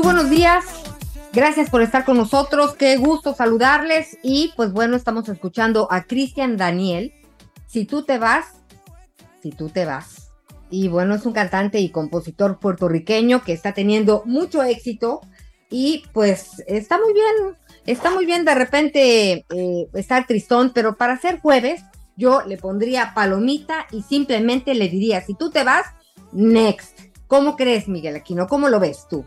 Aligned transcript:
Muy 0.00 0.14
buenos 0.14 0.30
días. 0.30 0.64
Gracias 1.30 1.68
por 1.68 1.82
estar 1.82 2.06
con 2.06 2.16
nosotros. 2.16 2.74
Qué 2.74 2.96
gusto 2.96 3.34
saludarles. 3.34 4.16
Y 4.22 4.50
pues 4.56 4.72
bueno, 4.72 4.96
estamos 4.96 5.28
escuchando 5.28 5.88
a 5.90 6.04
Cristian 6.04 6.56
Daniel. 6.56 7.12
Si 7.66 7.84
tú 7.84 8.02
te 8.02 8.16
vas, 8.16 8.46
si 9.42 9.50
tú 9.50 9.68
te 9.68 9.84
vas. 9.84 10.30
Y 10.70 10.88
bueno, 10.88 11.14
es 11.14 11.26
un 11.26 11.34
cantante 11.34 11.80
y 11.80 11.90
compositor 11.90 12.58
puertorriqueño 12.58 13.42
que 13.42 13.52
está 13.52 13.74
teniendo 13.74 14.22
mucho 14.24 14.62
éxito. 14.62 15.20
Y 15.68 16.04
pues 16.14 16.64
está 16.66 16.98
muy 16.98 17.12
bien, 17.12 17.58
está 17.84 18.10
muy 18.10 18.24
bien 18.24 18.46
de 18.46 18.54
repente 18.54 19.44
eh, 19.50 19.88
estar 19.92 20.26
tristón, 20.26 20.72
pero 20.74 20.96
para 20.96 21.20
ser 21.20 21.40
jueves 21.40 21.82
yo 22.16 22.40
le 22.46 22.56
pondría 22.56 23.12
palomita 23.14 23.86
y 23.90 24.00
simplemente 24.00 24.74
le 24.74 24.88
diría, 24.88 25.20
si 25.20 25.34
tú 25.34 25.50
te 25.50 25.62
vas, 25.62 25.84
next. 26.32 26.98
¿Cómo 27.26 27.54
crees, 27.54 27.86
Miguel 27.86 28.16
Aquino? 28.16 28.46
¿Cómo 28.46 28.70
lo 28.70 28.80
ves 28.80 29.06
tú? 29.10 29.26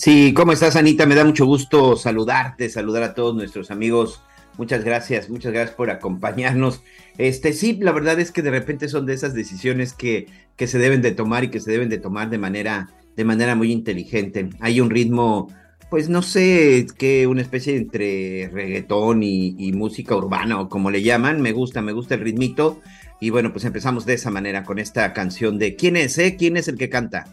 Sí, 0.00 0.32
¿cómo 0.32 0.52
estás, 0.52 0.76
Anita? 0.76 1.04
Me 1.04 1.14
da 1.14 1.26
mucho 1.26 1.44
gusto 1.44 1.94
saludarte, 1.94 2.70
saludar 2.70 3.02
a 3.02 3.12
todos 3.12 3.34
nuestros 3.34 3.70
amigos. 3.70 4.22
Muchas 4.56 4.82
gracias, 4.82 5.28
muchas 5.28 5.52
gracias 5.52 5.76
por 5.76 5.90
acompañarnos. 5.90 6.82
Este, 7.18 7.52
sí, 7.52 7.76
la 7.78 7.92
verdad 7.92 8.18
es 8.18 8.32
que 8.32 8.40
de 8.40 8.50
repente 8.50 8.88
son 8.88 9.04
de 9.04 9.12
esas 9.12 9.34
decisiones 9.34 9.92
que, 9.92 10.26
que 10.56 10.68
se 10.68 10.78
deben 10.78 11.02
de 11.02 11.12
tomar 11.12 11.44
y 11.44 11.50
que 11.50 11.60
se 11.60 11.70
deben 11.70 11.90
de 11.90 11.98
tomar 11.98 12.30
de 12.30 12.38
manera, 12.38 12.88
de 13.14 13.24
manera 13.26 13.54
muy 13.54 13.72
inteligente. 13.72 14.48
Hay 14.60 14.80
un 14.80 14.88
ritmo, 14.88 15.54
pues 15.90 16.08
no 16.08 16.22
sé, 16.22 16.86
que 16.96 17.26
una 17.26 17.42
especie 17.42 17.76
entre 17.76 18.48
reggaetón 18.50 19.22
y, 19.22 19.54
y 19.58 19.72
música 19.72 20.16
urbana 20.16 20.60
o 20.60 20.70
como 20.70 20.90
le 20.90 21.02
llaman. 21.02 21.42
Me 21.42 21.52
gusta, 21.52 21.82
me 21.82 21.92
gusta 21.92 22.14
el 22.14 22.22
ritmito. 22.22 22.80
Y 23.20 23.28
bueno, 23.28 23.52
pues 23.52 23.66
empezamos 23.66 24.06
de 24.06 24.14
esa 24.14 24.30
manera 24.30 24.64
con 24.64 24.78
esta 24.78 25.12
canción 25.12 25.58
de 25.58 25.76
¿Quién 25.76 25.98
es, 25.98 26.16
eh? 26.16 26.36
¿Quién 26.38 26.56
es 26.56 26.68
el 26.68 26.78
que 26.78 26.88
canta? 26.88 27.26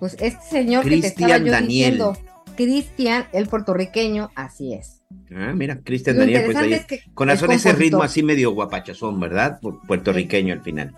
Pues 0.00 0.16
este 0.20 0.42
señor 0.48 0.84
que 0.84 1.00
te 1.00 1.06
estaba 1.08 1.38
yo 1.38 1.52
Daniel. 1.52 1.68
diciendo, 1.92 2.16
Cristian, 2.56 3.26
el 3.32 3.46
puertorriqueño, 3.46 4.30
así 4.34 4.74
es. 4.74 5.02
Ah, 5.34 5.52
mira, 5.54 5.80
Cristian 5.84 6.16
Daniel, 6.18 6.44
pues 6.46 6.56
ahí. 6.56 6.72
es 6.72 6.86
que 6.86 7.02
Con 7.14 7.28
razón 7.28 7.52
ese 7.52 7.72
ritmo 7.72 8.02
así 8.02 8.22
medio 8.22 8.50
guapachazón, 8.52 9.20
¿verdad? 9.20 9.60
Pu- 9.60 9.80
Puertorriqueño 9.86 10.52
al 10.54 10.62
final. 10.62 10.94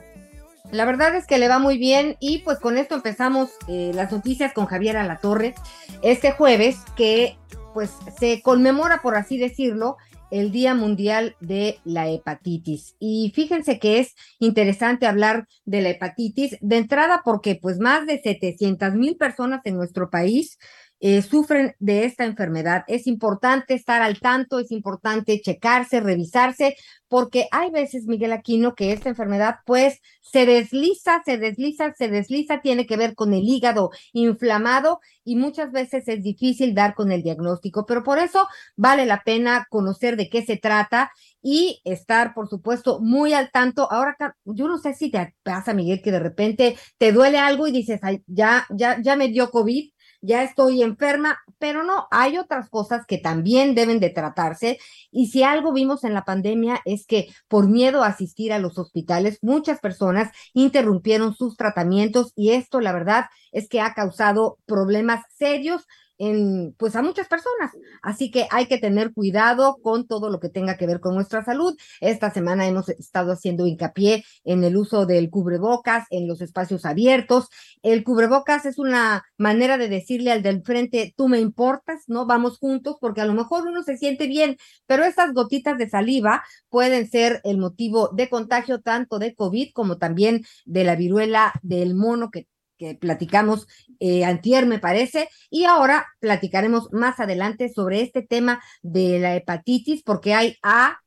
La 0.70 0.86
verdad 0.86 1.14
es 1.16 1.26
que 1.26 1.38
le 1.38 1.48
va 1.48 1.58
muy 1.58 1.76
bien 1.76 2.16
y 2.18 2.38
pues 2.38 2.58
con 2.58 2.78
esto 2.78 2.94
empezamos 2.94 3.50
eh, 3.68 3.90
las 3.94 4.10
noticias 4.10 4.54
con 4.54 4.64
Javier 4.64 4.96
Alatorre 4.96 5.54
este 6.02 6.32
jueves 6.32 6.78
que 6.96 7.36
pues 7.74 7.90
se 8.18 8.40
conmemora, 8.40 9.02
por 9.02 9.14
así 9.16 9.36
decirlo, 9.36 9.98
el 10.32 10.50
Día 10.50 10.74
Mundial 10.74 11.36
de 11.40 11.78
la 11.84 12.08
Hepatitis. 12.08 12.96
Y 12.98 13.32
fíjense 13.34 13.78
que 13.78 14.00
es 14.00 14.14
interesante 14.38 15.06
hablar 15.06 15.46
de 15.66 15.82
la 15.82 15.90
hepatitis 15.90 16.56
de 16.62 16.78
entrada 16.78 17.20
porque 17.22 17.54
pues 17.54 17.78
más 17.78 18.06
de 18.06 18.18
700 18.18 18.94
mil 18.94 19.16
personas 19.16 19.60
en 19.64 19.76
nuestro 19.76 20.08
país 20.08 20.58
eh, 21.04 21.20
sufren 21.20 21.74
de 21.80 22.04
esta 22.04 22.24
enfermedad. 22.24 22.84
Es 22.86 23.08
importante 23.08 23.74
estar 23.74 24.02
al 24.02 24.20
tanto, 24.20 24.60
es 24.60 24.70
importante 24.70 25.40
checarse, 25.40 25.98
revisarse, 25.98 26.76
porque 27.08 27.48
hay 27.50 27.70
veces, 27.70 28.06
Miguel 28.06 28.32
Aquino, 28.32 28.76
que 28.76 28.92
esta 28.92 29.08
enfermedad 29.08 29.56
pues 29.66 29.98
se 30.20 30.46
desliza, 30.46 31.20
se 31.24 31.38
desliza, 31.38 31.92
se 31.94 32.08
desliza, 32.08 32.60
tiene 32.60 32.86
que 32.86 32.96
ver 32.96 33.16
con 33.16 33.34
el 33.34 33.42
hígado 33.42 33.90
inflamado 34.12 35.00
y 35.24 35.34
muchas 35.34 35.72
veces 35.72 36.06
es 36.06 36.22
difícil 36.22 36.72
dar 36.72 36.94
con 36.94 37.10
el 37.10 37.24
diagnóstico, 37.24 37.84
pero 37.84 38.04
por 38.04 38.18
eso 38.18 38.46
vale 38.76 39.04
la 39.04 39.24
pena 39.24 39.66
conocer 39.70 40.16
de 40.16 40.30
qué 40.30 40.44
se 40.44 40.56
trata 40.56 41.10
y 41.42 41.80
estar, 41.84 42.32
por 42.32 42.48
supuesto, 42.48 43.00
muy 43.00 43.32
al 43.32 43.50
tanto. 43.50 43.90
Ahora, 43.90 44.16
yo 44.44 44.68
no 44.68 44.78
sé 44.78 44.94
si 44.94 45.10
te 45.10 45.34
pasa, 45.42 45.74
Miguel, 45.74 46.00
que 46.00 46.12
de 46.12 46.20
repente 46.20 46.78
te 46.96 47.10
duele 47.10 47.38
algo 47.38 47.66
y 47.66 47.72
dices, 47.72 47.98
Ay, 48.04 48.22
ya, 48.28 48.66
ya, 48.70 49.02
ya 49.02 49.16
me 49.16 49.28
dio 49.28 49.50
COVID, 49.50 49.90
ya 50.22 50.44
estoy 50.44 50.82
enferma, 50.82 51.38
pero 51.58 51.82
no, 51.82 52.06
hay 52.10 52.38
otras 52.38 52.70
cosas 52.70 53.04
que 53.06 53.18
también 53.18 53.74
deben 53.74 54.00
de 54.00 54.10
tratarse. 54.10 54.78
Y 55.10 55.26
si 55.26 55.42
algo 55.42 55.72
vimos 55.72 56.04
en 56.04 56.14
la 56.14 56.24
pandemia 56.24 56.80
es 56.84 57.06
que 57.06 57.28
por 57.48 57.68
miedo 57.68 58.02
a 58.02 58.08
asistir 58.08 58.52
a 58.52 58.58
los 58.58 58.78
hospitales, 58.78 59.38
muchas 59.42 59.80
personas 59.80 60.32
interrumpieron 60.54 61.34
sus 61.34 61.56
tratamientos 61.56 62.32
y 62.36 62.52
esto, 62.52 62.80
la 62.80 62.92
verdad, 62.92 63.26
es 63.50 63.68
que 63.68 63.80
ha 63.80 63.94
causado 63.94 64.58
problemas 64.64 65.24
serios 65.36 65.86
en, 66.22 66.72
pues 66.78 66.94
a 66.94 67.02
muchas 67.02 67.26
personas. 67.26 67.72
Así 68.00 68.30
que 68.30 68.46
hay 68.52 68.66
que 68.66 68.78
tener 68.78 69.12
cuidado 69.12 69.78
con 69.82 70.06
todo 70.06 70.30
lo 70.30 70.38
que 70.38 70.48
tenga 70.48 70.76
que 70.76 70.86
ver 70.86 71.00
con 71.00 71.16
nuestra 71.16 71.44
salud. 71.44 71.76
Esta 72.00 72.30
semana 72.30 72.66
hemos 72.68 72.88
estado 72.90 73.32
haciendo 73.32 73.66
hincapié 73.66 74.24
en 74.44 74.62
el 74.62 74.76
uso 74.76 75.04
del 75.04 75.30
cubrebocas 75.30 76.06
en 76.10 76.28
los 76.28 76.40
espacios 76.40 76.84
abiertos. 76.84 77.48
El 77.82 78.04
cubrebocas 78.04 78.66
es 78.66 78.78
una 78.78 79.24
manera 79.36 79.78
de 79.78 79.88
decirle 79.88 80.30
al 80.30 80.42
del 80.42 80.62
frente, 80.62 81.12
tú 81.16 81.26
me 81.26 81.40
importas, 81.40 82.04
¿no? 82.06 82.24
Vamos 82.24 82.58
juntos, 82.58 82.98
porque 83.00 83.20
a 83.20 83.26
lo 83.26 83.34
mejor 83.34 83.66
uno 83.66 83.82
se 83.82 83.96
siente 83.96 84.28
bien, 84.28 84.56
pero 84.86 85.04
estas 85.04 85.32
gotitas 85.32 85.76
de 85.76 85.90
saliva 85.90 86.44
pueden 86.68 87.10
ser 87.10 87.40
el 87.42 87.58
motivo 87.58 88.10
de 88.12 88.28
contagio 88.28 88.80
tanto 88.80 89.18
de 89.18 89.34
COVID 89.34 89.72
como 89.72 89.98
también 89.98 90.44
de 90.66 90.84
la 90.84 90.94
viruela 90.94 91.52
del 91.62 91.96
mono 91.96 92.30
que 92.30 92.46
que 92.82 92.96
platicamos 92.96 93.68
eh, 94.00 94.24
antier, 94.24 94.66
me 94.66 94.80
parece, 94.80 95.28
y 95.50 95.64
ahora 95.64 96.06
platicaremos 96.18 96.92
más 96.92 97.20
adelante 97.20 97.68
sobre 97.68 98.00
este 98.00 98.22
tema 98.22 98.60
de 98.82 99.20
la 99.20 99.36
hepatitis, 99.36 100.02
porque 100.02 100.34
hay 100.34 100.56
A, 100.62 100.98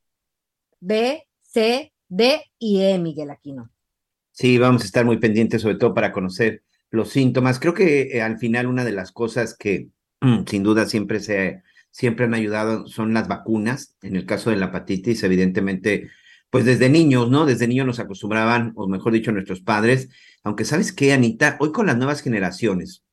B, 0.80 1.28
C, 1.42 1.94
D 2.08 2.42
y 2.58 2.82
E, 2.82 2.98
Miguel 2.98 3.30
Aquino. 3.30 3.70
Sí, 4.32 4.58
vamos 4.58 4.84
a 4.84 4.86
estar 4.86 5.04
muy 5.04 5.18
pendientes, 5.18 5.62
sobre 5.62 5.76
todo 5.76 5.94
para 5.94 6.14
conocer 6.14 6.64
los 6.92 7.10
síntomas. 7.10 7.60
Creo 7.60 7.74
que 7.74 8.04
eh, 8.04 8.22
al 8.22 8.38
final 8.38 8.68
una 8.68 8.86
de 8.86 8.92
las 8.94 9.12
cosas 9.12 9.56
que 9.58 9.90
mm, 10.22 10.46
sin 10.48 10.64
duda 10.64 10.86
siempre 10.86 11.20
se 11.20 11.62
siempre 11.92 12.26
han 12.26 12.34
ayudado 12.34 12.88
son 12.88 13.14
las 13.14 13.28
vacunas. 13.28 13.98
En 14.02 14.16
el 14.16 14.26
caso 14.26 14.50
de 14.50 14.58
la 14.58 14.66
hepatitis, 14.68 15.24
evidentemente, 15.24 16.10
pues 16.50 16.66
desde 16.66 16.90
niños, 16.90 17.30
¿no? 17.30 17.46
Desde 17.46 17.68
niños 17.68 17.86
nos 17.86 18.00
acostumbraban, 18.00 18.74
o 18.76 18.88
mejor 18.88 19.14
dicho, 19.14 19.32
nuestros 19.32 19.62
padres. 19.62 20.10
Aunque 20.44 20.66
sabes 20.66 20.94
qué, 20.94 21.14
Anita, 21.14 21.58
hoy 21.60 21.72
con 21.72 21.86
las 21.86 21.98
nuevas 21.98 22.22
generaciones, 22.22 23.04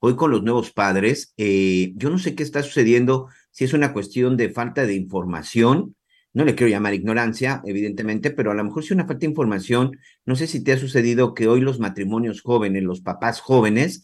hoy 0.00 0.16
con 0.16 0.30
los 0.30 0.42
nuevos 0.42 0.72
padres, 0.72 1.32
eh, 1.36 1.92
yo 1.96 2.10
no 2.10 2.18
sé 2.18 2.34
qué 2.34 2.42
está 2.42 2.62
sucediendo, 2.62 3.28
si 3.50 3.64
es 3.64 3.72
una 3.72 3.92
cuestión 3.92 4.36
de 4.36 4.50
falta 4.50 4.86
de 4.86 4.94
información, 4.94 5.94
no 6.34 6.44
le 6.44 6.54
quiero 6.54 6.70
llamar 6.70 6.94
ignorancia, 6.94 7.62
evidentemente, 7.64 8.30
pero 8.30 8.50
a 8.50 8.54
lo 8.54 8.64
mejor 8.64 8.82
si 8.82 8.94
una 8.94 9.06
falta 9.06 9.20
de 9.20 9.26
información, 9.26 9.98
no 10.24 10.34
sé 10.34 10.46
si 10.46 10.64
te 10.64 10.72
ha 10.72 10.78
sucedido 10.78 11.34
que 11.34 11.46
hoy 11.46 11.60
los 11.60 11.78
matrimonios 11.78 12.42
jóvenes, 12.42 12.82
los 12.82 13.02
papás 13.02 13.40
jóvenes, 13.40 14.02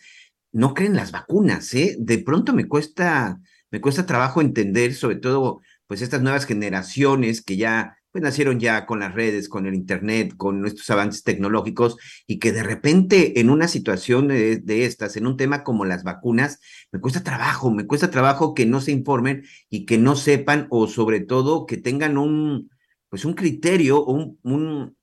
no 0.52 0.74
creen 0.74 0.94
las 0.94 1.12
vacunas, 1.12 1.72
¿eh? 1.74 1.96
De 1.98 2.18
pronto 2.18 2.52
me 2.52 2.68
cuesta, 2.68 3.40
me 3.70 3.80
cuesta 3.80 4.06
trabajo 4.06 4.40
entender, 4.40 4.94
sobre 4.94 5.16
todo, 5.16 5.60
pues 5.86 6.02
estas 6.02 6.22
nuevas 6.22 6.46
generaciones 6.46 7.42
que 7.42 7.56
ya 7.56 7.97
pues 8.10 8.22
nacieron 8.22 8.58
ya 8.58 8.86
con 8.86 9.00
las 9.00 9.14
redes, 9.14 9.48
con 9.48 9.66
el 9.66 9.74
internet, 9.74 10.34
con 10.36 10.60
nuestros 10.60 10.88
avances 10.90 11.22
tecnológicos 11.24 11.96
y 12.26 12.38
que 12.38 12.52
de 12.52 12.62
repente 12.62 13.40
en 13.40 13.50
una 13.50 13.68
situación 13.68 14.28
de, 14.28 14.84
estas, 14.84 15.16
en 15.16 15.26
un 15.26 15.36
tema 15.36 15.62
como 15.62 15.84
las 15.84 16.04
vacunas, 16.04 16.60
me 16.90 17.00
cuesta 17.00 17.22
trabajo, 17.22 17.70
me 17.70 17.86
cuesta 17.86 18.10
trabajo 18.10 18.54
que 18.54 18.66
no 18.66 18.80
se 18.80 18.92
informen 18.92 19.44
y 19.68 19.84
que 19.84 19.98
no 19.98 20.16
sepan 20.16 20.66
o 20.70 20.86
sobre 20.86 21.20
todo 21.20 21.66
que 21.66 21.76
tengan 21.76 22.16
un, 22.16 22.70
pues 23.08 23.24
un 23.24 23.34
criterio 23.34 24.04
un, 24.04 24.38
un, 24.42 24.96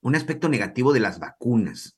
un 0.00 0.14
aspecto 0.14 0.48
negativo 0.48 0.92
de 0.92 1.00
las 1.00 1.18
vacunas. 1.18 1.96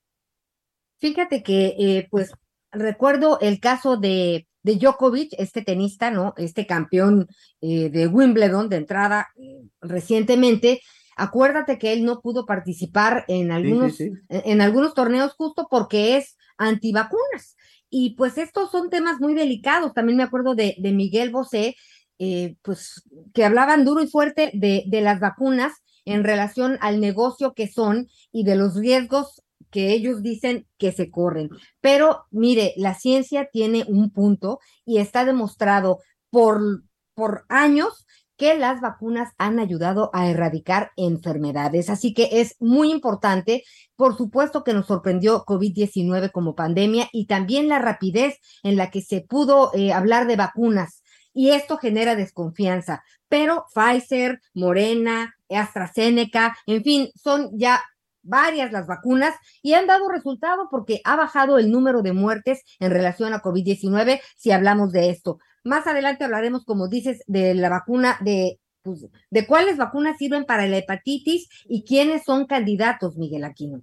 Fíjate 0.99 1.43
que, 1.43 1.75
eh, 1.79 2.09
pues, 2.11 2.33
recuerdo 2.71 3.41
el 3.41 3.59
caso 3.59 3.97
de, 3.97 4.47
de 4.63 4.77
Djokovic, 4.77 5.35
este 5.39 5.63
tenista, 5.63 6.11
¿no? 6.11 6.35
Este 6.37 6.67
campeón 6.67 7.29
eh, 7.61 7.91
de 7.91 8.07
Wimbledon 8.07 8.69
de 8.69 8.77
entrada 8.77 9.29
eh, 9.37 9.63
recientemente. 9.81 10.81
Acuérdate 11.17 11.79
que 11.79 11.93
él 11.93 12.05
no 12.05 12.21
pudo 12.21 12.47
participar 12.47 13.25
en 13.29 13.53
algunos, 13.53 13.97
sí. 13.97 14.11
En, 14.29 14.43
en 14.45 14.61
algunos 14.61 14.95
torneos 14.95 15.33
justo 15.33 15.69
porque 15.71 16.17
es 16.17 16.37
antivacunas. 16.57 17.57
Y 17.91 18.15
pues 18.17 18.39
estos 18.39 18.71
son 18.71 18.89
temas 18.89 19.21
muy 19.21 19.35
delicados. 19.35 19.93
También 19.93 20.17
me 20.17 20.23
acuerdo 20.23 20.55
de, 20.55 20.75
de 20.79 20.93
Miguel 20.93 21.31
Bosé, 21.31 21.77
eh, 22.19 22.57
pues 22.63 23.03
que 23.35 23.45
hablaban 23.45 23.85
duro 23.85 24.03
y 24.03 24.07
fuerte 24.07 24.51
de, 24.55 24.85
de 24.87 25.01
las 25.01 25.21
vacunas 25.21 25.73
en 26.05 26.25
relación 26.25 26.79
al 26.81 27.01
negocio 27.01 27.53
que 27.53 27.69
son 27.69 28.09
y 28.33 28.45
de 28.45 28.57
los 28.57 28.77
riesgos 28.77 29.43
que 29.73 29.93
ellos 29.93 30.23
dicen 30.23 30.69
que 30.79 30.93
se 30.93 31.11
corren. 31.11 31.49
Pero 31.81 32.27
mire, 32.31 32.75
la 32.77 32.95
ciencia 32.95 33.49
tiene 33.51 33.85
un 33.89 34.11
punto 34.11 34.61
y 34.85 34.99
está 34.99 35.25
demostrado 35.25 35.99
por, 36.31 36.85
por 37.15 37.45
años 37.49 38.07
que 38.37 38.59
las 38.59 38.81
vacunas 38.81 39.33
han 39.39 39.59
ayudado 39.59 40.11
a 40.13 40.29
erradicar 40.29 40.91
enfermedades. 40.97 41.89
Así 41.89 42.13
que 42.13 42.29
es 42.41 42.57
muy 42.59 42.91
importante, 42.91 43.65
por 43.97 44.17
supuesto 44.17 44.65
que 44.65 44.75
nos 44.75 44.87
sorprendió 44.87 45.45
COVID-19 45.45 46.33
como 46.33 46.55
pandemia 46.55 47.09
y 47.13 47.27
también 47.27 47.69
la 47.69 47.79
rapidez 47.79 48.39
en 48.63 48.77
la 48.77 48.91
que 48.91 49.01
se 49.01 49.21
pudo 49.21 49.71
eh, 49.75 49.93
hablar 49.93 50.27
de 50.27 50.37
vacunas. 50.37 51.03
Y 51.33 51.51
esto 51.51 51.79
genera 51.79 52.15
desconfianza. 52.15 53.05
Pero 53.29 53.67
Pfizer, 53.73 54.41
Morena, 54.55 55.35
AstraZeneca, 55.49 56.57
en 56.67 56.83
fin, 56.83 57.11
son 57.15 57.51
ya 57.57 57.81
varias 58.23 58.73
las 58.73 58.87
vacunas 58.87 59.35
y 59.63 59.75
han 59.75 59.87
dado 59.87 60.09
resultado 60.09 60.69
porque 60.71 61.01
ha 61.05 61.17
bajado 61.17 61.59
el 61.59 61.71
número 61.71 62.03
de 62.03 62.13
muertes 62.13 62.63
en 62.79 62.91
relación 62.91 63.33
a 63.33 63.43
COVID-19 63.43 64.21
si 64.37 64.51
hablamos 64.51 64.93
de 64.93 65.11
esto. 65.11 65.39
Más 65.65 65.87
adelante 65.87 66.25
hablaremos, 66.25 66.65
como 66.65 66.89
dices, 66.89 67.23
de 67.27 67.55
la 67.55 67.69
vacuna 67.69 68.19
de 68.21 68.59
pues, 68.83 69.07
de 69.31 69.47
cuáles 69.47 69.77
vacunas 69.77 70.19
sirven 70.19 70.45
para 70.45 70.67
la 70.67 70.79
hepatitis 70.79 71.49
y 71.69 71.85
quiénes 71.85 72.25
son 72.25 72.47
candidatos, 72.47 73.17
Miguel 73.17 73.45
Aquino. 73.45 73.83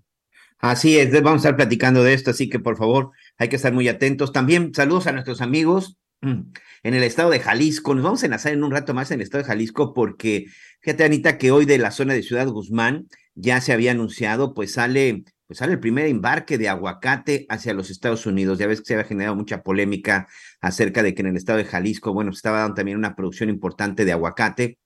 Así 0.58 1.00
es, 1.00 1.12
vamos 1.14 1.34
a 1.34 1.38
estar 1.38 1.56
platicando 1.56 2.04
de 2.04 2.14
esto, 2.14 2.32
así 2.32 2.50
que 2.50 2.60
por 2.60 2.78
favor 2.78 3.12
hay 3.38 3.48
que 3.48 3.56
estar 3.56 3.72
muy 3.72 3.88
atentos. 3.88 4.34
También 4.34 4.74
saludos 4.74 5.08
a 5.08 5.14
nuestros 5.14 5.42
amigos 5.42 5.98
en 6.22 6.54
el 6.84 7.04
estado 7.04 7.30
de 7.30 7.40
Jalisco. 7.40 7.96
Nos 7.96 8.04
vamos 8.04 8.24
a 8.24 8.26
enlazar 8.26 8.52
en 8.52 8.64
un 8.66 8.72
rato 8.72 8.94
más 8.94 9.10
en 9.12 9.20
el 9.20 9.24
estado 9.24 9.44
de 9.44 9.48
Jalisco 9.48 9.94
porque, 9.94 10.48
fíjate 10.82 11.06
Anita, 11.06 11.38
que 11.38 11.52
hoy 11.52 11.66
de 11.66 11.78
la 11.78 11.92
zona 11.92 12.14
de 12.14 12.24
Ciudad 12.24 12.48
Guzmán 12.48 13.08
ya 13.40 13.62
se 13.62 13.74
había 13.74 13.92
anunciado, 13.92 14.54
pues 14.54 14.74
sale, 14.74 15.24
pues 15.48 15.60
sale 15.60 15.74
el 15.74 15.80
primer 15.80 16.08
embarque 16.08 16.58
de 16.58 16.70
aguacate 16.70 17.46
hacia 17.50 17.74
los 17.74 17.90
Estados 17.90 18.26
Unidos. 18.26 18.60
Ya 18.60 18.68
ves 18.68 18.82
que 18.82 18.88
se 18.88 18.94
había 18.94 19.06
generado 19.06 19.36
mucha 19.36 19.64
polémica 19.64 20.28
acerca 20.62 21.04
de 21.04 21.14
que 21.14 21.22
en 21.22 21.28
el 21.28 21.38
estado 21.38 21.58
de 21.58 21.66
Jalisco, 21.66 22.14
bueno, 22.14 22.32
se 22.32 22.38
estaba 22.38 22.60
dando 22.60 22.76
también 22.76 22.98
una 22.98 23.16
producción 23.16 23.50
importante 23.50 24.06
de 24.06 24.12
aguacate 24.12 24.78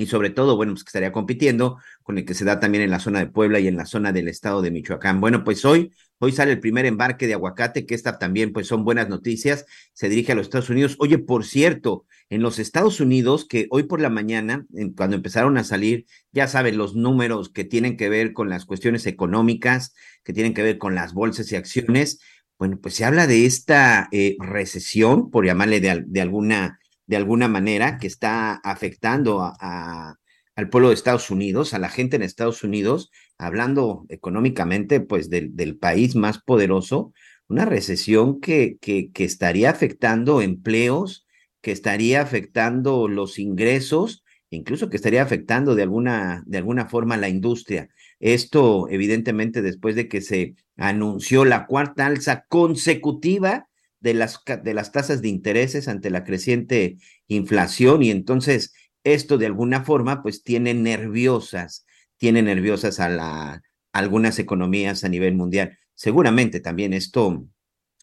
y 0.00 0.06
sobre 0.06 0.30
todo, 0.30 0.56
bueno, 0.56 0.72
pues 0.72 0.82
que 0.84 0.88
estaría 0.88 1.12
compitiendo 1.12 1.76
con 2.02 2.16
el 2.16 2.24
que 2.24 2.32
se 2.32 2.46
da 2.46 2.58
también 2.58 2.82
en 2.82 2.90
la 2.90 3.00
zona 3.00 3.18
de 3.18 3.26
Puebla 3.26 3.60
y 3.60 3.68
en 3.68 3.76
la 3.76 3.84
zona 3.84 4.12
del 4.12 4.28
estado 4.28 4.62
de 4.62 4.70
Michoacán. 4.70 5.20
Bueno, 5.20 5.44
pues 5.44 5.64
hoy, 5.66 5.92
hoy 6.18 6.32
sale 6.32 6.52
el 6.52 6.60
primer 6.60 6.86
embarque 6.86 7.26
de 7.26 7.34
aguacate, 7.34 7.84
que 7.84 7.94
esta 7.94 8.18
también, 8.18 8.54
pues 8.54 8.66
son 8.66 8.82
buenas 8.82 9.10
noticias, 9.10 9.66
se 9.92 10.08
dirige 10.08 10.32
a 10.32 10.36
los 10.36 10.46
Estados 10.46 10.70
Unidos. 10.70 10.96
Oye, 11.00 11.18
por 11.18 11.44
cierto, 11.44 12.06
en 12.30 12.42
los 12.42 12.60
Estados 12.60 13.00
Unidos, 13.00 13.44
que 13.44 13.66
hoy 13.70 13.82
por 13.82 14.00
la 14.00 14.08
mañana, 14.08 14.64
cuando 14.96 15.16
empezaron 15.16 15.58
a 15.58 15.64
salir, 15.64 16.06
ya 16.32 16.46
saben, 16.46 16.78
los 16.78 16.94
números 16.94 17.50
que 17.50 17.64
tienen 17.64 17.96
que 17.96 18.08
ver 18.08 18.32
con 18.32 18.48
las 18.48 18.64
cuestiones 18.64 19.06
económicas, 19.06 19.94
que 20.24 20.32
tienen 20.32 20.54
que 20.54 20.62
ver 20.62 20.78
con 20.78 20.94
las 20.94 21.12
bolsas 21.12 21.50
y 21.50 21.56
acciones, 21.56 22.20
bueno, 22.56 22.78
pues 22.80 22.94
se 22.94 23.04
habla 23.04 23.26
de 23.26 23.46
esta 23.46 24.08
eh, 24.12 24.36
recesión, 24.38 25.30
por 25.30 25.44
llamarle 25.44 25.80
de, 25.80 26.20
alguna 26.20 26.78
de 27.06 27.16
alguna 27.16 27.48
manera 27.48 27.98
que 27.98 28.06
está 28.06 28.54
afectando 28.54 29.42
a, 29.42 30.14
al 30.54 30.68
pueblo 30.70 30.88
de 30.88 30.94
Estados 30.94 31.30
Unidos, 31.30 31.74
a 31.74 31.80
la 31.80 31.88
gente 31.88 32.14
en 32.14 32.22
Estados 32.22 32.62
Unidos, 32.62 33.10
hablando 33.38 34.04
económicamente, 34.08 35.00
pues 35.00 35.30
del, 35.30 35.56
del 35.56 35.76
país 35.76 36.14
más 36.14 36.38
poderoso, 36.38 37.12
una 37.48 37.64
recesión 37.64 38.40
que, 38.40 38.76
que, 38.80 39.10
que, 39.10 39.24
estaría 39.24 39.70
afectando 39.70 40.40
empleos, 40.40 41.26
que 41.60 41.72
estaría 41.72 42.22
afectando 42.22 43.08
los 43.08 43.38
ingresos, 43.38 44.24
incluso 44.50 44.88
que 44.88 44.96
estaría 44.96 45.22
afectando 45.22 45.74
de 45.74 45.82
alguna, 45.82 46.42
de 46.46 46.58
alguna 46.58 46.86
forma 46.86 47.16
la 47.16 47.28
industria. 47.28 47.88
Esto, 48.18 48.88
evidentemente, 48.88 49.62
después 49.62 49.94
de 49.94 50.08
que 50.08 50.20
se 50.20 50.54
anunció 50.76 51.44
la 51.44 51.66
cuarta 51.66 52.06
alza 52.06 52.44
consecutiva 52.48 53.68
de 54.00 54.14
las, 54.14 54.42
de 54.62 54.74
las 54.74 54.92
tasas 54.92 55.22
de 55.22 55.28
intereses 55.28 55.88
ante 55.88 56.10
la 56.10 56.24
creciente 56.24 56.96
inflación 57.28 58.02
y 58.02 58.10
entonces 58.10 58.72
esto 59.04 59.38
de 59.38 59.46
alguna 59.46 59.84
forma 59.84 60.22
pues 60.22 60.42
tiene 60.42 60.74
nerviosas, 60.74 61.86
tiene 62.16 62.42
nerviosas 62.42 63.00
a, 63.00 63.08
la, 63.08 63.52
a 63.52 63.62
algunas 63.92 64.38
economías 64.38 65.04
a 65.04 65.08
nivel 65.08 65.34
mundial. 65.34 65.78
Seguramente 65.94 66.60
también 66.60 66.92
esto 66.92 67.46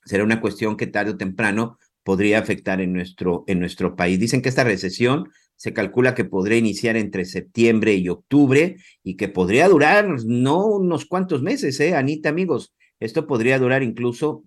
será 0.05 0.23
una 0.23 0.39
cuestión 0.39 0.77
que 0.77 0.87
tarde 0.87 1.11
o 1.11 1.17
temprano 1.17 1.77
podría 2.07 2.39
afectar 2.39 2.79
en 2.79 2.93
nuestro, 2.93 3.43
en 3.47 3.59
nuestro 3.59 3.97
país. 3.97 4.17
Dicen 4.17 4.41
que 4.41 4.47
esta 4.47 4.63
recesión 4.63 5.29
se 5.57 5.73
calcula 5.73 6.15
que 6.15 6.23
podría 6.23 6.57
iniciar 6.57 6.95
entre 6.95 7.25
septiembre 7.25 7.95
y 7.95 8.07
octubre 8.07 8.77
y 9.03 9.17
que 9.17 9.27
podría 9.27 9.67
durar 9.67 10.07
no 10.25 10.67
unos 10.67 11.05
cuantos 11.05 11.41
meses, 11.41 11.77
¿eh, 11.81 11.95
Anita, 11.95 12.29
amigos? 12.29 12.73
Esto 13.01 13.27
podría 13.27 13.59
durar 13.59 13.83
incluso 13.83 14.45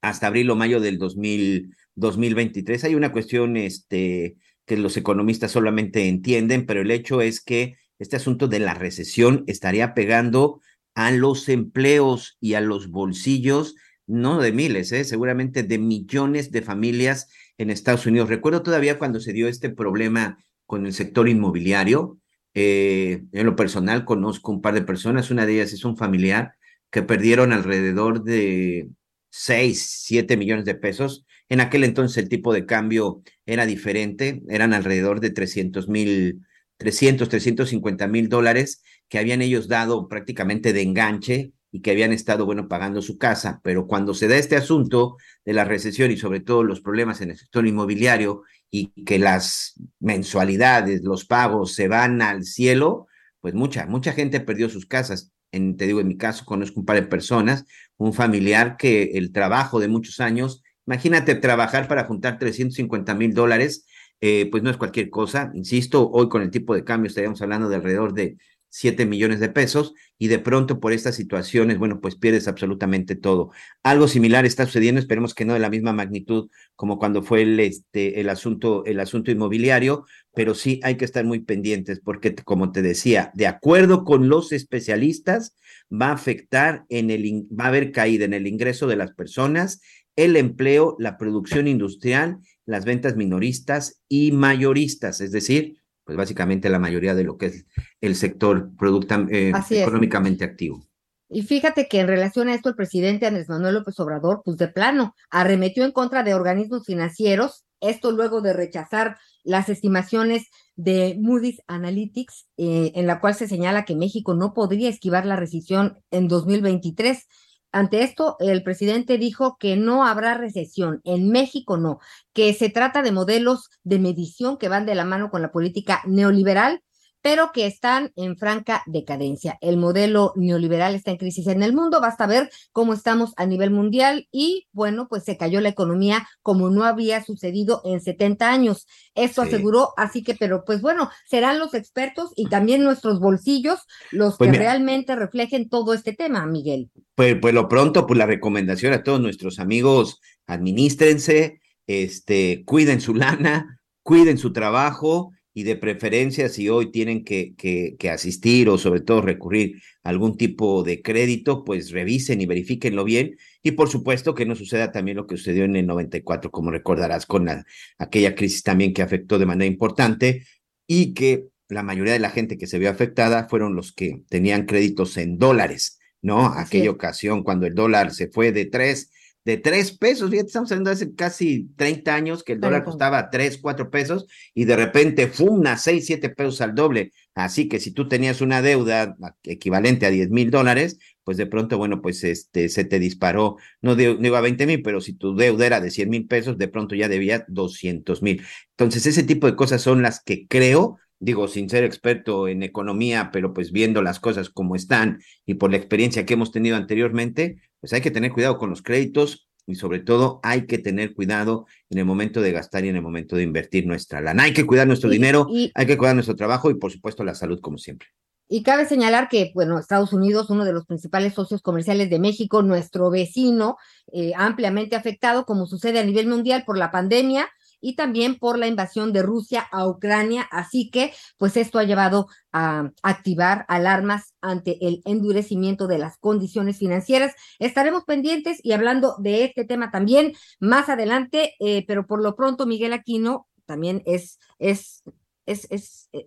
hasta 0.00 0.28
abril 0.28 0.48
o 0.48 0.56
mayo 0.56 0.80
del 0.80 0.96
2000, 0.96 1.76
2023. 1.96 2.84
Hay 2.84 2.94
una 2.94 3.12
cuestión 3.12 3.58
este, 3.58 4.38
que 4.64 4.78
los 4.78 4.96
economistas 4.96 5.50
solamente 5.50 6.08
entienden, 6.08 6.64
pero 6.64 6.80
el 6.80 6.90
hecho 6.90 7.20
es 7.20 7.42
que 7.42 7.76
este 7.98 8.16
asunto 8.16 8.48
de 8.48 8.60
la 8.60 8.72
recesión 8.72 9.44
estaría 9.48 9.92
pegando 9.92 10.62
a 10.94 11.10
los 11.10 11.50
empleos 11.50 12.38
y 12.40 12.54
a 12.54 12.62
los 12.62 12.88
bolsillos, 12.88 13.74
no 14.10 14.40
de 14.40 14.52
miles, 14.52 14.92
¿eh? 14.92 15.04
seguramente 15.04 15.62
de 15.62 15.78
millones 15.78 16.50
de 16.50 16.62
familias 16.62 17.28
en 17.58 17.70
Estados 17.70 18.06
Unidos. 18.06 18.28
Recuerdo 18.28 18.62
todavía 18.62 18.98
cuando 18.98 19.20
se 19.20 19.32
dio 19.32 19.48
este 19.48 19.70
problema 19.70 20.38
con 20.66 20.84
el 20.86 20.92
sector 20.92 21.28
inmobiliario. 21.28 22.18
Eh, 22.54 23.22
en 23.32 23.46
lo 23.46 23.54
personal 23.54 24.04
conozco 24.04 24.50
un 24.50 24.60
par 24.60 24.74
de 24.74 24.82
personas, 24.82 25.30
una 25.30 25.46
de 25.46 25.54
ellas 25.54 25.72
es 25.72 25.84
un 25.84 25.96
familiar 25.96 26.54
que 26.90 27.02
perdieron 27.02 27.52
alrededor 27.52 28.24
de 28.24 28.88
6, 29.30 30.02
7 30.06 30.36
millones 30.36 30.64
de 30.64 30.74
pesos. 30.74 31.24
En 31.48 31.60
aquel 31.60 31.84
entonces 31.84 32.18
el 32.18 32.28
tipo 32.28 32.52
de 32.52 32.66
cambio 32.66 33.22
era 33.46 33.64
diferente, 33.64 34.42
eran 34.48 34.74
alrededor 34.74 35.20
de 35.20 35.30
300 35.30 35.88
mil, 35.88 36.40
300, 36.78 37.28
350 37.28 38.08
mil 38.08 38.28
dólares 38.28 38.82
que 39.08 39.18
habían 39.18 39.42
ellos 39.42 39.68
dado 39.68 40.08
prácticamente 40.08 40.72
de 40.72 40.82
enganche 40.82 41.52
y 41.72 41.80
que 41.80 41.92
habían 41.92 42.12
estado, 42.12 42.46
bueno, 42.46 42.68
pagando 42.68 43.02
su 43.02 43.18
casa. 43.18 43.60
Pero 43.62 43.86
cuando 43.86 44.14
se 44.14 44.28
da 44.28 44.36
este 44.36 44.56
asunto 44.56 45.16
de 45.44 45.52
la 45.52 45.64
recesión 45.64 46.10
y 46.10 46.16
sobre 46.16 46.40
todo 46.40 46.64
los 46.64 46.80
problemas 46.80 47.20
en 47.20 47.30
el 47.30 47.38
sector 47.38 47.66
inmobiliario 47.66 48.42
y 48.70 48.88
que 49.04 49.18
las 49.18 49.74
mensualidades, 50.00 51.02
los 51.02 51.24
pagos 51.24 51.74
se 51.74 51.88
van 51.88 52.22
al 52.22 52.44
cielo, 52.44 53.06
pues 53.40 53.54
mucha, 53.54 53.86
mucha 53.86 54.12
gente 54.12 54.40
perdió 54.40 54.68
sus 54.68 54.86
casas. 54.86 55.32
En, 55.52 55.76
te 55.76 55.86
digo, 55.86 56.00
en 56.00 56.08
mi 56.08 56.16
caso 56.16 56.44
conozco 56.44 56.80
un 56.80 56.86
par 56.86 56.96
de 56.96 57.02
personas, 57.02 57.64
un 57.96 58.12
familiar 58.12 58.76
que 58.76 59.12
el 59.14 59.32
trabajo 59.32 59.80
de 59.80 59.88
muchos 59.88 60.20
años, 60.20 60.62
imagínate 60.86 61.34
trabajar 61.34 61.88
para 61.88 62.04
juntar 62.04 62.38
350 62.38 63.14
mil 63.14 63.34
dólares, 63.34 63.86
eh, 64.20 64.48
pues 64.50 64.62
no 64.62 64.70
es 64.70 64.76
cualquier 64.76 65.10
cosa, 65.10 65.50
insisto, 65.54 66.08
hoy 66.10 66.28
con 66.28 66.42
el 66.42 66.50
tipo 66.50 66.74
de 66.74 66.84
cambio 66.84 67.08
estaríamos 67.08 67.40
hablando 67.42 67.68
de 67.68 67.76
alrededor 67.76 68.12
de 68.12 68.36
7 68.70 69.04
millones 69.04 69.40
de 69.40 69.48
pesos 69.48 69.94
y 70.16 70.28
de 70.28 70.38
pronto 70.38 70.80
por 70.80 70.92
estas 70.92 71.16
situaciones, 71.16 71.78
bueno, 71.78 72.00
pues 72.00 72.16
pierdes 72.16 72.48
absolutamente 72.48 73.16
todo. 73.16 73.50
Algo 73.82 74.08
similar 74.08 74.46
está 74.46 74.64
sucediendo, 74.64 75.00
esperemos 75.00 75.34
que 75.34 75.44
no 75.44 75.54
de 75.54 75.58
la 75.58 75.70
misma 75.70 75.92
magnitud 75.92 76.48
como 76.76 76.98
cuando 76.98 77.22
fue 77.22 77.42
el, 77.42 77.58
este, 77.60 78.20
el, 78.20 78.28
asunto, 78.28 78.84
el 78.86 79.00
asunto 79.00 79.30
inmobiliario, 79.30 80.06
pero 80.34 80.54
sí 80.54 80.80
hay 80.82 80.96
que 80.96 81.04
estar 81.04 81.24
muy 81.24 81.40
pendientes 81.40 82.00
porque, 82.00 82.34
como 82.34 82.70
te 82.70 82.80
decía, 82.80 83.32
de 83.34 83.48
acuerdo 83.48 84.04
con 84.04 84.28
los 84.28 84.52
especialistas, 84.52 85.56
va 85.90 86.08
a 86.08 86.14
afectar 86.14 86.84
en 86.88 87.10
el, 87.10 87.46
va 87.48 87.64
a 87.64 87.68
haber 87.68 87.90
caída 87.90 88.24
en 88.24 88.34
el 88.34 88.46
ingreso 88.46 88.86
de 88.86 88.96
las 88.96 89.12
personas, 89.12 89.80
el 90.16 90.36
empleo, 90.36 90.96
la 90.98 91.18
producción 91.18 91.66
industrial, 91.66 92.38
las 92.66 92.84
ventas 92.84 93.16
minoristas 93.16 94.00
y 94.08 94.32
mayoristas, 94.32 95.20
es 95.20 95.32
decir, 95.32 95.76
pues 96.04 96.16
básicamente 96.16 96.68
la 96.68 96.78
mayoría 96.78 97.14
de 97.14 97.24
lo 97.24 97.36
que 97.36 97.46
es 97.46 97.66
el 98.00 98.16
sector 98.16 98.70
producta, 98.76 99.26
eh, 99.30 99.52
económicamente 99.70 100.44
activo. 100.44 100.86
Y 101.32 101.42
fíjate 101.42 101.86
que 101.86 102.00
en 102.00 102.08
relación 102.08 102.48
a 102.48 102.54
esto, 102.54 102.68
el 102.68 102.74
presidente 102.74 103.26
Andrés 103.26 103.48
Manuel 103.48 103.74
López 103.76 103.98
Obrador, 104.00 104.42
pues 104.44 104.56
de 104.56 104.66
plano, 104.66 105.14
arremetió 105.30 105.84
en 105.84 105.92
contra 105.92 106.24
de 106.24 106.34
organismos 106.34 106.84
financieros, 106.84 107.64
esto 107.80 108.10
luego 108.10 108.40
de 108.40 108.52
rechazar 108.52 109.16
las 109.44 109.68
estimaciones 109.68 110.48
de 110.74 111.16
Moody's 111.20 111.62
Analytics, 111.68 112.48
eh, 112.56 112.92
en 112.96 113.06
la 113.06 113.20
cual 113.20 113.34
se 113.34 113.46
señala 113.46 113.84
que 113.84 113.94
México 113.94 114.34
no 114.34 114.54
podría 114.54 114.88
esquivar 114.88 115.24
la 115.24 115.36
recesión 115.36 115.98
en 116.10 116.26
2023. 116.26 117.26
Ante 117.70 118.02
esto, 118.02 118.36
el 118.40 118.64
presidente 118.64 119.16
dijo 119.16 119.56
que 119.58 119.76
no 119.76 120.04
habrá 120.04 120.34
recesión, 120.34 121.00
en 121.04 121.30
México 121.30 121.76
no, 121.76 122.00
que 122.32 122.52
se 122.54 122.70
trata 122.70 123.02
de 123.02 123.12
modelos 123.12 123.70
de 123.84 124.00
medición 124.00 124.58
que 124.58 124.68
van 124.68 124.84
de 124.84 124.96
la 124.96 125.04
mano 125.04 125.30
con 125.30 125.42
la 125.42 125.52
política 125.52 126.02
neoliberal 126.06 126.82
pero 127.22 127.50
que 127.52 127.66
están 127.66 128.12
en 128.16 128.36
franca 128.36 128.82
decadencia. 128.86 129.58
El 129.60 129.76
modelo 129.76 130.32
neoliberal 130.36 130.94
está 130.94 131.10
en 131.10 131.16
crisis 131.18 131.46
en 131.46 131.62
el 131.62 131.72
mundo, 131.74 132.00
basta 132.00 132.26
ver 132.26 132.50
cómo 132.72 132.92
estamos 132.94 133.32
a 133.36 133.46
nivel 133.46 133.70
mundial 133.70 134.28
y 134.32 134.68
bueno, 134.72 135.06
pues 135.08 135.24
se 135.24 135.36
cayó 135.36 135.60
la 135.60 135.68
economía 135.68 136.26
como 136.42 136.70
no 136.70 136.84
había 136.84 137.22
sucedido 137.24 137.82
en 137.84 138.00
70 138.00 138.50
años. 138.50 138.86
Eso 139.14 139.42
Sí. 139.42 139.48
aseguró, 139.48 139.90
así 139.96 140.22
que, 140.22 140.34
pero 140.34 140.64
pues 140.64 140.80
bueno, 140.80 141.10
serán 141.26 141.58
los 141.58 141.74
expertos 141.74 142.30
y 142.36 142.48
también 142.48 142.82
nuestros 142.82 143.20
bolsillos 143.20 143.80
los 144.10 144.36
Pues 144.36 144.48
que 144.48 144.52
mira. 144.52 144.64
realmente 144.70 145.14
reflejen 145.16 145.68
todo 145.68 145.94
este 145.94 146.12
tema, 146.14 146.46
Miguel. 146.46 146.90
Pues, 147.14 147.36
pues 147.40 147.52
lo 147.54 147.68
pronto, 147.68 148.06
pues 148.06 148.16
la 148.18 148.26
recomendación 148.26 148.92
a 148.92 149.02
todos 149.02 149.20
nuestros 149.20 149.58
amigos, 149.58 150.20
administrense, 150.46 151.60
este, 151.86 152.62
cuiden 152.64 153.00
su 153.00 153.14
lana, 153.14 153.80
cuiden 154.02 154.38
su 154.38 154.52
trabajo 154.52 155.32
y 155.52 155.64
de 155.64 155.76
preferencia 155.76 156.48
si 156.48 156.68
hoy 156.68 156.90
tienen 156.90 157.24
que, 157.24 157.54
que, 157.56 157.96
que 157.98 158.10
asistir 158.10 158.68
o 158.68 158.78
sobre 158.78 159.00
todo 159.00 159.20
recurrir 159.20 159.82
a 160.02 160.10
algún 160.10 160.36
tipo 160.36 160.82
de 160.82 161.02
crédito, 161.02 161.64
pues 161.64 161.90
revisen 161.90 162.40
y 162.40 162.46
verifíquenlo 162.46 163.04
bien 163.04 163.36
y 163.62 163.72
por 163.72 163.88
supuesto 163.88 164.34
que 164.34 164.46
no 164.46 164.54
suceda 164.54 164.92
también 164.92 165.16
lo 165.16 165.26
que 165.26 165.36
sucedió 165.36 165.64
en 165.64 165.76
el 165.76 165.86
94, 165.86 166.50
como 166.50 166.70
recordarás, 166.70 167.26
con 167.26 167.46
la, 167.46 167.64
aquella 167.98 168.34
crisis 168.34 168.62
también 168.62 168.94
que 168.94 169.02
afectó 169.02 169.38
de 169.38 169.46
manera 169.46 169.66
importante 169.66 170.46
y 170.86 171.14
que 171.14 171.46
la 171.68 171.82
mayoría 171.82 172.12
de 172.12 172.18
la 172.18 172.30
gente 172.30 172.58
que 172.58 172.66
se 172.66 172.78
vio 172.78 172.90
afectada 172.90 173.48
fueron 173.48 173.74
los 173.74 173.92
que 173.92 174.22
tenían 174.28 174.66
créditos 174.66 175.16
en 175.16 175.38
dólares. 175.38 175.98
¿no? 176.22 176.46
Aquella 176.46 176.90
ocasión 176.90 177.42
cuando 177.42 177.66
el 177.66 177.74
dólar 177.74 178.12
se 178.12 178.28
fue 178.28 178.52
de 178.52 178.66
tres, 178.66 179.10
de 179.44 179.56
tres 179.56 179.96
pesos, 179.96 180.30
fíjate, 180.30 180.48
estamos 180.48 180.70
hablando 180.70 180.90
de 180.90 180.94
hace 180.94 181.14
casi 181.14 181.70
30 181.76 182.14
años 182.14 182.42
que 182.44 182.52
el 182.52 182.60
dólar 182.60 182.84
costaba 182.84 183.30
tres, 183.30 183.58
cuatro 183.58 183.90
pesos 183.90 184.26
y 184.54 184.64
de 184.66 184.76
repente 184.76 185.28
¡fum! 185.28 185.66
a 185.66 185.76
seis, 185.78 186.06
siete 186.06 186.28
pesos 186.28 186.60
al 186.60 186.74
doble. 186.74 187.12
Así 187.34 187.68
que 187.68 187.80
si 187.80 187.92
tú 187.92 188.06
tenías 188.06 188.40
una 188.42 188.60
deuda 188.60 189.16
equivalente 189.44 190.04
a 190.04 190.10
10 190.10 190.30
mil 190.30 190.50
dólares, 190.50 190.98
pues 191.24 191.38
de 191.38 191.46
pronto, 191.46 191.78
bueno, 191.78 192.02
pues 192.02 192.22
este, 192.24 192.68
se 192.68 192.84
te 192.84 192.98
disparó, 192.98 193.56
no 193.80 193.96
digo, 193.96 194.14
no 194.14 194.20
digo 194.20 194.36
a 194.36 194.40
20 194.40 194.66
mil, 194.66 194.82
pero 194.82 195.00
si 195.00 195.14
tu 195.14 195.34
deuda 195.34 195.66
era 195.66 195.80
de 195.80 195.90
100 195.90 196.10
mil 196.10 196.26
pesos, 196.26 196.58
de 196.58 196.68
pronto 196.68 196.94
ya 196.94 197.08
debía 197.08 197.44
200 197.48 198.22
mil. 198.22 198.42
Entonces, 198.72 199.06
ese 199.06 199.22
tipo 199.22 199.46
de 199.46 199.56
cosas 199.56 199.80
son 199.80 200.02
las 200.02 200.22
que 200.22 200.46
creo, 200.48 200.98
digo, 201.20 201.46
sin 201.48 201.68
ser 201.70 201.84
experto 201.84 202.48
en 202.48 202.62
economía, 202.62 203.30
pero 203.32 203.52
pues 203.52 203.72
viendo 203.72 204.02
las 204.02 204.18
cosas 204.20 204.48
como 204.50 204.74
están 204.74 205.20
y 205.46 205.54
por 205.54 205.70
la 205.70 205.76
experiencia 205.76 206.24
que 206.26 206.34
hemos 206.34 206.50
tenido 206.50 206.76
anteriormente, 206.76 207.60
pues 207.80 207.92
hay 207.92 208.00
que 208.00 208.10
tener 208.10 208.32
cuidado 208.32 208.58
con 208.58 208.70
los 208.70 208.82
créditos 208.82 209.46
y 209.66 209.74
sobre 209.76 210.00
todo 210.00 210.40
hay 210.42 210.66
que 210.66 210.78
tener 210.78 211.12
cuidado 211.14 211.66
en 211.90 211.98
el 211.98 212.04
momento 212.06 212.40
de 212.40 212.52
gastar 212.52 212.84
y 212.84 212.88
en 212.88 212.96
el 212.96 213.02
momento 213.02 213.36
de 213.36 213.42
invertir 213.44 213.86
nuestra 213.86 214.20
lana. 214.20 214.44
Hay 214.44 214.52
que 214.54 214.66
cuidar 214.66 214.86
nuestro 214.86 215.10
Y- 215.10 215.12
dinero, 215.12 215.46
y- 215.50 215.70
hay 215.74 215.86
que 215.86 215.96
cuidar 215.98 216.14
nuestro 216.14 216.34
trabajo 216.34 216.70
y 216.70 216.74
por 216.74 216.90
supuesto 216.90 217.22
la 217.22 217.34
salud 217.34 217.60
como 217.60 217.78
siempre. 217.78 218.08
Y 218.48 218.64
cabe 218.64 218.84
señalar 218.84 219.28
que, 219.28 219.52
bueno, 219.54 219.78
Estados 219.78 220.12
Unidos, 220.12 220.50
uno 220.50 220.64
de 220.64 220.72
los 220.72 220.84
principales 220.84 221.34
socios 221.34 221.62
comerciales 221.62 222.10
de 222.10 222.18
México, 222.18 222.62
nuestro 222.62 223.08
vecino, 223.08 223.76
eh, 224.12 224.32
ampliamente 224.34 224.96
afectado, 224.96 225.44
como 225.44 225.66
sucede 225.66 226.00
a 226.00 226.04
nivel 226.04 226.26
mundial 226.26 226.64
por 226.66 226.76
la 226.76 226.90
pandemia 226.90 227.48
y 227.80 227.96
también 227.96 228.38
por 228.38 228.58
la 228.58 228.66
invasión 228.66 229.12
de 229.12 229.22
Rusia 229.22 229.66
a 229.70 229.86
Ucrania. 229.86 230.46
Así 230.50 230.90
que, 230.90 231.12
pues 231.38 231.56
esto 231.56 231.78
ha 231.78 231.84
llevado 231.84 232.28
a 232.52 232.90
activar 233.02 233.64
alarmas 233.68 234.34
ante 234.40 234.78
el 234.86 235.02
endurecimiento 235.04 235.86
de 235.86 235.98
las 235.98 236.18
condiciones 236.18 236.78
financieras. 236.78 237.34
Estaremos 237.58 238.04
pendientes 238.04 238.58
y 238.62 238.72
hablando 238.72 239.16
de 239.18 239.44
este 239.44 239.64
tema 239.64 239.90
también 239.90 240.32
más 240.58 240.88
adelante, 240.88 241.54
eh, 241.60 241.84
pero 241.86 242.06
por 242.06 242.22
lo 242.22 242.36
pronto, 242.36 242.66
Miguel 242.66 242.92
Aquino 242.92 243.46
también 243.66 244.02
es, 244.04 244.38
es, 244.58 245.02
es, 245.46 245.66
es, 245.70 246.08
eh, 246.12 246.26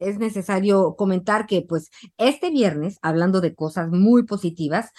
es 0.00 0.18
necesario 0.18 0.96
comentar 0.96 1.46
que 1.46 1.62
pues 1.62 1.90
este 2.16 2.50
viernes, 2.50 2.98
hablando 3.02 3.40
de 3.40 3.54
cosas 3.54 3.88
muy 3.90 4.24
positivas, 4.24 4.90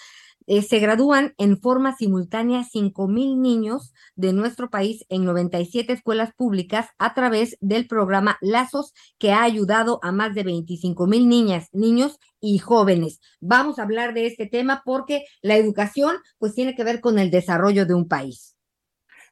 eh, 0.52 0.60
se 0.60 0.80
gradúan 0.80 1.32
en 1.38 1.58
forma 1.58 1.96
simultánea 1.96 2.62
5 2.62 3.08
mil 3.08 3.40
niños 3.40 3.94
de 4.16 4.34
nuestro 4.34 4.68
país 4.68 5.06
en 5.08 5.24
97 5.24 5.94
escuelas 5.94 6.34
públicas 6.36 6.88
a 6.98 7.14
través 7.14 7.56
del 7.62 7.86
programa 7.86 8.36
Lazos 8.42 8.92
que 9.18 9.32
ha 9.32 9.44
ayudado 9.44 9.98
a 10.02 10.12
más 10.12 10.34
de 10.34 10.42
25 10.42 11.06
mil 11.06 11.26
niñas, 11.26 11.68
niños 11.72 12.18
y 12.38 12.58
jóvenes. 12.58 13.18
Vamos 13.40 13.78
a 13.78 13.84
hablar 13.84 14.12
de 14.12 14.26
este 14.26 14.44
tema 14.44 14.82
porque 14.84 15.24
la 15.40 15.56
educación 15.56 16.16
pues 16.36 16.54
tiene 16.54 16.74
que 16.74 16.84
ver 16.84 17.00
con 17.00 17.18
el 17.18 17.30
desarrollo 17.30 17.86
de 17.86 17.94
un 17.94 18.06
país. 18.06 18.54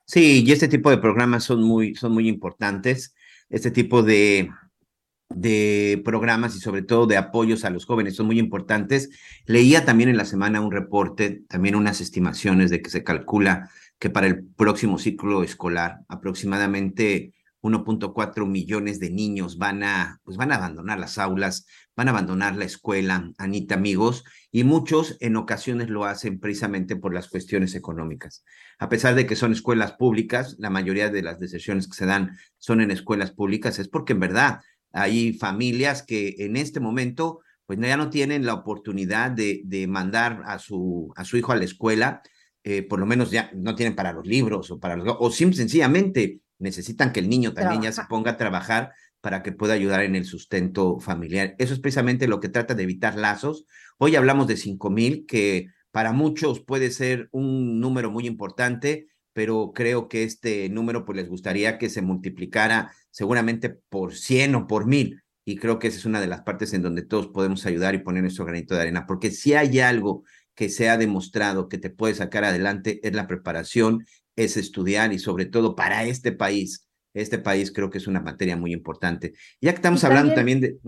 Sí, 0.07 0.43
y 0.43 0.53
este 0.53 0.69
tipo 0.69 0.89
de 0.89 0.97
programas 0.97 1.45
son 1.45 1.63
muy, 1.63 1.97
son 1.97 2.13
muy 2.13 2.29
importantes. 2.29 3.15
Este 3.51 3.71
tipo 3.71 4.03
de, 4.03 4.49
de 5.31 6.03
programas 6.05 6.57
y 6.57 6.61
sobre 6.61 6.83
todo 6.83 7.07
de 7.07 7.17
apoyos 7.17 7.65
a 7.65 7.71
los 7.71 7.87
jóvenes 7.87 8.17
son 8.17 8.27
muy 8.27 8.39
importantes. 8.39 9.11
Leía 9.47 9.85
también 9.85 10.11
en 10.11 10.17
la 10.17 10.25
semana 10.25 10.61
un 10.61 10.73
reporte, 10.73 11.43
también 11.49 11.77
unas 11.77 12.01
estimaciones 12.01 12.71
de 12.71 12.83
que 12.83 12.91
se 12.91 13.05
calcula 13.05 13.71
que 13.99 14.11
para 14.11 14.27
el 14.27 14.45
próximo 14.45 14.99
ciclo 14.99 15.43
escolar 15.43 16.01
aproximadamente 16.09 17.33
1.4 17.63 18.47
millones 18.47 19.01
de 19.01 19.11
niños 19.11 19.59
van 19.59 19.83
a, 19.83 20.21
pues 20.25 20.37
van 20.37 20.51
a 20.53 20.57
abandonar 20.57 20.99
las 20.99 21.19
aulas, 21.19 21.67
van 21.95 22.09
a 22.09 22.13
abandonar 22.13 22.57
la 22.57 22.65
escuela, 22.65 23.31
Anita, 23.37 23.75
amigos, 23.75 24.25
y 24.51 24.65
muchos 24.65 25.17
en 25.21 25.37
ocasiones 25.37 25.91
lo 25.91 26.07
hacen 26.07 26.41
precisamente 26.41 26.97
por 26.97 27.13
las 27.13 27.29
cuestiones 27.29 27.75
económicas. 27.75 28.45
A 28.79 28.89
pesar 28.89 29.15
de 29.15 29.27
que 29.27 29.37
son 29.37 29.53
escuelas 29.53 29.93
públicas, 29.93 30.57
la 30.59 30.71
mayoría 30.71 31.11
de 31.11 31.23
las 31.23 31.39
decisiones 31.39 31.87
que 31.87 31.95
se 31.95 32.07
dan 32.07 32.39
son 32.59 32.81
en 32.81 32.91
escuelas 32.91 33.33
públicas, 33.33 33.79
es 33.79 33.89
porque 33.89 34.15
en 34.15 34.21
verdad 34.21 34.61
hay 34.93 35.33
familias 35.33 36.03
que 36.03 36.35
en 36.39 36.57
este 36.57 36.81
momento 36.81 37.41
pues 37.67 37.79
ya 37.79 37.97
no 37.97 38.11
tienen 38.11 38.45
la 38.45 38.55
oportunidad 38.55 39.31
de, 39.31 39.63
de 39.65 39.87
mandar 39.87 40.43
a 40.45 40.59
su, 40.59 41.13
a 41.15 41.25
su 41.25 41.37
hijo 41.37 41.53
a 41.53 41.57
la 41.57 41.65
escuela, 41.65 42.21
eh, 42.65 42.83
por 42.83 42.99
lo 42.99 43.07
menos 43.07 43.31
ya 43.31 43.51
no 43.55 43.77
tienen 43.77 43.95
para 43.95 44.13
los 44.13 44.27
libros 44.27 44.71
o 44.71 44.81
para 44.81 44.97
los, 44.97 45.17
o 45.19 45.31
sencillamente 45.31 46.41
necesitan 46.59 47.13
que 47.13 47.21
el 47.21 47.29
niño 47.29 47.55
también 47.55 47.83
ya 47.83 47.93
se 47.93 48.03
ponga 48.09 48.33
a 48.33 48.37
trabajar 48.37 48.93
para 49.21 49.43
que 49.43 49.53
pueda 49.53 49.75
ayudar 49.75 50.03
en 50.03 50.17
el 50.17 50.25
sustento 50.25 50.99
familiar. 50.99 51.55
Eso 51.59 51.75
es 51.75 51.81
precisamente 51.81 52.27
lo 52.27 52.41
que 52.41 52.49
trata 52.49 52.75
de 52.75 52.83
evitar 52.83 53.17
lazos. 53.17 53.67
Hoy 53.99 54.17
hablamos 54.17 54.47
de 54.47 54.57
cinco 54.57 54.91
mil, 54.91 55.25
que 55.27 55.69
para 55.91 56.13
muchos 56.13 56.61
puede 56.61 56.91
ser 56.91 57.29
un 57.33 57.81
número 57.81 58.11
muy 58.11 58.27
importante, 58.27 59.09
pero 59.33 59.73
creo 59.75 60.09
que 60.09 60.25
este 60.25 60.69
número 60.69 61.05
pues 61.05 61.17
les 61.17 61.29
gustaría 61.29 61.79
que 61.79 61.89
se 61.89 62.03
multiplicara 62.03 62.93
seguramente 63.11 63.71
por 63.71 64.15
100 64.15 64.55
o 64.55 64.67
por 64.67 64.87
mil. 64.87 65.23
Y 65.45 65.57
creo 65.57 65.79
que 65.79 65.89
esa 65.89 65.99
es 65.99 66.05
una 66.05 66.21
de 66.21 66.27
las 66.27 66.43
partes 66.43 66.73
en 66.75 66.83
donde 66.83 67.03
todos 67.03 67.29
podemos 67.29 67.67
ayudar 67.67 67.95
y 67.95 67.99
poner 67.99 68.23
nuestro 68.23 68.45
granito 68.45 68.75
de 68.75 68.83
arena, 68.83 69.07
porque 69.07 69.31
si 69.31 69.55
hay 69.55 69.81
algo 69.81 70.25
que 70.55 70.69
se 70.69 70.89
ha 70.91 70.99
demostrado 70.99 71.69
que 71.69 71.79
te 71.79 71.91
puede 71.91 72.15
sacar 72.15 72.45
adelante 72.45 73.01
es 73.03 73.15
la 73.15 73.27
preparación, 73.27 74.05
es 74.37 74.57
estudiar 74.57 75.13
y 75.13 75.19
sobre 75.19 75.47
todo 75.47 75.75
para 75.75 76.05
este 76.05 76.33
país. 76.33 76.87
Este 77.15 77.39
país 77.39 77.73
creo 77.73 77.91
que 77.91 77.99
es 77.99 78.07
una 78.07 78.21
materia 78.21 78.57
muy 78.57 78.73
importante. 78.73 79.33
Ya 79.61 79.73
que 79.73 79.77
estamos 79.77 80.05
hablando 80.05 80.35
también- 80.35 80.61
de... 80.61 80.79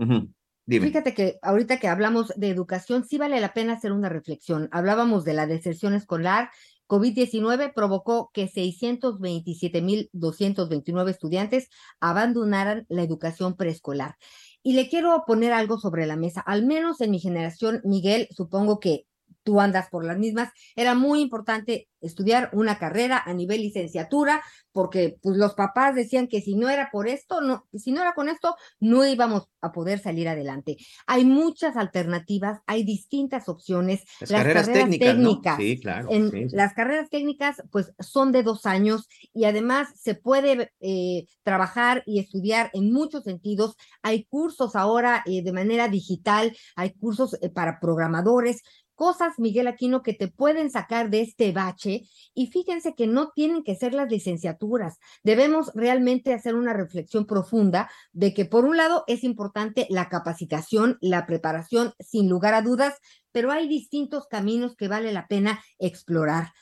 Dime. 0.65 0.87
Fíjate 0.87 1.13
que 1.13 1.39
ahorita 1.41 1.77
que 1.77 1.89
hablamos 1.89 2.31
de 2.37 2.47
educación, 2.47 3.03
sí 3.03 3.17
vale 3.17 3.41
la 3.41 3.53
pena 3.53 3.73
hacer 3.73 3.91
una 3.91 4.07
reflexión. 4.07 4.69
Hablábamos 4.71 5.25
de 5.25 5.33
la 5.33 5.45
deserción 5.45 5.93
escolar. 5.93 6.51
COVID-19 6.87 7.73
provocó 7.73 8.31
que 8.33 8.49
627.229 8.49 11.09
estudiantes 11.09 11.69
abandonaran 11.99 12.85
la 12.89 13.03
educación 13.03 13.55
preescolar. 13.55 14.15
Y 14.61 14.73
le 14.73 14.89
quiero 14.89 15.23
poner 15.27 15.53
algo 15.53 15.77
sobre 15.77 16.05
la 16.05 16.15
mesa. 16.15 16.41
Al 16.41 16.65
menos 16.65 17.01
en 17.01 17.11
mi 17.11 17.19
generación, 17.19 17.81
Miguel, 17.83 18.27
supongo 18.31 18.79
que 18.79 19.05
tú 19.43 19.59
andas 19.59 19.89
por 19.89 20.05
las 20.05 20.17
mismas, 20.17 20.51
era 20.75 20.95
muy 20.95 21.21
importante 21.21 21.89
estudiar 22.03 22.49
una 22.53 22.77
carrera 22.77 23.21
a 23.25 23.33
nivel 23.33 23.61
licenciatura, 23.61 24.41
porque 24.71 25.17
pues 25.21 25.37
los 25.37 25.53
papás 25.53 25.95
decían 25.95 26.27
que 26.27 26.41
si 26.41 26.55
no 26.55 26.69
era 26.69 26.89
por 26.91 27.07
esto, 27.07 27.41
no, 27.41 27.67
si 27.73 27.91
no 27.91 28.01
era 28.01 28.13
con 28.13 28.27
esto, 28.27 28.55
no 28.79 29.05
íbamos 29.05 29.49
a 29.61 29.71
poder 29.71 29.99
salir 29.99 30.27
adelante. 30.27 30.77
Hay 31.07 31.23
muchas 31.23 31.77
alternativas, 31.77 32.59
hay 32.67 32.83
distintas 32.83 33.47
opciones. 33.47 34.03
Las, 34.19 34.31
carreras, 34.31 34.65
técnicas, 34.67 35.17
¿no? 35.17 35.57
Sí, 35.57 35.79
claro. 35.79 36.07
En 36.11 36.31
sí, 36.31 36.49
sí. 36.49 36.55
las 36.55 36.73
carreras 36.73 37.09
técnicas, 37.09 37.63
pues 37.71 37.93
son 37.99 38.31
de 38.31 38.43
dos 38.43 38.65
años 38.65 39.07
y 39.33 39.45
además 39.45 39.87
se 39.95 40.15
puede 40.15 40.71
eh, 40.81 41.25
trabajar 41.43 42.03
y 42.05 42.19
estudiar 42.19 42.69
en 42.73 42.91
muchos 42.91 43.23
sentidos. 43.23 43.77
Hay 44.01 44.25
cursos 44.25 44.75
ahora 44.75 45.23
eh, 45.25 45.43
de 45.43 45.53
manera 45.53 45.87
digital, 45.87 46.55
hay 46.75 46.93
cursos 46.93 47.37
eh, 47.41 47.49
para 47.49 47.79
programadores. 47.79 48.61
Cosas, 48.95 49.39
Miguel 49.39 49.67
Aquino, 49.67 50.03
que 50.03 50.13
te 50.13 50.27
pueden 50.27 50.69
sacar 50.69 51.09
de 51.09 51.21
este 51.21 51.51
bache. 51.51 52.03
Y 52.33 52.47
fíjense 52.47 52.95
que 52.95 53.07
no 53.07 53.31
tienen 53.31 53.63
que 53.63 53.75
ser 53.75 53.93
las 53.93 54.09
licenciaturas. 54.09 54.99
Debemos 55.23 55.71
realmente 55.73 56.33
hacer 56.33 56.55
una 56.55 56.73
reflexión 56.73 57.25
profunda 57.25 57.89
de 58.11 58.33
que, 58.33 58.45
por 58.45 58.65
un 58.65 58.77
lado, 58.77 59.03
es 59.07 59.23
importante 59.23 59.87
la 59.89 60.09
capacitación, 60.09 60.97
la 61.01 61.25
preparación, 61.25 61.93
sin 61.99 62.29
lugar 62.29 62.53
a 62.53 62.61
dudas, 62.61 62.95
pero 63.31 63.51
hay 63.51 63.67
distintos 63.67 64.27
caminos 64.27 64.75
que 64.75 64.87
vale 64.87 65.11
la 65.11 65.27
pena 65.27 65.63
explorar 65.79 66.53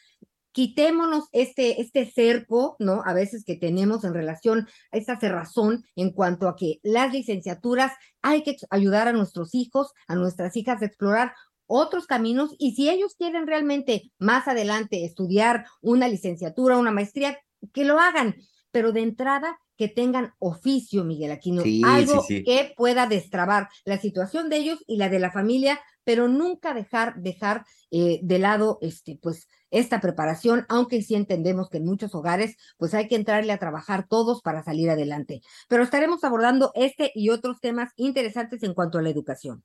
quitémonos 0.52 1.26
este, 1.32 1.82
este 1.82 2.06
cerco, 2.06 2.76
¿no? 2.80 3.02
A 3.06 3.14
veces 3.14 3.44
que 3.46 3.56
tenemos 3.56 4.04
en 4.04 4.14
relación 4.14 4.68
a 4.92 4.98
esta 4.98 5.20
cerrazón 5.20 5.86
en 5.96 6.12
cuanto 6.12 6.48
a 6.48 6.56
que 6.56 6.80
las 6.84 7.14
licenciaturas 7.14 7.94
hay 8.22 8.44
que 8.44 8.58
ayudar 8.70 9.08
a 9.08 9.14
nuestros 9.14 9.56
hijos, 9.56 9.94
a 10.08 10.16
nuestras 10.16 10.56
hijas 10.58 10.82
a 10.82 10.86
explorar 10.86 11.34
otros 11.72 12.06
caminos 12.06 12.54
y 12.60 12.76
si 12.76 12.90
ellos 12.90 13.16
quieren 13.16 13.48
realmente 13.48 14.12
más 14.20 14.48
adelante 14.48 15.06
estudiar 15.06 15.66
una 15.82 16.08
licenciatura, 16.08 16.78
una 16.78 16.92
maestría, 16.92 17.40
que 17.74 17.86
lo 17.86 18.00
hagan, 18.00 18.36
pero 18.72 18.92
de 18.92 19.02
entrada 19.02 19.58
que 19.78 19.88
tengan 19.88 20.34
oficio, 20.40 21.04
Miguel 21.04 21.32
Aquino, 21.32 21.62
Sí, 21.64 21.82
algo 21.86 22.22
sí, 22.24 22.38
sí. 22.38 22.44
que 22.44 22.74
pueda 22.76 23.08
destrabar 23.08 23.70
la 23.86 23.98
situación 23.98 24.50
de 24.50 24.58
ellos 24.58 24.84
y 24.86 24.98
la 24.98 25.10
de 25.10 25.20
la 25.20 25.32
familia, 25.32 25.80
pero 26.04 26.28
nunca 26.28 26.74
dejar, 26.74 27.16
dejar 27.22 27.66
eh, 27.90 28.20
de 28.22 28.40
lado 28.40 28.78
este, 28.82 29.18
pues, 29.22 29.48
esta 29.70 30.02
preparación, 30.02 30.66
aunque 30.68 31.02
sí 31.02 31.16
entendemos 31.16 31.70
que 31.70 31.78
en 31.78 31.86
muchos 31.86 32.14
hogares, 32.14 32.58
pues 32.78 32.94
hay 32.94 33.08
que 33.08 33.16
entrarle 33.16 33.54
a 33.54 33.60
trabajar 33.60 34.08
todos 34.08 34.42
para 34.42 34.62
salir 34.62 34.90
adelante. 34.90 35.42
Pero 35.70 35.84
estaremos 35.84 36.24
abordando 36.24 36.72
este 36.76 37.12
y 37.16 37.30
otros 37.30 37.62
temas 37.62 37.92
interesantes 37.96 38.62
en 38.64 38.74
cuanto 38.74 38.98
a 38.98 39.02
la 39.02 39.10
educación. 39.10 39.64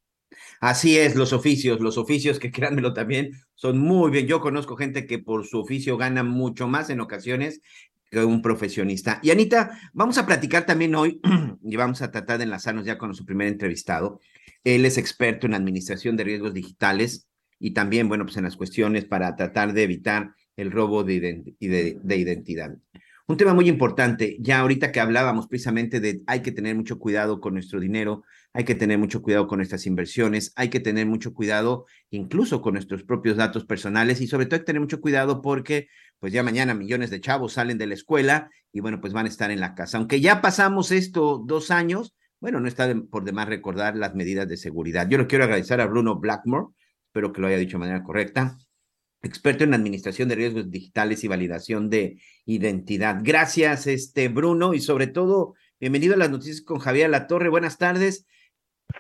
Así 0.61 0.97
es, 0.99 1.17
los 1.17 1.33
oficios, 1.33 1.81
los 1.81 1.99
oficios 1.99 2.39
que 2.39 2.51
créanmelo 2.53 2.93
también 2.93 3.33
son 3.55 3.79
muy 3.79 4.11
bien. 4.11 4.27
Yo 4.27 4.41
conozco 4.41 4.77
gente 4.77 5.07
que 5.07 5.19
por 5.19 5.47
su 5.47 5.61
oficio 5.61 5.97
gana 5.97 6.23
mucho 6.23 6.69
más 6.69 6.91
en 6.91 7.01
ocasiones 7.01 7.61
que 8.11 8.25
un 8.25 8.43
profesionista. 8.43 9.19
Y 9.23 9.31
Anita, 9.31 9.79
vamos 9.93 10.19
a 10.19 10.27
platicar 10.27 10.65
también 10.65 10.95
hoy 10.95 11.21
y 11.65 11.77
vamos 11.77 12.03
a 12.03 12.11
tratar 12.11 12.39
de 12.39 12.45
enlazarnos 12.45 12.85
ya 12.85 12.99
con 12.99 13.09
nuestro 13.09 13.27
primer 13.27 13.49
entrevistado. 13.49 14.21
Él 14.65 14.85
es 14.85 14.99
experto 14.99 15.47
en 15.47 15.55
administración 15.55 16.17
de 16.17 16.25
riesgos 16.25 16.55
digitales 16.55 17.29
y 17.59 17.73
también, 17.73 18.09
bueno, 18.09 18.25
pues 18.25 18.37
en 18.37 18.45
las 18.45 18.57
cuestiones 18.57 19.05
para 19.05 19.35
tratar 19.37 19.73
de 19.73 19.83
evitar 19.83 20.35
el 20.57 20.71
robo 20.71 21.05
de, 21.05 21.55
de 21.59 22.17
identidad. 22.17 22.77
Un 23.29 23.37
tema 23.37 23.55
muy 23.55 23.69
importante, 23.69 24.37
ya 24.39 24.61
ahorita 24.61 24.93
que 24.93 25.01
hablábamos 25.01 25.49
precisamente 25.49 25.99
de 25.99 26.23
hay 26.29 26.43
que 26.43 26.53
tener 26.53 26.77
mucho 26.77 27.01
cuidado 27.01 27.41
con 27.41 27.55
nuestro 27.55 27.81
dinero, 27.81 28.23
hay 28.53 28.63
que 28.63 28.77
tener 28.77 28.99
mucho 28.99 29.21
cuidado 29.21 29.49
con 29.49 29.59
nuestras 29.59 29.85
inversiones, 29.87 30.53
hay 30.55 30.71
que 30.71 30.79
tener 30.79 31.07
mucho 31.07 31.35
cuidado 31.35 31.87
incluso 32.11 32.63
con 32.63 32.75
nuestros 32.75 33.03
propios 33.03 33.37
datos 33.37 33.65
personales 33.65 34.21
y 34.21 34.29
sobre 34.29 34.47
todo 34.47 34.55
hay 34.55 34.61
que 34.61 34.67
tener 34.67 34.81
mucho 34.81 35.01
cuidado 35.01 35.43
porque 35.43 35.89
pues 36.21 36.33
ya 36.33 36.45
mañana 36.45 36.73
millones 36.73 37.11
de 37.11 37.21
chavos 37.21 37.55
salen 37.55 37.79
de 37.79 37.89
la 37.89 37.95
escuela 37.95 38.49
y 38.73 38.79
bueno, 38.79 39.01
pues 39.01 39.13
van 39.13 39.27
a 39.27 39.29
estar 39.29 39.51
en 39.51 39.59
la 39.59 39.75
casa. 39.75 39.99
Aunque 39.99 40.21
ya 40.21 40.41
pasamos 40.41 40.93
esto 40.93 41.43
dos 41.45 41.73
años, 41.73 42.15
bueno, 42.39 42.61
no 42.61 42.69
está 42.69 42.95
por 43.11 43.25
demás 43.25 43.49
recordar 43.49 43.97
las 43.97 44.15
medidas 44.15 44.47
de 44.47 44.57
seguridad. 44.57 45.09
Yo 45.09 45.19
le 45.19 45.27
quiero 45.27 45.43
agradecer 45.43 45.81
a 45.81 45.87
Bruno 45.87 46.15
Blackmore, 46.21 46.67
espero 47.09 47.33
que 47.33 47.41
lo 47.41 47.49
haya 47.49 47.57
dicho 47.57 47.77
de 47.77 47.81
manera 47.81 48.05
correcta, 48.05 48.57
experto 49.27 49.65
en 49.65 49.75
administración 49.75 50.29
de 50.29 50.35
riesgos 50.35 50.71
digitales 50.71 51.25
y 51.25 51.29
validación 51.29 51.91
de 51.91 52.19
identidad. 52.45 53.19
Gracias, 53.23 53.87
este 53.87 54.29
Bruno, 54.29 54.75
y 54.75 54.81
sobre 54.81 55.07
todo, 55.07 55.55
bienvenido 55.81 56.15
a 56.15 56.19
las 56.19 56.31
noticias 56.31 56.63
con 56.63 56.79
Javier 56.79 57.11
La 57.11 57.27
Torre. 57.27 57.49
Buenas 57.49 57.79
tardes. 57.79 58.27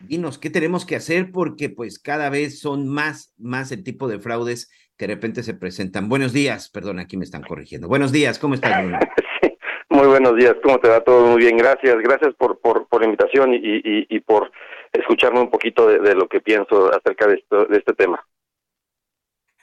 Dinos, 0.00 0.38
¿qué 0.38 0.50
tenemos 0.50 0.84
que 0.84 0.96
hacer? 0.96 1.30
Porque 1.32 1.70
pues 1.70 1.98
cada 1.98 2.28
vez 2.28 2.60
son 2.60 2.88
más, 2.88 3.32
más 3.38 3.72
el 3.72 3.84
tipo 3.84 4.08
de 4.08 4.18
fraudes 4.18 4.70
que 4.96 5.06
de 5.06 5.14
repente 5.14 5.42
se 5.42 5.54
presentan. 5.54 6.08
Buenos 6.08 6.32
días, 6.32 6.68
perdón, 6.70 6.98
aquí 6.98 7.16
me 7.16 7.24
están 7.24 7.42
corrigiendo. 7.42 7.88
Buenos 7.88 8.12
días, 8.12 8.38
¿cómo 8.38 8.54
estás, 8.54 8.82
Bruno? 8.82 8.98
Muy 9.88 10.06
buenos 10.08 10.36
días, 10.36 10.56
¿cómo 10.62 10.78
te 10.78 10.88
va 10.88 11.00
todo? 11.00 11.26
Muy 11.26 11.42
bien, 11.42 11.56
gracias. 11.56 11.96
Gracias 12.02 12.34
por, 12.34 12.58
por, 12.60 12.86
por 12.88 13.00
la 13.00 13.06
invitación 13.06 13.50
y 13.54 14.20
por 14.20 14.50
escucharme 14.92 15.40
un 15.40 15.50
poquito 15.50 15.86
de, 15.86 16.00
de 16.00 16.14
lo 16.14 16.28
que 16.28 16.40
pienso 16.40 16.92
acerca 16.92 17.26
de, 17.26 17.36
esto, 17.36 17.64
de 17.66 17.78
este 17.78 17.94
tema. 17.94 18.26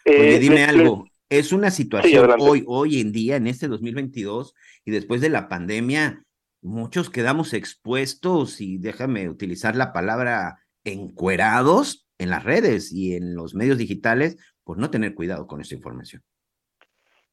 Oye, 0.06 0.36
Eh, 0.36 0.40
dime 0.40 0.64
algo. 0.64 1.06
Es 1.30 1.52
una 1.52 1.72
situación 1.72 2.30
hoy, 2.40 2.64
hoy 2.68 3.02
en 3.02 3.12
día, 3.12 3.38
en 3.38 3.48
este 3.48 3.68
2022 3.68 4.54
y 4.86 4.92
después 4.92 5.20
de 5.22 5.30
la 5.30 5.50
pandemia, 5.50 6.24
muchos 6.62 7.10
quedamos 7.10 7.54
expuestos 7.54 8.62
y 8.62 8.78
déjame 8.78 9.30
utilizar 9.30 9.76
la 9.76 9.94
palabra 9.94 10.60
encuerados 10.84 12.08
en 12.20 12.30
las 12.30 12.44
redes 12.44 12.94
y 12.94 13.16
en 13.16 13.36
los 13.36 13.56
medios 13.56 13.78
digitales 13.78 14.38
por 14.64 14.78
no 14.78 14.92
tener 14.92 15.16
cuidado 15.16 15.48
con 15.48 15.62
esta 15.62 15.76
información. 15.76 16.22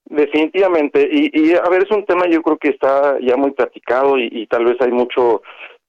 Definitivamente, 0.07 1.09
y, 1.13 1.31
y 1.33 1.55
a 1.55 1.69
ver, 1.69 1.85
es 1.85 1.91
un 1.91 2.05
tema 2.05 2.27
yo 2.27 2.43
creo 2.43 2.57
que 2.57 2.71
está 2.71 3.19
ya 3.21 3.37
muy 3.37 3.53
platicado 3.53 4.19
y, 4.19 4.29
y 4.33 4.47
tal 4.47 4.65
vez 4.65 4.77
hay 4.81 4.91
mucho, 4.91 5.43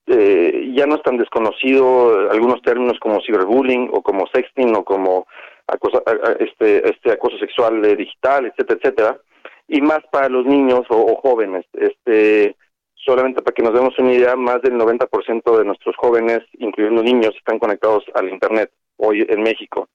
eh, 0.06 0.70
ya 0.76 0.86
no 0.86 0.96
es 0.96 1.02
tan 1.02 1.16
desconocido 1.16 2.30
algunos 2.30 2.62
términos 2.62 2.98
como 3.00 3.20
ciberbullying 3.22 3.88
o 3.92 4.02
como 4.02 4.26
sexting 4.32 4.76
o 4.76 4.84
como 4.84 5.26
acoso, 5.72 6.02
este, 6.38 6.88
este 6.88 7.12
acoso 7.12 7.38
sexual 7.38 7.84
eh, 7.84 7.96
digital, 7.96 8.46
etcétera, 8.46 8.78
etcétera, 8.80 9.20
y 9.68 9.80
más 9.80 10.00
para 10.10 10.28
los 10.28 10.46
niños 10.46 10.82
o, 10.88 11.16
jóvenes. 11.16 11.64
Este, 11.72 12.56
solamente 12.94 13.42
para 13.42 13.54
que 13.54 13.62
nos 13.62 13.74
demos 13.74 13.98
una 13.98 14.12
idea, 14.12 14.36
más 14.36 14.62
del 14.62 14.74
90% 14.74 15.58
de 15.58 15.64
nuestros 15.64 15.96
jóvenes, 15.96 16.40
incluyendo 16.58 17.02
niños, 17.02 17.34
están 17.36 17.58
conectados 17.58 18.04
al 18.14 18.28
Internet 18.28 18.70
hoy 18.96 19.26
en 19.28 19.42
México 19.42 19.88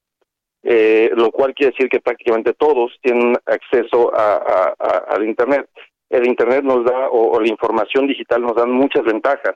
eh, 0.69 1.11
lo 1.15 1.31
cual 1.31 1.53
quiere 1.53 1.71
decir 1.71 1.87
que 1.89 2.01
prácticamente 2.01 2.53
todos 2.53 2.91
tienen 3.01 3.37
acceso 3.45 4.11
a, 4.13 4.73
al 5.07 5.23
Internet. 5.23 5.69
El 6.09 6.27
Internet 6.27 6.63
nos 6.63 6.83
da, 6.83 7.07
o, 7.09 7.37
o 7.37 7.39
la 7.39 7.47
información 7.47 8.05
digital 8.05 8.41
nos 8.41 8.55
dan 8.55 8.71
muchas 8.71 9.03
ventajas. 9.05 9.55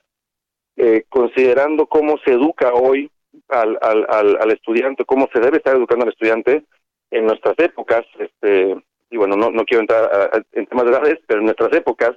Eh, 0.77 1.03
considerando 1.09 1.85
cómo 1.85 2.17
se 2.23 2.31
educa 2.31 2.73
hoy 2.73 3.11
al, 3.49 3.77
al, 3.81 4.05
al, 4.09 4.37
al 4.41 4.51
estudiante, 4.51 5.05
cómo 5.05 5.29
se 5.33 5.39
debe 5.39 5.57
estar 5.57 5.75
educando 5.75 6.05
al 6.05 6.11
estudiante 6.11 6.63
en 7.11 7.25
nuestras 7.25 7.55
épocas, 7.59 8.01
este, 8.19 8.75
y 9.09 9.17
bueno, 9.17 9.35
no, 9.35 9.51
no 9.51 9.65
quiero 9.65 9.81
entrar 9.81 10.03
a- 10.05 10.41
en 10.53 10.65
temas 10.67 10.85
de 10.85 10.91
edades, 10.91 11.19
pero 11.27 11.39
en 11.39 11.45
nuestras 11.45 11.73
épocas 11.73 12.11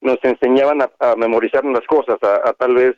nos 0.00 0.18
enseñaban 0.24 0.82
a, 0.82 1.16
memorizar 1.16 1.64
las 1.64 1.86
cosas, 1.86 2.18
a, 2.22 2.52
tal 2.54 2.74
vez 2.74 2.96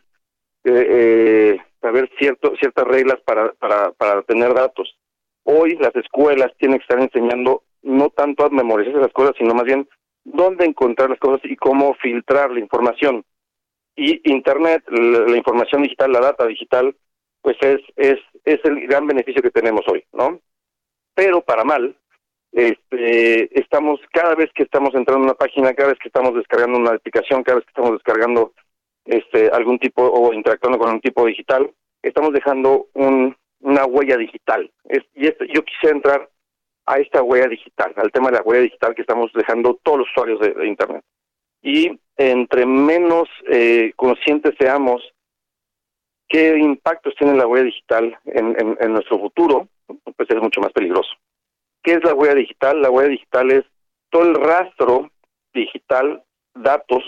eh, 0.64 0.86
eh, 0.88 1.58
saber 1.82 2.10
cierto, 2.18 2.54
ciertas 2.58 2.86
reglas 2.86 3.20
para, 3.26 3.52
para, 3.52 3.92
para 3.92 4.22
tener 4.22 4.54
datos. 4.54 4.96
Hoy 5.42 5.76
las 5.76 5.94
escuelas 5.96 6.50
tienen 6.58 6.78
que 6.78 6.84
estar 6.84 6.98
enseñando 6.98 7.62
no 7.82 8.08
tanto 8.08 8.46
a 8.46 8.48
memorizar 8.48 8.94
las 8.94 9.12
cosas, 9.12 9.34
sino 9.36 9.52
más 9.52 9.64
bien 9.64 9.86
dónde 10.24 10.64
encontrar 10.64 11.10
las 11.10 11.18
cosas 11.18 11.40
y 11.44 11.56
cómo 11.56 11.92
filtrar 11.96 12.50
la 12.50 12.60
información. 12.60 13.22
Y 13.94 14.22
Internet, 14.32 14.82
la 14.88 15.36
información 15.36 15.82
digital, 15.82 16.12
la 16.12 16.20
data 16.20 16.46
digital, 16.46 16.96
pues 17.44 17.58
es, 17.60 17.80
es, 17.96 18.18
es 18.46 18.58
el 18.64 18.86
gran 18.86 19.06
beneficio 19.06 19.42
que 19.42 19.50
tenemos 19.50 19.82
hoy, 19.86 20.02
¿no? 20.14 20.40
Pero 21.14 21.42
para 21.42 21.62
mal, 21.62 21.94
este, 22.52 23.60
estamos, 23.60 24.00
cada 24.10 24.34
vez 24.34 24.50
que 24.54 24.62
estamos 24.62 24.94
entrando 24.94 25.24
en 25.24 25.30
una 25.30 25.34
página, 25.34 25.74
cada 25.74 25.90
vez 25.90 25.98
que 25.98 26.08
estamos 26.08 26.34
descargando 26.34 26.78
una 26.78 26.92
aplicación, 26.92 27.42
cada 27.42 27.56
vez 27.56 27.66
que 27.66 27.72
estamos 27.72 27.92
descargando 27.92 28.54
este, 29.04 29.50
algún 29.50 29.78
tipo 29.78 30.02
o 30.02 30.32
interactuando 30.32 30.78
con 30.78 30.90
un 30.90 31.00
tipo 31.02 31.26
digital, 31.26 31.70
estamos 32.02 32.32
dejando 32.32 32.86
un, 32.94 33.36
una 33.60 33.84
huella 33.84 34.16
digital. 34.16 34.70
Es, 34.84 35.04
y 35.14 35.26
esto, 35.26 35.44
yo 35.44 35.62
quisiera 35.66 35.96
entrar 35.96 36.30
a 36.86 36.98
esta 36.98 37.22
huella 37.22 37.48
digital, 37.48 37.92
al 37.96 38.10
tema 38.10 38.30
de 38.30 38.36
la 38.36 38.42
huella 38.42 38.62
digital 38.62 38.94
que 38.94 39.02
estamos 39.02 39.30
dejando 39.34 39.78
todos 39.82 39.98
los 39.98 40.08
usuarios 40.12 40.40
de, 40.40 40.54
de 40.54 40.66
Internet. 40.66 41.04
Y 41.60 42.00
entre 42.16 42.64
menos 42.64 43.28
eh, 43.50 43.92
conscientes 43.96 44.54
seamos 44.58 45.13
qué 46.28 46.56
impactos 46.58 47.14
tiene 47.16 47.36
la 47.36 47.46
huella 47.46 47.66
digital 47.66 48.18
en, 48.26 48.76
en, 48.80 48.92
nuestro 48.92 49.18
futuro, 49.18 49.68
pues 50.16 50.28
es 50.30 50.36
mucho 50.36 50.60
más 50.60 50.72
peligroso. 50.72 51.10
¿Qué 51.82 51.94
es 51.94 52.04
la 52.04 52.14
huella 52.14 52.34
digital? 52.34 52.80
La 52.80 52.90
huella 52.90 53.10
digital 53.10 53.50
es 53.50 53.64
todo 54.10 54.22
el 54.22 54.34
rastro 54.34 55.10
digital, 55.52 56.22
datos, 56.54 57.02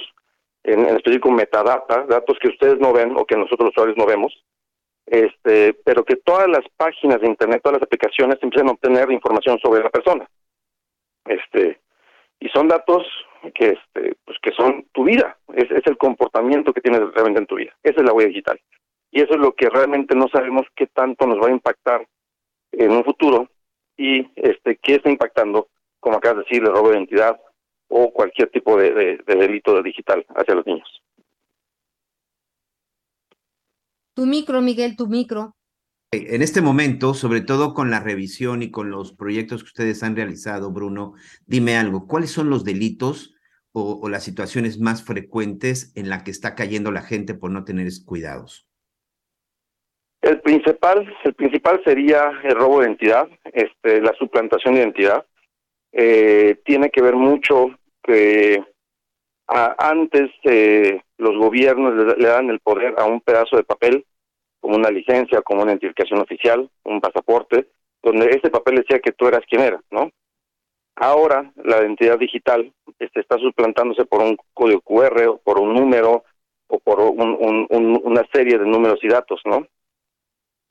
en, 0.64 0.80
en 0.80 0.96
específico 0.96 1.30
metadata, 1.30 2.04
datos 2.06 2.38
que 2.40 2.48
ustedes 2.48 2.78
no 2.78 2.92
ven 2.92 3.16
o 3.16 3.24
que 3.24 3.36
nosotros 3.36 3.66
los 3.66 3.70
usuarios 3.70 3.96
no 3.96 4.06
vemos, 4.06 4.32
este, 5.06 5.74
pero 5.84 6.04
que 6.04 6.16
todas 6.16 6.48
las 6.48 6.64
páginas 6.76 7.20
de 7.20 7.28
internet, 7.28 7.60
todas 7.62 7.78
las 7.78 7.86
aplicaciones 7.86 8.38
empiezan 8.42 8.68
a 8.68 8.72
obtener 8.72 9.10
información 9.10 9.58
sobre 9.60 9.82
la 9.82 9.90
persona. 9.90 10.28
Este, 11.24 11.80
y 12.40 12.48
son 12.48 12.68
datos 12.68 13.06
que 13.54 13.70
este, 13.70 14.16
pues 14.24 14.38
que 14.42 14.52
son 14.52 14.86
tu 14.92 15.04
vida, 15.04 15.38
es, 15.54 15.70
es 15.70 15.86
el 15.86 15.96
comportamiento 15.96 16.72
que 16.72 16.80
tienes 16.80 17.00
realmente 17.12 17.40
en 17.40 17.46
tu 17.46 17.56
vida. 17.56 17.74
Esa 17.82 18.00
es 18.00 18.06
la 18.06 18.12
huella 18.12 18.28
digital. 18.28 18.60
Y 19.10 19.22
eso 19.22 19.34
es 19.34 19.40
lo 19.40 19.54
que 19.54 19.70
realmente 19.70 20.14
no 20.14 20.28
sabemos 20.28 20.66
qué 20.74 20.86
tanto 20.86 21.26
nos 21.26 21.38
va 21.38 21.48
a 21.48 21.52
impactar 21.52 22.06
en 22.72 22.90
un 22.92 23.04
futuro 23.04 23.48
y 23.96 24.28
este 24.36 24.78
qué 24.82 24.96
está 24.96 25.10
impactando, 25.10 25.68
como 26.00 26.16
acabas 26.16 26.38
de 26.38 26.44
decir, 26.44 26.62
el 26.62 26.74
robo 26.74 26.90
de 26.90 26.96
identidad 26.96 27.40
o 27.88 28.12
cualquier 28.12 28.50
tipo 28.50 28.76
de, 28.76 28.92
de, 28.92 29.18
de 29.26 29.34
delito 29.34 29.82
digital 29.82 30.24
hacia 30.34 30.54
los 30.54 30.66
niños. 30.66 31.02
Tu 34.14 34.26
micro, 34.26 34.60
Miguel, 34.60 34.96
tu 34.96 35.06
micro. 35.06 35.54
En 36.12 36.40
este 36.40 36.62
momento, 36.62 37.14
sobre 37.14 37.40
todo 37.40 37.74
con 37.74 37.90
la 37.90 38.00
revisión 38.00 38.62
y 38.62 38.70
con 38.70 38.90
los 38.90 39.12
proyectos 39.12 39.62
que 39.62 39.68
ustedes 39.68 40.02
han 40.02 40.16
realizado, 40.16 40.72
Bruno, 40.72 41.14
dime 41.46 41.76
algo, 41.76 42.06
¿cuáles 42.06 42.30
son 42.30 42.48
los 42.48 42.64
delitos 42.64 43.34
o, 43.72 44.00
o 44.00 44.08
las 44.08 44.24
situaciones 44.24 44.78
más 44.78 45.02
frecuentes 45.04 45.92
en 45.96 46.08
la 46.08 46.24
que 46.24 46.30
está 46.30 46.54
cayendo 46.54 46.92
la 46.92 47.02
gente 47.02 47.34
por 47.34 47.50
no 47.50 47.64
tener 47.64 47.88
cuidados? 48.04 48.66
El 50.22 50.40
principal, 50.40 51.14
el 51.24 51.34
principal 51.34 51.80
sería 51.84 52.32
el 52.42 52.54
robo 52.56 52.80
de 52.80 52.86
identidad, 52.86 53.28
este, 53.52 54.00
la 54.00 54.12
suplantación 54.18 54.74
de 54.74 54.80
identidad. 54.80 55.24
Eh, 55.92 56.56
tiene 56.64 56.90
que 56.90 57.02
ver 57.02 57.14
mucho 57.14 57.70
que 58.02 58.62
antes 59.48 60.30
eh, 60.44 61.00
los 61.18 61.36
gobiernos 61.36 62.16
le, 62.18 62.26
dan 62.26 62.50
el 62.50 62.60
poder 62.60 62.94
a 62.98 63.04
un 63.04 63.20
pedazo 63.20 63.56
de 63.56 63.62
papel, 63.64 64.04
como 64.60 64.76
una 64.76 64.90
licencia, 64.90 65.42
como 65.42 65.62
una 65.62 65.72
identificación 65.72 66.20
oficial, 66.20 66.68
un 66.84 67.00
pasaporte, 67.00 67.68
donde 68.02 68.26
ese 68.30 68.50
papel 68.50 68.76
decía 68.76 68.98
que 68.98 69.12
tú 69.12 69.28
eras 69.28 69.42
quien 69.48 69.62
eras, 69.62 69.82
¿no? 69.90 70.10
Ahora 70.96 71.52
la 71.56 71.78
identidad 71.78 72.18
digital 72.18 72.72
este, 72.98 73.20
está 73.20 73.36
suplantándose 73.38 74.04
por 74.06 74.22
un 74.22 74.36
código 74.54 74.80
QR 74.80 75.26
o 75.28 75.38
por 75.38 75.60
un 75.60 75.74
número 75.74 76.24
o 76.68 76.78
por 76.80 77.00
un- 77.00 78.00
una 78.02 78.26
serie 78.32 78.58
de 78.58 78.66
números 78.66 78.98
y 79.02 79.08
datos, 79.08 79.40
¿no? 79.44 79.66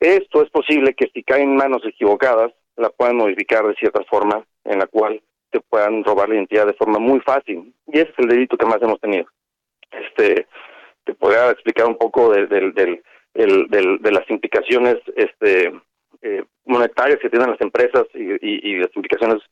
Esto 0.00 0.42
es 0.42 0.50
posible 0.50 0.94
que 0.94 1.08
si 1.12 1.22
cae 1.22 1.42
en 1.42 1.56
manos 1.56 1.82
equivocadas, 1.84 2.52
la 2.76 2.90
puedan 2.90 3.16
modificar 3.16 3.66
de 3.66 3.74
cierta 3.74 4.02
forma 4.04 4.44
en 4.64 4.78
la 4.78 4.86
cual 4.86 5.22
te 5.50 5.60
puedan 5.60 6.04
robar 6.04 6.28
la 6.28 6.34
identidad 6.34 6.66
de 6.66 6.74
forma 6.74 6.98
muy 6.98 7.20
fácil. 7.20 7.72
Y 7.86 7.98
ese 7.98 8.10
es 8.10 8.18
el 8.18 8.28
delito 8.28 8.56
que 8.56 8.66
más 8.66 8.82
hemos 8.82 9.00
tenido. 9.00 9.26
Este, 9.90 10.46
te 11.04 11.14
podría 11.14 11.50
explicar 11.50 11.86
un 11.86 11.96
poco 11.96 12.30
de, 12.32 12.46
del- 12.46 12.74
del- 12.74 13.02
de 14.00 14.12
las 14.12 14.28
implicaciones 14.30 14.96
este, 15.16 15.72
eh, 16.22 16.44
monetarias 16.64 17.18
que 17.20 17.30
tienen 17.30 17.50
las 17.50 17.60
empresas 17.60 18.04
y, 18.14 18.70
y- 18.72 18.78
las 18.78 18.94
implicaciones 18.96 19.42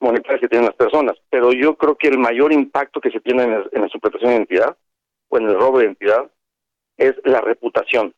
monetarias 0.00 0.40
que 0.40 0.48
tienen 0.48 0.66
las 0.66 0.76
personas. 0.76 1.16
Pero 1.30 1.52
yo 1.52 1.76
creo 1.76 1.96
que 1.96 2.08
el 2.08 2.18
mayor 2.18 2.52
impacto 2.52 3.00
que 3.00 3.10
se 3.10 3.20
tiene 3.20 3.44
en, 3.44 3.52
el- 3.52 3.68
en 3.72 3.82
la 3.82 3.88
suplantación 3.88 4.30
de 4.30 4.36
identidad 4.36 4.76
o 5.28 5.38
en 5.38 5.48
el 5.48 5.54
robo 5.54 5.78
de 5.78 5.84
identidad 5.86 6.30
es 6.96 7.14
la 7.24 7.40
reputación. 7.40 8.14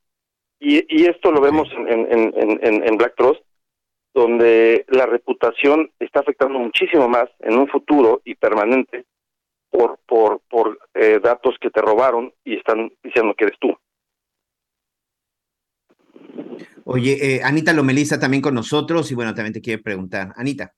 Y, 0.59 0.85
y 0.89 1.07
esto 1.07 1.31
lo 1.31 1.41
vemos 1.41 1.69
en, 1.73 1.89
en, 1.89 2.33
en, 2.35 2.59
en, 2.63 2.89
en 2.89 2.97
Black 2.97 3.15
Trust, 3.17 3.43
donde 4.15 4.87
la 4.89 5.05
reputación 5.07 5.91
está 5.99 6.21
afectando 6.21 6.59
muchísimo 6.59 7.09
más 7.09 7.29
en 7.41 7.59
un 7.59 7.69
futuro 7.69 8.23
y 8.25 8.35
permanente 8.35 9.05
por 9.69 9.99
por 10.07 10.41
por 10.49 10.79
eh, 10.95 11.21
datos 11.23 11.57
que 11.61 11.71
te 11.71 11.83
robaron 11.83 12.33
y 12.43 12.57
están 12.57 12.91
diciendo 13.03 13.35
que 13.37 13.45
eres 13.45 13.59
tú. 13.61 13.77
Oye, 16.85 17.19
eh, 17.21 17.41
Anita 17.43 17.73
Lomelisa 17.73 18.19
también 18.19 18.43
con 18.43 18.55
nosotros 18.55 19.11
y 19.11 19.15
bueno, 19.15 19.35
también 19.35 19.53
te 19.53 19.61
quiere 19.61 19.83
preguntar. 19.83 20.33
Anita. 20.37 20.73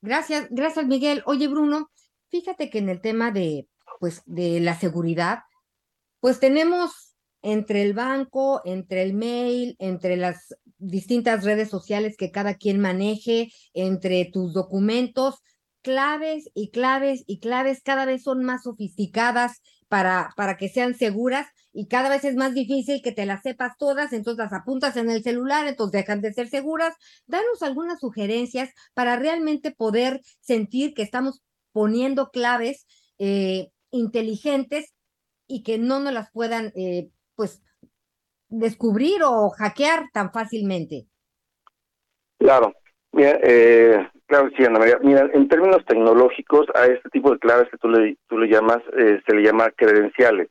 Gracias, 0.00 0.46
gracias 0.50 0.86
Miguel. 0.86 1.22
Oye 1.26 1.48
Bruno, 1.48 1.90
fíjate 2.28 2.70
que 2.70 2.78
en 2.78 2.88
el 2.88 3.00
tema 3.00 3.32
de, 3.32 3.66
pues, 3.98 4.22
de 4.26 4.60
la 4.60 4.74
seguridad, 4.74 5.40
pues 6.20 6.38
tenemos 6.38 7.09
entre 7.42 7.82
el 7.82 7.94
banco, 7.94 8.62
entre 8.64 9.02
el 9.02 9.14
mail, 9.14 9.76
entre 9.78 10.16
las 10.16 10.54
distintas 10.78 11.44
redes 11.44 11.68
sociales 11.68 12.16
que 12.16 12.30
cada 12.30 12.54
quien 12.54 12.80
maneje, 12.80 13.52
entre 13.74 14.24
tus 14.26 14.52
documentos, 14.52 15.36
claves 15.82 16.50
y 16.54 16.70
claves 16.70 17.24
y 17.26 17.40
claves 17.40 17.82
cada 17.82 18.04
vez 18.04 18.22
son 18.22 18.44
más 18.44 18.64
sofisticadas 18.64 19.60
para, 19.88 20.30
para 20.36 20.56
que 20.56 20.68
sean 20.68 20.94
seguras 20.94 21.46
y 21.72 21.86
cada 21.86 22.08
vez 22.08 22.24
es 22.24 22.34
más 22.34 22.54
difícil 22.54 23.00
que 23.02 23.12
te 23.12 23.26
las 23.26 23.42
sepas 23.42 23.76
todas, 23.78 24.12
entonces 24.12 24.44
las 24.44 24.52
apuntas 24.52 24.96
en 24.96 25.10
el 25.10 25.22
celular, 25.22 25.66
entonces 25.66 26.00
dejan 26.00 26.20
de 26.20 26.32
ser 26.32 26.48
seguras. 26.48 26.94
Danos 27.26 27.62
algunas 27.62 28.00
sugerencias 28.00 28.70
para 28.94 29.16
realmente 29.16 29.70
poder 29.70 30.20
sentir 30.40 30.94
que 30.94 31.02
estamos 31.02 31.42
poniendo 31.72 32.30
claves 32.30 32.86
eh, 33.18 33.70
inteligentes 33.90 34.94
y 35.46 35.62
que 35.62 35.78
no 35.78 36.00
nos 36.00 36.12
las 36.12 36.30
puedan, 36.32 36.72
eh, 36.74 37.10
pues, 37.40 37.62
descubrir 38.50 39.22
o 39.24 39.48
hackear 39.48 40.10
tan 40.12 40.30
fácilmente. 40.30 41.06
Claro, 42.38 42.74
mira, 43.12 43.38
eh, 43.42 44.06
claro, 44.26 44.50
sí, 44.54 44.62
Ana 44.62 44.78
María. 44.78 44.98
Mira, 45.02 45.30
en 45.32 45.48
términos 45.48 45.82
tecnológicos, 45.86 46.66
a 46.74 46.84
este 46.84 47.08
tipo 47.08 47.30
de 47.30 47.38
claves 47.38 47.70
que 47.70 47.78
tú 47.78 47.88
le, 47.88 48.18
tú 48.28 48.36
le 48.36 48.48
llamas, 48.48 48.82
eh, 48.98 49.22
se 49.26 49.34
le 49.34 49.42
llama 49.42 49.70
credenciales. 49.70 50.50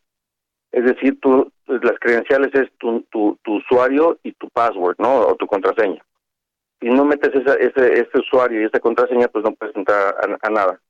Es 0.72 0.84
decir, 0.84 1.20
tú, 1.20 1.52
las 1.68 2.00
credenciales 2.00 2.50
es 2.56 2.72
tu, 2.80 3.04
tu, 3.12 3.38
tu 3.44 3.58
usuario 3.58 4.18
y 4.24 4.32
tu 4.32 4.50
password, 4.50 4.96
¿no? 4.98 5.28
O 5.28 5.36
tu 5.36 5.46
contraseña. 5.46 6.04
Si 6.82 6.88
no 6.88 7.06
metes 7.06 7.36
esa, 7.36 7.54
ese, 7.54 7.94
ese 7.94 8.18
usuario 8.18 8.62
y 8.62 8.66
esa 8.66 8.80
contraseña, 8.80 9.28
pues 9.28 9.44
no 9.44 9.52
puedes 9.52 9.76
entrar 9.76 10.16
a 10.42 10.50
nada. 10.50 10.82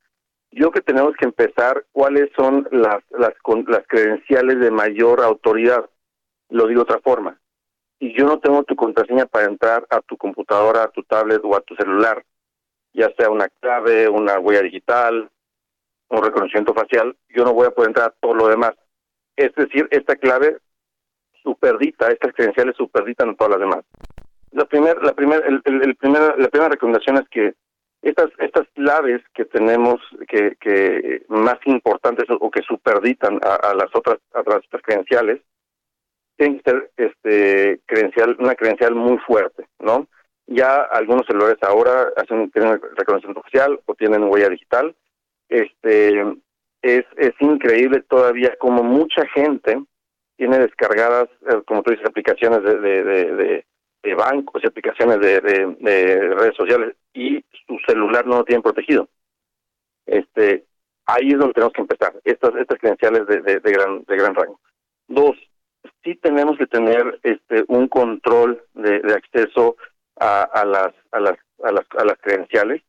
Yo 0.51 0.71
que 0.71 0.81
tenemos 0.81 1.15
que 1.15 1.25
empezar, 1.25 1.85
¿cuáles 1.91 2.29
son 2.35 2.67
las, 2.71 3.03
las, 3.11 3.33
con- 3.41 3.65
las 3.67 3.85
credenciales 3.87 4.59
de 4.59 4.71
mayor 4.71 5.21
autoridad? 5.21 5.89
Lo 6.49 6.67
digo 6.67 6.79
de 6.83 6.93
otra 6.93 6.99
forma. 7.01 7.39
Si 7.99 8.13
yo 8.17 8.25
no 8.25 8.39
tengo 8.39 8.63
tu 8.63 8.75
contraseña 8.75 9.25
para 9.25 9.45
entrar 9.45 9.85
a 9.89 10.01
tu 10.01 10.17
computadora, 10.17 10.83
a 10.83 10.87
tu 10.89 11.03
tablet 11.03 11.41
o 11.43 11.55
a 11.55 11.61
tu 11.61 11.75
celular, 11.75 12.23
ya 12.93 13.11
sea 13.17 13.29
una 13.29 13.47
clave, 13.61 14.09
una 14.09 14.39
huella 14.39 14.61
digital, 14.61 15.29
un 16.09 16.23
reconocimiento 16.23 16.73
facial, 16.73 17.15
yo 17.29 17.43
no 17.43 17.53
voy 17.53 17.67
a 17.67 17.71
poder 17.71 17.89
entrar 17.89 18.07
a 18.09 18.15
todo 18.19 18.33
lo 18.33 18.47
demás. 18.47 18.71
Es 19.35 19.53
decir, 19.55 19.87
esta 19.91 20.15
clave 20.15 20.57
superdita, 21.43 22.07
estas 22.09 22.33
credenciales 22.33 22.75
superditan 22.75 23.29
a 23.29 23.35
todas 23.35 23.51
las 23.51 23.59
demás. 23.59 23.85
La 24.51 24.65
primera, 24.65 24.99
la 25.01 25.13
primera, 25.13 25.45
el, 25.47 25.61
el- 25.65 25.83
el 25.83 25.95
primer- 25.95 26.39
la 26.39 26.47
primera 26.49 26.69
recomendación 26.69 27.17
es 27.17 27.29
que 27.29 27.53
estas 28.01 28.29
estas 28.39 28.67
claves 28.75 29.21
que 29.33 29.45
tenemos 29.45 29.99
que, 30.27 30.55
que 30.59 31.23
más 31.27 31.57
importantes 31.65 32.25
o 32.29 32.49
que 32.49 32.61
superditan 32.63 33.39
a, 33.43 33.55
a 33.55 33.73
las 33.75 33.93
otras 33.93 34.19
a 34.33 34.43
las 34.45 34.61
credenciales 34.83 35.41
tienen 36.37 36.59
que 36.59 36.71
ser 36.71 36.91
este 36.97 37.81
credencial 37.85 38.35
una 38.39 38.55
credencial 38.55 38.95
muy 38.95 39.17
fuerte, 39.19 39.67
¿no? 39.79 40.07
Ya 40.47 40.81
algunos 40.83 41.27
celulares 41.27 41.57
ahora 41.61 42.07
hacen 42.15 42.49
tienen 42.51 42.79
reconocimiento 42.95 43.43
facial 43.43 43.79
o 43.85 43.93
tienen 43.95 44.23
huella 44.23 44.49
digital. 44.49 44.95
Este 45.49 46.21
es 46.81 47.05
es 47.17 47.33
increíble 47.39 48.01
todavía 48.09 48.55
como 48.59 48.81
mucha 48.83 49.25
gente 49.27 49.83
tiene 50.37 50.57
descargadas, 50.59 51.27
eh, 51.49 51.61
como 51.67 51.83
tú 51.83 51.91
dices, 51.91 52.05
aplicaciones 52.05 52.63
de, 52.63 52.79
de- 52.79 53.65
de 54.03 54.15
bancos 54.15 54.63
y 54.63 54.67
aplicaciones 54.67 55.19
de, 55.19 55.41
de- 55.41 55.75
de 55.79 56.35
redes 56.35 56.55
sociales 56.55 56.95
y 57.13 57.43
su 57.67 57.77
celular 57.85 58.25
no 58.25 58.37
lo 58.37 58.43
tienen 58.45 58.61
protegido. 58.61 59.09
Este, 60.05 60.65
ahí 61.05 61.29
es 61.31 61.37
donde 61.37 61.53
tenemos 61.53 61.73
que 61.73 61.81
empezar, 61.81 62.13
estas, 62.23 62.55
estas 62.55 62.79
credenciales 62.79 63.27
de, 63.27 63.59
de, 63.59 63.71
gran, 63.71 64.03
de 64.07 64.15
gran 64.15 64.35
rango. 64.35 64.59
Dos, 65.07 65.35
sí 66.03 66.15
tenemos 66.15 66.57
que 66.57 66.67
tener 66.67 67.19
este, 67.23 67.63
un 67.67 67.87
control 67.87 68.63
de, 68.73 68.99
de 69.01 69.13
acceso 69.13 69.75
a, 70.19 70.43
a, 70.43 70.65
las, 70.65 70.93
a, 71.11 71.19
las, 71.19 71.37
a, 71.63 71.71
las, 71.71 71.85
a 71.97 72.05
las 72.05 72.17
credenciales. 72.21 72.81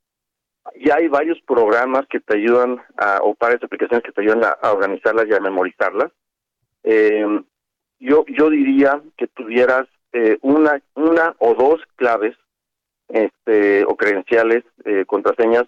Ya 0.77 0.97
hay 0.97 1.09
varios 1.09 1.41
programas 1.43 2.07
que 2.09 2.21
te 2.21 2.37
ayudan, 2.37 2.81
a, 2.97 3.19
o 3.23 3.35
varias 3.39 3.63
aplicaciones 3.63 4.05
que 4.05 4.13
te 4.13 4.21
ayudan 4.21 4.45
a, 4.45 4.51
a 4.51 4.73
organizarlas 4.73 5.27
y 5.29 5.35
a 5.35 5.41
memorizarlas. 5.41 6.13
Eh, 6.85 7.27
yo, 7.99 8.25
yo 8.29 8.51
diría 8.51 9.03
que 9.17 9.27
tuvieras 9.27 9.87
eh, 10.13 10.39
una, 10.43 10.81
una 10.95 11.35
o 11.39 11.55
dos 11.55 11.81
claves 11.97 12.37
este, 13.09 13.85
o 13.85 13.97
credenciales, 13.97 14.65
eh, 14.85 15.05
contraseñas, 15.07 15.65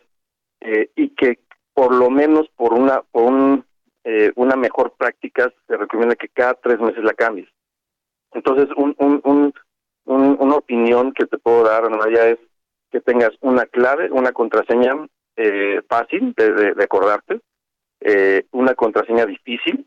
eh, 0.61 0.91
y 0.97 1.11
que 1.11 1.41
por 1.75 1.95
lo 1.95 2.11
menos 2.11 2.49
por 2.57 2.73
una, 2.75 3.03
por 3.11 3.25
un, 3.25 3.65
eh, 4.05 4.31
una 4.37 4.57
mejor 4.57 4.93
práctica 4.97 5.53
se 5.67 5.77
recomienda 5.77 6.15
que 6.17 6.29
cada 6.29 6.55
tres 6.55 6.79
meses 6.81 7.03
la 7.03 7.15
cambies. 7.15 7.49
Entonces, 8.33 8.69
un, 8.77 8.95
un, 8.99 9.21
un, 9.25 9.55
un- 10.05 10.37
una 10.41 10.57
opinión 10.57 11.13
que 11.13 11.27
te 11.27 11.39
puedo 11.39 11.65
dar, 11.65 11.85
Ana 11.85 11.97
María, 11.97 12.29
es 12.29 12.39
que 12.91 13.01
tengas 13.01 13.31
una 13.41 13.67
clave, 13.67 14.11
una 14.11 14.33
contraseña 14.33 14.93
eh, 15.37 15.81
fácil 15.89 16.35
de, 16.37 16.53
de- 16.53 16.75
de 16.75 16.85
acordarte, 16.85 17.41
una 18.51 18.75
contraseña 18.75 19.25
difícil, 19.27 19.87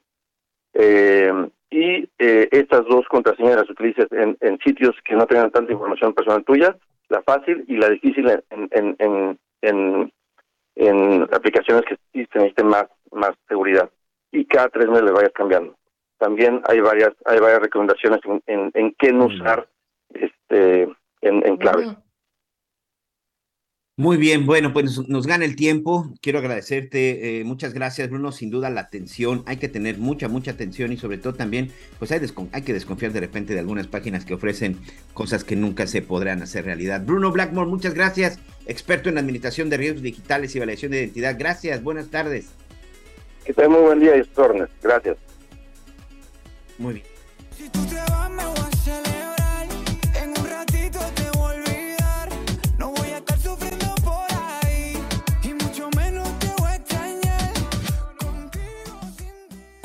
eh, 0.74 1.32
y 1.76 2.10
eh, 2.20 2.48
estas 2.52 2.86
dos 2.86 3.06
contraseñas 3.10 3.58
las 3.58 3.70
utilices 3.70 4.08
en, 4.12 4.38
en 4.40 4.58
sitios 4.60 4.96
que 5.04 5.14
no 5.14 5.26
tengan 5.28 5.52
tanta 5.52 5.74
información 5.74 6.14
personal 6.14 6.46
tuya, 6.46 6.78
la 7.10 7.22
fácil 7.24 7.66
y 7.68 7.76
la 7.76 7.90
difícil 7.90 8.30
en, 8.30 8.70
en, 8.72 8.96
en, 9.00 9.40
en, 9.62 10.14
en 10.76 11.24
aplicaciones 11.24 11.84
que 11.86 11.96
sí 12.14 12.26
necesiten 12.34 12.68
más, 12.68 12.86
más 13.12 13.32
seguridad. 13.50 13.90
Y 14.32 14.46
cada 14.46 14.70
tres 14.70 14.88
meses 14.88 15.04
le 15.04 15.12
vayas 15.12 15.34
cambiando. 15.34 15.76
También 16.18 16.62
hay 16.66 16.80
varias 16.80 17.12
hay 17.26 17.40
varias 17.40 17.60
recomendaciones 17.60 18.22
en, 18.24 18.42
en, 18.48 18.72
en 18.74 18.96
qué 18.98 19.12
no 19.12 19.26
usar 19.26 19.68
este 20.14 20.84
en, 21.22 21.46
en 21.46 21.58
claves. 21.58 21.88
Mm. 21.88 22.05
Muy 23.98 24.18
bien, 24.18 24.46
bueno, 24.46 24.74
pues 24.74 24.84
nos, 24.86 25.08
nos 25.08 25.26
gana 25.26 25.46
el 25.46 25.56
tiempo. 25.56 26.14
Quiero 26.22 26.40
agradecerte. 26.40 27.40
eh, 27.40 27.44
muchas 27.46 27.74
gracias, 27.74 28.10
Bruno. 28.10 28.34
Sin 28.34 28.50
duda, 28.50 28.70
la 28.70 28.82
atención. 28.82 29.44
Hay 29.46 29.56
que 29.56 29.70
tener 29.70 29.98
mucha, 30.00 30.28
mucha 30.28 30.52
atención 30.52 30.92
y 30.92 30.98
sobre 30.98 31.18
todo 31.18 31.34
también, 31.34 31.72
pues 31.98 32.12
hay, 32.12 32.20
descon- 32.20 32.50
hay 32.52 32.64
que 32.64 32.74
desconfiar 32.74 33.14
de 33.14 33.22
repente 33.22 33.54
de 33.54 33.62
algunas 33.62 33.88
páginas 33.88 34.26
que 34.26 34.34
ofrecen 34.34 34.78
cosas 35.14 35.46
que 35.46 35.56
nunca 35.56 35.88
se 35.88 36.02
podrán 36.02 36.42
hacer 36.42 36.66
realidad. 36.66 37.04
Bruno 37.06 37.32
Blackmore, 37.32 37.70
muchas 37.70 37.94
gracias. 37.94 38.38
Experto 38.66 39.08
en 39.08 39.18
administración 39.18 39.70
de 39.70 39.78
riesgos 39.78 40.02
digitales 40.02 40.54
y 40.54 40.58
evaluación 40.58 40.92
de 40.92 40.98
identidad. 41.00 41.38
Gracias, 41.40 41.82
buenas 41.82 42.08
tardes. 42.10 42.48
Que 43.46 43.54
tengan 43.54 43.72
muy 43.72 43.82
buen 43.82 44.00
día 44.02 44.18
y. 44.18 44.24
Gracias. 44.84 45.18
Muy 46.78 46.96
bien. 46.96 47.06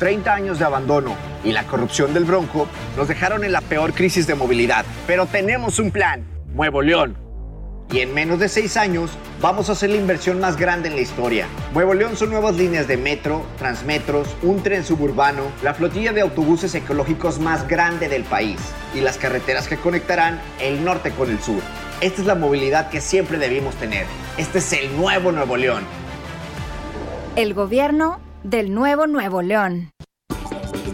30 0.00 0.32
años 0.32 0.58
de 0.58 0.64
abandono 0.64 1.14
y 1.44 1.52
la 1.52 1.64
corrupción 1.64 2.14
del 2.14 2.24
Bronco 2.24 2.66
nos 2.96 3.06
dejaron 3.06 3.44
en 3.44 3.52
la 3.52 3.60
peor 3.60 3.92
crisis 3.92 4.26
de 4.26 4.34
movilidad. 4.34 4.84
Pero 5.06 5.26
tenemos 5.26 5.78
un 5.78 5.90
plan, 5.90 6.24
Nuevo 6.54 6.80
León. 6.82 7.16
Y 7.92 8.00
en 8.00 8.14
menos 8.14 8.38
de 8.38 8.48
seis 8.48 8.76
años 8.76 9.10
vamos 9.42 9.68
a 9.68 9.72
hacer 9.72 9.90
la 9.90 9.96
inversión 9.96 10.40
más 10.40 10.56
grande 10.56 10.88
en 10.88 10.94
la 10.94 11.02
historia. 11.02 11.46
Nuevo 11.74 11.92
León 11.92 12.16
son 12.16 12.30
nuevas 12.30 12.56
líneas 12.56 12.88
de 12.88 12.96
metro, 12.96 13.44
transmetros, 13.58 14.28
un 14.42 14.62
tren 14.62 14.84
suburbano, 14.84 15.42
la 15.62 15.74
flotilla 15.74 16.12
de 16.12 16.22
autobuses 16.22 16.74
ecológicos 16.74 17.38
más 17.38 17.68
grande 17.68 18.08
del 18.08 18.24
país 18.24 18.58
y 18.94 19.00
las 19.00 19.18
carreteras 19.18 19.68
que 19.68 19.76
conectarán 19.76 20.40
el 20.60 20.82
norte 20.82 21.10
con 21.10 21.30
el 21.30 21.40
sur. 21.40 21.60
Esta 22.00 22.22
es 22.22 22.26
la 22.26 22.36
movilidad 22.36 22.88
que 22.88 23.02
siempre 23.02 23.36
debimos 23.36 23.74
tener. 23.74 24.06
Este 24.38 24.60
es 24.60 24.72
el 24.72 24.96
nuevo 24.96 25.30
Nuevo 25.30 25.58
León. 25.58 25.82
El 27.36 27.52
gobierno 27.52 28.29
del 28.44 28.72
nuevo 28.72 29.06
Nuevo 29.06 29.42
León. 29.42 29.90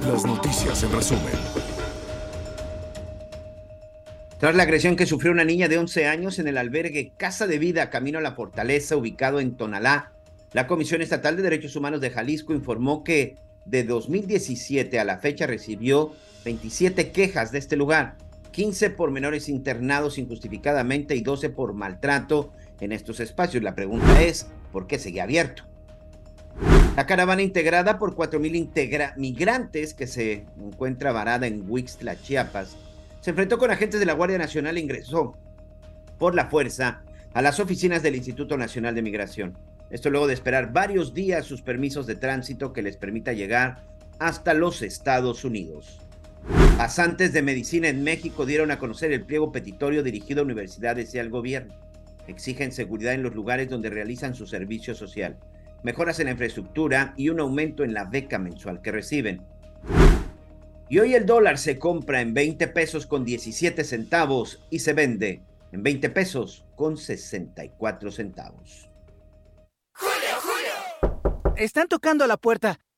Las 0.06 0.24
noticias 0.24 0.82
en 0.82 0.92
resumen. 0.92 1.24
Tras 4.38 4.54
la 4.54 4.64
agresión 4.64 4.96
que 4.96 5.06
sufrió 5.06 5.32
una 5.32 5.44
niña 5.44 5.68
de 5.68 5.78
11 5.78 6.06
años 6.06 6.38
en 6.38 6.48
el 6.48 6.58
albergue 6.58 7.12
Casa 7.16 7.46
de 7.46 7.58
Vida 7.58 7.88
Camino 7.88 8.18
a 8.18 8.22
la 8.22 8.34
Fortaleza, 8.34 8.96
ubicado 8.96 9.40
en 9.40 9.56
Tonalá, 9.56 10.12
la 10.52 10.66
Comisión 10.66 11.02
Estatal 11.02 11.36
de 11.36 11.42
Derechos 11.42 11.76
Humanos 11.76 12.00
de 12.00 12.10
Jalisco 12.10 12.52
informó 12.52 13.02
que 13.02 13.36
de 13.64 13.84
2017 13.84 14.98
a 14.98 15.04
la 15.04 15.18
fecha 15.18 15.46
recibió 15.46 16.12
27 16.44 17.10
quejas 17.12 17.50
de 17.50 17.58
este 17.58 17.76
lugar, 17.76 18.16
15 18.52 18.90
por 18.90 19.10
menores 19.10 19.48
internados 19.48 20.18
injustificadamente 20.18 21.16
y 21.16 21.22
12 21.22 21.50
por 21.50 21.74
maltrato 21.74 22.52
en 22.80 22.92
estos 22.92 23.20
espacios. 23.20 23.62
La 23.62 23.74
pregunta 23.74 24.22
es, 24.22 24.48
¿por 24.72 24.86
qué 24.86 24.98
sigue 24.98 25.20
abierto? 25.20 25.64
La 26.96 27.06
caravana 27.06 27.42
integrada 27.42 27.98
por 27.98 28.14
4.000 28.14 28.54
integra 28.54 29.12
migrantes 29.16 29.92
que 29.92 30.06
se 30.06 30.46
encuentra 30.58 31.12
varada 31.12 31.46
en 31.46 31.70
Huixtla, 31.70 32.20
Chiapas, 32.20 32.76
se 33.20 33.30
enfrentó 33.30 33.58
con 33.58 33.70
agentes 33.70 34.00
de 34.00 34.06
la 34.06 34.14
Guardia 34.14 34.38
Nacional 34.38 34.76
e 34.76 34.80
ingresó 34.80 35.36
por 36.18 36.34
la 36.34 36.46
fuerza 36.46 37.02
a 37.34 37.42
las 37.42 37.60
oficinas 37.60 38.02
del 38.02 38.16
Instituto 38.16 38.56
Nacional 38.56 38.94
de 38.94 39.02
Migración. 39.02 39.58
Esto 39.90 40.10
luego 40.10 40.26
de 40.26 40.34
esperar 40.34 40.72
varios 40.72 41.12
días 41.12 41.44
sus 41.44 41.60
permisos 41.60 42.06
de 42.06 42.16
tránsito 42.16 42.72
que 42.72 42.82
les 42.82 42.96
permita 42.96 43.34
llegar 43.34 43.84
hasta 44.18 44.54
los 44.54 44.80
Estados 44.80 45.44
Unidos. 45.44 46.00
Pasantes 46.78 47.32
de 47.32 47.42
medicina 47.42 47.88
en 47.88 48.02
México 48.02 48.46
dieron 48.46 48.70
a 48.70 48.78
conocer 48.78 49.12
el 49.12 49.24
pliego 49.24 49.52
petitorio 49.52 50.02
dirigido 50.02 50.40
a 50.40 50.44
universidades 50.44 51.14
y 51.14 51.18
al 51.18 51.28
gobierno. 51.28 51.74
Exigen 52.26 52.72
seguridad 52.72 53.14
en 53.14 53.22
los 53.22 53.34
lugares 53.34 53.68
donde 53.68 53.90
realizan 53.90 54.34
su 54.34 54.46
servicio 54.46 54.94
social, 54.94 55.36
mejoras 55.86 56.18
en 56.18 56.24
la 56.24 56.32
infraestructura 56.32 57.14
y 57.16 57.28
un 57.28 57.38
aumento 57.38 57.84
en 57.84 57.94
la 57.94 58.06
beca 58.06 58.40
mensual 58.40 58.82
que 58.82 58.90
reciben. 58.90 59.46
Y 60.88 60.98
hoy 60.98 61.14
el 61.14 61.26
dólar 61.26 61.58
se 61.58 61.78
compra 61.78 62.20
en 62.20 62.34
20 62.34 62.66
pesos 62.66 63.06
con 63.06 63.24
17 63.24 63.84
centavos 63.84 64.66
y 64.68 64.80
se 64.80 64.94
vende 64.94 65.42
en 65.70 65.84
20 65.84 66.10
pesos 66.10 66.66
con 66.74 66.96
64 66.96 68.10
centavos. 68.10 68.90
Están 71.54 71.86
tocando 71.86 72.26
la 72.26 72.36
puerta. 72.36 72.80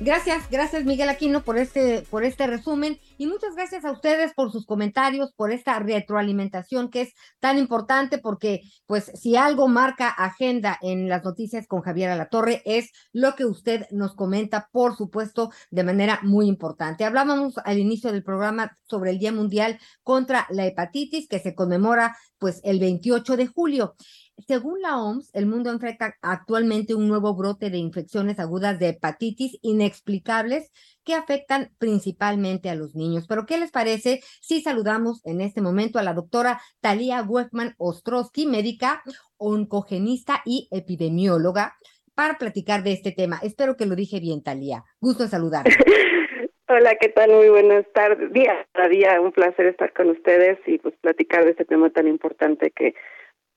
gracias, 0.00 0.48
gracias 0.50 0.84
Miguel 0.84 1.08
Aquino 1.08 1.42
por 1.42 1.58
este, 1.58 2.02
por 2.10 2.24
este 2.24 2.46
resumen 2.46 2.98
y 3.16 3.26
muchas 3.26 3.54
gracias 3.54 3.84
a 3.84 3.92
ustedes 3.92 4.32
por 4.34 4.52
sus 4.52 4.66
comentarios, 4.66 5.32
por 5.34 5.52
esta 5.52 5.78
retroalimentación 5.78 6.90
que 6.90 7.02
es 7.02 7.14
tan 7.40 7.58
importante 7.58 8.18
porque 8.18 8.62
pues 8.86 9.10
si 9.14 9.36
algo 9.36 9.68
marca 9.68 10.08
agenda 10.08 10.78
en 10.82 11.08
las 11.08 11.24
noticias 11.24 11.66
con 11.66 11.82
Javier 11.82 12.10
Alatorre 12.10 12.62
es 12.64 12.90
lo 13.12 13.34
que 13.34 13.44
usted 13.44 13.86
nos 13.90 14.14
comenta, 14.14 14.68
por 14.72 14.96
supuesto, 14.96 15.50
de 15.70 15.84
manera 15.84 16.20
muy 16.22 16.46
importante. 16.46 17.04
Hablábamos 17.04 17.58
al 17.64 17.78
inicio 17.78 18.12
del 18.12 18.24
programa 18.24 18.76
sobre 18.84 19.10
el 19.10 19.18
Día 19.18 19.32
Mundial 19.32 19.78
contra 20.02 20.46
la 20.50 20.66
Hepatitis 20.66 21.28
que 21.28 21.40
se 21.40 21.54
conmemora 21.54 22.16
pues 22.38 22.60
el 22.64 22.78
28 22.78 23.36
de 23.36 23.46
julio. 23.46 23.96
Según 24.46 24.80
la 24.80 25.02
OMS, 25.02 25.34
el 25.34 25.46
mundo 25.46 25.70
enfrenta 25.70 26.14
actualmente 26.22 26.94
un 26.94 27.08
nuevo 27.08 27.34
brote 27.34 27.70
de 27.70 27.78
infecciones 27.78 28.38
agudas 28.38 28.78
de 28.78 28.90
hepatitis 28.90 29.58
inexplicables 29.62 30.70
que 31.04 31.14
afectan 31.14 31.70
principalmente 31.78 32.70
a 32.70 32.76
los 32.76 32.94
niños. 32.94 33.26
Pero, 33.28 33.46
¿qué 33.46 33.58
les 33.58 33.72
parece 33.72 34.20
si 34.40 34.60
saludamos 34.60 35.26
en 35.26 35.40
este 35.40 35.60
momento 35.60 35.98
a 35.98 36.04
la 36.04 36.14
doctora 36.14 36.60
Talía 36.80 37.22
Weckman 37.22 37.74
Ostrowski, 37.78 38.46
médica, 38.46 39.02
oncogenista 39.38 40.40
y 40.44 40.68
epidemióloga, 40.70 41.74
para 42.14 42.38
platicar 42.38 42.84
de 42.84 42.92
este 42.92 43.10
tema? 43.10 43.40
Espero 43.42 43.76
que 43.76 43.86
lo 43.86 43.96
dije 43.96 44.20
bien, 44.20 44.42
Talía. 44.44 44.84
Gusto 45.00 45.24
en 45.24 45.30
saludar. 45.30 45.64
Hola, 46.68 46.94
¿qué 47.00 47.08
tal? 47.08 47.32
Muy 47.32 47.48
buenas 47.48 47.86
tardes. 47.92 48.30
Día 48.32 48.66
a 48.74 48.88
día, 48.88 49.20
un 49.20 49.32
placer 49.32 49.66
estar 49.66 49.92
con 49.94 50.10
ustedes 50.10 50.58
y 50.66 50.78
pues 50.78 50.94
platicar 51.00 51.44
de 51.44 51.52
este 51.52 51.64
tema 51.64 51.90
tan 51.90 52.06
importante 52.06 52.70
que 52.70 52.94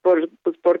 por 0.02 0.28
pues 0.42 0.58
por 0.58 0.80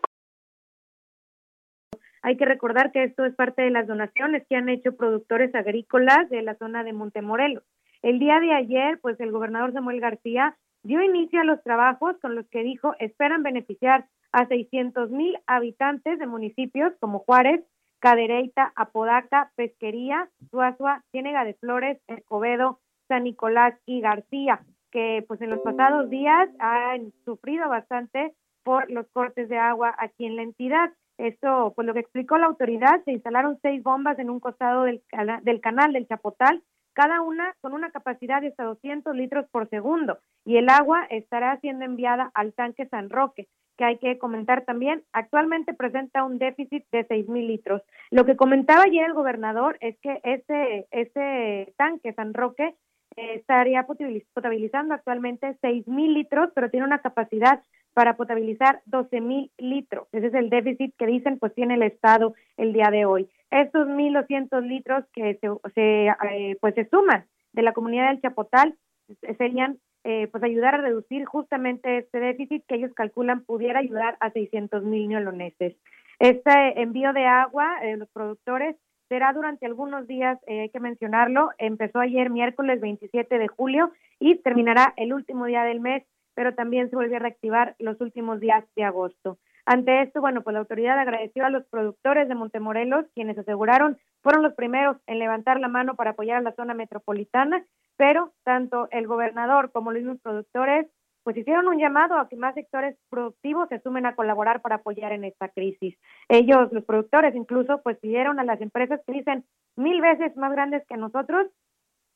Hay 2.22 2.36
que 2.36 2.44
recordar 2.44 2.92
que 2.92 3.04
esto 3.04 3.24
es 3.24 3.34
parte 3.34 3.62
de 3.62 3.70
las 3.70 3.86
donaciones 3.86 4.46
que 4.48 4.56
han 4.56 4.68
hecho 4.68 4.96
productores 4.96 5.54
agrícolas 5.54 6.28
de 6.30 6.42
la 6.42 6.56
zona 6.56 6.84
de 6.84 6.92
Montemorelos. 6.92 7.64
El 8.02 8.18
día 8.18 8.40
de 8.40 8.52
ayer, 8.52 8.98
pues 9.00 9.18
el 9.20 9.32
gobernador 9.32 9.72
Samuel 9.72 10.00
García 10.00 10.56
dio 10.82 11.02
inicio 11.02 11.40
a 11.40 11.44
los 11.44 11.62
trabajos 11.62 12.16
con 12.20 12.34
los 12.34 12.46
que 12.48 12.62
dijo 12.62 12.94
esperan 12.98 13.42
beneficiar 13.42 14.06
a 14.32 14.46
600 14.46 15.10
mil 15.10 15.38
habitantes 15.46 16.18
de 16.18 16.26
municipios 16.26 16.92
como 17.00 17.20
Juárez, 17.20 17.64
Cadereyta, 18.00 18.72
Apodaca, 18.74 19.52
Pesquería, 19.54 20.28
Suazua, 20.50 21.04
Ciénega 21.12 21.44
de 21.44 21.54
Flores, 21.54 22.00
Escobedo, 22.08 22.80
San 23.06 23.24
Nicolás 23.24 23.78
y 23.86 24.00
García, 24.00 24.64
que 24.90 25.24
pues 25.28 25.40
en 25.40 25.50
los 25.50 25.60
pasados 25.60 26.10
días 26.10 26.48
han 26.58 27.12
sufrido 27.24 27.68
bastante 27.68 28.34
por 28.62 28.90
los 28.90 29.06
cortes 29.12 29.48
de 29.48 29.58
agua 29.58 29.94
aquí 29.98 30.26
en 30.26 30.36
la 30.36 30.42
entidad. 30.42 30.90
Esto, 31.18 31.72
pues 31.76 31.86
lo 31.86 31.94
que 31.94 32.00
explicó 32.00 32.38
la 32.38 32.46
autoridad, 32.46 33.02
se 33.04 33.12
instalaron 33.12 33.58
seis 33.62 33.82
bombas 33.82 34.18
en 34.18 34.30
un 34.30 34.40
costado 34.40 34.84
del, 34.84 35.02
del 35.42 35.60
canal 35.60 35.92
del 35.92 36.08
Chapotal, 36.08 36.62
cada 36.94 37.20
una 37.22 37.54
con 37.60 37.72
una 37.72 37.90
capacidad 37.90 38.40
de 38.40 38.48
hasta 38.48 38.64
200 38.64 39.14
litros 39.14 39.46
por 39.50 39.68
segundo, 39.68 40.18
y 40.44 40.56
el 40.56 40.68
agua 40.68 41.06
estará 41.10 41.58
siendo 41.60 41.84
enviada 41.84 42.30
al 42.34 42.52
tanque 42.54 42.86
San 42.86 43.10
Roque, 43.10 43.48
que 43.76 43.84
hay 43.84 43.98
que 43.98 44.18
comentar 44.18 44.64
también, 44.64 45.02
actualmente 45.12 45.74
presenta 45.74 46.24
un 46.24 46.38
déficit 46.38 46.84
de 46.92 47.04
seis 47.04 47.28
mil 47.28 47.46
litros. 47.46 47.82
Lo 48.10 48.24
que 48.24 48.36
comentaba 48.36 48.82
ayer 48.84 49.06
el 49.06 49.14
gobernador 49.14 49.78
es 49.80 49.98
que 50.00 50.20
ese, 50.24 50.86
ese 50.90 51.72
tanque 51.76 52.12
San 52.12 52.34
Roque 52.34 52.74
eh, 53.16 53.34
estaría 53.34 53.86
potabilizando 53.86 54.94
actualmente 54.94 55.56
seis 55.60 55.86
mil 55.88 56.14
litros, 56.14 56.50
pero 56.54 56.70
tiene 56.70 56.86
una 56.86 57.00
capacidad 57.00 57.62
para 57.94 58.16
potabilizar 58.16 58.80
12 58.86 59.20
mil 59.20 59.50
litros. 59.58 60.08
Ese 60.12 60.28
es 60.28 60.34
el 60.34 60.50
déficit 60.50 60.94
que 60.96 61.06
dicen 61.06 61.38
pues 61.38 61.54
tiene 61.54 61.74
el 61.74 61.82
Estado 61.82 62.34
el 62.56 62.72
día 62.72 62.90
de 62.90 63.04
hoy. 63.04 63.28
Estos 63.50 63.86
1.200 63.88 64.62
litros 64.62 65.04
que 65.12 65.38
se, 65.40 65.48
se, 65.74 66.06
eh, 66.08 66.56
pues 66.60 66.74
se 66.74 66.88
suman 66.88 67.26
de 67.52 67.62
la 67.62 67.72
comunidad 67.72 68.08
del 68.08 68.20
Chapotal 68.20 68.74
eh, 69.22 69.34
serían 69.36 69.78
eh, 70.04 70.26
pues 70.28 70.42
ayudar 70.42 70.74
a 70.74 70.78
reducir 70.78 71.24
justamente 71.26 71.98
este 71.98 72.18
déficit 72.18 72.64
que 72.66 72.74
ellos 72.74 72.92
calculan 72.94 73.44
pudiera 73.44 73.78
ayudar 73.78 74.16
a 74.20 74.30
600 74.30 74.82
mil 74.84 75.08
neoloneses. 75.08 75.76
Este 76.18 76.80
envío 76.80 77.12
de 77.12 77.26
agua 77.26 77.78
de 77.82 77.96
los 77.96 78.08
productores 78.10 78.76
será 79.08 79.32
durante 79.32 79.66
algunos 79.66 80.06
días, 80.06 80.38
eh, 80.46 80.62
hay 80.62 80.70
que 80.70 80.80
mencionarlo, 80.80 81.50
empezó 81.58 82.00
ayer 82.00 82.30
miércoles 82.30 82.80
27 82.80 83.38
de 83.38 83.46
julio 83.46 83.92
y 84.18 84.36
terminará 84.36 84.94
el 84.96 85.12
último 85.12 85.46
día 85.46 85.64
del 85.64 85.80
mes, 85.80 86.02
pero 86.34 86.54
también 86.54 86.90
se 86.90 86.96
volvió 86.96 87.16
a 87.16 87.20
reactivar 87.20 87.74
los 87.78 88.00
últimos 88.00 88.40
días 88.40 88.64
de 88.76 88.84
agosto. 88.84 89.38
Ante 89.64 90.02
esto, 90.02 90.20
bueno, 90.20 90.42
pues 90.42 90.54
la 90.54 90.60
autoridad 90.60 90.98
agradeció 90.98 91.44
a 91.44 91.50
los 91.50 91.64
productores 91.66 92.28
de 92.28 92.34
Montemorelos, 92.34 93.06
quienes 93.14 93.38
aseguraron 93.38 93.98
fueron 94.22 94.42
los 94.42 94.54
primeros 94.54 94.96
en 95.06 95.18
levantar 95.18 95.60
la 95.60 95.68
mano 95.68 95.94
para 95.94 96.10
apoyar 96.10 96.38
a 96.38 96.42
la 96.42 96.54
zona 96.54 96.74
metropolitana, 96.74 97.64
pero 97.96 98.32
tanto 98.44 98.88
el 98.90 99.06
gobernador 99.06 99.70
como 99.70 99.92
los 99.92 100.02
mismos 100.02 100.20
productores 100.20 100.88
pues 101.22 101.36
hicieron 101.36 101.68
un 101.68 101.78
llamado 101.78 102.18
a 102.18 102.28
que 102.28 102.36
más 102.36 102.54
sectores 102.54 102.96
productivos 103.08 103.68
se 103.68 103.80
sumen 103.80 104.06
a 104.06 104.16
colaborar 104.16 104.60
para 104.60 104.76
apoyar 104.76 105.12
en 105.12 105.24
esta 105.24 105.48
crisis. 105.48 105.96
Ellos, 106.28 106.72
los 106.72 106.84
productores, 106.84 107.34
incluso, 107.34 107.80
pues 107.82 107.96
pidieron 107.98 108.40
a 108.40 108.44
las 108.44 108.60
empresas 108.60 109.00
que 109.06 109.12
dicen 109.12 109.44
mil 109.76 110.00
veces 110.00 110.36
más 110.36 110.52
grandes 110.52 110.84
que 110.88 110.96
nosotros 110.96 111.46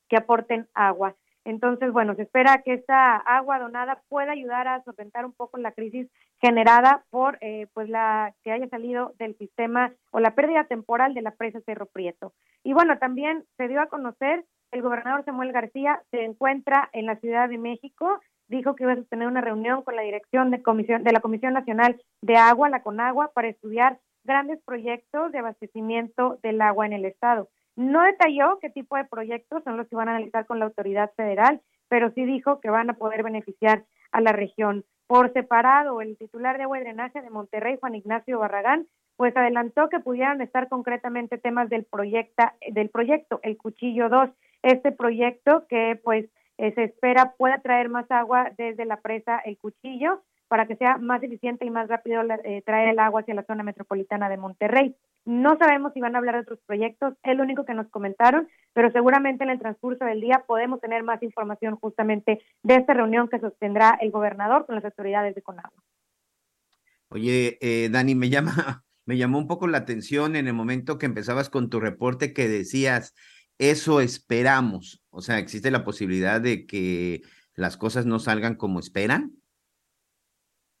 que 0.09 0.17
aporten 0.17 0.67
agua. 0.73 1.15
Entonces, 1.47 1.93
bueno, 1.93 2.13
se 2.15 2.23
espera 2.23 2.61
que 2.61 2.73
esta 2.73 3.15
agua 3.15 3.57
donada 3.57 4.01
pueda 4.09 4.33
ayudar 4.33 4.67
a 4.67 4.83
solventar 4.83 5.25
un 5.25 5.31
poco 5.31 5.57
la 5.57 5.71
crisis 5.71 6.09
generada 6.41 7.05
por 7.09 7.37
eh, 7.39 7.67
pues 7.73 7.87
la 7.87 8.35
que 8.43 8.51
haya 8.51 8.67
salido 8.67 9.13
del 9.17 9.37
sistema 9.37 9.93
o 10.11 10.19
la 10.19 10.35
pérdida 10.35 10.65
temporal 10.65 11.13
de 11.13 11.21
la 11.21 11.31
presa 11.31 11.61
Cerro 11.61 11.85
Prieto. 11.85 12.33
Y 12.63 12.73
bueno, 12.73 12.97
también 12.97 13.45
se 13.55 13.69
dio 13.69 13.79
a 13.79 13.87
conocer 13.87 14.43
el 14.71 14.81
gobernador 14.81 15.23
Samuel 15.23 15.53
García 15.53 16.01
se 16.11 16.25
encuentra 16.25 16.89
en 16.91 17.05
la 17.05 17.15
Ciudad 17.15 17.47
de 17.47 17.57
México 17.57 18.19
dijo 18.49 18.75
que 18.75 18.83
iba 18.83 18.93
a 18.93 19.03
tener 19.03 19.27
una 19.27 19.41
reunión 19.41 19.83
con 19.83 19.95
la 19.95 20.01
dirección 20.01 20.51
de 20.51 20.61
comisión 20.61 21.03
de 21.03 21.13
la 21.13 21.21
Comisión 21.21 21.53
Nacional 21.53 22.01
de 22.21 22.35
Agua, 22.35 22.69
la 22.69 22.83
CONAGUA, 22.83 23.31
para 23.33 23.47
estudiar 23.47 23.99
grandes 24.23 24.61
proyectos 24.65 25.31
de 25.31 25.39
abastecimiento 25.39 26.39
del 26.43 26.61
agua 26.61 26.85
en 26.85 26.93
el 26.93 27.05
estado. 27.05 27.49
No 27.77 28.01
detalló 28.01 28.57
qué 28.59 28.71
tipo 28.71 28.97
de 28.97 29.05
proyectos 29.05 29.63
son 29.63 29.77
los 29.77 29.87
que 29.87 29.95
van 29.95 30.09
a 30.09 30.15
analizar 30.15 30.47
con 30.47 30.57
la 30.57 30.65
autoridad 30.65 31.11
federal, 31.15 31.61
pero 31.87 32.11
sí 32.11 32.25
dijo 32.25 32.59
que 32.59 32.71
van 32.71 32.89
a 32.89 32.95
poder 32.95 33.21
beneficiar 33.21 33.85
a 34.11 34.19
la 34.19 34.31
región. 34.31 34.83
Por 35.05 35.31
separado, 35.31 36.01
el 36.01 36.17
titular 36.17 36.57
de 36.57 36.63
agua 36.63 36.79
y 36.79 36.81
drenaje 36.81 37.21
de 37.21 37.29
Monterrey, 37.29 37.77
Juan 37.79 37.93
Ignacio 37.93 38.39
Barragán, 38.39 38.87
pues 39.15 39.37
adelantó 39.37 39.89
que 39.89 39.99
pudieran 39.99 40.41
estar 40.41 40.69
concretamente 40.69 41.37
temas 41.37 41.69
del 41.69 41.85
proyecto, 41.85 42.43
del 42.71 42.89
proyecto 42.89 43.39
El 43.43 43.57
Cuchillo 43.57 44.09
2, 44.09 44.31
este 44.63 44.91
proyecto 44.91 45.67
que 45.67 45.99
pues 46.03 46.25
eh, 46.57 46.73
se 46.73 46.85
espera 46.85 47.35
pueda 47.37 47.59
traer 47.59 47.89
más 47.89 48.09
agua 48.09 48.51
desde 48.57 48.85
la 48.85 49.01
presa 49.01 49.37
El 49.37 49.59
Cuchillo 49.59 50.23
para 50.47 50.67
que 50.67 50.75
sea 50.75 50.97
más 50.97 51.21
eficiente 51.23 51.65
y 51.65 51.69
más 51.69 51.87
rápido 51.87 52.21
eh, 52.43 52.61
traer 52.65 52.89
el 52.89 52.99
agua 52.99 53.21
hacia 53.21 53.35
la 53.35 53.45
zona 53.45 53.63
metropolitana 53.63 54.29
de 54.29 54.37
Monterrey. 54.37 54.95
No 55.25 55.57
sabemos 55.57 55.93
si 55.93 55.99
van 55.99 56.15
a 56.15 56.19
hablar 56.19 56.35
de 56.35 56.41
otros 56.41 56.59
proyectos, 56.65 57.13
es 57.23 57.35
lo 57.35 57.43
único 57.43 57.65
que 57.65 57.73
nos 57.73 57.89
comentaron, 57.89 58.47
pero 58.73 58.91
seguramente 58.91 59.43
en 59.43 59.49
el 59.49 59.59
transcurso 59.59 60.05
del 60.05 60.21
día 60.21 60.45
podemos 60.47 60.79
tener 60.79 61.03
más 61.03 61.21
información 61.21 61.75
justamente 61.75 62.41
de 62.63 62.75
esta 62.75 62.93
reunión 62.93 63.27
que 63.27 63.39
sostendrá 63.39 63.97
el 64.01 64.11
gobernador 64.11 64.65
con 64.65 64.75
las 64.75 64.85
autoridades 64.85 65.35
de 65.35 65.41
Conagua. 65.41 65.83
Oye, 67.09 67.57
eh, 67.61 67.89
Dani, 67.89 68.15
me 68.15 68.29
llama, 68.29 68.51
me 69.05 69.17
llamó 69.17 69.37
un 69.37 69.47
poco 69.47 69.67
la 69.67 69.79
atención 69.79 70.35
en 70.35 70.47
el 70.47 70.53
momento 70.53 70.97
que 70.97 71.05
empezabas 71.05 71.49
con 71.49 71.69
tu 71.69 71.79
reporte 71.79 72.33
que 72.33 72.47
decías, 72.47 73.13
eso 73.57 74.01
esperamos. 74.01 75.03
O 75.09 75.21
sea, 75.21 75.39
¿existe 75.39 75.71
la 75.71 75.83
posibilidad 75.83 76.39
de 76.39 76.65
que 76.65 77.21
las 77.55 77.75
cosas 77.75 78.05
no 78.05 78.19
salgan 78.19 78.55
como 78.55 78.79
esperan? 78.79 79.33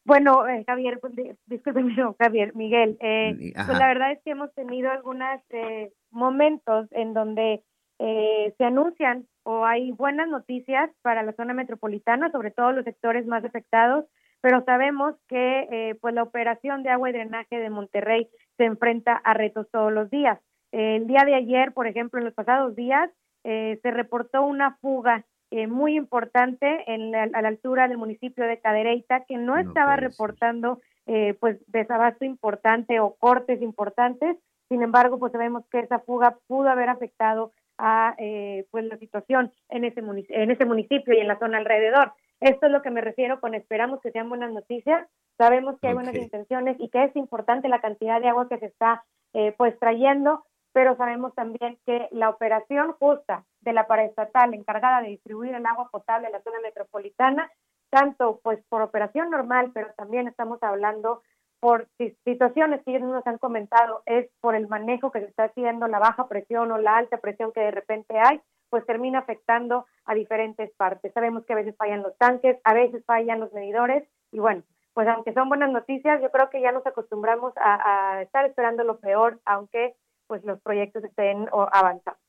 Bueno, 0.07 0.47
eh, 0.47 0.63
Javier, 0.65 0.99
pues, 1.01 1.13
discúlpeme, 1.47 1.93
no, 1.97 2.15
Javier, 2.17 2.55
Miguel, 2.55 2.97
eh, 3.01 3.35
pues 3.53 3.77
la 3.77 3.87
verdad 3.87 4.13
es 4.13 4.21
que 4.23 4.31
hemos 4.31 4.53
tenido 4.53 4.89
algunos 4.89 5.41
eh, 5.49 5.91
momentos 6.11 6.87
en 6.91 7.13
donde 7.13 7.61
eh, 7.99 8.53
se 8.57 8.63
anuncian 8.63 9.27
o 9.43 9.65
hay 9.65 9.91
buenas 9.91 10.29
noticias 10.29 10.89
para 11.01 11.23
la 11.23 11.33
zona 11.33 11.53
metropolitana, 11.53 12.31
sobre 12.31 12.51
todo 12.51 12.71
los 12.71 12.85
sectores 12.85 13.27
más 13.27 13.43
afectados, 13.43 14.05
pero 14.39 14.63
sabemos 14.63 15.15
que 15.27 15.67
eh, 15.71 15.95
pues 15.99 16.13
la 16.13 16.23
operación 16.23 16.83
de 16.83 16.89
agua 16.89 17.09
y 17.09 17.13
drenaje 17.13 17.59
de 17.59 17.69
Monterrey 17.69 18.29
se 18.55 18.63
enfrenta 18.63 19.11
a 19.11 19.33
retos 19.33 19.67
todos 19.73 19.91
los 19.91 20.09
días. 20.09 20.39
El 20.71 21.07
día 21.07 21.25
de 21.25 21.35
ayer, 21.35 21.73
por 21.73 21.85
ejemplo, 21.85 22.19
en 22.19 22.25
los 22.25 22.33
pasados 22.33 22.77
días, 22.77 23.09
eh, 23.43 23.77
se 23.81 23.91
reportó 23.91 24.45
una 24.45 24.77
fuga 24.77 25.25
eh, 25.51 25.67
muy 25.67 25.95
importante 25.95 26.83
en 26.91 27.11
la, 27.11 27.23
a 27.33 27.41
la 27.41 27.47
altura 27.47 27.87
del 27.87 27.97
municipio 27.97 28.45
de 28.45 28.59
Cadereyta 28.59 29.25
que 29.25 29.37
no, 29.37 29.57
estaba 29.57 29.95
reportando 29.95 30.81
eh, 31.05 31.35
pues 31.39 31.57
desabasto 31.67 32.25
importante 32.25 32.99
o 32.99 33.15
cortes 33.15 33.61
importantes. 33.61 34.37
Sin 34.67 34.81
embargo, 34.81 35.19
pues 35.19 35.31
sabemos 35.31 35.63
que 35.71 35.79
esa 35.79 35.99
fuga 35.99 36.37
pudo 36.47 36.69
haber 36.69 36.89
afectado 36.89 37.53
a 37.77 38.15
eh, 38.17 38.65
pues 38.71 38.85
la 38.85 38.97
situación 38.97 39.51
en 39.69 39.85
ese 39.85 40.01
en 40.01 40.51
ese 40.51 40.65
municipio 40.65 41.13
y 41.13 41.19
en 41.19 41.27
la 41.27 41.39
zona 41.39 41.59
alrededor. 41.59 42.11
Esto 42.39 42.67
es 42.67 42.71
lo 42.71 42.81
que 42.81 42.91
me 42.91 43.01
refiero 43.01 43.39
con 43.39 43.53
esperamos 43.55 44.01
que 44.01 44.11
sean 44.11 44.29
buenas 44.29 44.51
noticias. 44.51 45.07
Sabemos 45.37 45.79
que 45.79 45.87
hay 45.87 45.93
buenas 45.93 46.15
intenciones 46.15 46.77
y 46.79 46.89
que 46.89 47.05
es 47.05 47.15
importante 47.15 47.69
la 47.69 47.81
cantidad 47.81 48.19
de 48.19 48.27
agua 48.27 48.49
que 48.49 48.59
se 48.59 48.67
está 48.67 49.03
eh, 49.33 49.53
pues 49.57 49.77
trayendo, 49.79 50.43
pero 50.77 50.95
sabemos 50.95 51.33
también 51.33 51.79
que 51.87 52.07
la 52.11 52.29
operación 52.29 52.93
justa 52.99 53.43
de 53.61 53.73
la 53.73 53.87
paraestatal 53.87 54.53
encargada 54.53 55.01
de 55.01 55.07
distribuir 55.07 55.55
el 55.55 55.65
agua 55.65 55.89
potable 55.89 56.27
a 56.27 56.29
la 56.29 56.43
zona 56.43 56.59
metropolitana, 56.61 57.51
tanto 57.89 58.39
pues 58.43 58.63
por 58.69 58.83
operación 58.83 59.31
normal, 59.31 59.71
pero 59.73 59.87
también 59.97 60.27
estamos 60.27 60.61
hablando 60.61 61.23
por 61.59 61.87
situaciones 62.23 62.83
que 62.83 62.91
ellos 62.91 63.09
nos 63.09 63.25
han 63.25 63.39
comentado, 63.39 64.03
es 64.05 64.29
por 64.39 64.53
el 64.53 64.67
manejo 64.67 65.09
que 65.09 65.21
se 65.21 65.25
está 65.25 65.45
haciendo, 65.45 65.87
la 65.87 65.97
baja 65.97 66.27
presión 66.27 66.71
o 66.71 66.77
la 66.77 66.95
alta 66.95 67.17
presión 67.17 67.51
que 67.53 67.61
de 67.61 67.71
repente 67.71 68.19
hay, 68.19 68.39
pues 68.69 68.85
termina 68.85 69.17
afectando 69.17 69.87
a 70.05 70.13
diferentes 70.13 70.69
partes. 70.77 71.11
Sabemos 71.11 71.43
que 71.47 71.53
a 71.53 71.55
veces 71.55 71.75
fallan 71.75 72.03
los 72.03 72.15
tanques, 72.19 72.59
a 72.63 72.75
veces 72.75 73.03
fallan 73.03 73.39
los 73.39 73.51
medidores 73.51 74.07
y 74.31 74.37
bueno, 74.37 74.61
pues 74.93 75.07
aunque 75.07 75.33
son 75.33 75.49
buenas 75.49 75.71
noticias, 75.71 76.21
yo 76.21 76.29
creo 76.29 76.51
que 76.51 76.61
ya 76.61 76.71
nos 76.71 76.85
acostumbramos 76.85 77.51
a, 77.57 78.17
a 78.17 78.21
estar 78.21 78.45
esperando 78.45 78.83
lo 78.83 78.99
peor, 78.99 79.39
aunque 79.43 79.95
pues 80.27 80.43
los 80.43 80.61
proyectos 80.61 81.03
estén 81.03 81.47
avanzando. 81.71 82.19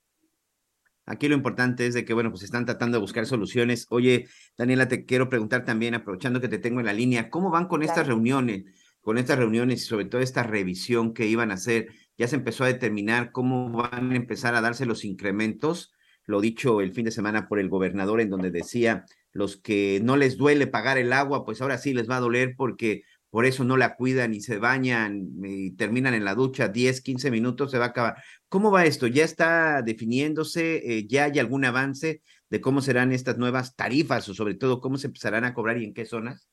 Aquí 1.08 1.26
lo 1.26 1.34
importante 1.34 1.87
es 1.87 1.94
de 1.94 2.04
que, 2.04 2.12
bueno, 2.12 2.30
pues 2.30 2.42
están 2.42 2.66
tratando 2.66 2.98
de 2.98 3.00
buscar 3.00 3.24
soluciones. 3.24 3.87
Oye, 3.88 4.26
Daniela, 4.58 4.88
te 4.88 5.06
quiero 5.06 5.30
preguntar 5.30 5.64
también, 5.64 5.94
aprovechando 5.94 6.38
que 6.38 6.48
te 6.48 6.58
tengo 6.58 6.80
en 6.80 6.87
la 6.87 6.92
línea, 6.92 7.30
¿cómo 7.30 7.50
van 7.50 7.66
con 7.66 7.82
estas 7.82 8.06
reuniones? 8.06 8.64
Con 9.00 9.16
estas 9.16 9.38
reuniones 9.38 9.82
y 9.82 9.87
sobre 9.87 10.04
todo 10.04 10.20
esta 10.20 10.42
revisión 10.42 11.14
que 11.14 11.24
iban 11.24 11.50
a 11.50 11.54
hacer, 11.54 11.88
ya 12.18 12.28
se 12.28 12.37
empezó 12.37 12.64
a 12.64 12.66
determinar 12.66 13.32
cómo 13.32 13.70
van 13.70 14.12
a 14.12 14.16
empezar 14.16 14.54
a 14.54 14.61
darse 14.61 14.84
los 14.84 15.06
incrementos, 15.06 15.94
lo 16.26 16.42
dicho 16.42 16.82
el 16.82 16.92
fin 16.92 17.06
de 17.06 17.11
semana 17.11 17.48
por 17.48 17.58
el 17.58 17.70
gobernador, 17.70 18.20
en 18.20 18.28
donde 18.28 18.50
decía, 18.50 19.06
los 19.32 19.56
que 19.56 20.00
no 20.02 20.18
les 20.18 20.37
duele 20.37 20.66
pagar 20.66 20.98
el 20.98 21.14
agua, 21.14 21.46
pues 21.46 21.62
ahora 21.62 21.78
sí 21.78 21.94
les 21.94 22.11
va 22.11 22.16
a 22.16 22.20
doler 22.20 22.54
porque 22.54 23.02
por 23.30 23.44
eso 23.44 23.64
no 23.64 23.76
la 23.76 23.94
cuidan 23.94 24.34
y 24.34 24.40
se 24.40 24.58
bañan 24.58 25.28
y 25.42 25.76
terminan 25.76 26.14
en 26.14 26.24
la 26.24 26.34
ducha 26.34 26.68
10, 26.68 27.02
15 27.02 27.30
minutos, 27.30 27.70
se 27.70 27.78
va 27.78 27.86
a 27.86 27.88
acabar. 27.88 28.16
¿Cómo 28.48 28.70
va 28.70 28.84
esto? 28.84 29.06
¿Ya 29.06 29.24
está 29.24 29.82
definiéndose? 29.82 30.76
Eh, 30.76 31.06
¿Ya 31.06 31.24
hay 31.24 31.38
algún 31.38 31.64
avance 31.64 32.22
de 32.48 32.60
cómo 32.60 32.80
serán 32.80 33.12
estas 33.12 33.36
nuevas 33.38 33.76
tarifas 33.76 34.28
o 34.28 34.34
sobre 34.34 34.54
todo 34.54 34.80
cómo 34.80 34.96
se 34.96 35.08
empezarán 35.08 35.44
a 35.44 35.54
cobrar 35.54 35.76
y 35.78 35.84
en 35.84 35.94
qué 35.94 36.06
zonas? 36.06 36.48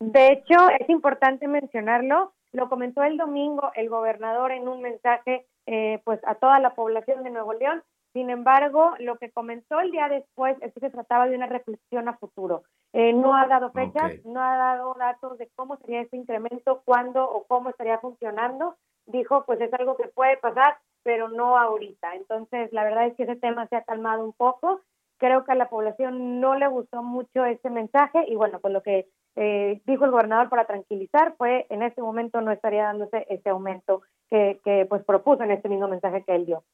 De 0.00 0.32
hecho, 0.32 0.68
es 0.78 0.88
importante 0.88 1.48
mencionarlo. 1.48 2.34
Lo 2.52 2.68
comentó 2.68 3.02
el 3.02 3.16
domingo 3.16 3.70
el 3.74 3.88
gobernador 3.88 4.52
en 4.52 4.68
un 4.68 4.82
mensaje 4.82 5.46
eh, 5.66 6.00
pues 6.04 6.20
a 6.26 6.36
toda 6.36 6.60
la 6.60 6.74
población 6.74 7.24
de 7.24 7.30
Nuevo 7.30 7.52
León. 7.52 7.82
Sin 8.16 8.30
embargo, 8.30 8.94
lo 8.98 9.18
que 9.18 9.30
comenzó 9.30 9.78
el 9.78 9.90
día 9.90 10.08
después 10.08 10.56
es 10.62 10.72
que 10.72 10.80
se 10.80 10.88
trataba 10.88 11.28
de 11.28 11.36
una 11.36 11.48
reflexión 11.48 12.08
a 12.08 12.16
futuro. 12.16 12.62
Eh, 12.94 13.12
no 13.12 13.36
ha 13.36 13.46
dado 13.46 13.72
fechas, 13.72 14.04
okay. 14.04 14.22
no 14.24 14.40
ha 14.40 14.56
dado 14.56 14.94
datos 14.94 15.36
de 15.36 15.50
cómo 15.54 15.76
sería 15.76 16.00
este 16.00 16.16
incremento, 16.16 16.80
cuándo 16.86 17.30
o 17.30 17.44
cómo 17.44 17.68
estaría 17.68 17.98
funcionando. 17.98 18.76
Dijo, 19.04 19.44
pues 19.44 19.60
es 19.60 19.70
algo 19.74 19.98
que 19.98 20.08
puede 20.08 20.38
pasar, 20.38 20.78
pero 21.02 21.28
no 21.28 21.58
ahorita. 21.58 22.14
Entonces, 22.14 22.72
la 22.72 22.84
verdad 22.84 23.06
es 23.06 23.16
que 23.16 23.24
ese 23.24 23.36
tema 23.36 23.66
se 23.66 23.76
ha 23.76 23.82
calmado 23.82 24.24
un 24.24 24.32
poco. 24.32 24.80
Creo 25.18 25.44
que 25.44 25.52
a 25.52 25.56
la 25.56 25.68
población 25.68 26.40
no 26.40 26.54
le 26.54 26.68
gustó 26.68 27.02
mucho 27.02 27.44
este 27.44 27.68
mensaje 27.68 28.24
y 28.28 28.34
bueno, 28.34 28.60
pues 28.60 28.72
lo 28.72 28.82
que 28.82 29.08
eh, 29.34 29.82
dijo 29.84 30.06
el 30.06 30.10
gobernador 30.10 30.48
para 30.48 30.64
tranquilizar 30.64 31.34
fue 31.36 31.66
en 31.68 31.82
este 31.82 32.00
momento 32.00 32.40
no 32.40 32.50
estaría 32.50 32.84
dándose 32.84 33.26
este 33.28 33.50
aumento 33.50 34.00
que, 34.30 34.58
que 34.64 34.86
pues 34.86 35.04
propuso 35.04 35.42
en 35.42 35.50
este 35.50 35.68
mismo 35.68 35.86
mensaje 35.86 36.24
que 36.24 36.34
él 36.34 36.46
dio. 36.46 36.64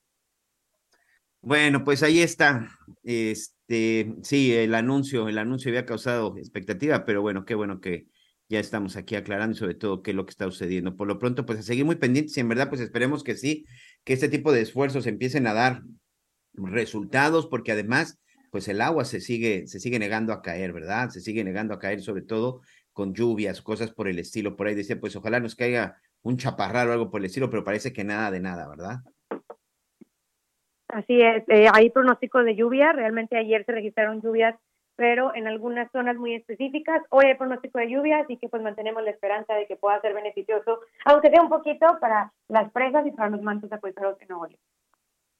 Bueno, 1.43 1.85
pues 1.85 2.03
ahí 2.03 2.21
está. 2.21 2.69
Este, 3.03 4.15
sí, 4.23 4.55
el 4.55 4.75
anuncio, 4.75 5.29
el 5.29 5.39
anuncio 5.39 5.71
había 5.71 5.85
causado 5.85 6.37
expectativa, 6.39 7.05
pero 7.05 7.21
bueno, 7.21 7.45
qué 7.45 7.55
bueno 7.55 7.81
que, 7.81 8.07
ya 8.53 8.61
estamos 8.61 8.97
aquí 8.97 9.15
aclarando 9.15 9.57
sobre 9.57 9.75
todo 9.75 10.03
qué 10.03 10.11
es 10.11 10.17
lo 10.17 10.27
que 10.27 10.31
está 10.31 10.45
sucediendo. 10.45 10.95
Por 10.95 11.09
lo 11.09 11.19
pronto, 11.19 11.47
pues 11.47 11.59
a 11.59 11.63
seguir 11.63 11.87
muy 11.87 11.97
pendientes 11.97 12.37
y 12.37 12.41
en 12.41 12.49
verdad, 12.51 12.69
pues 12.69 12.83
esperemos 12.83 13.25
que 13.25 13.35
sí, 13.35 13.65
que 14.05 14.13
este 14.13 14.29
tipo 14.29 14.53
de 14.53 14.61
esfuerzos 14.61 15.07
empiecen 15.07 15.47
a 15.47 15.55
dar 15.55 15.83
resultados, 16.53 17.47
porque 17.47 17.73
además, 17.73 18.21
pues 18.51 18.69
el 18.69 18.83
agua 18.83 19.07
se 19.07 19.21
sigue, 19.23 19.67
se 19.67 19.81
sigue 19.81 19.99
negando 19.99 20.35
a 20.35 20.43
caer, 20.43 20.75
¿verdad? 20.75 21.09
Se 21.09 21.23
sigue 21.23 21.43
negando 21.45 21.73
a 21.73 21.79
caer, 21.79 22.03
sobre 22.03 22.23
todo 22.23 22.61
con 22.93 23.15
lluvias, 23.15 23.63
cosas 23.63 23.91
por 23.91 24.07
el 24.07 24.19
estilo. 24.19 24.55
Por 24.55 24.67
ahí 24.67 24.75
decía, 24.75 25.01
pues 25.01 25.17
ojalá 25.17 25.41
nos 25.41 25.55
caiga 25.55 25.97
un 26.21 26.37
chaparral 26.37 26.91
o 26.91 26.93
algo 26.93 27.11
por 27.11 27.21
el 27.21 27.27
estilo, 27.27 27.49
pero 27.49 27.65
parece 27.65 27.95
que 27.95 28.05
nada 28.05 28.31
de 28.31 28.41
nada, 28.41 28.69
¿verdad? 28.69 28.99
Así 30.93 31.23
es, 31.23 31.43
eh, 31.49 31.69
hay 31.73 31.89
pronóstico 31.89 32.45
de 32.45 32.55
lluvia, 32.55 32.93
realmente 32.93 33.39
ayer 33.39 33.65
se 33.65 33.73
registraron 33.73 34.21
lluvias, 34.21 34.55
pero 34.95 35.35
en 35.35 35.47
algunas 35.47 35.91
zonas 35.91 36.17
muy 36.17 36.35
específicas, 36.35 37.01
hoy 37.09 37.25
hay 37.25 37.35
pronóstico 37.35 37.79
de 37.79 37.91
lluvia, 37.91 38.19
así 38.19 38.37
que 38.37 38.51
pues 38.51 38.63
mantenemos 38.63 39.03
la 39.03 39.11
esperanza 39.11 39.55
de 39.55 39.67
que 39.67 39.77
pueda 39.77 39.99
ser 40.03 40.13
beneficioso, 40.13 40.81
aunque 41.07 41.31
sea 41.31 41.41
un 41.41 41.49
poquito 41.49 41.87
para 41.99 42.31
las 42.49 42.71
presas 42.73 43.07
y 43.07 43.11
para 43.11 43.31
los 43.31 43.41
mantos 43.41 43.73
acuíferos 43.73 44.19
de 44.19 44.27
Nuevo 44.27 44.47
León. 44.49 44.61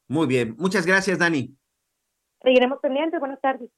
Muy 0.09 0.27
bien, 0.27 0.57
muchas 0.59 0.87
gracias, 0.87 1.19
Dani. 1.19 1.55
Seguiremos 2.43 2.81
pendientes, 2.81 3.21
buenas 3.21 3.41
tardes. 3.43 3.69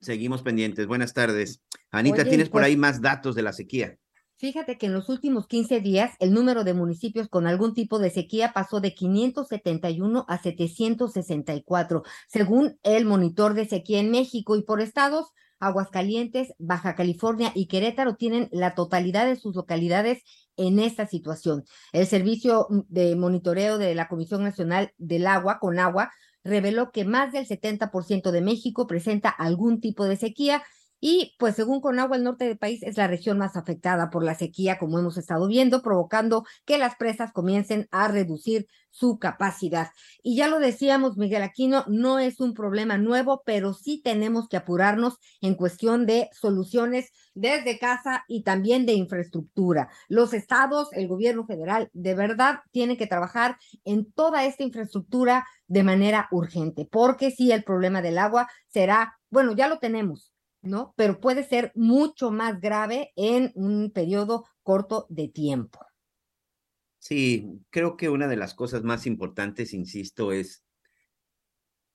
Seguimos 0.00 0.42
pendientes, 0.42 0.88
buenas 0.88 1.14
tardes. 1.14 1.62
Anita, 1.92 2.22
Oye, 2.22 2.30
¿tienes 2.30 2.50
por 2.50 2.64
ahí 2.64 2.76
más 2.76 3.00
datos 3.00 3.36
de 3.36 3.42
la 3.42 3.52
sequía? 3.52 3.96
Fíjate 4.42 4.76
que 4.76 4.86
en 4.86 4.92
los 4.92 5.08
últimos 5.08 5.46
15 5.46 5.78
días 5.78 6.16
el 6.18 6.32
número 6.32 6.64
de 6.64 6.74
municipios 6.74 7.28
con 7.28 7.46
algún 7.46 7.74
tipo 7.74 8.00
de 8.00 8.10
sequía 8.10 8.52
pasó 8.52 8.80
de 8.80 8.92
571 8.92 10.24
a 10.26 10.38
764, 10.42 12.02
según 12.26 12.76
el 12.82 13.04
monitor 13.04 13.54
de 13.54 13.66
sequía 13.66 14.00
en 14.00 14.10
México 14.10 14.56
y 14.56 14.64
por 14.64 14.80
estados, 14.80 15.28
Aguascalientes, 15.60 16.54
Baja 16.58 16.96
California 16.96 17.52
y 17.54 17.68
Querétaro 17.68 18.16
tienen 18.16 18.48
la 18.50 18.74
totalidad 18.74 19.26
de 19.26 19.36
sus 19.36 19.54
localidades 19.54 20.24
en 20.56 20.80
esta 20.80 21.06
situación. 21.06 21.62
El 21.92 22.08
servicio 22.08 22.66
de 22.88 23.14
monitoreo 23.14 23.78
de 23.78 23.94
la 23.94 24.08
Comisión 24.08 24.42
Nacional 24.42 24.92
del 24.98 25.28
Agua, 25.28 25.60
con 25.60 25.78
agua, 25.78 26.10
reveló 26.42 26.90
que 26.90 27.04
más 27.04 27.32
del 27.32 27.46
70% 27.46 28.32
de 28.32 28.40
México 28.40 28.88
presenta 28.88 29.28
algún 29.28 29.80
tipo 29.80 30.04
de 30.06 30.16
sequía 30.16 30.64
y 31.04 31.34
pues 31.36 31.56
según 31.56 31.80
Conagua, 31.80 32.16
el 32.16 32.22
norte 32.22 32.44
del 32.44 32.58
país 32.58 32.80
es 32.84 32.96
la 32.96 33.08
región 33.08 33.36
más 33.36 33.56
afectada 33.56 34.08
por 34.08 34.22
la 34.22 34.36
sequía, 34.36 34.78
como 34.78 35.00
hemos 35.00 35.18
estado 35.18 35.48
viendo, 35.48 35.82
provocando 35.82 36.44
que 36.64 36.78
las 36.78 36.94
presas 36.94 37.32
comiencen 37.32 37.88
a 37.90 38.06
reducir 38.06 38.68
su 38.92 39.18
capacidad. 39.18 39.88
Y 40.22 40.36
ya 40.36 40.46
lo 40.46 40.60
decíamos, 40.60 41.16
Miguel 41.16 41.42
Aquino, 41.42 41.84
no 41.88 42.20
es 42.20 42.38
un 42.38 42.54
problema 42.54 42.98
nuevo, 42.98 43.42
pero 43.44 43.74
sí 43.74 44.00
tenemos 44.00 44.48
que 44.48 44.56
apurarnos 44.56 45.18
en 45.40 45.56
cuestión 45.56 46.06
de 46.06 46.28
soluciones 46.32 47.10
desde 47.34 47.80
casa 47.80 48.24
y 48.28 48.44
también 48.44 48.86
de 48.86 48.92
infraestructura. 48.92 49.88
Los 50.06 50.32
estados, 50.34 50.92
el 50.92 51.08
gobierno 51.08 51.44
federal, 51.46 51.90
de 51.94 52.14
verdad 52.14 52.60
tienen 52.70 52.96
que 52.96 53.08
trabajar 53.08 53.56
en 53.84 54.12
toda 54.12 54.44
esta 54.44 54.62
infraestructura 54.62 55.48
de 55.66 55.82
manera 55.82 56.28
urgente, 56.30 56.86
porque 56.88 57.32
sí, 57.32 57.50
el 57.50 57.64
problema 57.64 58.02
del 58.02 58.18
agua 58.18 58.48
será, 58.68 59.18
bueno, 59.30 59.52
ya 59.56 59.66
lo 59.66 59.78
tenemos, 59.78 60.31
¿no? 60.62 60.94
Pero 60.96 61.20
puede 61.20 61.44
ser 61.44 61.72
mucho 61.74 62.30
más 62.30 62.60
grave 62.60 63.12
en 63.16 63.52
un 63.54 63.90
periodo 63.90 64.46
corto 64.62 65.06
de 65.10 65.28
tiempo. 65.28 65.80
Sí, 66.98 67.60
creo 67.70 67.96
que 67.96 68.08
una 68.08 68.28
de 68.28 68.36
las 68.36 68.54
cosas 68.54 68.84
más 68.84 69.06
importantes, 69.06 69.74
insisto, 69.74 70.30
es 70.30 70.64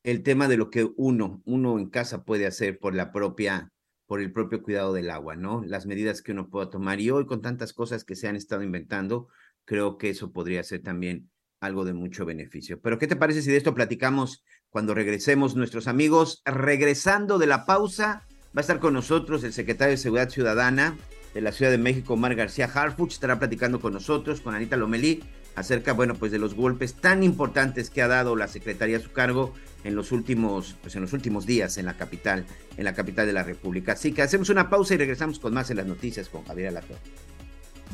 el 0.04 0.22
tema 0.22 0.48
de 0.48 0.58
lo 0.58 0.70
que 0.70 0.90
uno, 0.98 1.42
uno 1.46 1.80
en 1.80 1.90
casa 1.90 2.24
puede 2.24 2.46
hacer 2.46 2.78
por 2.78 2.94
la 2.94 3.12
propia, 3.12 3.72
por 4.06 4.22
el 4.22 4.34
propio 4.34 4.62
cuidado 4.62 4.94
del 4.94 5.10
agua, 5.10 5.38
¿no? 5.38 5.64
Las 5.66 5.86
medidas 5.86 6.22
que 6.22 6.34
uno 6.34 6.50
pueda 6.50 6.70
tomar. 6.70 7.00
Y 7.00 7.10
hoy 7.10 7.26
con 7.26 7.42
tantas 7.42 7.72
cosas 7.74 8.04
que 8.04 8.16
se 8.16 8.28
han 8.28 8.36
estado 8.36 8.64
inventando, 8.64 9.30
creo 9.64 9.98
que 9.98 10.10
eso 10.10 10.32
podría 10.34 10.62
ser 10.64 10.82
también 10.82 11.30
algo 11.62 11.86
de 11.86 11.94
mucho 11.94 12.26
beneficio. 12.26 12.80
Pero 12.82 13.00
¿qué 13.00 13.08
te 13.08 13.16
parece 13.16 13.42
si 13.42 13.50
de 13.50 13.58
esto 13.58 13.74
platicamos 13.74 14.44
cuando 14.70 14.94
regresemos 14.94 15.56
nuestros 15.56 15.88
amigos? 15.88 16.42
Regresando 16.46 17.38
de 17.38 17.48
la 17.48 17.66
pausa, 17.66 18.27
va 18.58 18.62
a 18.62 18.62
estar 18.62 18.80
con 18.80 18.96
nosotros 18.96 19.44
el 19.44 19.54
secretario 19.54 19.92
de 19.92 19.98
Seguridad 19.98 20.30
Ciudadana 20.30 20.98
de 21.36 21.42
la 21.42 21.52
Ciudad 21.52 21.70
de 21.70 21.78
México, 21.78 22.16
Omar 22.16 22.34
García 22.34 22.66
Harfuch, 22.66 23.12
estará 23.12 23.38
platicando 23.38 23.80
con 23.80 23.94
nosotros, 23.94 24.42
con 24.42 24.56
Anita 24.56 24.76
Lomelí, 24.76 25.24
acerca, 25.56 25.94
bueno, 25.94 26.16
pues 26.16 26.32
de 26.32 26.40
los 26.40 26.56
golpes 26.56 26.96
tan 26.96 27.22
importantes 27.22 27.92
que 27.92 28.02
ha 28.02 28.08
dado 28.08 28.36
la 28.36 28.48
Secretaría 28.48 28.98
a 28.98 29.00
su 29.00 29.12
cargo 29.12 29.54
en 29.84 29.96
los 29.96 30.12
últimos, 30.12 30.76
pues 30.82 30.96
en 30.96 31.04
los 31.04 31.14
últimos 31.14 31.46
días 31.46 31.78
en 31.78 31.86
la 31.86 31.98
capital, 31.98 32.48
en 32.78 32.84
la 32.84 32.96
capital 32.96 33.28
de 33.28 33.34
la 33.34 33.44
República. 33.44 33.92
Así 33.92 34.12
que 34.12 34.24
hacemos 34.24 34.50
una 34.50 34.72
pausa 34.72 34.96
y 34.96 34.98
regresamos 34.98 35.38
con 35.38 35.54
más 35.54 35.70
en 35.70 35.78
las 35.78 35.86
noticias 35.86 36.28
con 36.28 36.44
Javier 36.44 36.70
Alatorre. 36.70 36.98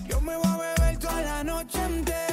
Yo 0.08 0.22
me 0.22 0.38
voy 0.38 0.48
a 0.48 0.76
beber 0.78 0.98
toda 0.98 1.22
la 1.24 1.44
noche 1.44 1.84
entera 1.84 2.33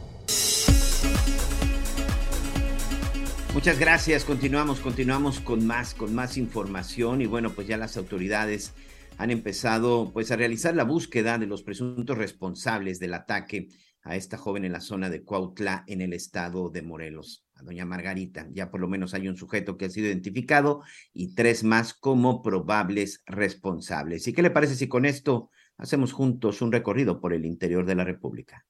Muchas 3.53 3.77
gracias. 3.79 4.23
Continuamos, 4.23 4.79
continuamos 4.79 5.41
con 5.41 5.67
más, 5.67 5.93
con 5.93 6.15
más 6.15 6.37
información 6.37 7.21
y 7.21 7.25
bueno, 7.25 7.51
pues 7.51 7.67
ya 7.67 7.75
las 7.75 7.97
autoridades 7.97 8.73
han 9.17 9.29
empezado 9.29 10.11
pues 10.13 10.31
a 10.31 10.37
realizar 10.37 10.73
la 10.73 10.85
búsqueda 10.85 11.37
de 11.37 11.47
los 11.47 11.61
presuntos 11.61 12.17
responsables 12.17 12.97
del 12.99 13.13
ataque 13.13 13.67
a 14.03 14.15
esta 14.15 14.37
joven 14.37 14.63
en 14.63 14.71
la 14.71 14.79
zona 14.79 15.09
de 15.09 15.23
Cuautla 15.23 15.83
en 15.87 15.99
el 15.99 16.13
estado 16.13 16.69
de 16.69 16.81
Morelos, 16.81 17.45
a 17.55 17.63
doña 17.63 17.85
Margarita. 17.85 18.47
Ya 18.53 18.71
por 18.71 18.79
lo 18.79 18.87
menos 18.87 19.13
hay 19.13 19.27
un 19.27 19.35
sujeto 19.35 19.77
que 19.77 19.85
ha 19.85 19.89
sido 19.89 20.07
identificado 20.07 20.81
y 21.13 21.35
tres 21.35 21.65
más 21.65 21.93
como 21.93 22.41
probables 22.41 23.21
responsables. 23.25 24.29
¿Y 24.29 24.33
qué 24.33 24.43
le 24.43 24.51
parece 24.51 24.75
si 24.75 24.87
con 24.87 25.05
esto 25.05 25.49
hacemos 25.77 26.13
juntos 26.13 26.61
un 26.61 26.71
recorrido 26.71 27.19
por 27.19 27.33
el 27.33 27.45
interior 27.45 27.85
de 27.85 27.95
la 27.95 28.05
República? 28.05 28.65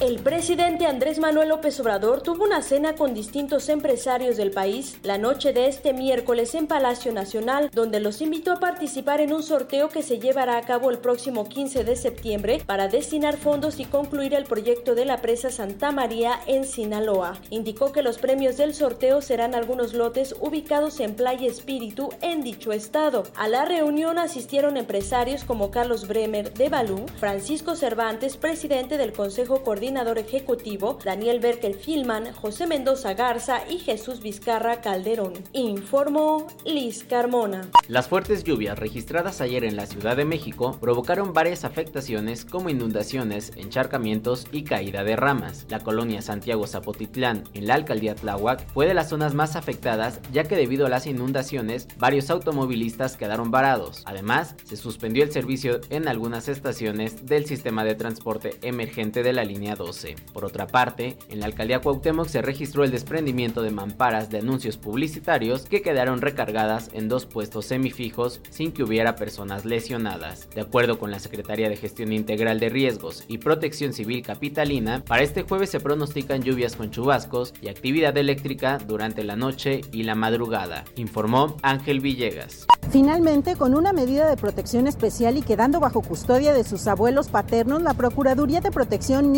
El 0.00 0.18
presidente 0.18 0.86
Andrés 0.86 1.20
Manuel 1.20 1.50
López 1.50 1.78
Obrador 1.78 2.20
tuvo 2.20 2.42
una 2.44 2.62
cena 2.62 2.96
con 2.96 3.14
distintos 3.14 3.68
empresarios 3.68 4.36
del 4.36 4.50
país 4.50 4.98
la 5.04 5.18
noche 5.18 5.52
de 5.52 5.68
este 5.68 5.92
miércoles 5.92 6.56
en 6.56 6.66
Palacio 6.66 7.12
Nacional, 7.12 7.70
donde 7.72 8.00
los 8.00 8.20
invitó 8.20 8.50
a 8.50 8.58
participar 8.58 9.20
en 9.20 9.32
un 9.32 9.44
sorteo 9.44 9.88
que 9.88 10.02
se 10.02 10.18
llevará 10.18 10.58
a 10.58 10.62
cabo 10.62 10.90
el 10.90 10.98
próximo 10.98 11.48
15 11.48 11.84
de 11.84 11.94
septiembre 11.94 12.60
para 12.66 12.88
destinar 12.88 13.36
fondos 13.36 13.78
y 13.78 13.84
concluir 13.84 14.34
el 14.34 14.46
proyecto 14.46 14.96
de 14.96 15.04
la 15.04 15.22
presa 15.22 15.50
Santa 15.50 15.92
María 15.92 16.40
en 16.48 16.64
Sinaloa. 16.64 17.38
Indicó 17.50 17.92
que 17.92 18.02
los 18.02 18.18
premios 18.18 18.56
del 18.56 18.74
sorteo 18.74 19.22
serán 19.22 19.54
algunos 19.54 19.94
lotes 19.94 20.34
ubicados 20.40 20.98
en 20.98 21.14
Playa 21.14 21.46
Espíritu 21.46 22.10
en 22.20 22.42
dicho 22.42 22.72
estado. 22.72 23.22
A 23.36 23.46
la 23.46 23.64
reunión 23.64 24.18
asistieron 24.18 24.76
empresarios 24.76 25.44
como 25.44 25.70
Carlos 25.70 26.08
Bremer 26.08 26.52
de 26.52 26.68
Balú, 26.68 27.06
Francisco 27.20 27.76
Cervantes, 27.76 28.36
presidente 28.36 28.98
del 28.98 29.12
Consejo 29.12 29.62
Coordinador 29.62 29.83
Ejecutivo, 29.84 30.98
Daniel 31.04 31.40
Berkel 31.40 31.74
Filman, 31.74 32.32
José 32.32 32.66
Mendoza 32.66 33.12
Garza 33.12 33.68
y 33.68 33.78
Jesús 33.78 34.22
Vizcarra 34.22 34.80
Calderón. 34.80 35.34
Informó 35.52 36.46
Liz 36.64 37.04
Carmona. 37.04 37.68
Las 37.86 38.08
fuertes 38.08 38.44
lluvias 38.44 38.78
registradas 38.78 39.42
ayer 39.42 39.62
en 39.62 39.76
la 39.76 39.84
Ciudad 39.84 40.16
de 40.16 40.24
México 40.24 40.78
provocaron 40.80 41.34
varias 41.34 41.64
afectaciones 41.64 42.46
como 42.46 42.70
inundaciones, 42.70 43.52
encharcamientos 43.56 44.46
y 44.52 44.64
caída 44.64 45.04
de 45.04 45.16
ramas. 45.16 45.66
La 45.68 45.80
colonia 45.80 46.22
Santiago 46.22 46.66
Zapotitlán, 46.66 47.44
en 47.52 47.66
la 47.66 47.74
alcaldía 47.74 48.14
Tláhuac, 48.14 48.66
fue 48.72 48.86
de 48.86 48.94
las 48.94 49.10
zonas 49.10 49.34
más 49.34 49.54
afectadas 49.54 50.20
ya 50.32 50.44
que 50.44 50.56
debido 50.56 50.86
a 50.86 50.90
las 50.90 51.06
inundaciones, 51.06 51.88
varios 51.98 52.30
automovilistas 52.30 53.18
quedaron 53.18 53.50
varados. 53.50 54.02
Además, 54.06 54.56
se 54.64 54.78
suspendió 54.78 55.24
el 55.24 55.32
servicio 55.32 55.80
en 55.90 56.08
algunas 56.08 56.48
estaciones 56.48 57.26
del 57.26 57.44
sistema 57.44 57.84
de 57.84 57.94
transporte 57.94 58.54
emergente 58.62 59.22
de 59.22 59.34
la 59.34 59.44
línea 59.44 59.73
línea 59.74 59.84
12. 59.84 60.16
Por 60.32 60.44
otra 60.44 60.66
parte, 60.66 61.16
en 61.28 61.40
la 61.40 61.46
alcaldía 61.46 61.80
Cuauhtémoc 61.80 62.28
se 62.28 62.42
registró 62.42 62.84
el 62.84 62.90
desprendimiento 62.90 63.62
de 63.62 63.70
mamparas 63.70 64.30
de 64.30 64.38
anuncios 64.38 64.76
publicitarios 64.76 65.64
que 65.64 65.82
quedaron 65.82 66.20
recargadas 66.20 66.90
en 66.92 67.08
dos 67.08 67.26
puestos 67.26 67.66
semifijos 67.66 68.40
sin 68.50 68.72
que 68.72 68.82
hubiera 68.82 69.16
personas 69.16 69.64
lesionadas. 69.64 70.48
De 70.50 70.60
acuerdo 70.60 70.98
con 70.98 71.10
la 71.10 71.18
Secretaría 71.18 71.68
de 71.68 71.76
Gestión 71.76 72.12
Integral 72.12 72.60
de 72.60 72.68
Riesgos 72.68 73.24
y 73.28 73.38
Protección 73.38 73.92
Civil 73.92 74.22
Capitalina, 74.22 75.02
para 75.06 75.22
este 75.22 75.42
jueves 75.42 75.70
se 75.70 75.80
pronostican 75.80 76.42
lluvias 76.42 76.76
con 76.76 76.90
chubascos 76.90 77.52
y 77.60 77.68
actividad 77.68 78.16
eléctrica 78.16 78.78
durante 78.78 79.24
la 79.24 79.36
noche 79.36 79.80
y 79.92 80.02
la 80.04 80.14
madrugada, 80.14 80.84
informó 80.96 81.56
Ángel 81.62 82.00
Villegas. 82.00 82.66
Finalmente, 82.90 83.56
con 83.56 83.74
una 83.74 83.92
medida 83.92 84.28
de 84.28 84.36
protección 84.36 84.86
especial 84.86 85.36
y 85.36 85.42
quedando 85.42 85.80
bajo 85.80 86.00
custodia 86.00 86.52
de 86.52 86.62
sus 86.62 86.86
abuelos 86.86 87.28
paternos, 87.28 87.82
la 87.82 87.94
Procuraduría 87.94 88.60
de 88.60 88.70
Protección 88.70 89.32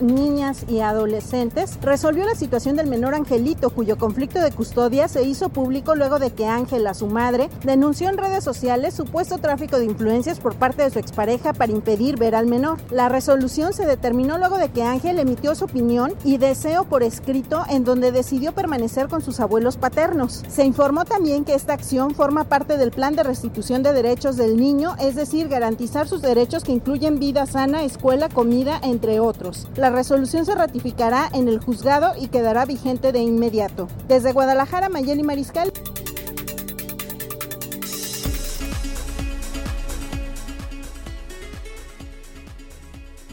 Niñas 0.00 0.64
y 0.68 0.80
Adolescentes 0.80 1.78
resolvió 1.82 2.24
la 2.24 2.34
situación 2.34 2.76
del 2.76 2.86
menor 2.86 3.14
Angelito, 3.14 3.68
cuyo 3.68 3.98
conflicto 3.98 4.40
de 4.40 4.50
custodia 4.50 5.06
se 5.06 5.22
hizo 5.24 5.50
público 5.50 5.94
luego 5.94 6.18
de 6.18 6.30
que 6.30 6.46
Ángela, 6.46 6.94
su 6.94 7.08
madre, 7.08 7.50
denunció 7.62 8.08
en 8.08 8.16
redes 8.16 8.42
sociales 8.42 8.94
supuesto 8.94 9.36
tráfico 9.36 9.78
de 9.78 9.84
influencias 9.84 10.40
por 10.40 10.54
parte 10.56 10.82
de 10.82 10.90
su 10.90 10.98
expareja 10.98 11.52
para 11.52 11.72
impedir 11.72 12.18
ver 12.18 12.34
al 12.34 12.46
menor. 12.46 12.78
La 12.90 13.10
resolución 13.10 13.74
se 13.74 13.84
determinó 13.84 14.38
luego 14.38 14.56
de 14.56 14.70
que 14.70 14.82
Ángel 14.82 15.18
emitió 15.18 15.54
su 15.54 15.66
opinión 15.66 16.14
y 16.24 16.38
deseo 16.38 16.84
por 16.84 17.02
escrito 17.02 17.62
en 17.68 17.84
donde 17.84 18.12
decidió 18.12 18.52
permanecer 18.52 19.08
con 19.08 19.20
sus 19.20 19.40
abuelos 19.40 19.76
paternos. 19.76 20.42
Se 20.48 20.64
informó 20.64 21.04
también 21.04 21.44
que 21.44 21.54
esta 21.54 21.74
acción 21.74 22.14
forma 22.14 22.44
parte 22.44 22.78
del 22.78 22.92
plan 22.92 23.14
de 23.14 23.24
restitución 23.24 23.82
de 23.82 23.92
derechos 23.92 24.36
del 24.38 24.56
niño, 24.56 24.96
es 25.00 25.16
decir, 25.16 25.48
garantizar 25.48 26.08
sus 26.08 26.22
derechos 26.22 26.64
que 26.64 26.72
incluyen 26.72 27.18
vida 27.18 27.44
sana, 27.44 27.84
escuela, 27.84 28.30
comida, 28.30 28.80
entre 28.82 29.20
otros. 29.20 29.65
La 29.74 29.90
resolución 29.90 30.46
se 30.46 30.54
ratificará 30.54 31.28
en 31.34 31.48
el 31.48 31.58
juzgado 31.58 32.12
y 32.18 32.28
quedará 32.28 32.64
vigente 32.64 33.12
de 33.12 33.18
inmediato. 33.18 33.88
Desde 34.08 34.32
Guadalajara, 34.32 34.88
Mayeli 34.88 35.22
Mariscal. 35.22 35.72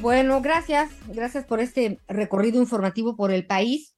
Bueno, 0.02 0.42
gracias, 0.42 0.92
gracias 1.08 1.46
por 1.46 1.62
este 1.62 1.98
recorrido 2.10 2.60
informativo 2.60 3.16
por 3.16 3.32
el 3.32 3.48
país. 3.48 3.96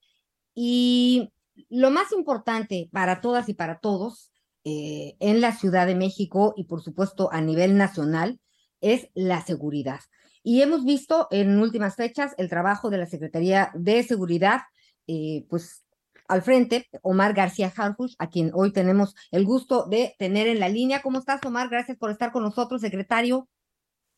Y 0.54 1.34
lo 1.70 1.90
más 1.90 2.12
importante 2.12 2.90
para 2.92 3.22
todas 3.22 3.50
y 3.50 3.56
para 3.56 3.80
todos 3.80 4.32
eh, 4.64 5.16
en 5.20 5.42
la 5.42 5.52
Ciudad 5.52 5.88
de 5.88 5.96
México 5.96 6.54
y 6.58 6.66
por 6.66 6.82
supuesto 6.82 7.30
a 7.32 7.42
nivel 7.42 7.76
nacional 7.78 8.40
es 8.82 9.10
la 9.14 9.44
seguridad. 9.44 10.00
Y 10.48 10.62
hemos 10.62 10.86
visto 10.86 11.28
en 11.32 11.60
últimas 11.60 11.96
fechas 11.96 12.36
el 12.38 12.50
trabajo 12.50 12.92
de 12.92 13.00
la 13.00 13.08
Secretaría 13.08 13.72
de 13.74 14.04
Seguridad, 14.04 14.62
eh, 15.08 15.44
pues 15.50 15.88
al 16.28 16.44
frente, 16.44 16.88
Omar 17.02 17.34
García 17.34 17.74
Harfush, 17.76 18.14
a 18.20 18.30
quien 18.30 18.52
hoy 18.54 18.72
tenemos 18.72 19.16
el 19.32 19.44
gusto 19.44 19.88
de 19.88 20.14
tener 20.20 20.46
en 20.46 20.60
la 20.60 20.70
línea. 20.70 21.02
¿Cómo 21.02 21.18
estás, 21.18 21.44
Omar? 21.44 21.70
Gracias 21.70 21.98
por 21.98 22.12
estar 22.12 22.32
con 22.32 22.44
nosotros, 22.44 22.82
secretario. 22.82 23.50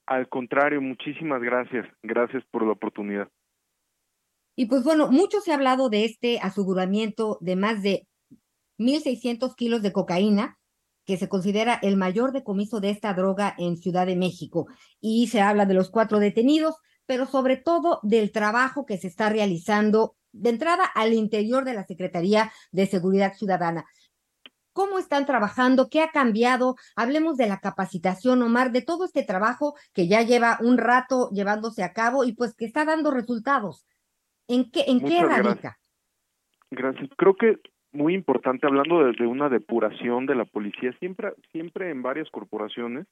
Al 0.06 0.28
contrario, 0.28 0.82
muchísimas 0.82 1.42
gracias. 1.42 1.88
Gracias 2.04 2.44
por 2.52 2.66
la 2.66 2.74
oportunidad. 2.74 3.30
Y 4.58 4.66
pues 4.66 4.84
bueno, 4.84 5.10
mucho 5.10 5.40
se 5.40 5.54
ha 5.54 5.56
hablado 5.56 5.88
de 5.90 6.04
este 6.04 6.40
aseguramiento 6.40 7.38
de 7.40 7.56
más 7.56 7.82
de 7.84 8.06
1.600 8.78 9.56
kilos 9.56 9.82
de 9.82 9.94
cocaína, 9.94 10.57
que 11.08 11.18
se 11.18 11.30
considera 11.30 11.80
el 11.82 11.96
mayor 11.96 12.34
decomiso 12.34 12.82
de 12.82 12.90
esta 12.90 13.14
droga 13.14 13.56
en 13.58 13.78
Ciudad 13.78 14.06
de 14.06 14.18
México. 14.18 14.68
Y 15.00 15.28
se 15.28 15.40
habla 15.40 15.66
de 15.66 15.74
los 15.74 15.90
cuatro 15.90 16.20
detenidos, 16.20 16.76
pero 17.06 17.26
sobre 17.26 17.56
todo 17.56 18.02
del 18.04 18.34
trabajo 18.34 18.86
que 18.86 18.98
se 18.98 19.08
está 19.08 19.30
realizando 19.30 20.18
de 20.34 20.50
entrada 20.50 20.84
al 20.84 21.14
interior 21.14 21.64
de 21.64 21.74
la 21.74 21.86
Secretaría 21.86 22.52
de 22.74 22.88
Seguridad 22.88 23.34
Ciudadana. 23.36 23.86
¿Cómo 24.74 25.00
están 25.00 25.26
trabajando? 25.26 25.88
¿Qué 25.90 26.02
ha 26.02 26.12
cambiado? 26.12 26.76
Hablemos 26.98 27.38
de 27.38 27.48
la 27.48 27.62
capacitación, 27.62 28.42
Omar, 28.44 28.74
de 28.74 28.82
todo 28.82 29.06
este 29.06 29.24
trabajo 29.24 29.76
que 29.94 30.10
ya 30.10 30.24
lleva 30.24 30.60
un 30.62 30.78
rato 30.78 31.30
llevándose 31.32 31.84
a 31.84 31.94
cabo 31.94 32.26
y 32.26 32.34
pues 32.34 32.54
que 32.54 32.66
está 32.66 32.84
dando 32.84 33.12
resultados. 33.12 33.88
¿En 34.50 34.70
qué, 34.70 34.84
en 34.88 35.00
qué 35.00 35.24
radica? 35.24 35.44
gracias. 35.54 35.76
Gracias. 36.70 37.10
Creo 37.18 37.34
que 37.34 37.56
muy 37.98 38.14
importante, 38.14 38.68
hablando 38.68 39.04
de, 39.04 39.14
de 39.14 39.26
una 39.26 39.50
depuración 39.50 40.28
de 40.28 40.36
la 40.36 40.46
policía, 40.46 40.94
siempre, 41.00 41.34
siempre 41.52 41.90
en 41.90 42.04
varias 42.04 42.30
corporaciones, 42.30 43.08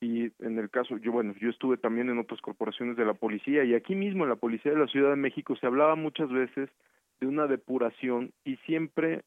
y 0.00 0.30
en 0.44 0.58
el 0.58 0.70
caso, 0.70 0.98
yo 0.98 1.12
bueno, 1.12 1.34
yo 1.40 1.48
estuve 1.48 1.78
también 1.78 2.10
en 2.10 2.18
otras 2.18 2.40
corporaciones 2.40 2.96
de 2.96 3.06
la 3.06 3.14
policía, 3.14 3.64
y 3.64 3.74
aquí 3.74 3.94
mismo 3.94 4.24
en 4.24 4.30
la 4.30 4.36
Policía 4.36 4.72
de 4.72 4.78
la 4.78 4.86
Ciudad 4.86 5.10
de 5.10 5.16
México 5.16 5.56
se 5.56 5.66
hablaba 5.66 5.96
muchas 5.96 6.28
veces 6.28 6.68
de 7.20 7.26
una 7.26 7.46
depuración 7.46 8.32
y 8.44 8.56
siempre 8.58 9.22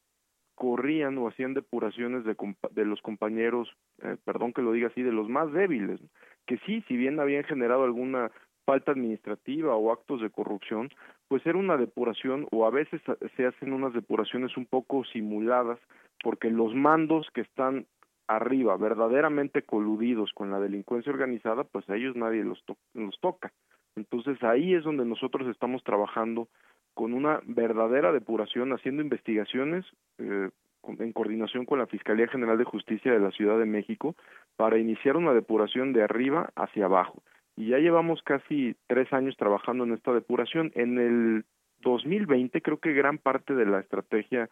corrían 0.54 1.18
o 1.18 1.28
hacían 1.28 1.54
depuraciones 1.54 2.24
de, 2.24 2.36
de 2.70 2.84
los 2.84 3.02
compañeros, 3.02 3.68
eh, 4.02 4.16
perdón 4.24 4.52
que 4.52 4.62
lo 4.62 4.72
diga 4.72 4.86
así, 4.86 5.02
de 5.02 5.12
los 5.12 5.28
más 5.28 5.52
débiles, 5.52 6.00
que 6.46 6.58
sí, 6.58 6.82
si 6.86 6.96
bien 6.96 7.18
habían 7.18 7.44
generado 7.44 7.84
alguna 7.84 8.30
falta 8.64 8.92
administrativa 8.92 9.74
o 9.76 9.92
actos 9.92 10.20
de 10.20 10.30
corrupción, 10.30 10.90
pues 11.28 11.44
era 11.46 11.58
una 11.58 11.76
depuración 11.76 12.46
o 12.50 12.66
a 12.66 12.70
veces 12.70 13.00
se 13.36 13.46
hacen 13.46 13.72
unas 13.72 13.92
depuraciones 13.92 14.56
un 14.56 14.66
poco 14.66 15.04
simuladas 15.04 15.78
porque 16.22 16.50
los 16.50 16.74
mandos 16.74 17.26
que 17.34 17.40
están 17.40 17.86
arriba, 18.28 18.76
verdaderamente 18.76 19.62
coludidos 19.62 20.30
con 20.32 20.50
la 20.50 20.60
delincuencia 20.60 21.12
organizada, 21.12 21.64
pues 21.64 21.88
a 21.90 21.96
ellos 21.96 22.16
nadie 22.16 22.44
los, 22.44 22.62
los 22.94 23.18
toca. 23.20 23.52
Entonces 23.96 24.42
ahí 24.42 24.74
es 24.74 24.84
donde 24.84 25.04
nosotros 25.04 25.48
estamos 25.48 25.82
trabajando 25.84 26.48
con 26.94 27.14
una 27.14 27.40
verdadera 27.44 28.12
depuración, 28.12 28.72
haciendo 28.72 29.02
investigaciones 29.02 29.84
eh, 30.18 30.50
en 30.98 31.12
coordinación 31.12 31.64
con 31.64 31.78
la 31.78 31.86
Fiscalía 31.86 32.28
General 32.28 32.58
de 32.58 32.64
Justicia 32.64 33.12
de 33.12 33.20
la 33.20 33.30
Ciudad 33.30 33.58
de 33.58 33.66
México 33.66 34.14
para 34.56 34.78
iniciar 34.78 35.16
una 35.16 35.32
depuración 35.32 35.92
de 35.92 36.02
arriba 36.02 36.50
hacia 36.56 36.86
abajo. 36.86 37.22
Y 37.56 37.68
ya 37.68 37.78
llevamos 37.78 38.22
casi 38.22 38.74
tres 38.86 39.12
años 39.12 39.36
trabajando 39.36 39.84
en 39.84 39.92
esta 39.92 40.12
depuración. 40.12 40.72
En 40.74 40.98
el 40.98 41.44
2020 41.80 42.60
creo 42.62 42.78
que 42.78 42.92
gran 42.92 43.18
parte 43.18 43.54
de 43.54 43.66
la 43.66 43.80
estrategia 43.80 44.48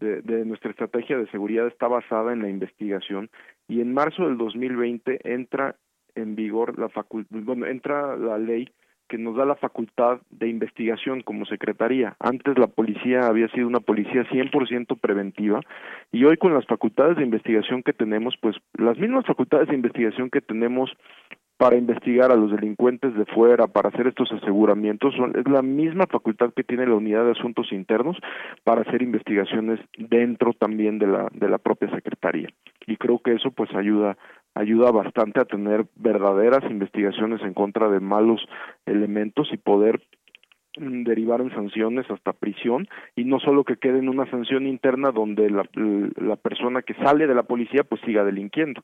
de, 0.00 0.22
de 0.22 0.44
nuestra 0.44 0.70
estrategia 0.70 1.18
de 1.18 1.30
seguridad 1.30 1.66
está 1.66 1.88
basada 1.88 2.32
en 2.32 2.42
la 2.42 2.48
investigación 2.48 3.30
y 3.68 3.80
en 3.80 3.92
marzo 3.94 4.24
del 4.24 4.38
2020 4.38 5.20
entra 5.32 5.76
en 6.14 6.34
vigor 6.34 6.78
la 6.78 6.88
facul 6.88 7.26
bueno, 7.30 7.66
entra 7.66 8.16
la 8.16 8.38
ley 8.38 8.68
que 9.08 9.18
nos 9.18 9.36
da 9.36 9.44
la 9.44 9.56
facultad 9.56 10.20
de 10.30 10.48
investigación 10.48 11.20
como 11.20 11.44
secretaría. 11.44 12.16
Antes 12.20 12.58
la 12.58 12.68
policía 12.68 13.26
había 13.26 13.48
sido 13.48 13.66
una 13.66 13.80
policía 13.80 14.24
100% 14.24 14.98
preventiva 14.98 15.60
y 16.10 16.24
hoy 16.24 16.38
con 16.38 16.54
las 16.54 16.66
facultades 16.66 17.18
de 17.18 17.24
investigación 17.24 17.82
que 17.82 17.92
tenemos, 17.92 18.34
pues 18.40 18.56
las 18.78 18.98
mismas 18.98 19.26
facultades 19.26 19.68
de 19.68 19.74
investigación 19.74 20.30
que 20.30 20.40
tenemos 20.40 20.90
para 21.56 21.76
investigar 21.76 22.32
a 22.32 22.36
los 22.36 22.50
delincuentes 22.50 23.14
de 23.14 23.24
fuera, 23.26 23.68
para 23.68 23.88
hacer 23.88 24.08
estos 24.08 24.30
aseguramientos, 24.32 25.14
son, 25.14 25.38
es 25.38 25.48
la 25.48 25.62
misma 25.62 26.06
facultad 26.06 26.52
que 26.52 26.64
tiene 26.64 26.86
la 26.86 26.96
unidad 26.96 27.24
de 27.24 27.32
asuntos 27.32 27.70
internos 27.72 28.16
para 28.64 28.82
hacer 28.82 29.02
investigaciones 29.02 29.78
dentro 29.96 30.52
también 30.52 30.98
de 30.98 31.06
la, 31.06 31.28
de 31.32 31.48
la 31.48 31.58
propia 31.58 31.90
secretaría. 31.90 32.48
Y 32.86 32.96
creo 32.96 33.20
que 33.20 33.34
eso 33.34 33.52
pues 33.52 33.72
ayuda, 33.74 34.16
ayuda 34.54 34.90
bastante 34.90 35.40
a 35.40 35.44
tener 35.44 35.86
verdaderas 35.94 36.68
investigaciones 36.70 37.40
en 37.42 37.54
contra 37.54 37.88
de 37.88 38.00
malos 38.00 38.44
elementos 38.84 39.48
y 39.52 39.56
poder 39.56 40.02
derivar 40.76 41.40
en 41.40 41.50
sanciones 41.50 42.10
hasta 42.10 42.32
prisión 42.32 42.88
y 43.14 43.24
no 43.24 43.38
solo 43.38 43.62
que 43.62 43.76
quede 43.76 44.00
en 44.00 44.08
una 44.08 44.28
sanción 44.28 44.66
interna 44.66 45.12
donde 45.12 45.48
la, 45.48 45.64
la 46.16 46.34
persona 46.34 46.82
que 46.82 46.94
sale 46.94 47.28
de 47.28 47.34
la 47.34 47.44
policía 47.44 47.84
pues 47.84 48.00
siga 48.04 48.24
delinquiendo. 48.24 48.82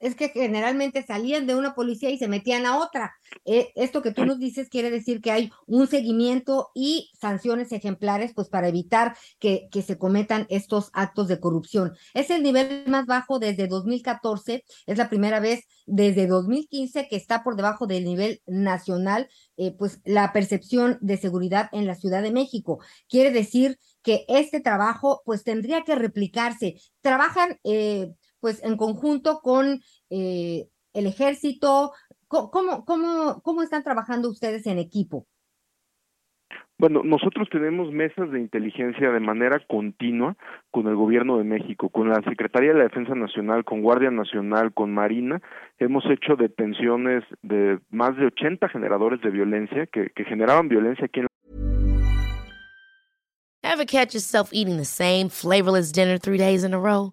Es 0.00 0.14
que 0.14 0.30
generalmente 0.30 1.02
salían 1.02 1.46
de 1.46 1.54
una 1.54 1.74
policía 1.74 2.10
y 2.10 2.18
se 2.18 2.28
metían 2.28 2.66
a 2.66 2.78
otra. 2.78 3.14
Eh, 3.44 3.72
esto 3.74 4.02
que 4.02 4.12
tú 4.12 4.24
nos 4.24 4.38
dices 4.38 4.68
quiere 4.68 4.90
decir 4.90 5.20
que 5.20 5.30
hay 5.30 5.50
un 5.66 5.86
seguimiento 5.86 6.70
y 6.74 7.10
sanciones 7.20 7.72
ejemplares, 7.72 8.32
pues 8.34 8.48
para 8.48 8.68
evitar 8.68 9.16
que, 9.38 9.68
se 9.82 9.98
cometan 9.98 10.46
estos 10.48 10.90
actos 10.92 11.28
de 11.28 11.40
corrupción. 11.40 11.92
Es 12.14 12.30
el 12.30 12.42
nivel 12.42 12.84
más 12.86 13.06
bajo 13.06 13.38
desde 13.38 13.66
2014, 13.66 14.64
es 14.86 14.98
la 14.98 15.08
primera 15.08 15.40
vez 15.40 15.66
desde 15.86 16.26
2015 16.26 17.08
que 17.08 17.16
está 17.16 17.42
por 17.42 17.56
debajo 17.56 17.86
del 17.86 18.04
nivel 18.04 18.42
nacional, 18.46 19.28
eh, 19.56 19.72
pues 19.76 20.00
la 20.04 20.32
percepción 20.32 20.98
de 21.00 21.16
seguridad 21.16 21.68
en 21.72 21.86
la 21.86 21.96
Ciudad 21.96 22.22
de 22.22 22.30
México. 22.30 22.78
Quiere 23.08 23.32
decir 23.32 23.78
que 24.02 24.24
este 24.28 24.60
trabajo, 24.60 25.22
pues 25.24 25.44
tendría 25.44 25.82
que 25.82 25.94
replicarse. 25.94 26.76
Trabajan, 27.00 27.58
eh, 27.64 28.12
pues 28.42 28.62
en 28.64 28.76
conjunto 28.76 29.40
con 29.40 29.80
eh, 30.10 30.66
el 30.92 31.06
ejército. 31.06 31.92
¿Cómo, 32.26 32.84
cómo, 32.84 33.40
cómo 33.42 33.62
están 33.62 33.84
trabajando 33.84 34.28
ustedes 34.28 34.66
en 34.66 34.78
equipo? 34.78 35.26
Bueno, 36.78 37.02
nosotros 37.04 37.48
tenemos 37.52 37.92
mesas 37.92 38.32
de 38.32 38.40
inteligencia 38.40 39.12
de 39.12 39.20
manera 39.20 39.60
continua 39.68 40.36
con 40.72 40.88
el 40.88 40.96
Gobierno 40.96 41.38
de 41.38 41.44
México, 41.44 41.90
con 41.90 42.08
la 42.08 42.20
Secretaría 42.28 42.72
de 42.72 42.78
la 42.78 42.84
Defensa 42.84 43.14
Nacional, 43.14 43.64
con 43.64 43.82
Guardia 43.82 44.10
Nacional, 44.10 44.74
con 44.74 44.92
Marina. 44.92 45.40
Hemos 45.78 46.04
hecho 46.06 46.34
detenciones 46.34 47.22
de 47.42 47.78
más 47.90 48.16
de 48.16 48.26
80 48.26 48.68
generadores 48.70 49.20
de 49.20 49.30
violencia 49.30 49.86
que, 49.86 50.10
que 50.10 50.24
generaban 50.24 50.68
violencia 50.68 51.04
aquí 51.04 51.20
en 51.20 51.26
Ever 53.62 53.84
catch 53.84 54.14
yourself 54.14 54.50
eating 54.52 54.76
the 54.76 54.84
same 54.84 55.28
flavorless 55.28 55.92
dinner 55.92 56.18
three 56.18 56.36
days 56.36 56.64
in 56.64 56.74
a 56.74 56.80
row? 56.80 57.12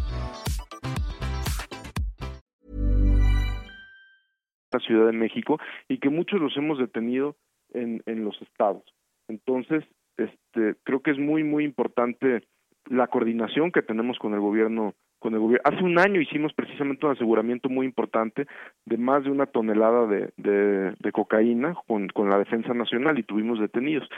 La 4.71 4.79
Ciudad 4.79 5.07
de 5.07 5.17
México 5.17 5.59
y 5.87 5.99
que 5.99 6.09
muchos 6.09 6.39
los 6.39 6.55
hemos 6.57 6.79
detenido 6.79 7.35
en, 7.73 8.01
en 8.05 8.23
los 8.23 8.41
estados. 8.41 8.83
Entonces, 9.27 9.83
este, 10.17 10.75
creo 10.83 11.01
que 11.01 11.11
es 11.11 11.19
muy, 11.19 11.43
muy 11.43 11.63
importante 11.63 12.41
la 12.89 13.07
coordinación 13.07 13.71
que 13.71 13.81
tenemos 13.81 14.17
con 14.19 14.33
el 14.33 14.39
gobierno 14.39 14.93
con 15.19 15.35
el 15.35 15.39
gobierno. 15.39 15.61
Hace 15.65 15.83
un 15.83 15.99
año 15.99 16.19
hicimos 16.19 16.51
precisamente 16.53 17.05
un 17.05 17.11
aseguramiento 17.11 17.69
muy 17.69 17.85
importante 17.85 18.47
de 18.85 18.97
más 18.97 19.23
de 19.23 19.29
una 19.29 19.45
tonelada 19.45 20.07
de, 20.07 20.33
de, 20.37 20.95
de 20.99 21.11
cocaína 21.11 21.75
con, 21.85 22.07
con 22.07 22.31
la 22.31 22.39
Defensa 22.39 22.73
Nacional 22.73 23.19
y 23.19 23.23
tuvimos 23.23 23.59
detenidos 23.59 24.09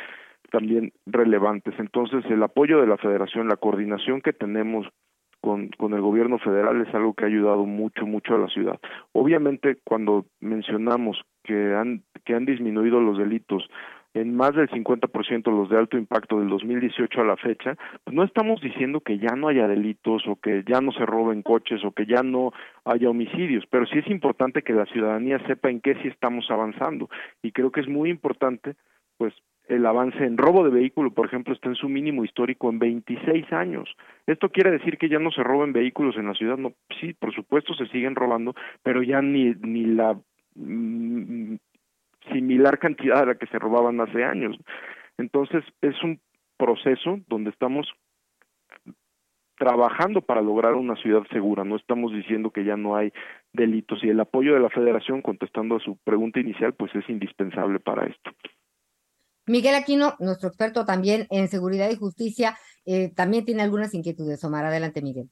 también 0.50 0.94
relevantes. 1.06 1.74
Entonces, 1.78 2.24
el 2.32 2.42
apoyo 2.42 2.80
de 2.80 2.88
la 2.88 2.96
Federación, 2.96 3.50
la 3.50 3.58
coordinación 3.58 4.22
que 4.22 4.32
tenemos 4.32 4.88
con, 5.44 5.68
con 5.78 5.94
el 5.94 6.00
gobierno 6.00 6.40
federal 6.40 6.80
es 6.88 6.96
algo 6.96 7.14
que 7.14 7.26
ha 7.26 7.28
ayudado 7.28 7.66
mucho, 7.66 8.06
mucho 8.06 8.34
a 8.34 8.38
la 8.38 8.48
ciudad. 8.48 8.80
Obviamente, 9.12 9.76
cuando 9.84 10.26
mencionamos 10.40 11.22
que 11.44 11.76
han, 11.76 12.04
que 12.24 12.34
han 12.34 12.46
disminuido 12.46 13.02
los 13.02 13.18
delitos 13.18 13.70
en 14.14 14.38
más 14.38 14.56
del 14.56 14.70
50% 14.70 15.52
los 15.52 15.70
de 15.70 15.78
alto 15.78 15.98
impacto 15.98 16.40
del 16.40 16.48
2018 16.48 17.20
a 17.20 17.26
la 17.26 17.36
fecha, 17.36 17.76
pues 18.06 18.16
no 18.16 18.24
estamos 18.24 18.62
diciendo 18.62 19.02
que 19.02 19.18
ya 19.18 19.36
no 19.36 19.50
haya 19.50 19.68
delitos 19.68 20.24
o 20.28 20.38
que 20.38 20.64
ya 20.66 20.80
no 20.80 20.94
se 20.94 21.06
roben 21.06 21.42
coches 21.42 21.84
o 21.84 21.92
que 21.92 22.06
ya 22.06 22.24
no 22.24 22.54
haya 22.86 23.10
homicidios, 23.10 23.66
pero 23.70 23.86
sí 23.86 24.00
es 24.00 24.08
importante 24.08 24.62
que 24.62 24.72
la 24.72 24.86
ciudadanía 24.86 25.46
sepa 25.46 25.70
en 25.70 25.82
qué 25.82 25.96
sí 25.96 26.08
estamos 26.08 26.50
avanzando 26.50 27.10
y 27.42 27.52
creo 27.52 27.70
que 27.72 27.82
es 27.82 27.90
muy 27.90 28.10
importante 28.10 28.76
pues 29.18 29.34
el 29.68 29.86
avance 29.86 30.24
en 30.24 30.38
robo 30.38 30.64
de 30.64 30.72
vehículo, 30.72 31.12
por 31.12 31.26
ejemplo, 31.26 31.54
está 31.54 31.70
en 31.70 31.76
su 31.76 31.88
mínimo 31.88 32.24
histórico 32.26 32.70
en 32.70 32.80
26 32.80 33.52
años. 33.54 33.90
¿Esto 34.28 34.50
quiere 34.50 34.72
decir 34.72 34.98
que 34.98 35.10
ya 35.10 35.20
no 35.20 35.32
se 35.32 35.44
roben 35.44 35.74
vehículos 35.74 36.18
en 36.18 36.28
la 36.28 36.34
ciudad? 36.34 36.58
No, 36.58 36.74
sí, 37.00 37.14
por 37.14 37.34
supuesto 37.34 37.74
se 37.74 37.88
siguen 37.88 38.16
robando, 38.16 38.56
pero 38.84 39.02
ya 39.04 39.22
ni 39.22 39.54
ni 39.62 39.86
la 39.86 40.18
mm, 40.56 41.56
similar 42.32 42.78
cantidad 42.80 43.20
a 43.20 43.26
la 43.26 43.36
que 43.36 43.48
se 43.48 43.60
robaban 43.60 44.00
hace 44.02 44.24
años. 44.24 44.58
Entonces, 45.18 45.64
es 45.82 46.02
un 46.04 46.20
proceso 46.58 47.20
donde 47.28 47.50
estamos 47.50 47.88
trabajando 49.58 50.22
para 50.22 50.42
lograr 50.42 50.74
una 50.74 50.96
ciudad 50.96 51.24
segura, 51.32 51.64
no 51.64 51.76
estamos 51.76 52.12
diciendo 52.12 52.50
que 52.50 52.66
ya 52.66 52.76
no 52.76 52.96
hay 52.96 53.14
delitos 53.54 54.04
y 54.04 54.10
el 54.10 54.20
apoyo 54.20 54.54
de 54.54 54.60
la 54.60 54.70
federación, 54.70 55.22
contestando 55.22 55.76
a 55.76 55.80
su 55.80 55.98
pregunta 56.04 56.40
inicial, 56.40 56.74
pues 56.74 56.94
es 56.96 57.08
indispensable 57.08 57.80
para 57.80 58.06
esto. 58.06 58.32
Miguel 59.46 59.76
Aquino, 59.76 60.16
nuestro 60.20 60.50
experto 60.50 60.86
también 60.86 61.28
en 61.30 61.50
seguridad 61.50 61.90
y 61.90 61.96
justicia, 61.96 62.58
eh, 62.86 63.12
también 63.14 63.46
tiene 63.46 63.62
algunas 63.62 63.94
inquietudes. 63.94 64.44
Omar, 64.44 64.66
adelante, 64.66 65.02
Miguel. 65.02 65.30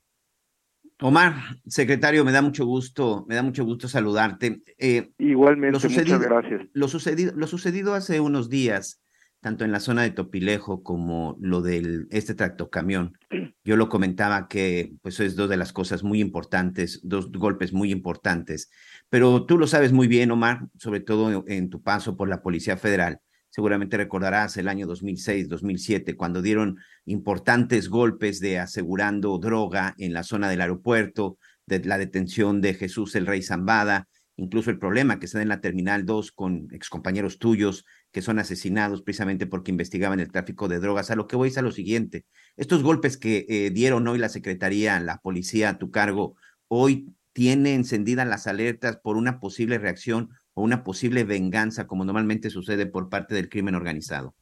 Omar, 0.99 1.34
secretario, 1.66 2.24
me 2.24 2.32
da 2.32 2.41
mucho 2.41 2.66
gusto, 2.66 3.26
me 3.28 3.36
da 3.36 3.41
mucho 3.41 3.66
gusto 3.66 3.88
saludarte. 3.88 4.62
Eh, 4.78 5.12
Igualmente, 5.18 5.74
lo 5.74 5.80
sucedido, 5.80 6.18
muchas 6.18 6.30
gracias. 6.32 6.62
Lo 6.74 6.88
sucedido, 6.88 7.34
lo 7.36 7.47
sucedido 7.47 7.95
hace 7.95 8.20
unos 8.20 8.49
días, 8.49 9.01
tanto 9.39 9.66
en 9.66 9.72
la 9.72 9.80
zona 9.80 10.03
de 10.03 10.12
Topilejo 10.12 10.84
como 10.84 11.38
lo 11.39 11.62
del 11.62 12.07
este 12.12 12.36
tractocamión, 12.36 13.18
yo 13.64 13.78
lo 13.78 13.89
comentaba 13.89 14.47
que 14.47 14.93
pues 15.01 15.20
es 15.20 15.36
dos 15.36 15.49
de 15.49 15.57
las 15.57 15.74
cosas 15.74 16.03
muy 16.03 16.20
importantes, 16.20 16.99
dos 17.03 17.32
golpes 17.32 17.74
muy 17.74 17.91
importantes. 17.91 18.70
Pero 19.09 19.45
tú 19.45 19.57
lo 19.57 19.66
sabes 19.66 19.93
muy 19.93 20.07
bien, 20.07 20.30
Omar, 20.30 20.68
sobre 20.78 20.99
todo 20.99 21.43
en 21.47 21.70
tu 21.72 21.82
paso 21.82 22.16
por 22.16 22.30
la 22.30 22.43
Policía 22.43 22.78
Federal. 22.78 23.20
Seguramente 23.52 23.97
recordarás 23.97 24.56
el 24.56 24.70
año 24.70 24.88
2006, 24.88 25.49
2007, 25.49 26.16
cuando 26.16 26.41
dieron 26.41 26.78
importantes 27.06 27.89
golpes 27.89 28.39
de 28.39 28.60
asegurando 28.60 29.38
droga 29.39 29.93
en 29.97 30.14
la 30.14 30.24
zona 30.24 30.49
del 30.49 30.62
aeropuerto, 30.62 31.38
de 31.66 31.84
la 31.84 31.97
detención 31.97 32.62
de 32.62 32.74
Jesús 32.74 33.14
el 33.16 33.28
Rey 33.28 33.41
Zambada, 33.41 34.08
incluso 34.38 34.70
el 34.70 34.80
problema 34.80 35.20
que 35.20 35.28
se 35.28 35.38
da 35.38 35.41
en 35.41 35.49
la 35.49 35.60
Terminal 35.60 36.06
2 36.06 36.32
con 36.32 36.68
excompañeros 36.72 37.39
tuyos 37.39 37.86
que 38.12 38.22
son 38.22 38.39
asesinados 38.39 39.02
precisamente 39.02 39.45
porque 39.47 39.72
investigaban 39.72 40.22
el 40.22 40.32
tráfico 40.32 40.70
de 40.70 40.80
drogas. 40.80 41.12
A 41.12 41.16
lo 41.16 41.28
que 41.28 41.36
voy 41.36 41.49
es 41.49 41.58
a 41.58 41.62
lo 41.62 41.72
siguiente. 41.72 42.26
Estos 42.56 42.84
golpes 42.84 43.18
que 43.18 43.45
eh, 43.49 43.70
dieron 43.72 44.08
hoy 44.08 44.18
la 44.18 44.30
Secretaría, 44.30 44.99
la 45.02 45.18
policía 45.18 45.70
a 45.70 45.78
tu 45.78 45.91
cargo, 45.91 46.36
hoy 46.70 47.14
tiene 47.34 47.74
encendidas 47.74 48.28
las 48.28 48.47
alertas 48.47 48.97
por 48.97 49.18
una 49.18 49.39
posible 49.39 49.78
reacción 49.78 50.30
una 50.62 50.84
posible 50.84 51.24
venganza, 51.24 51.88
como 51.88 52.05
normalmente 52.05 52.49
sucede 52.49 52.86
por 52.86 53.09
parte 53.09 53.36
del 53.36 53.49
crimen 53.49 53.76
organizado? 53.76 54.34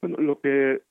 Bueno, 0.00 0.16
lo 0.18 0.40
que, 0.40 0.82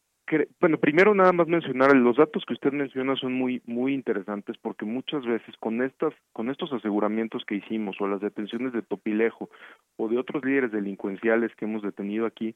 bueno, 0.60 0.80
primero 0.80 1.14
nada 1.14 1.34
más 1.34 1.47
mencionar 1.47 1.95
los 1.95 2.18
datos 2.18 2.43
que 2.47 2.54
usted 2.54 2.72
menciona 2.72 3.16
son 3.16 3.34
muy 3.34 3.62
muy 3.66 3.93
interesantes 3.93 4.56
porque 4.62 4.86
muchas 4.86 5.26
veces 5.26 5.56
con 5.60 5.82
estas 5.82 6.14
con 6.32 6.49
estos 6.49 6.72
aseguramientos 6.72 7.43
que 7.45 7.56
hicimos 7.56 7.97
o 7.99 8.08
las 8.08 8.22
detenciones 8.22 8.72
de 8.72 8.82
Topilejo 8.82 9.49
o 9.97 10.08
de 10.08 10.18
otros 10.18 10.45
líderes 10.45 10.72
delincuenciales 10.72 11.54
que 11.56 11.66
hemos 11.66 11.82
detenido 11.82 12.26
aquí 12.26 12.56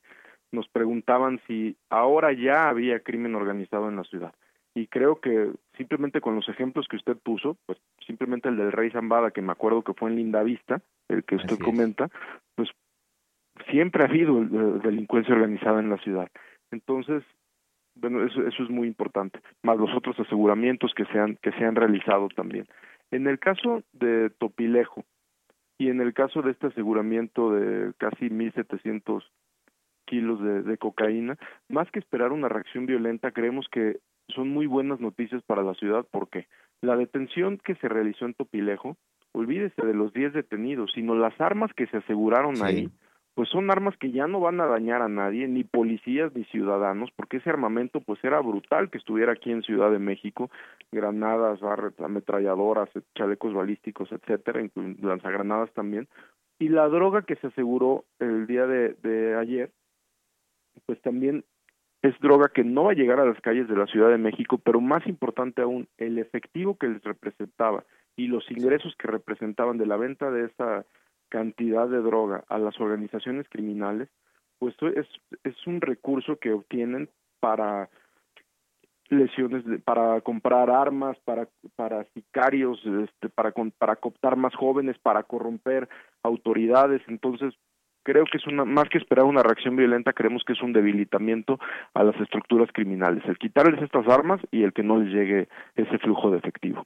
nos 0.51 0.69
preguntaban 0.69 1.41
si 1.47 1.75
ahora 1.89 2.31
ya 2.31 2.69
había 2.69 3.01
crimen 3.01 3.35
organizado 3.35 3.89
en 3.89 3.97
la 3.97 4.03
ciudad 4.05 4.33
y 4.75 4.87
creo 4.87 5.21
que 5.21 5.51
simplemente 5.77 6.19
con 6.19 6.35
los 6.35 6.47
ejemplos 6.49 6.87
que 6.89 6.97
usted 6.97 7.17
puso, 7.17 7.57
pues 7.65 7.79
simplemente 8.05 8.49
el 8.49 8.57
del 8.57 8.73
Rey 8.73 8.91
Zambada, 8.91 9.31
que 9.31 9.41
me 9.41 9.53
acuerdo 9.53 9.83
que 9.83 9.93
fue 9.93 10.09
en 10.09 10.17
Linda 10.17 10.43
Vista, 10.43 10.81
el 11.07 11.23
que 11.23 11.37
usted 11.37 11.57
comenta, 11.57 12.09
pues 12.55 12.69
siempre 13.71 14.03
ha 14.03 14.07
habido 14.07 14.41
eh, 14.41 14.79
delincuencia 14.83 15.33
organizada 15.33 15.79
en 15.79 15.89
la 15.89 15.97
ciudad. 15.99 16.29
Entonces, 16.71 17.23
bueno, 17.95 18.25
eso, 18.25 18.45
eso 18.45 18.63
es 18.63 18.69
muy 18.69 18.87
importante, 18.87 19.39
más 19.63 19.77
los 19.77 19.95
otros 19.95 20.19
aseguramientos 20.19 20.93
que 20.93 21.05
se 21.05 21.19
han, 21.19 21.37
que 21.37 21.53
se 21.53 21.63
han 21.63 21.75
realizado 21.75 22.27
también. 22.27 22.67
En 23.11 23.27
el 23.27 23.39
caso 23.39 23.81
de 23.93 24.29
Topilejo 24.29 25.05
y 25.77 25.87
en 25.87 26.01
el 26.01 26.13
caso 26.13 26.41
de 26.41 26.51
este 26.51 26.67
aseguramiento 26.67 27.53
de 27.53 27.93
casi 27.97 28.29
1.700 28.29 29.23
kilos 30.05 30.43
de, 30.43 30.63
de 30.63 30.77
cocaína, 30.77 31.37
más 31.69 31.89
que 31.91 31.99
esperar 31.99 32.33
una 32.33 32.49
reacción 32.49 32.85
violenta, 32.85 33.31
creemos 33.31 33.67
que 33.71 33.99
son 34.29 34.49
muy 34.49 34.67
buenas 34.67 34.99
noticias 34.99 35.43
para 35.43 35.63
la 35.63 35.73
ciudad 35.75 36.05
porque 36.11 36.47
la 36.81 36.95
detención 36.95 37.57
que 37.57 37.75
se 37.75 37.87
realizó 37.87 38.25
en 38.25 38.33
Topilejo, 38.33 38.97
olvídese 39.33 39.85
de 39.85 39.93
los 39.93 40.13
10 40.13 40.33
detenidos, 40.33 40.91
sino 40.93 41.15
las 41.15 41.39
armas 41.39 41.73
que 41.73 41.87
se 41.87 41.97
aseguraron 41.97 42.55
Sí. 42.55 42.63
ahí, 42.63 42.89
pues 43.33 43.49
son 43.49 43.69
armas 43.69 43.97
que 43.97 44.11
ya 44.11 44.27
no 44.27 44.39
van 44.39 44.61
a 44.61 44.65
dañar 44.65 45.01
a 45.01 45.09
nadie, 45.09 45.47
ni 45.47 45.65
policías 45.65 46.33
ni 46.35 46.45
ciudadanos, 46.45 47.09
porque 47.17 47.37
ese 47.37 47.49
armamento 47.49 47.99
pues 47.99 48.23
era 48.23 48.39
brutal 48.39 48.89
que 48.89 48.97
estuviera 48.97 49.33
aquí 49.33 49.51
en 49.51 49.61
Ciudad 49.61 49.91
de 49.91 49.99
México, 49.99 50.49
granadas, 50.91 51.59
barret, 51.59 51.99
ametralladoras, 51.99 52.89
chalecos 53.13 53.53
balísticos, 53.53 54.09
etcétera, 54.11 54.65
lanzagranadas 55.01 55.69
también, 55.73 56.07
y 56.59 56.69
la 56.69 56.87
droga 56.87 57.23
que 57.23 57.35
se 57.35 57.47
aseguró 57.47 58.05
el 58.19 58.47
día 58.47 58.67
de, 58.67 58.93
de 59.03 59.35
ayer, 59.35 59.71
pues 60.85 61.01
también 61.01 61.43
es 62.05 62.19
droga 62.19 62.49
que 62.53 62.63
no 62.63 62.83
va 62.85 62.91
a 62.91 62.95
llegar 62.95 63.19
a 63.19 63.25
las 63.25 63.39
calles 63.41 63.67
de 63.67 63.75
la 63.75 63.87
Ciudad 63.87 64.09
de 64.09 64.17
México, 64.17 64.57
pero 64.57 64.79
más 64.79 65.05
importante 65.07 65.61
aún, 65.61 65.87
el 65.97 66.19
efectivo 66.19 66.77
que 66.77 66.87
les 66.87 67.03
representaba 67.03 67.83
y 68.15 68.27
los 68.27 68.49
ingresos 68.51 68.95
que 68.97 69.07
representaban 69.07 69.77
de 69.77 69.85
la 69.85 69.97
venta 69.97 70.29
de 70.31 70.45
esa 70.45 70.85
cantidad 71.29 71.87
de 71.87 72.01
droga 72.01 72.43
a 72.47 72.59
las 72.59 72.79
organizaciones 72.79 73.47
criminales, 73.49 74.09
pues 74.59 74.75
es, 74.95 75.07
es 75.43 75.67
un 75.67 75.81
recurso 75.81 76.37
que 76.37 76.53
obtienen 76.53 77.09
para 77.39 77.89
lesiones 79.09 79.65
de- 79.65 79.79
para 79.79 80.21
comprar 80.21 80.69
armas 80.69 81.17
para 81.25 81.47
para 81.75 82.05
sicarios 82.13 82.79
este 82.85 83.29
para 83.29 83.51
para 83.77 83.95
cooptar 83.97 84.35
más 84.35 84.55
jóvenes 84.55 84.97
para 84.99 85.23
corromper 85.23 85.87
autoridades. 86.23 87.01
Entonces 87.07 87.53
creo 88.05 88.23
que 88.31 88.37
es 88.37 88.47
una 88.47 88.63
más 88.63 88.87
que 88.87 88.99
esperar 88.99 89.25
una 89.25 89.43
reacción 89.43 89.75
violenta, 89.75 90.13
creemos 90.13 90.43
que 90.45 90.53
es 90.53 90.61
un 90.61 90.71
debilitamiento 90.71 91.59
a 91.93 92.03
las 92.03 92.15
estructuras 92.21 92.69
criminales, 92.71 93.23
el 93.25 93.37
quitarles 93.37 93.81
estas 93.81 94.07
armas 94.07 94.39
y 94.51 94.63
el 94.63 94.71
que 94.71 94.83
no 94.83 94.99
les 94.99 95.13
llegue 95.13 95.49
ese 95.75 95.97
flujo 95.97 96.31
de 96.31 96.37
efectivo. 96.37 96.85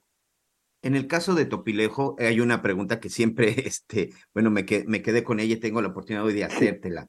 En 0.82 0.96
el 0.96 1.06
caso 1.06 1.34
de 1.34 1.44
Topilejo, 1.44 2.16
hay 2.18 2.40
una 2.40 2.62
pregunta 2.62 3.00
que 3.00 3.10
siempre, 3.10 3.48
este, 3.66 4.10
bueno, 4.32 4.50
me, 4.50 4.64
que, 4.64 4.84
me 4.88 5.02
quedé 5.02 5.22
con 5.22 5.38
ella 5.38 5.54
y 5.54 5.60
tengo 5.60 5.82
la 5.82 5.88
oportunidad 5.88 6.24
hoy 6.24 6.32
de 6.32 6.44
hacértela. 6.44 7.06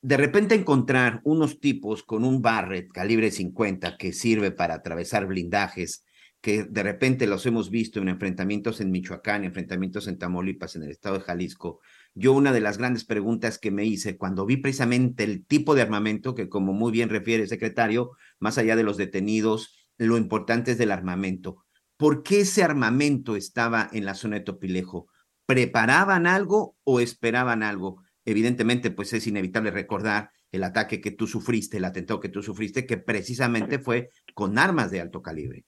De 0.00 0.16
repente 0.16 0.54
encontrar 0.54 1.20
unos 1.24 1.58
tipos 1.58 2.04
con 2.04 2.24
un 2.24 2.40
Barrett 2.40 2.92
calibre 2.92 3.32
50 3.32 3.96
que 3.96 4.12
sirve 4.12 4.52
para 4.52 4.74
atravesar 4.74 5.26
blindajes, 5.26 6.04
que 6.40 6.64
de 6.64 6.82
repente 6.84 7.26
los 7.26 7.46
hemos 7.46 7.70
visto 7.70 8.00
en 8.00 8.08
enfrentamientos 8.08 8.80
en 8.80 8.92
Michoacán, 8.92 9.42
enfrentamientos 9.42 10.06
en 10.06 10.18
Tamaulipas, 10.18 10.76
en 10.76 10.84
el 10.84 10.90
estado 10.90 11.18
de 11.18 11.24
Jalisco. 11.24 11.80
Yo 12.18 12.32
una 12.32 12.52
de 12.52 12.60
las 12.60 12.78
grandes 12.78 13.04
preguntas 13.04 13.60
que 13.60 13.70
me 13.70 13.84
hice 13.84 14.16
cuando 14.16 14.44
vi 14.44 14.56
precisamente 14.56 15.22
el 15.22 15.46
tipo 15.46 15.76
de 15.76 15.82
armamento 15.82 16.34
que, 16.34 16.48
como 16.48 16.72
muy 16.72 16.90
bien 16.90 17.10
refiere 17.10 17.44
el 17.44 17.48
secretario, 17.48 18.10
más 18.40 18.58
allá 18.58 18.74
de 18.74 18.82
los 18.82 18.96
detenidos, 18.96 19.88
lo 19.98 20.16
importante 20.16 20.72
es 20.72 20.78
del 20.78 20.90
armamento. 20.90 21.64
¿Por 21.96 22.24
qué 22.24 22.40
ese 22.40 22.64
armamento 22.64 23.36
estaba 23.36 23.88
en 23.92 24.04
la 24.04 24.14
zona 24.14 24.38
de 24.38 24.44
Topilejo? 24.44 25.06
¿Preparaban 25.46 26.26
algo 26.26 26.74
o 26.82 26.98
esperaban 26.98 27.62
algo? 27.62 28.02
Evidentemente, 28.24 28.90
pues 28.90 29.12
es 29.12 29.28
inevitable 29.28 29.70
recordar 29.70 30.30
el 30.50 30.64
ataque 30.64 31.00
que 31.00 31.12
tú 31.12 31.28
sufriste, 31.28 31.76
el 31.76 31.84
atentado 31.84 32.18
que 32.18 32.30
tú 32.30 32.42
sufriste, 32.42 32.84
que 32.84 32.96
precisamente 32.96 33.78
fue 33.78 34.08
con 34.34 34.58
armas 34.58 34.90
de 34.90 35.00
alto 35.00 35.22
calibre. 35.22 35.66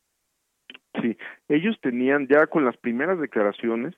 Sí, 1.00 1.16
ellos 1.48 1.78
tenían 1.80 2.26
ya 2.26 2.48
con 2.48 2.64
las 2.64 2.76
primeras 2.76 3.20
declaraciones 3.20 3.94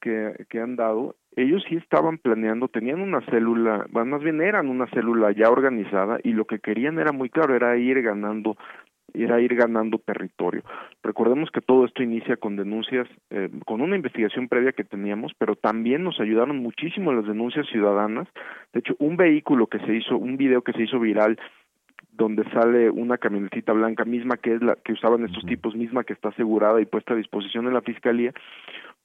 que, 0.00 0.46
que 0.48 0.58
han 0.58 0.76
dado, 0.76 1.16
ellos 1.36 1.64
sí 1.68 1.76
estaban 1.76 2.18
planeando, 2.18 2.68
tenían 2.68 3.00
una 3.00 3.20
célula, 3.22 3.86
bueno, 3.90 4.10
más 4.10 4.22
bien 4.22 4.40
eran 4.40 4.68
una 4.68 4.86
célula 4.88 5.32
ya 5.32 5.48
organizada 5.50 6.18
y 6.22 6.32
lo 6.32 6.44
que 6.44 6.58
querían 6.58 6.98
era 6.98 7.12
muy 7.12 7.30
claro, 7.30 7.54
era 7.54 7.76
ir 7.76 8.02
ganando 8.02 8.56
era 9.14 9.40
ir 9.40 9.54
ganando 9.54 9.98
territorio. 9.98 10.62
Recordemos 11.02 11.50
que 11.50 11.60
todo 11.60 11.84
esto 11.84 12.02
inicia 12.02 12.36
con 12.36 12.56
denuncias, 12.56 13.06
eh, 13.28 13.50
con 13.66 13.82
una 13.82 13.96
investigación 13.96 14.48
previa 14.48 14.72
que 14.72 14.84
teníamos, 14.84 15.32
pero 15.36 15.54
también 15.54 16.02
nos 16.02 16.18
ayudaron 16.18 16.58
muchísimo 16.58 17.12
las 17.12 17.26
denuncias 17.26 17.66
ciudadanas. 17.68 18.26
De 18.72 18.80
hecho, 18.80 18.94
un 18.98 19.18
vehículo 19.18 19.66
que 19.66 19.80
se 19.80 19.94
hizo, 19.94 20.16
un 20.16 20.38
video 20.38 20.62
que 20.62 20.72
se 20.72 20.84
hizo 20.84 20.98
viral 20.98 21.38
donde 22.12 22.44
sale 22.50 22.90
una 22.90 23.16
camionetita 23.16 23.72
blanca 23.72 24.04
misma 24.04 24.36
que 24.36 24.54
es 24.54 24.62
la 24.62 24.76
que 24.76 24.92
usaban 24.92 25.24
estos 25.24 25.44
tipos, 25.46 25.74
misma 25.74 26.04
que 26.04 26.12
está 26.12 26.28
asegurada 26.28 26.80
y 26.80 26.84
puesta 26.84 27.14
a 27.14 27.16
disposición 27.16 27.66
en 27.66 27.74
la 27.74 27.80
fiscalía, 27.80 28.32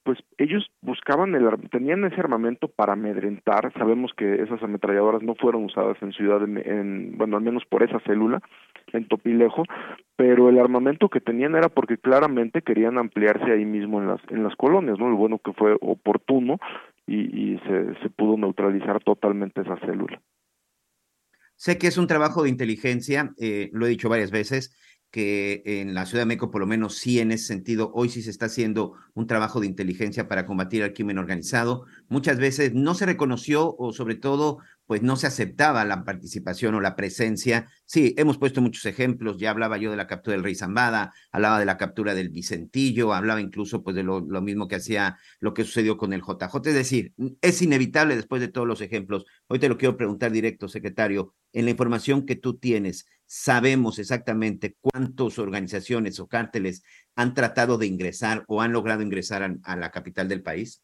pues 0.02 0.18
ellos 0.38 0.70
buscaban 0.80 1.34
el 1.34 1.46
tenían 1.70 2.04
ese 2.04 2.20
armamento 2.20 2.68
para 2.68 2.94
amedrentar, 2.94 3.72
sabemos 3.74 4.12
que 4.16 4.42
esas 4.42 4.62
ametralladoras 4.62 5.22
no 5.22 5.34
fueron 5.34 5.64
usadas 5.64 5.96
en 6.00 6.12
Ciudad 6.12 6.40
de, 6.40 6.62
en 6.62 7.18
bueno, 7.18 7.36
al 7.36 7.42
menos 7.42 7.64
por 7.66 7.82
esa 7.82 8.00
célula 8.00 8.40
en 8.92 9.06
Topilejo, 9.06 9.64
pero 10.16 10.48
el 10.48 10.58
armamento 10.58 11.08
que 11.08 11.20
tenían 11.20 11.54
era 11.56 11.68
porque 11.68 11.98
claramente 11.98 12.62
querían 12.62 12.98
ampliarse 12.98 13.52
ahí 13.52 13.64
mismo 13.64 14.00
en 14.00 14.08
las 14.08 14.20
en 14.30 14.42
las 14.42 14.56
colonias, 14.56 14.98
¿no? 14.98 15.10
Lo 15.10 15.16
bueno 15.16 15.38
que 15.38 15.52
fue 15.52 15.76
oportuno 15.80 16.58
y, 17.06 17.54
y 17.54 17.58
se, 17.60 17.94
se 18.02 18.10
pudo 18.10 18.36
neutralizar 18.36 19.02
totalmente 19.02 19.60
esa 19.60 19.76
célula. 19.80 20.20
Sé 21.56 21.76
que 21.76 21.88
es 21.88 21.98
un 21.98 22.06
trabajo 22.06 22.44
de 22.44 22.50
inteligencia, 22.50 23.32
eh, 23.36 23.68
lo 23.72 23.86
he 23.86 23.88
dicho 23.88 24.08
varias 24.08 24.30
veces, 24.30 24.76
que 25.10 25.62
en 25.64 25.94
la 25.94 26.06
Ciudad 26.06 26.22
de 26.22 26.26
México, 26.26 26.50
por 26.50 26.60
lo 26.60 26.66
menos 26.66 26.96
sí 26.96 27.18
en 27.18 27.32
ese 27.32 27.46
sentido, 27.46 27.90
hoy 27.94 28.08
sí 28.08 28.22
se 28.22 28.30
está 28.30 28.46
haciendo 28.46 28.94
un 29.14 29.26
trabajo 29.26 29.60
de 29.60 29.66
inteligencia 29.66 30.28
para 30.28 30.46
combatir 30.46 30.82
al 30.82 30.92
crimen 30.92 31.18
organizado. 31.18 31.86
Muchas 32.08 32.38
veces 32.38 32.74
no 32.74 32.94
se 32.94 33.06
reconoció 33.06 33.74
o 33.78 33.92
sobre 33.92 34.16
todo 34.16 34.58
pues 34.88 35.02
no 35.02 35.16
se 35.16 35.26
aceptaba 35.26 35.84
la 35.84 36.02
participación 36.02 36.74
o 36.74 36.80
la 36.80 36.96
presencia. 36.96 37.68
Sí, 37.84 38.14
hemos 38.16 38.38
puesto 38.38 38.62
muchos 38.62 38.86
ejemplos, 38.86 39.36
ya 39.38 39.50
hablaba 39.50 39.76
yo 39.76 39.90
de 39.90 39.98
la 39.98 40.06
captura 40.06 40.34
del 40.34 40.42
Rey 40.42 40.54
Zambada, 40.54 41.12
hablaba 41.30 41.58
de 41.58 41.66
la 41.66 41.76
captura 41.76 42.14
del 42.14 42.30
Vicentillo, 42.30 43.12
hablaba 43.12 43.42
incluso 43.42 43.82
pues 43.82 43.94
de 43.94 44.02
lo, 44.02 44.20
lo 44.20 44.40
mismo 44.40 44.66
que 44.66 44.76
hacía, 44.76 45.18
lo 45.40 45.52
que 45.52 45.64
sucedió 45.64 45.98
con 45.98 46.14
el 46.14 46.22
JJ. 46.22 46.56
Es 46.64 46.74
decir, 46.74 47.12
es 47.42 47.60
inevitable 47.60 48.16
después 48.16 48.40
de 48.40 48.48
todos 48.48 48.66
los 48.66 48.80
ejemplos. 48.80 49.26
Hoy 49.46 49.58
te 49.58 49.68
lo 49.68 49.76
quiero 49.76 49.98
preguntar 49.98 50.32
directo, 50.32 50.68
secretario, 50.68 51.34
en 51.52 51.66
la 51.66 51.70
información 51.70 52.24
que 52.24 52.36
tú 52.36 52.56
tienes, 52.56 53.06
¿sabemos 53.28 53.98
exactamente 53.98 54.74
cuántas 54.80 55.38
organizaciones 55.38 56.18
o 56.18 56.26
cárteles 56.26 56.82
han 57.14 57.34
tratado 57.34 57.78
de 57.78 57.86
ingresar 57.86 58.42
o 58.48 58.62
han 58.62 58.72
logrado 58.72 59.02
ingresar 59.02 59.42
a, 59.42 59.54
a 59.62 59.76
la 59.76 59.90
capital 59.90 60.28
del 60.28 60.42
país? 60.42 60.82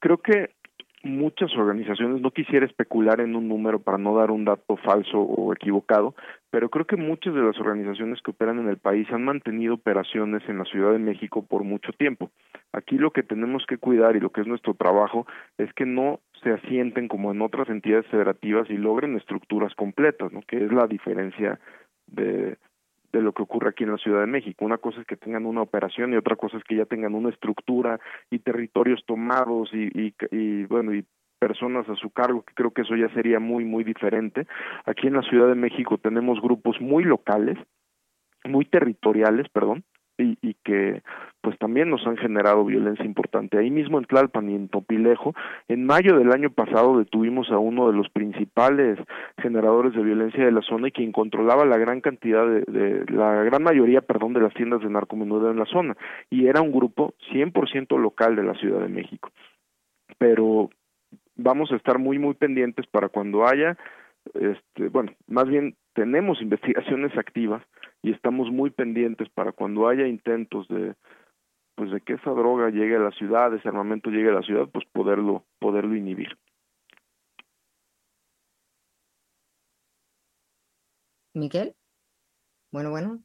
Creo 0.00 0.18
que 0.18 0.54
muchas 1.02 1.54
organizaciones, 1.56 2.20
no 2.20 2.30
quisiera 2.30 2.66
especular 2.66 3.20
en 3.20 3.36
un 3.36 3.48
número 3.48 3.80
para 3.80 3.98
no 3.98 4.16
dar 4.16 4.30
un 4.30 4.44
dato 4.44 4.76
falso 4.76 5.20
o 5.20 5.52
equivocado, 5.52 6.14
pero 6.50 6.68
creo 6.70 6.86
que 6.86 6.96
muchas 6.96 7.34
de 7.34 7.42
las 7.42 7.58
organizaciones 7.58 8.20
que 8.22 8.30
operan 8.30 8.58
en 8.58 8.68
el 8.68 8.78
país 8.78 9.06
han 9.10 9.24
mantenido 9.24 9.74
operaciones 9.74 10.42
en 10.48 10.58
la 10.58 10.64
Ciudad 10.64 10.92
de 10.92 10.98
México 10.98 11.44
por 11.46 11.62
mucho 11.64 11.92
tiempo. 11.92 12.30
Aquí 12.72 12.98
lo 12.98 13.10
que 13.12 13.22
tenemos 13.22 13.64
que 13.66 13.78
cuidar 13.78 14.16
y 14.16 14.20
lo 14.20 14.30
que 14.30 14.40
es 14.40 14.46
nuestro 14.46 14.74
trabajo 14.74 15.26
es 15.56 15.72
que 15.74 15.86
no 15.86 16.20
se 16.42 16.50
asienten 16.50 17.08
como 17.08 17.32
en 17.32 17.42
otras 17.42 17.68
entidades 17.68 18.06
federativas 18.06 18.68
y 18.70 18.76
logren 18.76 19.16
estructuras 19.16 19.74
completas, 19.74 20.32
¿no? 20.32 20.40
que 20.42 20.64
es 20.64 20.72
la 20.72 20.86
diferencia 20.86 21.58
de, 22.06 22.56
de 23.12 23.22
lo 23.22 23.32
que 23.32 23.42
ocurre 23.42 23.70
aquí 23.70 23.84
en 23.84 23.92
la 23.92 23.98
Ciudad 23.98 24.20
de 24.20 24.26
México. 24.26 24.64
Una 24.64 24.78
cosa 24.78 25.00
es 25.00 25.06
que 25.06 25.16
tengan 25.16 25.46
una 25.46 25.62
operación 25.62 26.12
y 26.12 26.16
otra 26.16 26.36
cosa 26.36 26.58
es 26.58 26.64
que 26.64 26.76
ya 26.76 26.84
tengan 26.84 27.14
una 27.14 27.30
estructura 27.30 27.98
y 28.30 28.38
territorios 28.40 29.04
tomados 29.06 29.70
y, 29.72 29.86
y, 29.98 30.14
y 30.30 30.64
bueno, 30.64 30.94
y 30.94 31.04
personas 31.38 31.88
a 31.88 31.94
su 31.94 32.10
cargo, 32.10 32.42
que 32.42 32.54
creo 32.54 32.72
que 32.72 32.82
eso 32.82 32.96
ya 32.96 33.08
sería 33.14 33.38
muy, 33.38 33.64
muy 33.64 33.84
diferente. 33.84 34.46
Aquí 34.84 35.06
en 35.06 35.14
la 35.14 35.22
Ciudad 35.22 35.48
de 35.48 35.54
México 35.54 35.98
tenemos 35.98 36.40
grupos 36.40 36.80
muy 36.80 37.04
locales, 37.04 37.58
muy 38.44 38.64
territoriales, 38.64 39.48
perdón, 39.48 39.84
y, 40.18 40.36
y, 40.42 40.54
que 40.64 41.02
pues 41.40 41.58
también 41.58 41.90
nos 41.90 42.06
han 42.06 42.16
generado 42.16 42.64
violencia 42.64 43.04
importante. 43.04 43.58
Ahí 43.58 43.70
mismo 43.70 43.98
en 43.98 44.04
Tlalpan 44.04 44.50
y 44.50 44.54
en 44.54 44.68
Topilejo, 44.68 45.34
en 45.68 45.86
mayo 45.86 46.18
del 46.18 46.32
año 46.32 46.50
pasado 46.50 46.98
detuvimos 46.98 47.50
a 47.50 47.58
uno 47.58 47.88
de 47.88 47.96
los 47.96 48.08
principales 48.10 48.98
generadores 49.40 49.94
de 49.94 50.02
violencia 50.02 50.44
de 50.44 50.52
la 50.52 50.62
zona 50.62 50.88
y 50.88 50.92
quien 50.92 51.12
controlaba 51.12 51.64
la 51.64 51.78
gran 51.78 52.00
cantidad 52.00 52.46
de, 52.46 52.60
de 52.62 53.04
la 53.12 53.44
gran 53.44 53.62
mayoría, 53.62 54.00
perdón, 54.00 54.32
de 54.32 54.40
las 54.40 54.54
tiendas 54.54 54.80
de 54.80 54.90
narcomenudeo 54.90 55.50
en 55.50 55.58
la 55.58 55.66
zona 55.66 55.96
y 56.30 56.46
era 56.46 56.60
un 56.60 56.72
grupo 56.72 57.14
100% 57.32 57.98
local 57.98 58.36
de 58.36 58.42
la 58.42 58.54
Ciudad 58.54 58.80
de 58.80 58.88
México. 58.88 59.30
Pero 60.18 60.70
vamos 61.36 61.70
a 61.72 61.76
estar 61.76 61.98
muy 61.98 62.18
muy 62.18 62.34
pendientes 62.34 62.86
para 62.88 63.08
cuando 63.08 63.46
haya 63.46 63.76
este, 64.34 64.88
bueno, 64.88 65.12
más 65.26 65.48
bien 65.48 65.74
tenemos 65.94 66.40
investigaciones 66.42 67.16
activas 67.16 67.62
y 68.02 68.12
estamos 68.12 68.50
muy 68.50 68.70
pendientes 68.70 69.28
para 69.30 69.52
cuando 69.52 69.88
haya 69.88 70.06
intentos 70.06 70.68
de 70.68 70.94
pues 71.78 71.92
de 71.92 72.00
que 72.00 72.14
esa 72.14 72.32
droga 72.32 72.70
llegue 72.70 72.96
a 72.96 72.98
la 72.98 73.12
ciudad, 73.12 73.54
ese 73.54 73.68
armamento 73.68 74.10
llegue 74.10 74.30
a 74.30 74.32
la 74.32 74.42
ciudad, 74.42 74.68
pues 74.72 74.84
poderlo 74.92 75.46
poderlo 75.60 75.94
inhibir. 75.94 76.36
Miguel. 81.34 81.76
Bueno, 82.72 82.90
bueno. 82.90 83.22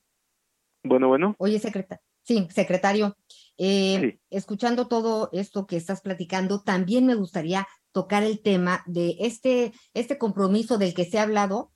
Bueno, 0.84 1.08
bueno. 1.08 1.36
Oye, 1.40 1.58
secretario. 1.58 2.04
Sí, 2.22 2.48
secretario. 2.52 3.18
Eh, 3.58 4.00
sí. 4.00 4.20
Escuchando 4.30 4.88
todo 4.88 5.30
esto 5.34 5.66
que 5.66 5.76
estás 5.76 6.02
platicando, 6.02 6.62
también 6.62 7.08
me 7.08 7.16
gustaría 7.16 7.68
tocar 7.92 8.22
el 8.22 8.40
tema 8.44 8.84
de 8.86 9.16
este, 9.22 9.74
este 9.96 10.20
compromiso 10.20 10.78
del 10.78 10.94
que 10.94 11.06
se 11.06 11.18
ha 11.18 11.24
hablado 11.24 11.73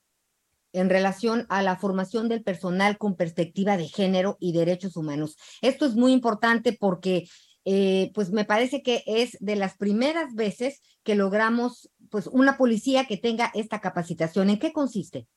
en 0.73 0.89
relación 0.89 1.45
a 1.49 1.61
la 1.61 1.77
formación 1.77 2.29
del 2.29 2.43
personal 2.43 2.97
con 2.97 3.15
perspectiva 3.15 3.77
de 3.77 3.87
género 3.87 4.37
y 4.39 4.53
derechos 4.53 4.97
humanos. 4.97 5.37
Esto 5.61 5.85
es 5.85 5.95
muy 5.95 6.11
importante 6.11 6.75
porque 6.79 7.25
eh, 7.65 8.11
pues 8.13 8.31
me 8.31 8.45
parece 8.45 8.81
que 8.81 9.01
es 9.05 9.37
de 9.41 9.55
las 9.57 9.77
primeras 9.77 10.35
veces 10.35 10.81
que 11.03 11.15
logramos 11.15 11.91
pues 12.09 12.27
una 12.27 12.57
policía 12.57 13.05
que 13.05 13.17
tenga 13.17 13.51
esta 13.53 13.81
capacitación. 13.81 14.49
¿En 14.49 14.59
qué 14.59 14.71
consiste? 14.71 15.27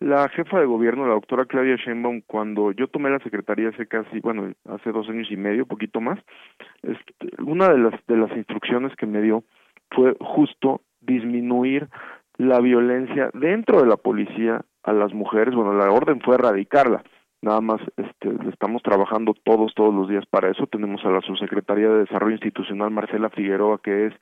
La 0.00 0.28
jefa 0.28 0.60
de 0.60 0.66
gobierno, 0.66 1.06
la 1.06 1.14
doctora 1.14 1.46
Claudia 1.46 1.76
Sheinbaum, 1.76 2.22
cuando 2.26 2.72
yo 2.72 2.88
tomé 2.88 3.10
la 3.10 3.20
secretaría 3.20 3.70
hace 3.70 3.86
casi, 3.86 4.20
bueno, 4.20 4.52
hace 4.64 4.92
dos 4.92 5.08
años 5.08 5.28
y 5.30 5.36
medio, 5.36 5.66
poquito 5.66 6.00
más, 6.00 6.18
este, 6.82 7.42
una 7.42 7.68
de 7.68 7.78
las 7.78 8.06
de 8.06 8.16
las 8.16 8.30
instrucciones 8.36 8.94
que 8.96 9.06
me 9.06 9.22
dio 9.22 9.44
fue 9.90 10.16
justo 10.20 10.82
disminuir 11.00 11.88
la 12.36 12.60
violencia 12.60 13.30
dentro 13.34 13.80
de 13.80 13.86
la 13.86 13.96
policía 13.96 14.64
a 14.82 14.92
las 14.92 15.12
mujeres. 15.12 15.54
Bueno, 15.54 15.74
la 15.74 15.90
orden 15.90 16.20
fue 16.20 16.34
erradicarla. 16.36 17.02
Nada 17.42 17.60
más 17.60 17.80
este, 17.96 18.30
estamos 18.48 18.82
trabajando 18.82 19.34
todos, 19.44 19.74
todos 19.74 19.94
los 19.94 20.08
días 20.08 20.24
para 20.26 20.50
eso. 20.50 20.66
Tenemos 20.66 21.04
a 21.04 21.10
la 21.10 21.20
subsecretaría 21.20 21.88
de 21.88 21.98
Desarrollo 22.00 22.32
Institucional, 22.32 22.90
Marcela 22.90 23.28
Figueroa, 23.30 23.80
que 23.82 24.06
es 24.06 24.14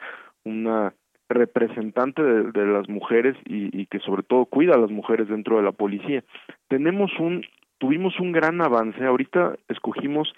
una 0.45 0.93
representante 1.29 2.23
de, 2.23 2.51
de 2.51 2.67
las 2.67 2.89
mujeres 2.89 3.37
y, 3.47 3.81
y, 3.81 3.87
que 3.87 4.01
sobre 4.01 4.23
todo 4.23 4.45
cuida 4.47 4.75
a 4.75 4.79
las 4.79 4.91
mujeres 4.91 5.29
dentro 5.29 5.57
de 5.57 5.63
la 5.63 5.73
policía. 5.73 6.25
Tenemos 6.69 7.11
un, 7.19 7.47
tuvimos 7.79 8.19
un 8.21 8.33
gran 8.33 8.61
avance. 8.61 9.05
Ahorita 9.05 9.55
escogimos 9.69 10.33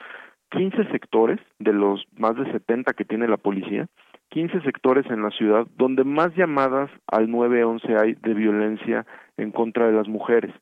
15 0.51 0.85
sectores 0.93 1.41
de 1.59 1.72
los 1.72 2.05
más 2.16 2.37
de 2.37 2.51
70 2.53 2.93
que 2.93 3.05
tiene 3.05 3.27
la 3.29 3.39
policía 3.39 3.89
15 4.35 4.62
sectores 4.62 5.07
en 5.11 5.22
la 5.22 5.30
ciudad 5.30 5.64
donde 5.76 6.03
más 6.03 6.35
llamadas 6.35 6.91
al 7.07 7.30
911 7.30 7.97
hay 7.97 8.14
de 8.14 8.35
violencia 8.35 9.07
en 9.37 9.53
contra 9.53 9.87
de 9.87 9.93
las 9.93 10.09
mujeres. 10.09 10.53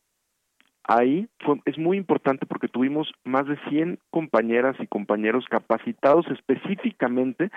Ahí 0.84 1.26
fue, 1.38 1.58
es 1.64 1.78
muy 1.78 1.96
importante 1.96 2.44
porque 2.44 2.68
tuvimos 2.68 3.10
más 3.24 3.46
de 3.46 3.56
100 3.70 3.98
compañeras 4.10 4.76
y 4.78 4.86
compañeros 4.86 5.46
capacitados 5.48 6.26
específicamente 6.28 7.50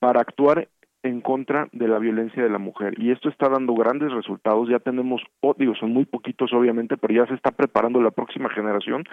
para 0.00 0.20
actuar 0.20 0.68
en 1.02 1.22
contra 1.22 1.68
de 1.72 1.88
la 1.88 1.98
violencia 1.98 2.42
de 2.42 2.50
la 2.50 2.58
mujer 2.58 2.94
y 2.98 3.10
esto 3.10 3.30
está 3.30 3.48
dando 3.48 3.74
grandes 3.74 4.12
resultados 4.12 4.68
ya 4.70 4.78
tenemos 4.80 5.22
oh, 5.40 5.54
digo 5.58 5.74
son 5.74 5.92
muy 5.92 6.06
poquitos 6.06 6.50
obviamente 6.54 6.96
pero 6.96 7.14
ya 7.14 7.26
se 7.26 7.34
está 7.34 7.50
preparando 7.50 8.00
la 8.00 8.10
próxima 8.10 8.48
generación 8.48 9.04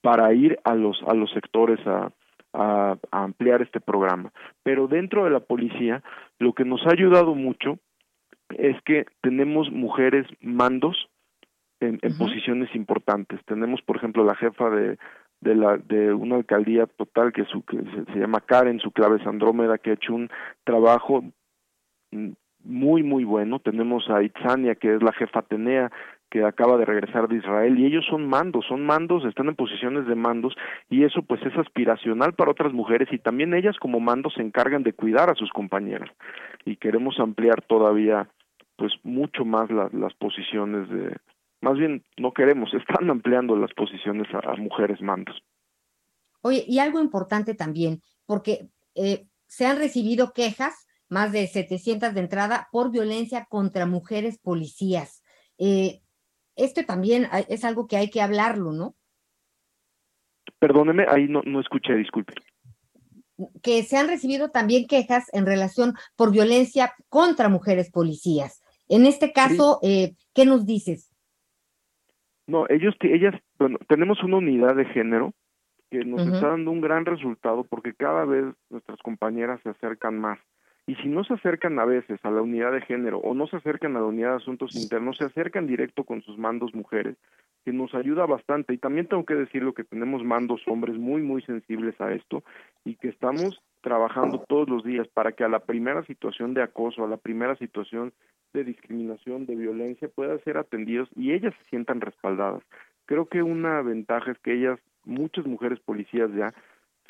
para 0.00 0.32
ir 0.32 0.60
a 0.62 0.76
los 0.76 1.02
a 1.08 1.14
los 1.14 1.30
sectores 1.32 1.84
a, 1.88 2.12
a, 2.52 2.96
a 3.10 3.24
ampliar 3.24 3.62
este 3.62 3.80
programa. 3.80 4.32
Pero 4.62 4.88
dentro 4.88 5.24
de 5.24 5.30
la 5.30 5.40
policía 5.40 6.02
lo 6.38 6.52
que 6.52 6.64
nos 6.64 6.86
ha 6.86 6.92
ayudado 6.92 7.34
mucho 7.34 7.78
es 8.50 8.76
que 8.84 9.06
tenemos 9.22 9.70
mujeres 9.70 10.26
mandos 10.40 11.08
en, 11.80 11.98
en 12.02 12.18
posiciones 12.18 12.74
importantes. 12.74 13.40
Tenemos 13.46 13.80
por 13.82 13.96
ejemplo 13.96 14.24
la 14.24 14.34
jefa 14.34 14.70
de 14.70 14.98
de 15.40 15.54
la 15.54 15.78
de 15.78 16.12
una 16.12 16.36
alcaldía 16.36 16.86
total 16.86 17.32
que, 17.32 17.44
su, 17.46 17.62
que 17.62 17.78
se, 17.78 18.12
se, 18.12 18.18
llama 18.18 18.40
Karen, 18.40 18.78
su 18.78 18.90
clave 18.90 19.16
es 19.20 19.26
Andrómeda, 19.26 19.78
que 19.78 19.90
ha 19.90 19.94
hecho 19.94 20.14
un 20.14 20.28
trabajo 20.64 21.24
muy 22.62 23.02
muy 23.02 23.24
bueno. 23.24 23.58
Tenemos 23.58 24.08
a 24.10 24.22
Itzania, 24.22 24.74
que 24.74 24.94
es 24.96 25.02
la 25.02 25.12
jefa 25.12 25.40
Atenea, 25.40 25.90
que 26.30 26.44
acaba 26.44 26.76
de 26.76 26.84
regresar 26.84 27.28
de 27.28 27.36
Israel 27.36 27.78
y 27.78 27.86
ellos 27.86 28.04
son 28.08 28.28
mandos, 28.28 28.64
son 28.66 28.86
mandos, 28.86 29.24
están 29.24 29.48
en 29.48 29.56
posiciones 29.56 30.06
de 30.06 30.14
mandos 30.14 30.54
y 30.88 31.04
eso 31.04 31.22
pues 31.22 31.40
es 31.42 31.56
aspiracional 31.56 32.34
para 32.34 32.52
otras 32.52 32.72
mujeres 32.72 33.08
y 33.12 33.18
también 33.18 33.52
ellas 33.54 33.76
como 33.80 34.00
mandos 34.00 34.34
se 34.34 34.42
encargan 34.42 34.82
de 34.82 34.92
cuidar 34.92 35.28
a 35.30 35.34
sus 35.34 35.50
compañeras 35.50 36.10
y 36.64 36.76
queremos 36.76 37.18
ampliar 37.18 37.62
todavía 37.62 38.28
pues 38.76 38.92
mucho 39.02 39.44
más 39.44 39.70
la, 39.70 39.90
las 39.92 40.14
posiciones 40.14 40.88
de 40.88 41.16
más 41.60 41.76
bien 41.76 42.04
no 42.16 42.32
queremos, 42.32 42.72
están 42.74 43.10
ampliando 43.10 43.56
las 43.56 43.72
posiciones 43.74 44.26
a, 44.32 44.52
a 44.52 44.56
mujeres 44.56 45.00
mandos. 45.00 45.36
Oye, 46.42 46.64
y 46.66 46.78
algo 46.78 47.00
importante 47.00 47.54
también, 47.54 48.02
porque 48.24 48.70
eh, 48.94 49.26
se 49.46 49.66
han 49.66 49.76
recibido 49.76 50.32
quejas 50.32 50.86
más 51.08 51.32
de 51.32 51.46
700 51.46 52.14
de 52.14 52.20
entrada 52.20 52.68
por 52.72 52.90
violencia 52.90 53.46
contra 53.50 53.84
mujeres 53.84 54.38
policías. 54.38 55.22
Eh, 55.58 56.00
esto 56.64 56.84
también 56.84 57.28
es 57.48 57.64
algo 57.64 57.86
que 57.86 57.96
hay 57.96 58.10
que 58.10 58.22
hablarlo, 58.22 58.72
¿no? 58.72 58.94
Perdóneme, 60.58 61.06
ahí 61.08 61.26
no, 61.28 61.42
no 61.44 61.60
escuché, 61.60 61.94
disculpe. 61.94 62.34
Que 63.62 63.82
se 63.82 63.96
han 63.96 64.08
recibido 64.08 64.50
también 64.50 64.86
quejas 64.86 65.28
en 65.32 65.46
relación 65.46 65.94
por 66.16 66.30
violencia 66.30 66.92
contra 67.08 67.48
mujeres 67.48 67.90
policías. 67.90 68.62
En 68.88 69.06
este 69.06 69.32
caso, 69.32 69.78
sí. 69.82 69.88
eh, 69.88 70.16
¿qué 70.34 70.44
nos 70.44 70.66
dices? 70.66 71.10
No, 72.46 72.66
ellos, 72.68 72.94
ellas, 73.00 73.34
bueno, 73.58 73.78
tenemos 73.88 74.22
una 74.22 74.38
unidad 74.38 74.74
de 74.74 74.84
género 74.86 75.32
que 75.90 76.04
nos 76.04 76.20
uh 76.20 76.24
-huh. 76.24 76.34
está 76.34 76.48
dando 76.48 76.70
un 76.70 76.80
gran 76.80 77.06
resultado 77.06 77.64
porque 77.64 77.94
cada 77.94 78.24
vez 78.24 78.44
nuestras 78.68 78.98
compañeras 79.02 79.60
se 79.62 79.70
acercan 79.70 80.18
más. 80.18 80.38
Y 80.90 80.96
si 80.96 81.08
no 81.08 81.22
se 81.22 81.34
acercan 81.34 81.78
a 81.78 81.84
veces 81.84 82.18
a 82.24 82.32
la 82.32 82.42
unidad 82.42 82.72
de 82.72 82.80
género 82.80 83.18
o 83.18 83.32
no 83.32 83.46
se 83.46 83.58
acercan 83.58 83.96
a 83.96 84.00
la 84.00 84.06
unidad 84.06 84.30
de 84.30 84.36
asuntos 84.38 84.74
internos, 84.74 85.18
se 85.18 85.24
acercan 85.24 85.68
directo 85.68 86.02
con 86.02 86.20
sus 86.22 86.36
mandos 86.36 86.74
mujeres, 86.74 87.16
que 87.64 87.72
nos 87.72 87.94
ayuda 87.94 88.26
bastante. 88.26 88.74
Y 88.74 88.78
también 88.78 89.06
tengo 89.06 89.24
que 89.24 89.36
decirlo 89.36 89.72
que 89.72 89.84
tenemos 89.84 90.24
mandos 90.24 90.60
hombres 90.66 90.98
muy, 90.98 91.22
muy 91.22 91.42
sensibles 91.42 91.94
a 92.00 92.12
esto 92.12 92.42
y 92.84 92.96
que 92.96 93.06
estamos 93.06 93.62
trabajando 93.82 94.40
todos 94.48 94.68
los 94.68 94.82
días 94.82 95.06
para 95.06 95.30
que 95.30 95.44
a 95.44 95.48
la 95.48 95.60
primera 95.60 96.02
situación 96.06 96.54
de 96.54 96.62
acoso, 96.64 97.04
a 97.04 97.08
la 97.08 97.18
primera 97.18 97.54
situación 97.54 98.12
de 98.52 98.64
discriminación, 98.64 99.46
de 99.46 99.54
violencia, 99.54 100.08
puedan 100.08 100.42
ser 100.42 100.56
atendidos 100.56 101.08
y 101.14 101.30
ellas 101.30 101.54
se 101.62 101.70
sientan 101.70 102.00
respaldadas. 102.00 102.64
Creo 103.06 103.26
que 103.26 103.44
una 103.44 103.80
ventaja 103.82 104.32
es 104.32 104.38
que 104.40 104.54
ellas, 104.54 104.80
muchas 105.04 105.46
mujeres 105.46 105.78
policías 105.78 106.32
ya, 106.34 106.52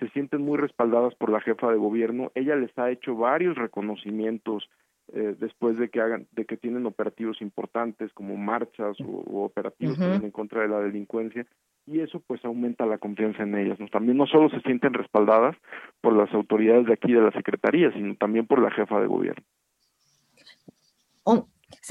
se 0.01 0.09
sienten 0.09 0.42
muy 0.42 0.59
respaldadas 0.59 1.14
por 1.14 1.30
la 1.30 1.40
jefa 1.40 1.70
de 1.70 1.76
gobierno. 1.76 2.32
Ella 2.34 2.57
les 2.57 2.76
ha 2.78 2.90
hecho 2.90 3.14
varios 3.14 3.57
reconocimientos 3.57 4.68
eh, 5.12 5.36
después 5.38 5.78
de 5.78 5.88
que 5.88 6.01
hagan, 6.01 6.26
de 6.32 6.44
que 6.44 6.57
tienen 6.57 6.86
operativos 6.86 7.40
importantes 7.40 8.12
como 8.12 8.36
marchas 8.36 8.96
o, 9.01 9.05
o 9.05 9.44
operativos 9.44 9.98
uh 9.98 10.03
-huh. 10.03 10.24
en 10.24 10.30
contra 10.30 10.62
de 10.62 10.68
la 10.68 10.80
delincuencia 10.80 11.46
y 11.86 12.01
eso 12.01 12.22
pues 12.26 12.44
aumenta 12.44 12.86
la 12.86 12.98
confianza 12.98 13.42
en 13.42 13.57
ellas. 13.57 13.78
¿no? 13.80 13.88
También 13.88 14.16
no 14.16 14.26
solo 14.26 14.48
se 14.51 14.61
sienten 14.61 14.94
respaldadas 14.94 15.57
por 16.01 16.14
las 16.16 16.32
autoridades 16.32 16.86
de 16.86 16.92
aquí 16.92 17.12
de 17.12 17.22
la 17.22 17.32
secretaría, 17.32 17.92
sino 17.92 18.14
también 18.16 18.46
por 18.46 18.61
la 18.61 18.70
jefa 18.70 19.01
de 19.01 19.07
gobierno. 19.07 19.44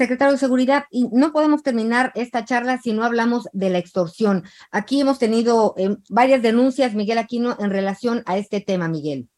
Secretario 0.00 0.32
de 0.32 0.38
Seguridad, 0.38 0.84
y 0.90 1.08
no 1.12 1.30
podemos 1.30 1.62
terminar 1.62 2.10
esta 2.14 2.46
charla 2.46 2.80
si 2.82 2.94
no 2.94 3.04
hablamos 3.04 3.48
de 3.52 3.68
la 3.68 3.76
extorsión. 3.76 4.44
Aquí 4.70 5.02
hemos 5.02 5.18
tenido 5.18 5.74
eh, 5.76 5.94
varias 6.08 6.40
denuncias, 6.40 6.94
Miguel 6.94 7.18
Aquino, 7.18 7.54
en 7.60 7.68
relación 7.68 8.22
a 8.24 8.38
este 8.38 8.62
tema, 8.62 8.88
Miguel. 8.88 9.28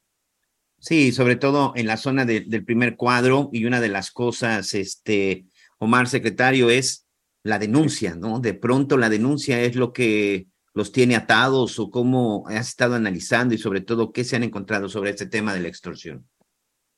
Sí, 0.79 1.11
sobre 1.11 1.35
todo 1.35 1.73
en 1.75 1.89
la 1.89 1.97
zona 1.97 2.25
de, 2.25 2.43
del 2.43 2.65
primer 2.65 2.95
cuadro, 2.95 3.51
y 3.53 3.65
una 3.65 3.81
de 3.81 3.89
las 3.89 4.13
cosas, 4.13 4.73
este, 4.75 5.47
Omar, 5.79 6.07
secretario, 6.07 6.71
es 6.71 7.07
la 7.43 7.59
denuncia, 7.59 8.15
¿no? 8.15 8.39
De 8.39 8.55
pronto 8.55 8.97
la 8.97 9.09
denuncia 9.09 9.61
es 9.61 9.75
lo 9.75 9.93
que 9.93 10.47
los 10.75 10.93
tiene 10.93 11.17
atados 11.17 11.81
o 11.81 11.91
cómo 11.91 12.45
has 12.47 12.69
estado 12.69 12.95
analizando 12.95 13.53
y 13.53 13.59
sobre 13.59 13.81
todo 13.81 14.13
qué 14.13 14.23
se 14.23 14.37
han 14.37 14.45
encontrado 14.45 14.89
sobre 14.89 15.11
este 15.11 15.27
tema 15.27 15.55
de 15.55 15.61
la 15.61 15.69
extorsión. 15.69 16.25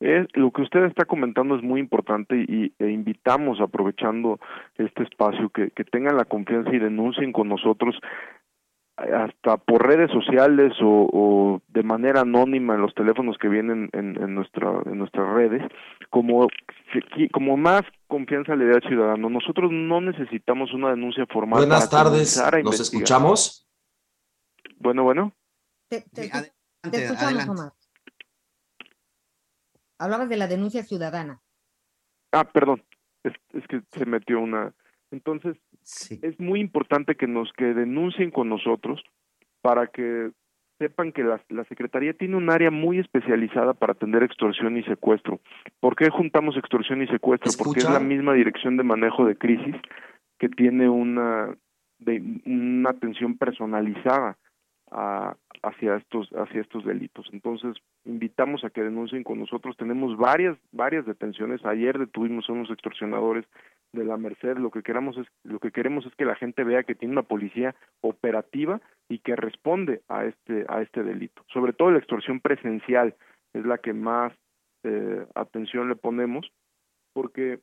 Es, 0.04 0.26
lo 0.34 0.50
que 0.50 0.60
usted 0.60 0.84
está 0.84 1.06
comentando 1.06 1.56
es 1.56 1.62
muy 1.62 1.80
importante 1.80 2.36
y 2.36 2.74
e 2.78 2.90
invitamos, 2.90 3.58
aprovechando 3.60 4.38
este 4.76 5.02
espacio, 5.02 5.48
que, 5.48 5.70
que 5.70 5.84
tengan 5.84 6.18
la 6.18 6.26
confianza 6.26 6.70
y 6.74 6.78
denuncien 6.78 7.32
con 7.32 7.48
nosotros 7.48 7.96
hasta 8.96 9.56
por 9.56 9.86
redes 9.86 10.10
sociales 10.10 10.74
o, 10.82 11.08
o, 11.10 11.62
de 11.68 11.82
manera 11.82 12.20
anónima 12.20 12.74
en 12.74 12.82
los 12.82 12.94
teléfonos 12.94 13.38
que 13.38 13.48
vienen 13.48 13.88
en, 13.92 14.22
en, 14.22 14.34
nuestra, 14.34 14.70
en 14.84 14.98
nuestras 14.98 15.26
redes, 15.32 15.62
como, 16.10 16.48
como 17.32 17.56
más 17.56 17.82
confianza 18.06 18.54
le 18.54 18.66
da 18.66 18.74
al 18.74 18.82
ciudadano. 18.82 19.30
Nosotros 19.30 19.70
no 19.72 20.02
necesitamos 20.02 20.72
una 20.74 20.90
denuncia 20.90 21.24
formal. 21.32 21.60
Buenas 21.60 21.88
para 21.88 22.04
tardes, 22.04 22.36
¿nos 22.36 22.58
investigar. 22.58 22.82
escuchamos? 22.82 23.66
Bueno, 24.78 25.02
bueno. 25.02 25.32
Te, 25.88 26.02
te, 26.02 26.30
te 26.90 27.04
escuchamos. 27.04 27.48
Omar. 27.48 27.72
Hablabas 29.98 30.28
de 30.28 30.36
la 30.36 30.46
denuncia 30.46 30.82
ciudadana. 30.82 31.40
Ah, 32.32 32.44
perdón, 32.44 32.82
es, 33.22 33.32
es 33.52 33.66
que 33.68 33.82
se 33.92 34.06
metió 34.06 34.40
una... 34.40 34.74
Entonces, 35.10 35.56
sí. 35.82 36.18
es 36.22 36.38
muy 36.40 36.60
importante 36.60 37.14
que 37.14 37.28
nos 37.28 37.52
que 37.52 37.66
denuncien 37.66 38.30
con 38.30 38.48
nosotros 38.48 39.02
para 39.60 39.86
que 39.86 40.32
sepan 40.78 41.12
que 41.12 41.22
la, 41.22 41.40
la, 41.48 41.64
Secretaría 41.64 42.14
tiene 42.14 42.36
un 42.36 42.50
área 42.50 42.70
muy 42.70 42.98
especializada 42.98 43.74
para 43.74 43.92
atender 43.92 44.22
extorsión 44.22 44.76
y 44.76 44.82
secuestro. 44.82 45.40
¿Por 45.80 45.94
qué 45.94 46.10
juntamos 46.10 46.56
extorsión 46.56 47.02
y 47.02 47.06
secuestro? 47.06 47.48
¿Escucha? 47.48 47.64
Porque 47.64 47.80
es 47.80 47.90
la 47.90 48.00
misma 48.00 48.34
dirección 48.34 48.76
de 48.76 48.82
manejo 48.82 49.24
de 49.24 49.36
crisis 49.36 49.76
que 50.38 50.48
tiene 50.48 50.88
una, 50.88 51.56
de, 51.98 52.40
una 52.44 52.90
atención 52.90 53.38
personalizada 53.38 54.36
a, 54.90 55.36
hacia 55.64 55.96
estos 55.96 56.28
hacia 56.32 56.60
estos 56.60 56.84
delitos. 56.84 57.28
Entonces, 57.32 57.76
invitamos 58.04 58.64
a 58.64 58.70
que 58.70 58.82
denuncien 58.82 59.24
con 59.24 59.40
nosotros. 59.40 59.76
Tenemos 59.76 60.16
varias 60.16 60.56
varias 60.72 61.06
detenciones. 61.06 61.64
Ayer 61.64 61.98
detuvimos 61.98 62.48
a 62.48 62.52
unos 62.52 62.70
extorsionadores 62.70 63.44
de 63.92 64.04
la 64.04 64.16
Merced. 64.16 64.58
Lo 64.58 64.70
que 64.70 64.82
queramos 64.82 65.16
es 65.16 65.26
lo 65.44 65.58
que 65.58 65.70
queremos 65.70 66.06
es 66.06 66.14
que 66.14 66.24
la 66.24 66.36
gente 66.36 66.64
vea 66.64 66.84
que 66.84 66.94
tiene 66.94 67.12
una 67.12 67.22
policía 67.22 67.74
operativa 68.00 68.80
y 69.08 69.18
que 69.18 69.36
responde 69.36 70.02
a 70.08 70.24
este 70.24 70.66
a 70.68 70.82
este 70.82 71.02
delito. 71.02 71.44
Sobre 71.52 71.72
todo 71.72 71.90
la 71.90 71.98
extorsión 71.98 72.40
presencial 72.40 73.14
es 73.52 73.64
la 73.64 73.78
que 73.78 73.92
más 73.92 74.32
eh, 74.84 75.26
atención 75.34 75.88
le 75.88 75.96
ponemos 75.96 76.50
porque 77.14 77.60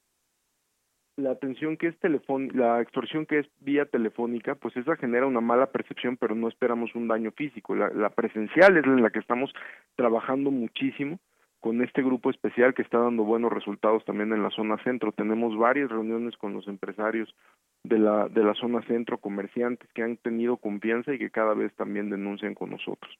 la 1.17 1.31
atención 1.31 1.77
que 1.77 1.87
es 1.87 1.99
telefón 1.99 2.49
la 2.53 2.81
extorsión 2.81 3.25
que 3.25 3.39
es 3.39 3.47
vía 3.59 3.85
telefónica, 3.85 4.55
pues 4.55 4.75
esa 4.77 4.95
genera 4.95 5.27
una 5.27 5.41
mala 5.41 5.71
percepción, 5.71 6.17
pero 6.17 6.35
no 6.35 6.47
esperamos 6.47 6.95
un 6.95 7.07
daño 7.07 7.31
físico. 7.31 7.75
La, 7.75 7.89
la 7.89 8.09
presencial 8.09 8.77
es 8.77 8.85
en 8.85 9.01
la 9.01 9.09
que 9.09 9.19
estamos 9.19 9.53
trabajando 9.95 10.51
muchísimo 10.51 11.19
con 11.61 11.83
este 11.83 12.01
grupo 12.01 12.31
especial 12.31 12.73
que 12.73 12.81
está 12.81 12.97
dando 12.97 13.23
buenos 13.23 13.53
resultados 13.53 14.03
también 14.03 14.33
en 14.33 14.41
la 14.41 14.49
zona 14.49 14.83
centro. 14.83 15.11
Tenemos 15.11 15.55
varias 15.57 15.89
reuniones 15.89 16.35
con 16.37 16.53
los 16.53 16.67
empresarios 16.67 17.33
de 17.83 17.99
la 17.99 18.27
de 18.27 18.43
la 18.43 18.55
zona 18.55 18.81
centro, 18.87 19.19
comerciantes 19.19 19.89
que 19.93 20.03
han 20.03 20.17
tenido 20.17 20.57
confianza 20.57 21.13
y 21.13 21.19
que 21.19 21.29
cada 21.29 21.53
vez 21.53 21.73
también 21.75 22.09
denuncian 22.09 22.55
con 22.55 22.71
nosotros. 22.71 23.15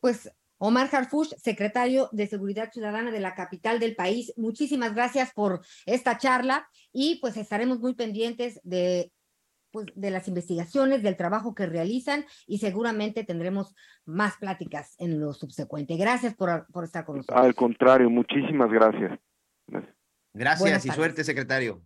Pues 0.00 0.32
Omar 0.64 0.88
Harfush, 0.92 1.32
secretario 1.38 2.08
de 2.12 2.28
Seguridad 2.28 2.70
Ciudadana 2.72 3.10
de 3.10 3.18
la 3.18 3.34
capital 3.34 3.80
del 3.80 3.96
país, 3.96 4.32
muchísimas 4.36 4.94
gracias 4.94 5.32
por 5.32 5.60
esta 5.86 6.18
charla 6.18 6.68
y 6.92 7.18
pues 7.20 7.36
estaremos 7.36 7.80
muy 7.80 7.94
pendientes 7.94 8.60
de 8.62 9.10
pues, 9.72 9.86
de 9.96 10.12
las 10.12 10.28
investigaciones, 10.28 11.02
del 11.02 11.16
trabajo 11.16 11.56
que 11.56 11.66
realizan 11.66 12.24
y 12.46 12.58
seguramente 12.58 13.24
tendremos 13.24 13.74
más 14.04 14.36
pláticas 14.36 14.94
en 15.00 15.18
lo 15.18 15.32
subsecuente. 15.32 15.96
Gracias 15.96 16.34
por, 16.34 16.66
por 16.72 16.84
estar 16.84 17.04
con 17.04 17.16
nosotros. 17.16 17.44
Al 17.44 17.56
contrario, 17.56 18.08
muchísimas 18.08 18.70
gracias. 18.70 19.18
Gracias 20.32 20.86
y 20.86 20.90
suerte, 20.90 21.24
secretario. 21.24 21.82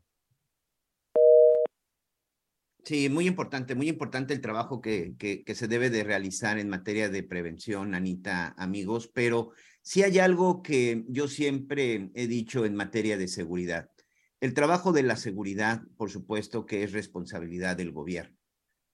Sí, 2.86 3.08
muy 3.08 3.26
importante, 3.26 3.74
muy 3.74 3.88
importante 3.88 4.32
el 4.32 4.40
trabajo 4.40 4.80
que, 4.80 5.16
que, 5.18 5.54
se 5.56 5.66
debe 5.66 5.90
de 5.90 6.04
realizar 6.04 6.56
en 6.56 6.68
materia 6.68 7.08
de 7.08 7.24
prevención, 7.24 7.96
Anita, 7.96 8.54
amigos, 8.56 9.10
pero 9.12 9.50
sí 9.82 10.04
hay 10.04 10.20
algo 10.20 10.62
que 10.62 11.04
yo 11.08 11.26
siempre 11.26 12.12
he 12.14 12.28
dicho 12.28 12.64
en 12.64 12.76
materia 12.76 13.18
de 13.18 13.26
seguridad. 13.26 13.90
El 14.38 14.54
trabajo 14.54 14.92
de 14.92 15.02
la 15.02 15.16
seguridad, 15.16 15.82
por 15.96 16.12
supuesto, 16.12 16.64
que 16.64 16.84
es 16.84 16.92
responsabilidad 16.92 17.76
del 17.76 17.90
gobierno. 17.90 18.38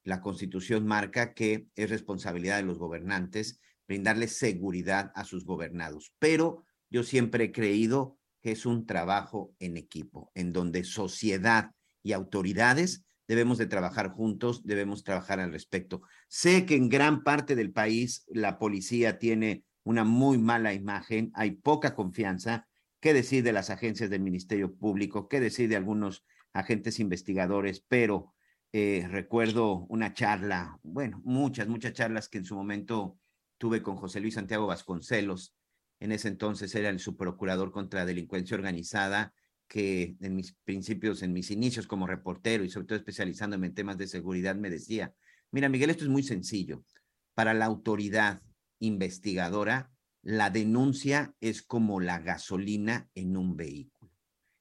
La 0.04 0.22
constitución 0.22 0.86
marca 0.86 1.34
que 1.34 1.68
es 1.76 1.90
responsabilidad 1.90 2.56
de 2.56 2.62
los 2.62 2.78
gobernantes 2.78 3.60
brindarles 3.86 4.38
seguridad 4.38 5.12
a 5.14 5.26
sus 5.26 5.44
gobernados, 5.44 6.14
pero 6.18 6.64
yo 6.88 7.02
siempre 7.02 7.44
he 7.44 7.52
creído 7.52 8.18
que 8.40 8.52
es 8.52 8.64
un 8.64 8.86
trabajo 8.86 9.54
en 9.58 9.76
equipo, 9.76 10.32
en 10.34 10.54
donde 10.54 10.82
sociedad 10.84 11.72
y 12.02 12.12
autoridades 12.12 13.04
debemos 13.34 13.56
de 13.56 13.66
trabajar 13.66 14.10
juntos, 14.10 14.62
debemos 14.64 15.04
trabajar 15.04 15.40
al 15.40 15.52
respecto. 15.52 16.02
Sé 16.28 16.66
que 16.66 16.76
en 16.76 16.88
gran 16.88 17.22
parte 17.24 17.56
del 17.56 17.72
país 17.72 18.26
la 18.28 18.58
policía 18.58 19.18
tiene 19.18 19.64
una 19.84 20.04
muy 20.04 20.36
mala 20.36 20.74
imagen, 20.74 21.32
hay 21.34 21.52
poca 21.52 21.94
confianza. 21.94 22.68
¿Qué 23.00 23.14
decir 23.14 23.42
de 23.42 23.52
las 23.52 23.70
agencias 23.70 24.10
del 24.10 24.20
Ministerio 24.20 24.74
Público? 24.74 25.28
¿Qué 25.28 25.40
decir 25.40 25.68
de 25.68 25.76
algunos 25.76 26.24
agentes 26.52 27.00
investigadores? 27.00 27.84
Pero 27.88 28.34
eh, 28.72 29.06
recuerdo 29.10 29.86
una 29.88 30.12
charla, 30.12 30.78
bueno, 30.82 31.20
muchas, 31.24 31.68
muchas 31.68 31.94
charlas 31.94 32.28
que 32.28 32.38
en 32.38 32.44
su 32.44 32.54
momento 32.54 33.18
tuve 33.58 33.82
con 33.82 33.96
José 33.96 34.20
Luis 34.20 34.34
Santiago 34.34 34.66
Vasconcelos. 34.66 35.56
En 36.00 36.12
ese 36.12 36.28
entonces 36.28 36.74
era 36.74 36.88
el 36.88 36.98
subprocurador 36.98 37.72
contra 37.72 38.04
delincuencia 38.04 38.56
organizada 38.56 39.32
que 39.72 40.18
en 40.20 40.36
mis 40.36 40.52
principios, 40.52 41.22
en 41.22 41.32
mis 41.32 41.50
inicios 41.50 41.86
como 41.86 42.06
reportero 42.06 42.62
y 42.62 42.68
sobre 42.68 42.88
todo 42.88 42.98
especializándome 42.98 43.68
en 43.68 43.74
temas 43.74 43.96
de 43.96 44.06
seguridad, 44.06 44.54
me 44.54 44.68
decía, 44.68 45.14
mira, 45.50 45.70
Miguel, 45.70 45.88
esto 45.88 46.04
es 46.04 46.10
muy 46.10 46.22
sencillo. 46.22 46.84
Para 47.32 47.54
la 47.54 47.64
autoridad 47.64 48.42
investigadora, 48.80 49.90
la 50.20 50.50
denuncia 50.50 51.34
es 51.40 51.62
como 51.62 52.00
la 52.00 52.18
gasolina 52.18 53.08
en 53.14 53.34
un 53.38 53.56
vehículo. 53.56 54.12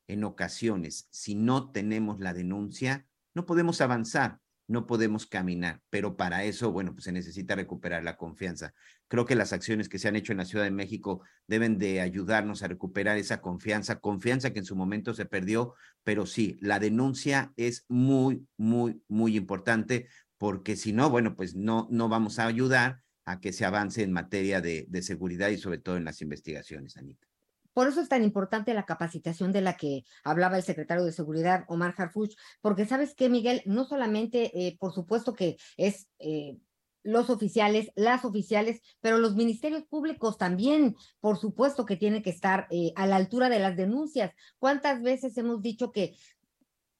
En 0.07 0.23
ocasiones, 0.23 1.09
si 1.11 1.35
no 1.35 1.71
tenemos 1.71 2.21
la 2.21 2.33
denuncia, 2.33 3.05
no 3.33 3.45
podemos 3.45 3.81
avanzar, 3.81 4.39
no 4.71 4.87
podemos 4.87 5.27
caminar, 5.27 5.81
pero 5.89 6.15
para 6.15 6.43
eso, 6.45 6.71
bueno, 6.71 6.93
pues 6.93 7.03
se 7.03 7.11
necesita 7.11 7.55
recuperar 7.55 8.03
la 8.03 8.17
confianza. 8.17 8.73
Creo 9.07 9.25
que 9.25 9.35
las 9.35 9.53
acciones 9.53 9.89
que 9.89 9.99
se 9.99 10.07
han 10.07 10.15
hecho 10.15 10.31
en 10.31 10.37
la 10.37 10.45
Ciudad 10.45 10.63
de 10.63 10.71
México 10.71 11.21
deben 11.45 11.77
de 11.77 12.01
ayudarnos 12.01 12.63
a 12.63 12.67
recuperar 12.67 13.17
esa 13.17 13.41
confianza, 13.41 13.99
confianza 13.99 14.53
que 14.53 14.59
en 14.59 14.65
su 14.65 14.75
momento 14.75 15.13
se 15.13 15.25
perdió, 15.25 15.73
pero 16.03 16.25
sí, 16.25 16.57
la 16.61 16.79
denuncia 16.79 17.53
es 17.57 17.85
muy, 17.89 18.47
muy, 18.57 19.03
muy 19.07 19.35
importante 19.35 20.07
porque 20.37 20.75
si 20.75 20.93
no, 20.93 21.09
bueno, 21.09 21.35
pues 21.35 21.55
no, 21.55 21.87
no 21.91 22.09
vamos 22.09 22.39
a 22.39 22.47
ayudar 22.47 23.01
a 23.25 23.39
que 23.39 23.53
se 23.53 23.65
avance 23.65 24.01
en 24.01 24.11
materia 24.11 24.61
de, 24.61 24.85
de 24.89 25.01
seguridad 25.03 25.49
y 25.49 25.57
sobre 25.57 25.77
todo 25.77 25.97
en 25.97 26.05
las 26.05 26.21
investigaciones, 26.21 26.97
Anita. 26.97 27.30
Por 27.73 27.87
eso 27.87 28.01
es 28.01 28.09
tan 28.09 28.23
importante 28.23 28.73
la 28.73 28.85
capacitación 28.85 29.51
de 29.51 29.61
la 29.61 29.77
que 29.77 30.03
hablaba 30.23 30.57
el 30.57 30.63
secretario 30.63 31.03
de 31.03 31.11
Seguridad, 31.11 31.65
Omar 31.67 31.93
Harfuch, 31.97 32.35
porque 32.61 32.85
sabes 32.85 33.15
que, 33.15 33.29
Miguel, 33.29 33.61
no 33.65 33.85
solamente, 33.85 34.67
eh, 34.67 34.77
por 34.79 34.93
supuesto 34.93 35.33
que 35.33 35.57
es 35.77 36.07
eh, 36.19 36.57
los 37.03 37.29
oficiales, 37.29 37.91
las 37.95 38.25
oficiales, 38.25 38.81
pero 38.99 39.17
los 39.17 39.35
ministerios 39.35 39.83
públicos 39.83 40.37
también, 40.37 40.95
por 41.19 41.37
supuesto 41.37 41.85
que 41.85 41.97
tienen 41.97 42.21
que 42.21 42.29
estar 42.29 42.67
eh, 42.69 42.93
a 42.95 43.07
la 43.07 43.15
altura 43.15 43.49
de 43.49 43.59
las 43.59 43.75
denuncias. 43.75 44.33
¿Cuántas 44.59 45.01
veces 45.01 45.37
hemos 45.37 45.61
dicho 45.61 45.91
que 45.91 46.15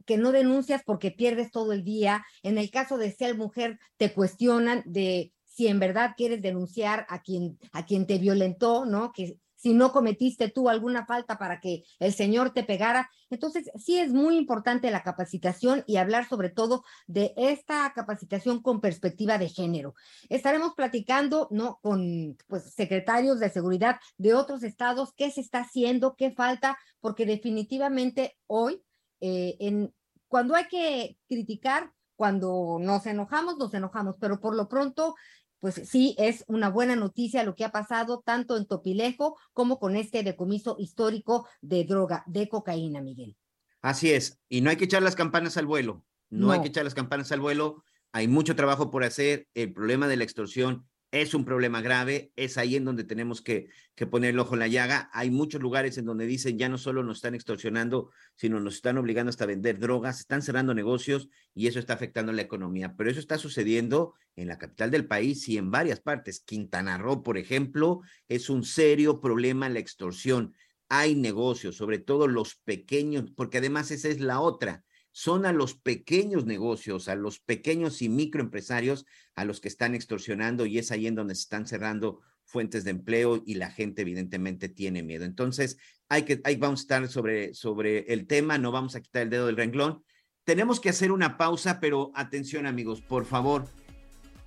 que 0.03 0.17
no 0.17 0.31
denuncias 0.31 0.81
porque 0.83 1.11
pierdes 1.11 1.51
todo 1.51 1.73
el 1.73 1.83
día? 1.83 2.25
En 2.41 2.57
el 2.57 2.71
caso 2.71 2.97
de 2.97 3.11
ser 3.11 3.37
mujer, 3.37 3.79
te 3.97 4.13
cuestionan 4.13 4.81
de 4.85 5.31
si 5.45 5.67
en 5.67 5.79
verdad 5.79 6.13
quieres 6.17 6.41
denunciar 6.41 7.05
a 7.09 7.21
quien, 7.21 7.59
a 7.71 7.85
quien 7.85 8.07
te 8.07 8.17
violentó, 8.17 8.85
¿no? 8.85 9.11
Que 9.11 9.37
si 9.61 9.75
no 9.75 9.91
cometiste 9.91 10.49
tú 10.49 10.69
alguna 10.69 11.05
falta 11.05 11.37
para 11.37 11.59
que 11.59 11.83
el 11.99 12.13
Señor 12.13 12.51
te 12.51 12.63
pegara. 12.63 13.11
Entonces, 13.29 13.69
sí 13.75 13.99
es 13.99 14.11
muy 14.11 14.35
importante 14.35 14.89
la 14.89 15.03
capacitación 15.03 15.83
y 15.85 15.97
hablar 15.97 16.27
sobre 16.27 16.49
todo 16.49 16.83
de 17.05 17.33
esta 17.37 17.91
capacitación 17.93 18.63
con 18.63 18.81
perspectiva 18.81 19.37
de 19.37 19.49
género. 19.49 19.93
Estaremos 20.29 20.73
platicando, 20.73 21.47
¿no? 21.51 21.79
Con 21.83 22.37
pues, 22.47 22.73
secretarios 22.73 23.39
de 23.39 23.51
seguridad 23.51 23.99
de 24.17 24.33
otros 24.33 24.63
estados, 24.63 25.13
qué 25.15 25.29
se 25.29 25.41
está 25.41 25.59
haciendo, 25.59 26.15
qué 26.15 26.31
falta, 26.31 26.79
porque 26.99 27.27
definitivamente 27.27 28.39
hoy, 28.47 28.81
eh, 29.19 29.57
en, 29.59 29.93
cuando 30.27 30.55
hay 30.55 30.67
que 30.69 31.19
criticar, 31.27 31.91
cuando 32.15 32.77
nos 32.79 33.05
enojamos, 33.05 33.57
nos 33.57 33.73
enojamos, 33.73 34.15
pero 34.19 34.39
por 34.39 34.55
lo 34.55 34.67
pronto 34.67 35.15
pues 35.61 35.75
sí 35.85 36.15
es 36.17 36.43
una 36.47 36.69
buena 36.69 36.95
noticia 36.95 37.43
lo 37.43 37.55
que 37.55 37.63
ha 37.63 37.71
pasado 37.71 38.21
tanto 38.25 38.57
en 38.57 38.65
Topilejo 38.65 39.37
como 39.53 39.79
con 39.79 39.95
este 39.95 40.23
decomiso 40.23 40.75
histórico 40.79 41.47
de 41.61 41.85
droga, 41.85 42.23
de 42.25 42.49
cocaína, 42.49 42.99
Miguel. 43.01 43.37
Así 43.81 44.11
es, 44.11 44.39
y 44.49 44.61
no 44.61 44.69
hay 44.71 44.75
que 44.75 44.85
echar 44.85 45.03
las 45.03 45.15
campanas 45.15 45.57
al 45.57 45.67
vuelo, 45.67 46.03
no, 46.29 46.47
No. 46.47 46.51
hay 46.51 46.61
que 46.61 46.67
echar 46.67 46.83
las 46.83 46.95
campanas 46.95 47.31
al 47.31 47.39
vuelo, 47.39 47.83
hay 48.11 48.27
mucho 48.27 48.55
trabajo 48.55 48.89
por 48.91 49.03
hacer, 49.03 49.47
el 49.53 49.71
problema 49.71 50.07
de 50.07 50.17
la 50.17 50.23
extorsión 50.23 50.89
es 51.11 51.33
un 51.33 51.45
problema 51.45 51.81
grave, 51.81 52.31
es 52.35 52.57
ahí 52.57 52.75
en 52.75 52.85
donde 52.85 53.03
tenemos 53.03 53.41
que, 53.41 53.67
que 53.95 54.07
poner 54.07 54.31
el 54.31 54.39
ojo 54.39 54.55
en 54.55 54.59
la 54.59 54.67
llaga, 54.67 55.09
hay 55.13 55.29
muchos 55.29 55.61
lugares 55.61 55.97
en 55.97 56.05
donde 56.05 56.25
dicen 56.25 56.57
ya 56.57 56.69
no 56.69 56.77
solo 56.77 57.03
nos 57.03 57.17
están 57.17 57.35
extorsionando, 57.35 58.11
sino 58.35 58.59
nos 58.59 58.75
están 58.75 58.97
obligando 58.97 59.29
hasta 59.29 59.43
a 59.43 59.47
vender 59.47 59.77
drogas, 59.77 60.19
están 60.19 60.41
cerrando 60.41 60.73
negocios 60.73 61.29
y 61.53 61.67
eso 61.67 61.79
está 61.79 61.93
afectando 61.93 62.31
la 62.31 62.41
economía, 62.41 62.95
pero 62.97 63.11
eso 63.11 63.19
está 63.19 63.37
sucediendo 63.37 64.13
en 64.35 64.47
la 64.47 64.57
capital 64.57 64.89
del 64.89 65.05
país 65.05 65.47
y 65.49 65.57
en 65.57 65.69
varias 65.69 65.99
partes. 65.99 66.39
Quintana 66.39 66.97
Roo, 66.97 67.23
por 67.23 67.37
ejemplo, 67.37 68.01
es 68.29 68.49
un 68.49 68.63
serio 68.63 69.19
problema 69.19 69.67
la 69.67 69.79
extorsión 69.79 70.53
hay 70.93 71.15
negocios, 71.15 71.77
sobre 71.77 71.99
todo 71.99 72.27
los 72.27 72.55
pequeños, 72.55 73.31
porque 73.33 73.59
además 73.59 73.91
esa 73.91 74.09
es 74.09 74.19
la 74.19 74.41
otra. 74.41 74.83
Son 75.11 75.45
a 75.45 75.51
los 75.51 75.75
pequeños 75.75 76.45
negocios, 76.45 77.07
a 77.07 77.15
los 77.15 77.39
pequeños 77.39 78.01
y 78.01 78.09
microempresarios 78.09 79.05
a 79.35 79.45
los 79.45 79.59
que 79.59 79.67
están 79.67 79.95
extorsionando 79.95 80.65
y 80.65 80.77
es 80.77 80.91
ahí 80.91 81.07
en 81.07 81.15
donde 81.15 81.35
se 81.35 81.41
están 81.41 81.67
cerrando 81.67 82.21
fuentes 82.45 82.83
de 82.83 82.91
empleo 82.91 83.41
y 83.45 83.55
la 83.55 83.71
gente 83.71 84.01
evidentemente 84.01 84.69
tiene 84.69 85.03
miedo. 85.03 85.25
Entonces, 85.25 85.77
hay 86.09 86.23
que, 86.23 86.41
ahí 86.43 86.57
vamos 86.57 86.81
a 86.81 86.83
estar 86.83 87.07
sobre, 87.07 87.53
sobre 87.53 88.13
el 88.13 88.27
tema, 88.27 88.57
no 88.57 88.71
vamos 88.71 88.95
a 88.95 89.01
quitar 89.01 89.23
el 89.23 89.29
dedo 89.29 89.47
del 89.47 89.57
renglón. 89.57 90.03
Tenemos 90.43 90.79
que 90.79 90.89
hacer 90.89 91.11
una 91.11 91.37
pausa, 91.37 91.79
pero 91.79 92.11
atención 92.15 92.65
amigos, 92.65 93.01
por 93.01 93.25
favor, 93.25 93.67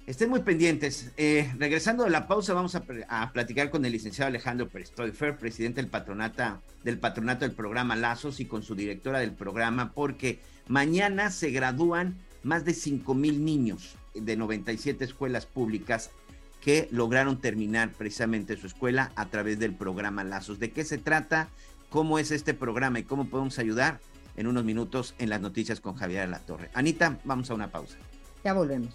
Estén 0.07 0.29
muy 0.29 0.41
pendientes. 0.41 1.13
Eh, 1.17 1.51
regresando 1.57 2.05
de 2.05 2.11
la 2.11 2.27
pausa, 2.29 2.53
vamos 2.53 2.75
a, 2.75 2.85
a, 3.09 3.33
platicar 3.33 3.71
con 3.71 3.87
el 3.87 3.93
licenciado 3.93 4.29
Alejandro 4.29 4.69
Perestoifer, 4.69 5.39
presidente 5.39 5.81
del 5.81 5.91
patronato, 5.91 6.61
del 6.83 6.99
patronato 6.99 7.47
del 7.47 7.55
programa 7.55 7.97
Lazos 7.97 8.39
y 8.39 8.45
con 8.45 8.63
su 8.63 8.75
directora 8.75 9.21
del 9.21 9.33
programa, 9.33 9.95
porque 9.95 10.41
mañana 10.69 11.31
se 11.31 11.51
gradúan 11.51 12.17
más 12.43 12.65
de 12.65 12.75
5 12.75 13.15
mil 13.15 13.45
niños 13.45 13.97
de 14.15 14.37
97 14.37 15.05
escuelas 15.05 15.47
públicas 15.47 16.11
que 16.61 16.89
lograron 16.91 17.41
terminar 17.41 17.93
precisamente 17.93 18.57
su 18.57 18.67
escuela 18.67 19.13
a 19.17 19.27
través 19.27 19.59
del 19.59 19.75
programa 19.75 20.25
Lazos. 20.25 20.59
¿De 20.59 20.73
qué 20.73 20.85
se 20.85 20.99
trata? 20.99 21.49
¿Cómo 21.91 22.19
es 22.19 22.31
este 22.31 22.55
programa 22.55 22.99
y 22.99 23.05
cómo 23.05 23.27
podemos 23.27 23.59
ayudar? 23.59 24.01
En 24.37 24.47
unos 24.47 24.65
minutos 24.65 25.15
en 25.19 25.31
las 25.31 25.41
noticias 25.41 25.81
con 25.81 25.95
Javier 25.95 26.29
La 26.29 26.41
Torre. 26.41 26.71
Anita, 26.75 27.19
vamos 27.25 27.51
a 27.51 27.55
una 27.55 27.71
pausa. 27.71 27.97
Ya 28.43 28.53
volvemos. 28.53 28.95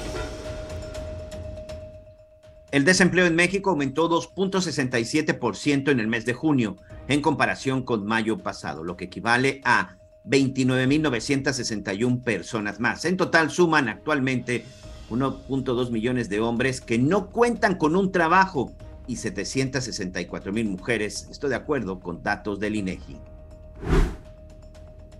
El 2.71 2.85
desempleo 2.85 3.25
en 3.25 3.35
México 3.35 3.69
aumentó 3.71 4.09
2.67% 4.09 5.91
en 5.91 5.99
el 5.99 6.07
mes 6.07 6.25
de 6.25 6.33
junio 6.33 6.77
en 7.09 7.21
comparación 7.21 7.83
con 7.83 8.05
mayo 8.05 8.37
pasado, 8.37 8.85
lo 8.85 8.95
que 8.95 9.05
equivale 9.05 9.59
a 9.65 9.97
29.961 10.25 12.23
personas 12.23 12.79
más. 12.79 13.03
En 13.03 13.17
total 13.17 13.51
suman 13.51 13.89
actualmente 13.89 14.63
1.2 15.09 15.91
millones 15.91 16.29
de 16.29 16.39
hombres 16.39 16.79
que 16.79 16.97
no 16.97 17.27
cuentan 17.27 17.75
con 17.75 17.97
un 17.97 18.11
trabajo 18.13 18.71
y 19.05 19.17
764 19.17 20.53
mil 20.53 20.69
mujeres, 20.69 21.27
esto 21.29 21.49
de 21.49 21.55
acuerdo 21.55 21.99
con 21.99 22.23
datos 22.23 22.61
del 22.61 22.77
INEGI. 22.77 23.17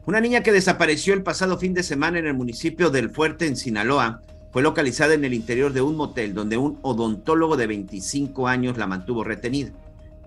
Una 0.06 0.22
niña 0.22 0.41
que 0.41 0.54
desapareció 0.54 1.14
el 1.14 1.24
pasado 1.24 1.58
fin 1.58 1.74
de 1.74 1.84
semana 1.84 2.18
en 2.20 2.28
el 2.28 2.34
municipio 2.34 2.89
del 2.89 3.10
Fuerte, 3.10 3.45
en 3.45 3.58
Sinaloa, 3.58 4.22
fue 4.52 4.62
localizada 4.62 5.14
en 5.14 5.24
el 5.24 5.34
interior 5.34 5.72
de 5.72 5.82
un 5.82 5.95
motel 5.95 6.34
donde 6.34 6.58
un 6.58 6.78
odontólogo 6.82 7.56
de 7.56 7.68
25 7.68 8.47
años 8.47 8.78
la 8.78 8.86
mantuvo 8.86 9.24
retenida. 9.24 9.72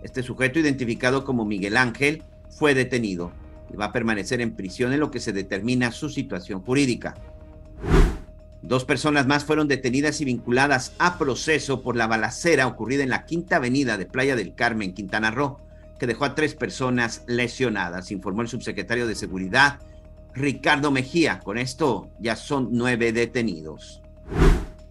Este 0.03 0.23
sujeto, 0.23 0.59
identificado 0.59 1.25
como 1.25 1.45
Miguel 1.45 1.77
Ángel, 1.77 2.23
fue 2.49 2.75
detenido 2.75 3.33
y 3.73 3.77
va 3.77 3.87
a 3.87 3.93
permanecer 3.93 4.41
en 4.41 4.55
prisión 4.55 4.93
en 4.93 5.01
lo 5.01 5.11
que 5.11 5.21
se 5.21 5.33
determina 5.33 5.93
su 5.93 6.09
situación 6.09 6.63
jurídica. 6.63 7.15
Dos 8.63 8.87
personas 8.87 9.27
más 9.27 9.45
fueron 9.45 9.69
detenidas 9.69 10.23
y 10.23 10.25
vinculadas 10.25 10.93
a 10.99 11.19
proceso 11.19 11.83
por 11.83 11.97
la 11.97 12.07
balacera 12.07 12.67
ocurrida 12.67 13.03
en 13.03 13.11
la 13.11 13.27
Quinta 13.27 13.57
Avenida 13.57 13.99
de 13.99 14.07
Playa 14.07 14.37
del 14.37 14.55
Carmen, 14.55 14.95
Quintana 14.95 15.31
Roo, 15.31 15.59
que 15.99 16.07
dejó 16.07 16.25
a 16.25 16.35
tres 16.35 16.55
personas 16.55 17.25
lesionadas, 17.27 18.11
informó 18.11 18.41
el 18.41 18.49
subsecretario 18.49 19.07
de 19.07 19.15
Seguridad, 19.17 19.81
Ricardo 20.33 20.91
Mejía. 20.91 21.41
Con 21.41 21.59
esto 21.59 22.09
ya 22.19 22.37
son 22.37 22.69
nueve 22.73 23.13
detenidos. 23.13 24.01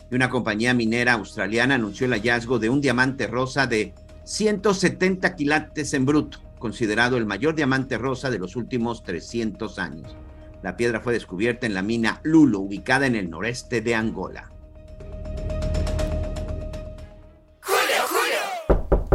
Y 0.10 0.16
una 0.16 0.30
compañía 0.30 0.74
minera 0.74 1.14
australiana 1.14 1.76
anunció 1.76 2.06
el 2.06 2.14
hallazgo 2.14 2.60
de 2.60 2.70
un 2.70 2.82
diamante 2.82 3.28
rosa 3.28 3.68
de 3.68 3.94
170 4.26 5.36
quilates 5.36 5.94
en 5.94 6.06
bruto, 6.06 6.40
considerado 6.60 7.18
el 7.18 7.26
mayor 7.26 7.56
diamante 7.56 7.98
rosa 7.98 8.30
de 8.30 8.40
los 8.40 8.56
últimos 8.56 9.04
300 9.04 9.80
años. 9.80 10.16
La 10.62 10.78
piedra 10.78 11.02
fue 11.02 11.14
descubierta 11.14 11.66
en 11.66 11.74
la 11.74 11.82
mina 11.82 12.22
Lulo, 12.24 12.60
ubicada 12.60 13.06
en 13.06 13.16
el 13.16 13.30
noreste 13.30 13.82
de 13.82 13.96
Angola. 13.96 14.50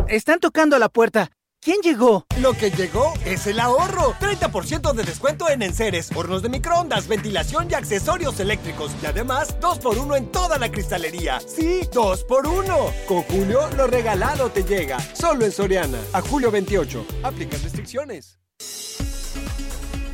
Están 0.09 0.41
tocando 0.41 0.79
la 0.79 0.89
puerta. 0.89 1.31
¿Quién 1.69 1.83
llegó? 1.83 2.25
Lo 2.41 2.55
que 2.55 2.71
llegó 2.71 3.13
es 3.27 3.47
el 3.47 3.61
ahorro. 3.61 4.15
30% 4.15 4.95
de 4.95 5.03
descuento 5.03 5.51
en 5.51 5.61
enseres, 5.61 6.11
hornos 6.17 6.41
de 6.41 6.49
microondas, 6.49 7.07
ventilación 7.07 7.69
y 7.71 7.75
accesorios 7.75 8.41
eléctricos. 8.41 8.91
Y 9.03 9.05
además, 9.05 9.55
2x1 9.61 10.17
en 10.17 10.33
toda 10.33 10.57
la 10.57 10.71
cristalería. 10.71 11.41
Sí, 11.41 11.83
2x1. 11.93 13.05
Con 13.07 13.23
Julio, 13.25 13.69
lo 13.77 13.87
regalado 13.87 14.49
te 14.49 14.63
llega. 14.63 14.99
Solo 15.15 15.45
en 15.45 15.53
Soriana. 15.53 15.99
A 16.15 16.23
julio 16.23 16.51
28. 16.51 17.05
Aplican 17.23 17.63
restricciones. 17.63 18.39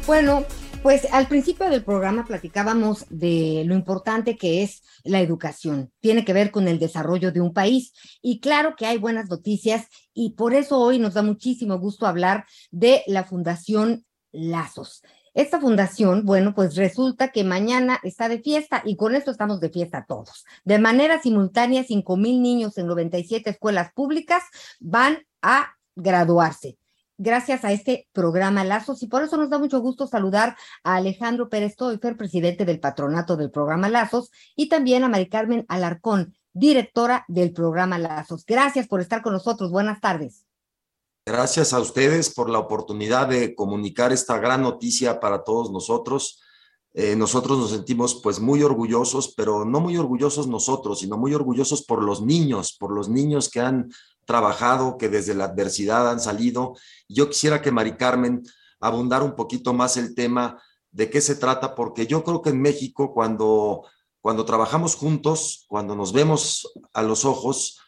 Bueno, 0.09 0.45
pues 0.83 1.07
al 1.13 1.29
principio 1.29 1.71
del 1.71 1.83
programa 1.83 2.27
platicábamos 2.27 3.07
de 3.09 3.63
lo 3.65 3.75
importante 3.75 4.37
que 4.37 4.65
es 4.65 4.83
la 5.05 5.21
educación. 5.21 5.93
Tiene 6.01 6.25
que 6.25 6.33
ver 6.33 6.51
con 6.51 6.69
el 6.69 6.79
desarrollo 6.79 7.31
de 7.33 7.41
un 7.41 7.55
país. 7.55 7.93
Y 8.21 8.41
claro 8.41 8.75
que 8.77 8.87
hay 8.87 8.99
buenas 8.99 9.31
noticias 9.31 9.87
y 10.15 10.31
por 10.31 10.55
eso 10.55 10.79
hoy 10.79 10.99
nos 10.99 11.15
da 11.15 11.23
muchísimo 11.23 11.79
gusto 11.79 12.07
hablar 12.07 12.47
de 12.71 13.03
la 13.07 13.25
Fundación 13.25 14.07
Lazos. 14.33 15.03
Esta 15.35 15.61
fundación, 15.61 16.25
bueno, 16.25 16.55
pues 16.55 16.77
resulta 16.77 17.33
que 17.33 17.43
mañana 17.43 17.99
está 18.05 18.29
de 18.29 18.39
fiesta 18.39 18.83
y 18.85 18.97
con 18.97 19.17
esto 19.17 19.33
estamos 19.33 19.59
de 19.59 19.69
fiesta 19.69 20.07
todos. 20.09 20.45
De 20.65 20.79
manera 20.79 21.21
simultánea, 21.21 21.83
5 21.83 22.17
mil 22.17 22.41
niños 22.41 22.79
en 22.79 22.87
97 22.87 23.51
escuelas 23.51 23.93
públicas 23.93 24.45
van 24.79 25.19
a 25.43 25.75
graduarse 25.97 26.79
gracias 27.19 27.65
a 27.65 27.73
este 27.73 28.09
programa 28.13 28.65
Lazos 28.65 29.03
y 29.03 29.07
por 29.07 29.23
eso 29.23 29.37
nos 29.37 29.51
da 29.51 29.59
mucho 29.59 29.81
gusto 29.81 30.07
saludar 30.07 30.57
a 30.83 30.97
Alejandro 30.97 31.49
Pérez 31.49 31.77
Toifer, 31.77 32.17
presidente 32.17 32.65
del 32.65 32.81
patronato 32.81 33.37
del 33.37 33.51
programa 33.51 33.89
Lazos, 33.89 34.31
y 34.57 34.69
también 34.69 35.05
a 35.05 35.09
Mari 35.09 35.29
Carmen 35.29 35.65
Alarcón, 35.69 36.35
directora 36.55 37.25
del 37.29 37.53
programa 37.53 37.99
Lazos. 37.99 38.47
Gracias 38.47 38.89
por 38.89 39.01
estar 39.01 39.21
con 39.21 39.35
nosotros. 39.35 39.71
Buenas 39.71 40.01
tardes. 40.01 40.47
Gracias 41.27 41.73
a 41.73 41.81
ustedes 41.81 42.33
por 42.33 42.49
la 42.49 42.59
oportunidad 42.59 43.29
de 43.29 43.55
comunicar 43.55 44.13
esta 44.13 44.39
gran 44.39 44.63
noticia 44.63 45.21
para 45.21 45.43
todos 45.43 45.71
nosotros. 45.71 46.41
Eh, 46.93 47.17
nosotros 47.17 47.59
nos 47.59 47.71
sentimos 47.71 48.21
pues 48.23 48.39
muy 48.39 48.63
orgullosos, 48.63 49.35
pero 49.37 49.65
no 49.65 49.81
muy 49.81 49.97
orgullosos 49.97 50.47
nosotros, 50.47 51.01
sino 51.01 51.17
muy 51.17 51.35
orgullosos 51.35 51.83
por 51.83 52.03
los 52.03 52.23
niños, 52.23 52.77
por 52.79 52.93
los 52.93 53.09
niños 53.09 53.49
que 53.49 53.61
han 53.61 53.91
trabajado, 54.27 54.97
que 54.97 55.09
desde 55.09 55.35
la 55.35 55.47
adversidad 55.47 56.09
han 56.09 56.21
salido. 56.21 56.75
Yo 57.09 57.29
quisiera 57.29 57.61
que 57.61 57.73
Mari 57.73 57.97
Carmen 57.97 58.43
abundara 58.79 59.25
un 59.25 59.35
poquito 59.35 59.73
más 59.73 59.97
el 59.97 60.15
tema 60.15 60.63
de 60.93 61.11
qué 61.11 61.21
se 61.21 61.35
trata, 61.35 61.75
porque 61.75 62.07
yo 62.07 62.23
creo 62.23 62.43
que 62.43 62.51
en 62.51 62.63
México 62.63 63.13
cuando, 63.13 63.85
cuando 64.25 64.47
trabajamos 64.47 64.95
juntos, 64.97 65.67
cuando 65.69 65.95
nos 65.95 66.15
vemos 66.15 66.73
a 66.95 67.03
los 67.03 67.27
ojos, 67.27 67.79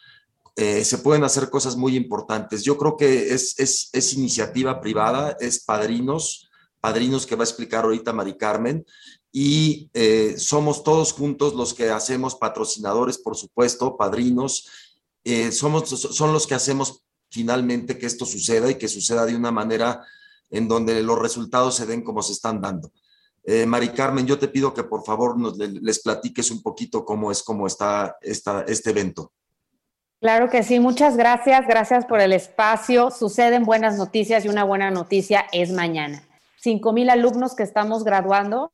eh, 0.55 0.85
se 0.85 0.99
pueden 0.99 1.25
hacer 1.25 1.49
cosas 1.49 1.77
muy 1.77 1.97
importantes. 1.97 2.63
Yo 2.63 2.77
creo 2.77 2.99
que 2.99 3.33
es, 3.33 3.55
es, 3.59 4.13
iniciativa 4.13 4.79
privada, 4.83 5.39
es 5.41 5.65
padrinos, 5.65 6.51
padrinos 6.79 7.25
que 7.25 7.37
va 7.37 7.43
a 7.43 7.47
explicar 7.47 7.85
ahorita 7.85 8.13
Mari 8.13 8.37
Carmen, 8.37 8.85
y 9.33 9.89
eh, 9.95 10.35
somos 10.37 10.85
todos 10.85 11.15
juntos 11.15 11.55
los 11.55 11.73
que 11.73 11.89
hacemos 11.89 12.35
patrocinadores, 12.35 13.17
por 13.17 13.35
supuesto, 13.35 13.97
padrinos, 13.97 14.69
eh, 15.25 15.51
somos, 15.51 15.89
son 15.89 16.35
los 16.35 16.47
que 16.47 16.55
hacemos 16.55 17.03
finalmente 17.31 17.97
que 17.97 18.05
esto 18.05 18.27
suceda 18.27 18.71
y 18.71 18.75
que 18.75 18.89
suceda 18.89 19.25
de 19.25 19.37
una 19.37 19.53
manera 19.53 20.05
en 20.51 20.69
donde 20.69 21.03
los 21.03 21.19
resultados 21.19 21.77
se 21.77 21.87
den 21.87 22.05
como 22.05 22.21
se 22.21 22.35
están 22.35 22.61
dando. 22.61 22.93
Eh, 23.49 23.65
Mari 23.65 23.91
Carmen, 23.91 24.27
yo 24.27 24.39
te 24.41 24.49
pido 24.49 24.75
que 24.75 24.83
por 24.83 25.05
favor 25.05 25.39
nos, 25.39 25.57
les 25.57 26.03
platiques 26.03 26.51
un 26.51 26.63
poquito 26.63 27.05
cómo 27.05 27.31
es, 27.31 27.45
cómo 27.45 27.69
está 27.69 28.17
este 28.21 28.91
evento. 28.91 29.33
Claro 30.21 30.51
que 30.51 30.65
sí, 30.65 30.81
muchas 30.81 31.17
gracias, 31.17 31.65
gracias 31.69 32.07
por 32.07 32.21
el 32.21 32.33
espacio. 32.33 33.13
Suceden 33.13 33.65
buenas 33.65 33.97
noticias 33.99 34.45
y 34.45 34.49
una 34.49 34.65
buena 34.65 34.91
noticia 34.91 35.47
es 35.53 35.71
mañana. 35.71 36.23
Cinco 36.57 36.93
mil 36.93 37.09
alumnos 37.09 37.55
que 37.55 37.63
estamos 37.63 38.03
graduando 38.03 38.73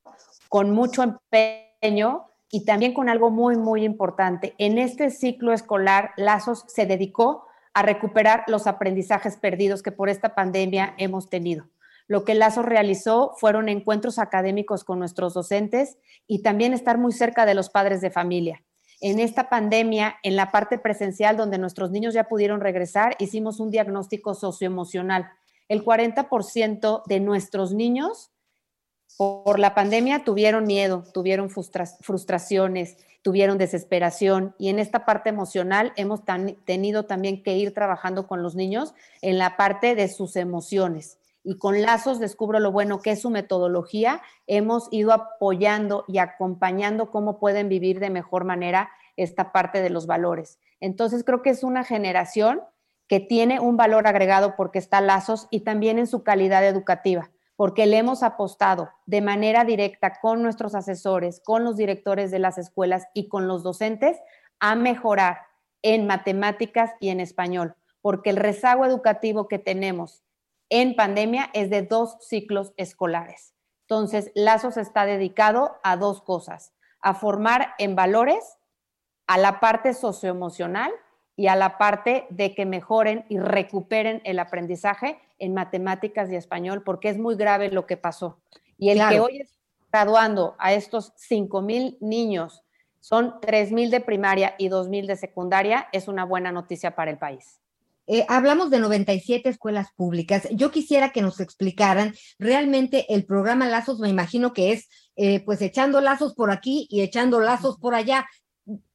con 0.48 0.70
mucho 0.70 1.02
empeño 1.02 2.28
y 2.50 2.64
también 2.64 2.94
con 2.94 3.10
algo 3.10 3.30
muy, 3.30 3.56
muy 3.56 3.84
importante. 3.84 4.54
En 4.56 4.78
este 4.78 5.10
ciclo 5.10 5.52
escolar, 5.52 6.12
Lazos 6.16 6.64
se 6.68 6.86
dedicó 6.86 7.46
a 7.74 7.82
recuperar 7.82 8.44
los 8.46 8.66
aprendizajes 8.66 9.36
perdidos 9.36 9.82
que 9.82 9.92
por 9.92 10.08
esta 10.08 10.34
pandemia 10.34 10.94
hemos 10.96 11.28
tenido. 11.28 11.66
Lo 12.06 12.24
que 12.24 12.34
Lazos 12.34 12.64
realizó 12.64 13.34
fueron 13.38 13.68
encuentros 13.68 14.18
académicos 14.18 14.84
con 14.84 14.98
nuestros 14.98 15.34
docentes 15.34 15.98
y 16.26 16.42
también 16.42 16.72
estar 16.72 16.98
muy 16.98 17.12
cerca 17.12 17.46
de 17.46 17.54
los 17.54 17.70
padres 17.70 18.00
de 18.00 18.10
familia. 18.10 18.62
En 19.00 19.18
esta 19.18 19.48
pandemia, 19.48 20.16
en 20.22 20.36
la 20.36 20.52
parte 20.52 20.78
presencial 20.78 21.36
donde 21.36 21.58
nuestros 21.58 21.90
niños 21.90 22.14
ya 22.14 22.24
pudieron 22.24 22.60
regresar, 22.60 23.16
hicimos 23.18 23.58
un 23.58 23.70
diagnóstico 23.70 24.34
socioemocional. 24.34 25.28
El 25.68 25.84
40% 25.84 27.02
de 27.06 27.20
nuestros 27.20 27.74
niños 27.74 28.30
por 29.16 29.58
la 29.58 29.74
pandemia 29.74 30.24
tuvieron 30.24 30.64
miedo, 30.64 31.04
tuvieron 31.12 31.50
frustraciones, 31.50 32.96
tuvieron 33.22 33.58
desesperación 33.58 34.54
y 34.58 34.68
en 34.68 34.78
esta 34.78 35.04
parte 35.04 35.30
emocional 35.30 35.92
hemos 35.96 36.20
tenido 36.64 37.04
también 37.04 37.42
que 37.42 37.56
ir 37.56 37.72
trabajando 37.72 38.26
con 38.26 38.42
los 38.42 38.54
niños 38.54 38.94
en 39.20 39.38
la 39.38 39.56
parte 39.56 39.94
de 39.94 40.08
sus 40.08 40.36
emociones. 40.36 41.18
Y 41.44 41.58
con 41.58 41.82
Lazos 41.82 42.18
descubro 42.18 42.60
lo 42.60 42.70
bueno 42.70 43.00
que 43.00 43.12
es 43.12 43.22
su 43.22 43.30
metodología. 43.30 44.22
Hemos 44.46 44.88
ido 44.90 45.12
apoyando 45.12 46.04
y 46.08 46.18
acompañando 46.18 47.10
cómo 47.10 47.38
pueden 47.38 47.68
vivir 47.68 48.00
de 48.00 48.10
mejor 48.10 48.44
manera 48.44 48.90
esta 49.16 49.52
parte 49.52 49.82
de 49.82 49.90
los 49.90 50.06
valores. 50.06 50.58
Entonces 50.80 51.24
creo 51.24 51.42
que 51.42 51.50
es 51.50 51.64
una 51.64 51.84
generación 51.84 52.62
que 53.08 53.20
tiene 53.20 53.60
un 53.60 53.76
valor 53.76 54.06
agregado 54.06 54.54
porque 54.56 54.78
está 54.78 55.00
Lazos 55.00 55.48
y 55.50 55.60
también 55.60 55.98
en 55.98 56.06
su 56.06 56.22
calidad 56.22 56.66
educativa 56.66 57.30
porque 57.56 57.86
le 57.86 57.98
hemos 57.98 58.22
apostado 58.22 58.90
de 59.06 59.20
manera 59.20 59.64
directa 59.64 60.18
con 60.20 60.42
nuestros 60.42 60.74
asesores, 60.74 61.40
con 61.44 61.62
los 61.62 61.76
directores 61.76 62.30
de 62.30 62.38
las 62.38 62.58
escuelas 62.58 63.06
y 63.14 63.28
con 63.28 63.46
los 63.46 63.62
docentes 63.62 64.18
a 64.58 64.74
mejorar 64.74 65.38
en 65.82 66.06
matemáticas 66.06 66.90
y 67.00 67.10
en 67.10 67.20
español, 67.20 67.76
porque 68.00 68.30
el 68.30 68.36
rezago 68.36 68.84
educativo 68.84 69.48
que 69.48 69.58
tenemos 69.58 70.24
en 70.72 70.96
pandemia 70.96 71.50
es 71.52 71.68
de 71.68 71.82
dos 71.82 72.16
ciclos 72.20 72.72
escolares. 72.78 73.54
Entonces, 73.82 74.32
Lazos 74.34 74.78
está 74.78 75.04
dedicado 75.04 75.76
a 75.84 75.98
dos 75.98 76.22
cosas, 76.22 76.72
a 77.02 77.12
formar 77.12 77.74
en 77.78 77.94
valores, 77.94 78.56
a 79.26 79.36
la 79.36 79.60
parte 79.60 79.92
socioemocional 79.92 80.90
y 81.36 81.48
a 81.48 81.56
la 81.56 81.76
parte 81.76 82.26
de 82.30 82.54
que 82.54 82.64
mejoren 82.64 83.26
y 83.28 83.38
recuperen 83.38 84.22
el 84.24 84.38
aprendizaje 84.38 85.20
en 85.38 85.52
matemáticas 85.52 86.30
y 86.30 86.36
español, 86.36 86.82
porque 86.84 87.10
es 87.10 87.18
muy 87.18 87.36
grave 87.36 87.70
lo 87.70 87.86
que 87.86 87.98
pasó. 87.98 88.40
Y 88.78 88.90
el 88.90 88.96
Claro. 88.96 89.10
que 89.10 89.20
hoy 89.20 89.40
está 89.42 89.58
graduando 89.92 90.54
a 90.58 90.72
estos 90.72 91.12
5 91.16 91.60
mil 91.60 91.98
niños, 92.00 92.64
son 93.00 93.40
3 93.42 93.72
mil 93.72 93.90
de 93.90 94.00
primaria 94.00 94.54
y 94.56 94.68
2 94.68 94.88
mil 94.88 95.06
de 95.06 95.16
secundaria, 95.16 95.88
es 95.92 96.08
una 96.08 96.24
buena 96.24 96.50
noticia 96.50 96.94
para 96.94 97.10
el 97.10 97.18
país. 97.18 97.61
Eh, 98.06 98.26
hablamos 98.28 98.70
de 98.70 98.80
97 98.80 99.48
escuelas 99.48 99.88
públicas. 99.94 100.48
Yo 100.50 100.70
quisiera 100.70 101.10
que 101.10 101.22
nos 101.22 101.40
explicaran 101.40 102.14
realmente 102.38 103.06
el 103.14 103.24
programa 103.24 103.66
Lazos, 103.66 104.00
me 104.00 104.08
imagino 104.08 104.52
que 104.52 104.72
es 104.72 104.88
eh, 105.16 105.40
pues 105.44 105.60
echando 105.62 106.00
lazos 106.00 106.34
por 106.34 106.50
aquí 106.50 106.86
y 106.90 107.02
echando 107.02 107.40
lazos 107.40 107.78
por 107.78 107.94
allá. 107.94 108.26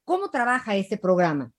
¿Cómo 0.04 0.30
trabaja 0.30 0.76
este 0.76 0.96
programa? 0.96 1.52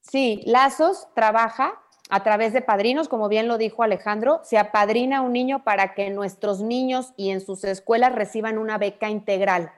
Sí, 0.00 0.42
Lazos 0.46 1.08
trabaja 1.14 1.80
a 2.08 2.22
través 2.22 2.52
de 2.52 2.62
padrinos, 2.62 3.08
como 3.08 3.28
bien 3.28 3.48
lo 3.48 3.58
dijo 3.58 3.82
Alejandro, 3.82 4.40
se 4.44 4.58
apadrina 4.58 5.20
un 5.20 5.32
niño 5.32 5.64
para 5.64 5.94
que 5.94 6.10
nuestros 6.10 6.60
niños 6.60 7.12
y 7.16 7.30
en 7.30 7.40
sus 7.40 7.64
escuelas 7.64 8.14
reciban 8.14 8.58
una 8.58 8.78
beca 8.78 9.10
integral. 9.10 9.72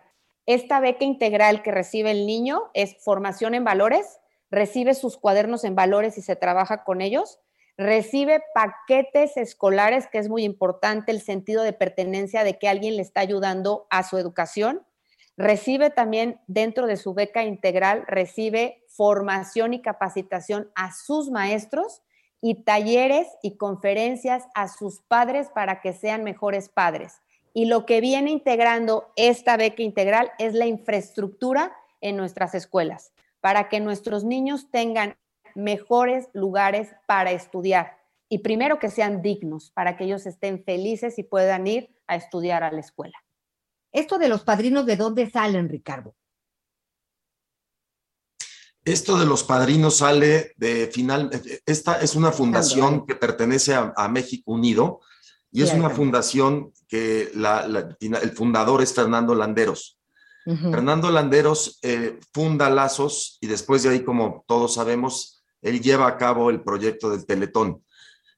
Esta 0.45 0.81
beca 0.81 1.05
integral 1.05 1.63
que 1.63 1.73
recibe 1.73 2.11
el 2.11 2.27
niño 2.27 2.71
es 2.75 2.97
formación 3.03 3.55
en 3.55 3.65
valores, 3.65 4.21
recibe 4.51 4.95
sus 4.95 5.17
cuadernos 5.17 5.65
en 5.65 5.75
valores 5.75 6.19
y 6.19 6.23
se 6.23 6.37
trabaja 6.37 6.85
con 6.85 7.01
ellos, 7.01 7.39
recibe 7.77 8.43
paquetes 8.55 9.37
escolares, 9.37 10.09
que 10.09 10.19
es 10.19 10.29
muy 10.29 10.45
importante 10.45 11.13
el 11.13 11.21
sentido 11.21 11.63
de 11.63 11.73
pertenencia 11.73 12.45
de 12.45 12.59
que 12.59 12.69
alguien 12.69 12.97
le 12.97 13.03
está 13.03 13.21
ayudando 13.21 13.87
a 13.91 14.03
su 14.03 14.19
educación, 14.19 14.83
recibe 15.37 15.91
también 15.91 16.41
dentro 16.49 16.87
de 16.87 16.97
su 16.97 17.15
beca 17.15 17.45
integral, 17.45 18.05
recibe 18.09 18.85
formación 18.89 19.73
y 19.75 19.81
capacitación 19.81 20.71
a 20.75 20.93
sus 20.93 21.31
maestros 21.31 22.03
y 22.41 22.65
talleres 22.65 23.29
y 23.43 23.57
conferencias 23.57 24.45
a 24.55 24.69
sus 24.69 25.01
padres 25.01 25.49
para 25.55 25.81
que 25.81 25.93
sean 25.93 26.25
mejores 26.25 26.69
padres. 26.69 27.21
Y 27.55 27.67
lo 27.67 27.87
que 27.87 28.01
viene 28.01 28.31
integrando 28.31 29.13
esta 29.17 29.57
beca 29.57 29.83
integral 29.83 30.33
es 30.39 30.55
la 30.55 30.67
infraestructura 30.67 31.73
en 32.01 32.17
nuestras 32.17 32.55
escuelas, 32.55 33.13
para 33.41 33.69
que 33.69 33.81
nuestros 33.81 34.25
niños 34.25 34.71
tengan 34.71 35.17
mejores 35.55 36.29
lugares 36.33 36.89
para 37.07 37.33
estudiar. 37.33 37.99
Y 38.29 38.39
primero 38.39 38.79
que 38.79 38.91
sean 38.91 39.23
dignos, 39.23 39.71
para 39.71 39.97
que 39.97 40.05
ellos 40.05 40.27
estén 40.27 40.63
felices 40.65 41.19
y 41.19 41.23
puedan 41.23 41.67
ir 41.67 41.95
a 42.07 42.17
estudiar 42.17 42.63
a 42.63 42.71
la 42.73 42.81
escuela. 42.81 43.17
Esto 43.93 44.19
de 44.19 44.29
los 44.29 44.43
padrinos, 44.43 44.85
¿de 44.87 44.97
dónde 44.97 45.31
salen, 45.31 45.69
Ricardo? 45.69 46.15
Esto 48.85 49.19
de 49.19 49.27
los 49.27 49.45
padrinos 49.45 49.99
sale 49.99 50.53
de 50.57 50.87
final, 50.89 51.31
esta 51.67 52.01
es 52.01 52.15
una 52.15 52.33
fundación 52.33 53.07
que 53.07 53.15
pertenece 53.15 53.75
a, 53.75 53.93
a 53.97 54.09
México 54.09 54.53
Unido 54.53 55.01
y 55.51 55.63
es 55.63 55.73
una 55.75 55.91
fundación 55.91 56.73
que 56.87 57.31
la- 57.35 57.67
la- 57.69 57.97
el 58.01 58.31
fundador 58.33 58.83
es 58.83 58.95
Fernando 58.95 59.35
Landeros. 59.35 59.98
Fernando 60.57 61.11
Landeros 61.11 61.79
eh, 61.83 62.19
funda 62.33 62.71
Lazos 62.71 63.37
y 63.41 63.49
después 63.49 63.83
de 63.83 63.91
ahí, 63.91 64.05
como 64.05 64.45
todos 64.49 64.75
sabemos, 64.75 65.43
él 65.61 65.83
lleva 65.83 66.07
a 66.07 66.17
cabo 66.17 66.49
el 66.49 66.63
proyecto 66.63 67.11
del 67.11 67.27
Teletón. 67.27 67.85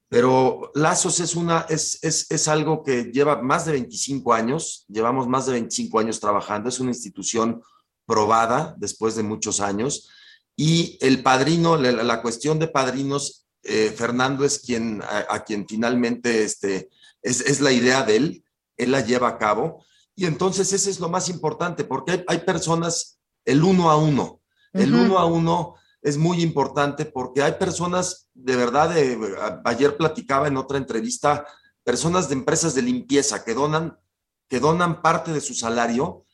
Pero 0.09 0.73
Lazos 0.75 1.21
es, 1.21 1.37
una, 1.37 1.67
es, 1.69 2.03
es, 2.03 2.29
es 2.31 2.49
algo 2.49 2.83
que 2.83 3.05
lleva 3.13 3.41
más 3.43 3.65
de 3.65 3.73
25 3.73 4.35
años, 4.35 4.85
llevamos 4.89 5.29
más 5.29 5.47
de 5.47 5.53
25 5.53 6.01
años 6.01 6.19
trabajando, 6.19 6.69
es 6.69 6.81
una 6.81 6.91
institución 6.91 7.63
probada 8.07 8.75
después 8.79 9.15
de 9.15 9.23
muchos 9.23 9.61
años. 9.61 10.09
Y 10.57 10.99
el 11.01 11.23
padrino, 11.23 11.77
la, 11.77 12.23
cuestión 12.23 12.59
de 12.59 12.67
padrinos, 12.67 13.47
eh, 13.63 13.95
Fernando 13.97 14.45
es 14.45 14.59
quien, 14.59 15.01
a, 15.03 15.27
a 15.31 15.45
quien 15.45 15.65
finalmente 15.69 16.43
este, 16.43 16.91
es, 17.23 17.41
es 17.43 17.61
la 17.61 17.71
idea 17.71 18.03
de 18.03 18.17
él, 18.17 18.45
él 18.77 18.91
la 18.91 19.01
lleva 19.01 19.29
a 19.29 19.39
cabo. 19.39 19.85
Y 20.21 20.27
entonces 20.27 20.71
ese 20.75 20.91
es 20.91 21.01
lo 21.01 21.09
más 21.09 21.31
importante, 21.31 21.83
porque 21.83 22.13
hay, 22.13 22.25
hay 22.29 22.39
personas, 22.41 23.19
el 23.47 23.65
uno 23.65 23.91
a 23.91 23.97
uno, 23.97 24.43
el 24.75 24.93
uno 24.95 25.19
a 25.19 25.25
uno 25.25 25.77
es 26.03 26.19
muy 26.19 26.43
importante 26.43 27.07
porque 27.07 27.43
hay 27.43 27.53
personas, 27.53 28.29
de 28.35 28.55
verdad, 28.55 28.91
de- 28.91 29.19
ayer 29.65 29.97
platicaba 29.97 30.47
en 30.47 30.59
otra 30.59 30.77
entrevista, 30.77 31.47
personas 31.85 32.29
de 32.29 32.35
empresas 32.35 32.75
de 32.75 32.83
limpieza 32.83 33.43
que 33.45 33.55
donan, 33.55 33.99
que 34.47 34.61
donan 34.61 35.01
parte 35.01 35.33
de 35.33 35.41
su 35.41 35.55
salario 35.55 36.27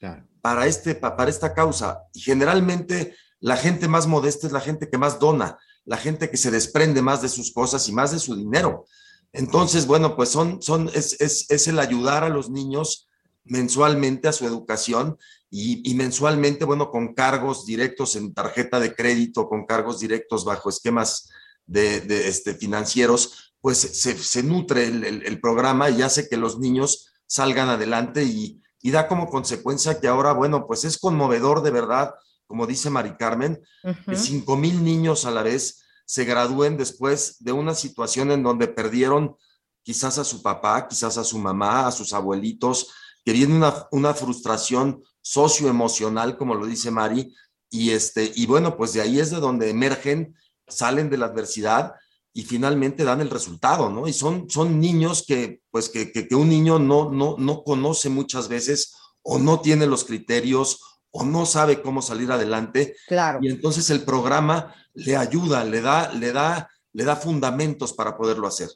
para, 0.42 0.66
este, 0.66 0.96
pa- 0.96 1.16
para 1.16 1.30
esta 1.30 1.54
causa. 1.54 2.02
Y 2.12 2.18
generalmente 2.22 3.14
la 3.38 3.56
gente 3.56 3.86
más 3.86 4.08
modesta 4.08 4.48
es 4.48 4.52
la 4.52 4.60
gente 4.60 4.90
que 4.90 4.98
más 4.98 5.20
dona, 5.20 5.58
la 5.84 5.96
gente 5.96 6.28
que 6.28 6.36
se 6.38 6.50
desprende 6.50 7.02
más 7.02 7.22
de 7.22 7.28
sus 7.28 7.52
cosas 7.52 7.88
y 7.88 7.92
más 7.92 8.10
de 8.10 8.18
su 8.18 8.34
dinero. 8.34 8.84
Entonces, 9.32 9.86
bueno, 9.86 10.16
pues 10.16 10.30
son, 10.30 10.60
son, 10.60 10.90
es, 10.92 11.20
es, 11.20 11.48
es 11.50 11.68
el 11.68 11.78
ayudar 11.78 12.24
a 12.24 12.28
los 12.30 12.50
niños 12.50 13.05
mensualmente 13.46 14.28
a 14.28 14.32
su 14.32 14.44
educación 14.46 15.18
y, 15.50 15.88
y 15.88 15.94
mensualmente, 15.94 16.64
bueno, 16.64 16.90
con 16.90 17.14
cargos 17.14 17.64
directos 17.66 18.16
en 18.16 18.34
tarjeta 18.34 18.80
de 18.80 18.94
crédito, 18.94 19.48
con 19.48 19.66
cargos 19.66 20.00
directos 20.00 20.44
bajo 20.44 20.68
esquemas 20.68 21.28
de, 21.66 22.00
de, 22.00 22.28
este, 22.28 22.54
financieros, 22.54 23.54
pues 23.60 23.78
se, 23.78 24.16
se 24.16 24.42
nutre 24.42 24.86
el, 24.86 25.04
el- 25.04 25.22
el 25.26 25.40
programa 25.40 25.90
y 25.90 26.02
hace 26.02 26.28
que 26.28 26.36
los 26.36 26.58
niños 26.58 27.08
salgan 27.26 27.68
adelante 27.68 28.22
y, 28.24 28.60
y 28.82 28.90
da 28.90 29.08
como 29.08 29.28
consecuencia 29.28 29.98
que 30.00 30.06
ahora, 30.08 30.32
bueno, 30.32 30.66
pues 30.66 30.84
es 30.84 30.98
conmovedor 30.98 31.62
de 31.62 31.70
verdad, 31.70 32.14
como 32.46 32.66
dice 32.66 32.90
Mari 32.90 33.16
Carmen, 33.16 33.60
que 33.82 34.16
cinco 34.16 34.56
mil 34.56 34.84
niños 34.84 35.24
a 35.24 35.32
la 35.32 35.42
vez 35.42 35.82
se 36.04 36.24
gradúen 36.24 36.76
después 36.76 37.36
de 37.40 37.50
una 37.50 37.74
situación 37.74 38.30
en 38.30 38.44
donde 38.44 38.68
perdieron 38.68 39.36
quizás 39.82 40.18
a 40.18 40.24
su 40.24 40.42
papá, 40.42 40.86
quizás 40.86 41.18
a 41.18 41.24
su 41.24 41.38
mamá, 41.38 41.88
a 41.88 41.92
sus 41.92 42.12
abuelitos, 42.12 42.92
que 43.26 43.32
viene 43.32 43.56
una, 43.56 43.88
una 43.90 44.14
frustración 44.14 45.02
socioemocional, 45.20 46.38
como 46.38 46.54
lo 46.54 46.64
dice 46.64 46.92
Mari, 46.92 47.34
y, 47.68 47.90
este, 47.90 48.32
y 48.36 48.46
bueno, 48.46 48.76
pues 48.76 48.92
de 48.92 49.00
ahí 49.00 49.18
es 49.18 49.32
de 49.32 49.38
donde 49.38 49.68
emergen, 49.68 50.36
salen 50.68 51.10
de 51.10 51.18
la 51.18 51.26
adversidad 51.26 51.94
y 52.32 52.44
finalmente 52.44 53.02
dan 53.02 53.20
el 53.20 53.28
resultado, 53.28 53.90
¿no? 53.90 54.06
Y 54.06 54.12
son, 54.12 54.48
son 54.48 54.78
niños 54.78 55.24
que, 55.26 55.60
pues, 55.72 55.88
que, 55.88 56.12
que, 56.12 56.28
que 56.28 56.36
un 56.36 56.48
niño 56.48 56.78
no, 56.78 57.10
no, 57.10 57.34
no 57.36 57.64
conoce 57.64 58.08
muchas 58.10 58.46
veces 58.46 58.94
o 59.22 59.40
no 59.40 59.60
tiene 59.60 59.88
los 59.88 60.04
criterios 60.04 60.80
o 61.10 61.24
no 61.24 61.46
sabe 61.46 61.82
cómo 61.82 62.02
salir 62.02 62.30
adelante. 62.30 62.94
Claro. 63.08 63.40
Y 63.42 63.48
entonces 63.48 63.90
el 63.90 64.04
programa 64.04 64.72
le 64.94 65.16
ayuda, 65.16 65.64
le 65.64 65.80
da, 65.80 66.12
le 66.12 66.30
da, 66.30 66.70
le 66.92 67.02
da 67.02 67.16
fundamentos 67.16 67.92
para 67.92 68.16
poderlo 68.16 68.46
hacer. 68.46 68.68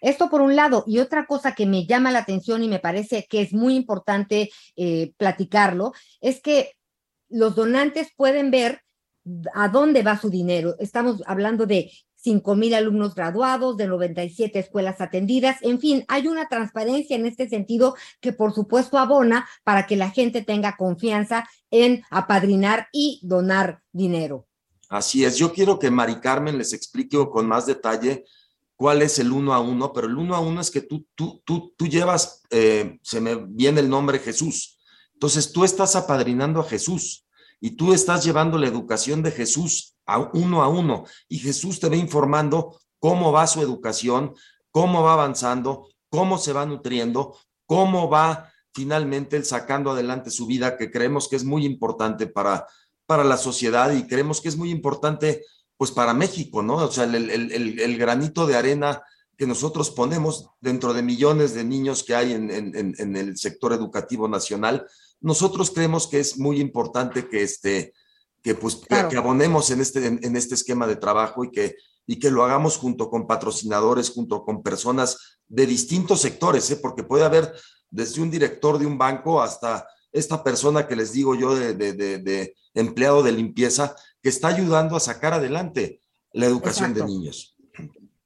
Esto 0.00 0.30
por 0.30 0.40
un 0.40 0.56
lado, 0.56 0.84
y 0.86 0.98
otra 0.98 1.26
cosa 1.26 1.54
que 1.54 1.66
me 1.66 1.86
llama 1.86 2.10
la 2.10 2.20
atención 2.20 2.62
y 2.62 2.68
me 2.68 2.78
parece 2.78 3.26
que 3.28 3.42
es 3.42 3.52
muy 3.52 3.74
importante 3.74 4.50
eh, 4.76 5.12
platicarlo, 5.16 5.92
es 6.20 6.40
que 6.40 6.72
los 7.28 7.54
donantes 7.54 8.08
pueden 8.16 8.50
ver 8.50 8.82
a 9.54 9.68
dónde 9.68 10.02
va 10.02 10.18
su 10.18 10.30
dinero. 10.30 10.74
Estamos 10.78 11.22
hablando 11.26 11.66
de 11.66 11.90
5 12.20 12.56
mil 12.56 12.74
alumnos 12.74 13.14
graduados, 13.14 13.76
de 13.76 13.86
97 13.86 14.58
escuelas 14.58 15.00
atendidas, 15.00 15.58
en 15.62 15.78
fin, 15.78 16.04
hay 16.08 16.26
una 16.26 16.48
transparencia 16.48 17.16
en 17.16 17.26
este 17.26 17.48
sentido 17.48 17.94
que 18.20 18.32
por 18.32 18.52
supuesto 18.52 18.98
abona 18.98 19.48
para 19.64 19.86
que 19.86 19.96
la 19.96 20.10
gente 20.10 20.42
tenga 20.42 20.76
confianza 20.76 21.48
en 21.70 22.02
apadrinar 22.10 22.88
y 22.92 23.20
donar 23.22 23.82
dinero. 23.92 24.46
Así 24.88 25.24
es, 25.24 25.36
yo 25.36 25.52
quiero 25.52 25.78
que 25.78 25.90
Mari 25.90 26.16
Carmen 26.16 26.58
les 26.58 26.72
explique 26.72 27.16
con 27.30 27.46
más 27.46 27.66
detalle 27.66 28.24
cuál 28.78 29.02
es 29.02 29.18
el 29.18 29.32
uno 29.32 29.52
a 29.52 29.58
uno, 29.58 29.92
pero 29.92 30.06
el 30.06 30.16
uno 30.16 30.36
a 30.36 30.40
uno 30.40 30.60
es 30.60 30.70
que 30.70 30.82
tú, 30.82 31.04
tú, 31.16 31.42
tú, 31.44 31.74
tú 31.76 31.88
llevas, 31.88 32.42
eh, 32.50 33.00
se 33.02 33.20
me 33.20 33.34
viene 33.34 33.80
el 33.80 33.90
nombre 33.90 34.20
Jesús, 34.20 34.78
entonces 35.14 35.50
tú 35.50 35.64
estás 35.64 35.96
apadrinando 35.96 36.60
a 36.60 36.64
Jesús 36.64 37.26
y 37.60 37.72
tú 37.72 37.92
estás 37.92 38.24
llevando 38.24 38.56
la 38.56 38.68
educación 38.68 39.20
de 39.20 39.32
Jesús 39.32 39.96
a 40.06 40.20
uno 40.32 40.62
a 40.62 40.68
uno. 40.68 41.04
Y 41.28 41.40
Jesús 41.40 41.80
te 41.80 41.88
va 41.88 41.96
informando 41.96 42.78
cómo 43.00 43.32
va 43.32 43.48
su 43.48 43.60
educación, 43.60 44.34
cómo 44.70 45.02
va 45.02 45.14
avanzando, 45.14 45.88
cómo 46.08 46.38
se 46.38 46.52
va 46.52 46.64
nutriendo, 46.66 47.36
cómo 47.66 48.08
va 48.08 48.52
finalmente 48.72 49.36
él 49.36 49.44
sacando 49.44 49.90
adelante 49.90 50.30
su 50.30 50.46
vida, 50.46 50.76
que 50.76 50.92
creemos 50.92 51.26
que 51.26 51.34
es 51.34 51.42
muy 51.42 51.66
importante 51.66 52.28
para, 52.28 52.64
para 53.06 53.24
la 53.24 53.38
sociedad 53.38 53.90
y 53.90 54.06
creemos 54.06 54.40
que 54.40 54.48
es 54.48 54.56
muy 54.56 54.70
importante 54.70 55.44
pues 55.78 55.92
para 55.92 56.12
México, 56.12 56.62
¿no? 56.62 56.74
O 56.74 56.90
sea, 56.90 57.04
el, 57.04 57.30
el, 57.30 57.52
el, 57.52 57.80
el 57.80 57.98
granito 57.98 58.46
de 58.46 58.56
arena 58.56 59.02
que 59.38 59.46
nosotros 59.46 59.90
ponemos 59.92 60.50
dentro 60.60 60.92
de 60.92 61.02
millones 61.02 61.54
de 61.54 61.62
niños 61.62 62.02
que 62.02 62.16
hay 62.16 62.32
en, 62.32 62.50
en, 62.50 62.94
en, 62.98 63.16
el 63.16 63.38
sector 63.38 63.72
educativo 63.72 64.26
nacional, 64.26 64.84
nosotros 65.20 65.70
creemos 65.70 66.08
que 66.08 66.18
es 66.18 66.36
muy 66.38 66.60
importante 66.60 67.28
que, 67.28 67.44
este, 67.44 67.94
que 68.42 68.56
pues 68.56 68.74
que, 68.74 69.08
que 69.08 69.16
abonemos 69.16 69.70
en 69.70 69.80
este, 69.80 70.04
en, 70.04 70.18
en, 70.24 70.34
este 70.34 70.56
esquema 70.56 70.88
de 70.88 70.96
trabajo 70.96 71.44
y 71.44 71.52
que, 71.52 71.76
y 72.04 72.18
que 72.18 72.32
lo 72.32 72.44
hagamos 72.44 72.76
junto 72.76 73.08
con 73.08 73.28
patrocinadores, 73.28 74.10
junto 74.10 74.44
con 74.44 74.60
personas 74.60 75.38
de 75.46 75.66
distintos 75.66 76.20
sectores, 76.20 76.68
¿eh? 76.72 76.76
porque 76.82 77.04
puede 77.04 77.24
haber 77.24 77.54
desde 77.90 78.20
un 78.20 78.32
director 78.32 78.76
de 78.76 78.86
un 78.86 78.98
banco 78.98 79.40
hasta 79.40 79.86
esta 80.10 80.42
persona 80.42 80.88
que 80.88 80.96
les 80.96 81.12
digo 81.12 81.36
yo 81.36 81.54
de, 81.54 81.74
de, 81.74 81.92
de, 81.92 82.18
de 82.18 82.56
empleado 82.74 83.22
de 83.22 83.30
limpieza, 83.30 83.94
que 84.22 84.28
está 84.28 84.48
ayudando 84.48 84.96
a 84.96 85.00
sacar 85.00 85.32
adelante 85.32 86.02
la 86.32 86.46
educación 86.46 86.90
Exacto. 86.90 87.12
de 87.12 87.18
niños. 87.18 87.56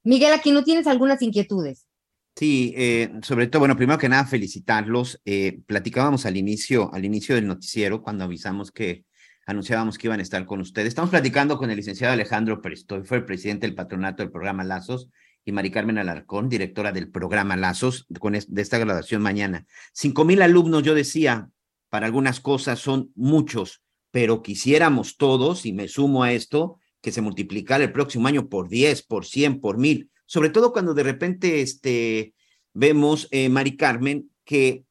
Miguel, 0.04 0.32
aquí 0.32 0.50
no 0.50 0.64
tienes 0.64 0.86
algunas 0.86 1.22
inquietudes. 1.22 1.86
Sí, 2.34 2.72
eh, 2.76 3.12
sobre 3.22 3.46
todo, 3.46 3.60
bueno, 3.60 3.76
primero 3.76 3.98
que 3.98 4.08
nada, 4.08 4.24
felicitarlos. 4.24 5.20
Eh, 5.24 5.60
platicábamos 5.66 6.24
al 6.26 6.36
inicio, 6.36 6.92
al 6.92 7.04
inicio 7.04 7.34
del 7.34 7.46
noticiero, 7.46 8.02
cuando 8.02 8.24
avisamos 8.24 8.72
que 8.72 9.04
anunciábamos 9.46 9.98
que 9.98 10.06
iban 10.06 10.20
a 10.20 10.22
estar 10.22 10.46
con 10.46 10.60
ustedes. 10.60 10.88
Estamos 10.88 11.10
platicando 11.10 11.58
con 11.58 11.70
el 11.70 11.76
licenciado 11.76 12.12
Alejandro 12.14 12.62
Peristoy, 12.62 13.04
fue 13.04 13.18
el 13.18 13.24
presidente 13.24 13.66
del 13.66 13.74
patronato 13.74 14.22
del 14.22 14.32
programa 14.32 14.64
Lazos, 14.64 15.08
y 15.44 15.52
Mari 15.52 15.70
Carmen 15.70 15.98
Alarcón, 15.98 16.48
directora 16.48 16.92
del 16.92 17.10
programa 17.10 17.56
Lazos, 17.56 18.06
con 18.18 18.34
es, 18.34 18.52
de 18.52 18.62
esta 18.62 18.78
graduación 18.78 19.22
mañana. 19.22 19.66
Cinco 19.92 20.24
mil 20.24 20.40
alumnos, 20.40 20.84
yo 20.84 20.94
decía, 20.94 21.50
para 21.90 22.06
algunas 22.06 22.40
cosas 22.40 22.78
son 22.78 23.10
muchos, 23.14 23.81
pero 24.12 24.42
quisiéramos 24.42 25.16
todos, 25.16 25.66
y 25.66 25.72
me 25.72 25.88
sumo 25.88 26.22
a 26.22 26.32
esto, 26.32 26.78
que 27.00 27.10
se 27.10 27.22
multiplicara 27.22 27.82
el 27.82 27.92
próximo 27.92 28.28
año 28.28 28.48
por 28.48 28.68
10, 28.68 29.02
por 29.02 29.26
100, 29.26 29.60
por 29.60 29.78
mil, 29.78 30.10
sobre 30.26 30.50
todo 30.50 30.72
cuando 30.72 30.94
de 30.94 31.02
repente 31.02 31.62
este, 31.62 32.34
vemos, 32.74 33.26
eh, 33.32 33.48
Mari 33.48 33.76
Carmen, 33.76 34.30
que 34.44 34.84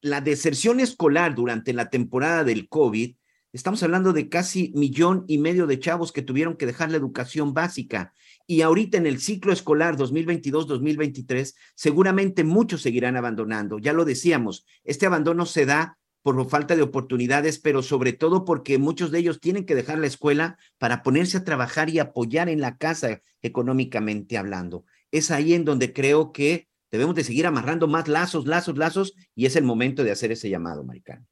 la 0.00 0.20
deserción 0.20 0.78
escolar 0.78 1.34
durante 1.34 1.72
la 1.72 1.90
temporada 1.90 2.44
del 2.44 2.68
COVID, 2.68 3.16
estamos 3.52 3.82
hablando 3.82 4.12
de 4.12 4.28
casi 4.28 4.72
millón 4.74 5.24
y 5.26 5.38
medio 5.38 5.66
de 5.66 5.80
chavos 5.80 6.12
que 6.12 6.22
tuvieron 6.22 6.56
que 6.56 6.66
dejar 6.66 6.90
la 6.90 6.98
educación 6.98 7.54
básica. 7.54 8.12
Y 8.46 8.60
ahorita 8.60 8.98
en 8.98 9.06
el 9.06 9.18
ciclo 9.20 9.52
escolar 9.52 9.96
2022-2023, 9.96 11.54
seguramente 11.74 12.44
muchos 12.44 12.82
seguirán 12.82 13.16
abandonando. 13.16 13.78
Ya 13.78 13.92
lo 13.92 14.04
decíamos, 14.04 14.66
este 14.84 15.06
abandono 15.06 15.46
se 15.46 15.66
da 15.66 15.98
por 16.26 16.44
falta 16.48 16.74
de 16.74 16.82
oportunidades, 16.82 17.60
pero 17.60 17.84
sobre 17.84 18.12
todo 18.12 18.44
porque 18.44 18.78
muchos 18.78 19.12
de 19.12 19.20
ellos 19.20 19.38
tienen 19.38 19.64
que 19.64 19.76
dejar 19.76 20.00
la 20.00 20.08
escuela 20.08 20.58
para 20.76 21.04
ponerse 21.04 21.36
a 21.36 21.44
trabajar 21.44 21.88
y 21.88 22.00
apoyar 22.00 22.48
en 22.48 22.60
la 22.60 22.78
casa 22.78 23.20
económicamente 23.42 24.36
hablando. 24.36 24.84
Es 25.12 25.30
ahí 25.30 25.54
en 25.54 25.64
donde 25.64 25.92
creo 25.92 26.32
que 26.32 26.66
debemos 26.90 27.14
de 27.14 27.22
seguir 27.22 27.46
amarrando 27.46 27.86
más 27.86 28.08
lazos, 28.08 28.44
lazos, 28.44 28.76
lazos, 28.76 29.14
y 29.36 29.46
es 29.46 29.54
el 29.54 29.62
momento 29.62 30.02
de 30.02 30.10
hacer 30.10 30.32
ese 30.32 30.50
llamado, 30.50 30.82
Maricán. 30.82 31.28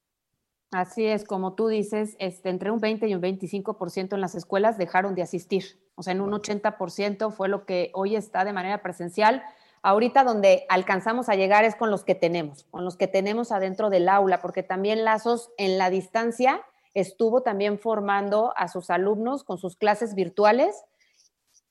Así 0.70 1.04
es, 1.04 1.24
como 1.24 1.56
tú 1.56 1.66
dices, 1.66 2.14
este, 2.20 2.48
entre 2.50 2.70
un 2.70 2.78
20 2.78 3.08
y 3.08 3.16
un 3.16 3.20
25% 3.20 4.14
en 4.14 4.20
las 4.20 4.36
escuelas 4.36 4.78
dejaron 4.78 5.16
de 5.16 5.22
asistir. 5.22 5.80
O 5.96 6.04
sea, 6.04 6.12
en 6.12 6.20
un 6.20 6.30
80% 6.30 7.32
fue 7.32 7.48
lo 7.48 7.66
que 7.66 7.90
hoy 7.94 8.14
está 8.14 8.44
de 8.44 8.52
manera 8.52 8.80
presencial 8.80 9.42
ahorita 9.84 10.24
donde 10.24 10.64
alcanzamos 10.70 11.28
a 11.28 11.34
llegar 11.34 11.64
es 11.64 11.76
con 11.76 11.90
los 11.90 12.04
que 12.04 12.14
tenemos, 12.14 12.64
con 12.70 12.84
los 12.84 12.96
que 12.96 13.06
tenemos 13.06 13.52
adentro 13.52 13.90
del 13.90 14.08
aula, 14.08 14.40
porque 14.40 14.62
también 14.62 15.04
Lazos 15.04 15.52
en 15.58 15.76
la 15.76 15.90
distancia 15.90 16.62
estuvo 16.94 17.42
también 17.42 17.78
formando 17.78 18.54
a 18.56 18.68
sus 18.68 18.88
alumnos 18.88 19.44
con 19.44 19.58
sus 19.58 19.76
clases 19.76 20.14
virtuales. 20.14 20.82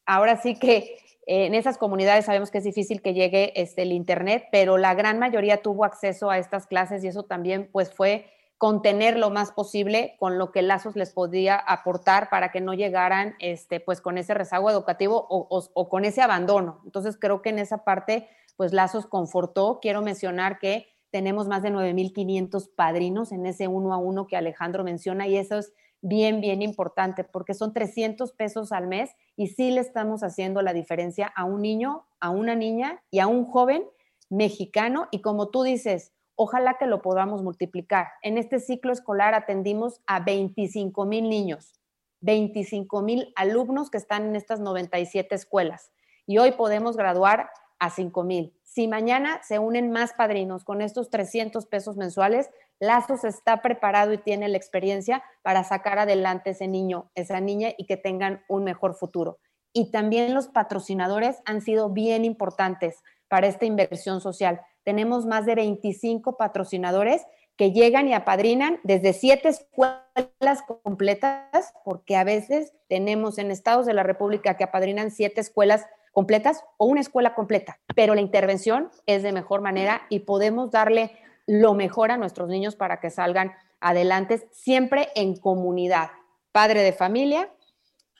Ahora 0.05 0.39
sí 0.39 0.59
que 0.59 0.97
eh, 1.25 1.47
en 1.47 1.55
esas 1.55 1.79
comunidades 1.79 2.25
sabemos 2.25 2.51
que 2.51 2.59
es 2.59 2.63
difícil 2.63 3.01
que 3.01 3.15
llegue 3.15 3.51
este, 3.59 3.81
el 3.81 3.91
Internet, 3.91 4.45
pero 4.51 4.77
la 4.77 4.93
gran 4.93 5.17
mayoría 5.17 5.63
tuvo 5.63 5.83
acceso 5.83 6.29
a 6.29 6.37
estas 6.37 6.67
clases 6.67 7.03
y 7.03 7.07
eso 7.07 7.23
también 7.23 7.67
pues 7.71 7.91
fue 7.91 8.27
contener 8.63 9.17
lo 9.17 9.29
más 9.29 9.51
posible 9.51 10.15
con 10.17 10.37
lo 10.37 10.53
que 10.53 10.61
Lazos 10.61 10.95
les 10.95 11.11
podía 11.11 11.57
aportar 11.57 12.29
para 12.29 12.49
que 12.49 12.61
no 12.61 12.73
llegaran 12.73 13.35
este, 13.39 13.81
pues 13.81 13.99
con 13.99 14.17
ese 14.17 14.33
rezago 14.33 14.69
educativo 14.69 15.27
o, 15.29 15.67
o, 15.73 15.89
con 15.89 16.05
ese 16.05 16.21
abandono. 16.21 16.79
Entonces 16.85 17.17
creo 17.19 17.41
que 17.41 17.49
en 17.49 17.59
esa 17.59 17.83
parte 17.83 18.29
pues 18.55 18.71
Lazos 18.71 19.05
confortó. 19.05 19.79
Quiero 19.81 20.01
mencionar 20.01 20.59
que 20.59 20.87
tenemos 21.11 21.49
más 21.49 21.61
de 21.61 21.71
9.500 21.71 22.69
padrinos 22.73 23.33
en 23.33 23.45
ese 23.47 23.67
uno 23.67 23.93
a 23.93 23.97
uno 23.97 24.27
que 24.27 24.37
Alejandro 24.37 24.85
menciona 24.85 25.27
y 25.27 25.35
eso 25.35 25.57
es 25.57 25.73
bien, 25.99 26.39
bien 26.39 26.61
importante 26.61 27.25
porque 27.25 27.55
son 27.55 27.73
300 27.73 28.31
pesos 28.31 28.71
al 28.71 28.87
mes 28.87 29.09
y 29.35 29.47
sí 29.47 29.71
le 29.71 29.81
estamos 29.81 30.23
haciendo 30.23 30.61
la 30.61 30.71
diferencia 30.71 31.33
a 31.35 31.43
un 31.43 31.61
niño, 31.63 32.05
a 32.21 32.29
una 32.29 32.55
niña 32.55 33.03
y 33.11 33.19
a 33.19 33.27
un 33.27 33.43
joven 33.43 33.83
mexicano 34.29 35.09
y 35.11 35.19
como 35.19 35.49
tú 35.49 35.63
dices, 35.63 36.13
Ojalá 36.35 36.77
que 36.79 36.87
lo 36.87 37.01
podamos 37.01 37.43
multiplicar. 37.43 38.07
En 38.21 38.37
este 38.37 38.59
ciclo 38.59 38.91
escolar 38.91 39.35
atendimos 39.35 40.01
a 40.07 40.19
25 40.19 41.05
mil 41.05 41.29
niños, 41.29 41.79
25 42.21 43.01
mil 43.01 43.31
alumnos 43.35 43.91
que 43.91 43.97
están 43.97 44.25
en 44.25 44.35
estas 44.35 44.59
97 44.59 45.35
escuelas 45.35 45.91
y 46.25 46.39
hoy 46.39 46.53
podemos 46.53 46.97
graduar 46.97 47.49
a 47.79 47.89
5 47.89 48.23
mil. 48.23 48.57
Si 48.63 48.87
mañana 48.87 49.41
se 49.43 49.59
unen 49.59 49.91
más 49.91 50.13
padrinos 50.13 50.63
con 50.63 50.81
estos 50.81 51.09
300 51.09 51.65
pesos 51.67 51.97
mensuales, 51.97 52.49
Lazos 52.79 53.23
está 53.23 53.61
preparado 53.61 54.13
y 54.13 54.17
tiene 54.17 54.47
la 54.47 54.57
experiencia 54.57 55.23
para 55.41 55.63
sacar 55.63 55.99
adelante 55.99 56.51
ese 56.51 56.67
niño, 56.67 57.11
esa 57.13 57.39
niña 57.39 57.69
y 57.77 57.85
que 57.85 57.97
tengan 57.97 58.43
un 58.47 58.63
mejor 58.63 58.95
futuro. 58.95 59.37
Y 59.73 59.91
también 59.91 60.33
los 60.33 60.47
patrocinadores 60.47 61.41
han 61.45 61.61
sido 61.61 61.89
bien 61.89 62.25
importantes 62.25 63.03
para 63.33 63.47
esta 63.47 63.65
inversión 63.65 64.21
social 64.21 64.61
tenemos 64.83 65.25
más 65.25 65.47
de 65.47 65.55
25 65.55 66.37
patrocinadores 66.37 67.25
que 67.55 67.71
llegan 67.71 68.07
y 68.07 68.13
apadrinan 68.13 68.79
desde 68.83 69.11
siete 69.11 69.49
escuelas 69.49 70.61
completas, 70.83 71.73
porque 71.83 72.15
a 72.15 72.23
veces 72.23 72.73
tenemos 72.89 73.39
en 73.39 73.49
estados 73.49 73.87
de 73.87 73.95
la 73.95 74.03
República 74.03 74.55
que 74.55 74.65
apadrinan 74.65 75.09
siete 75.09 75.41
escuelas 75.41 75.83
completas 76.11 76.63
o 76.77 76.85
una 76.85 77.01
escuela 77.01 77.33
completa, 77.33 77.79
pero 77.95 78.13
la 78.13 78.21
intervención 78.21 78.91
es 79.07 79.23
de 79.23 79.31
mejor 79.31 79.61
manera 79.61 80.03
y 80.09 80.19
podemos 80.19 80.69
darle 80.69 81.17
lo 81.47 81.73
mejor 81.73 82.11
a 82.11 82.17
nuestros 82.17 82.49
niños 82.49 82.75
para 82.75 82.99
que 82.99 83.09
salgan 83.09 83.53
adelante, 83.79 84.47
siempre 84.51 85.09
en 85.15 85.37
comunidad, 85.37 86.11
padre 86.51 86.83
de 86.83 86.93
familia, 86.93 87.51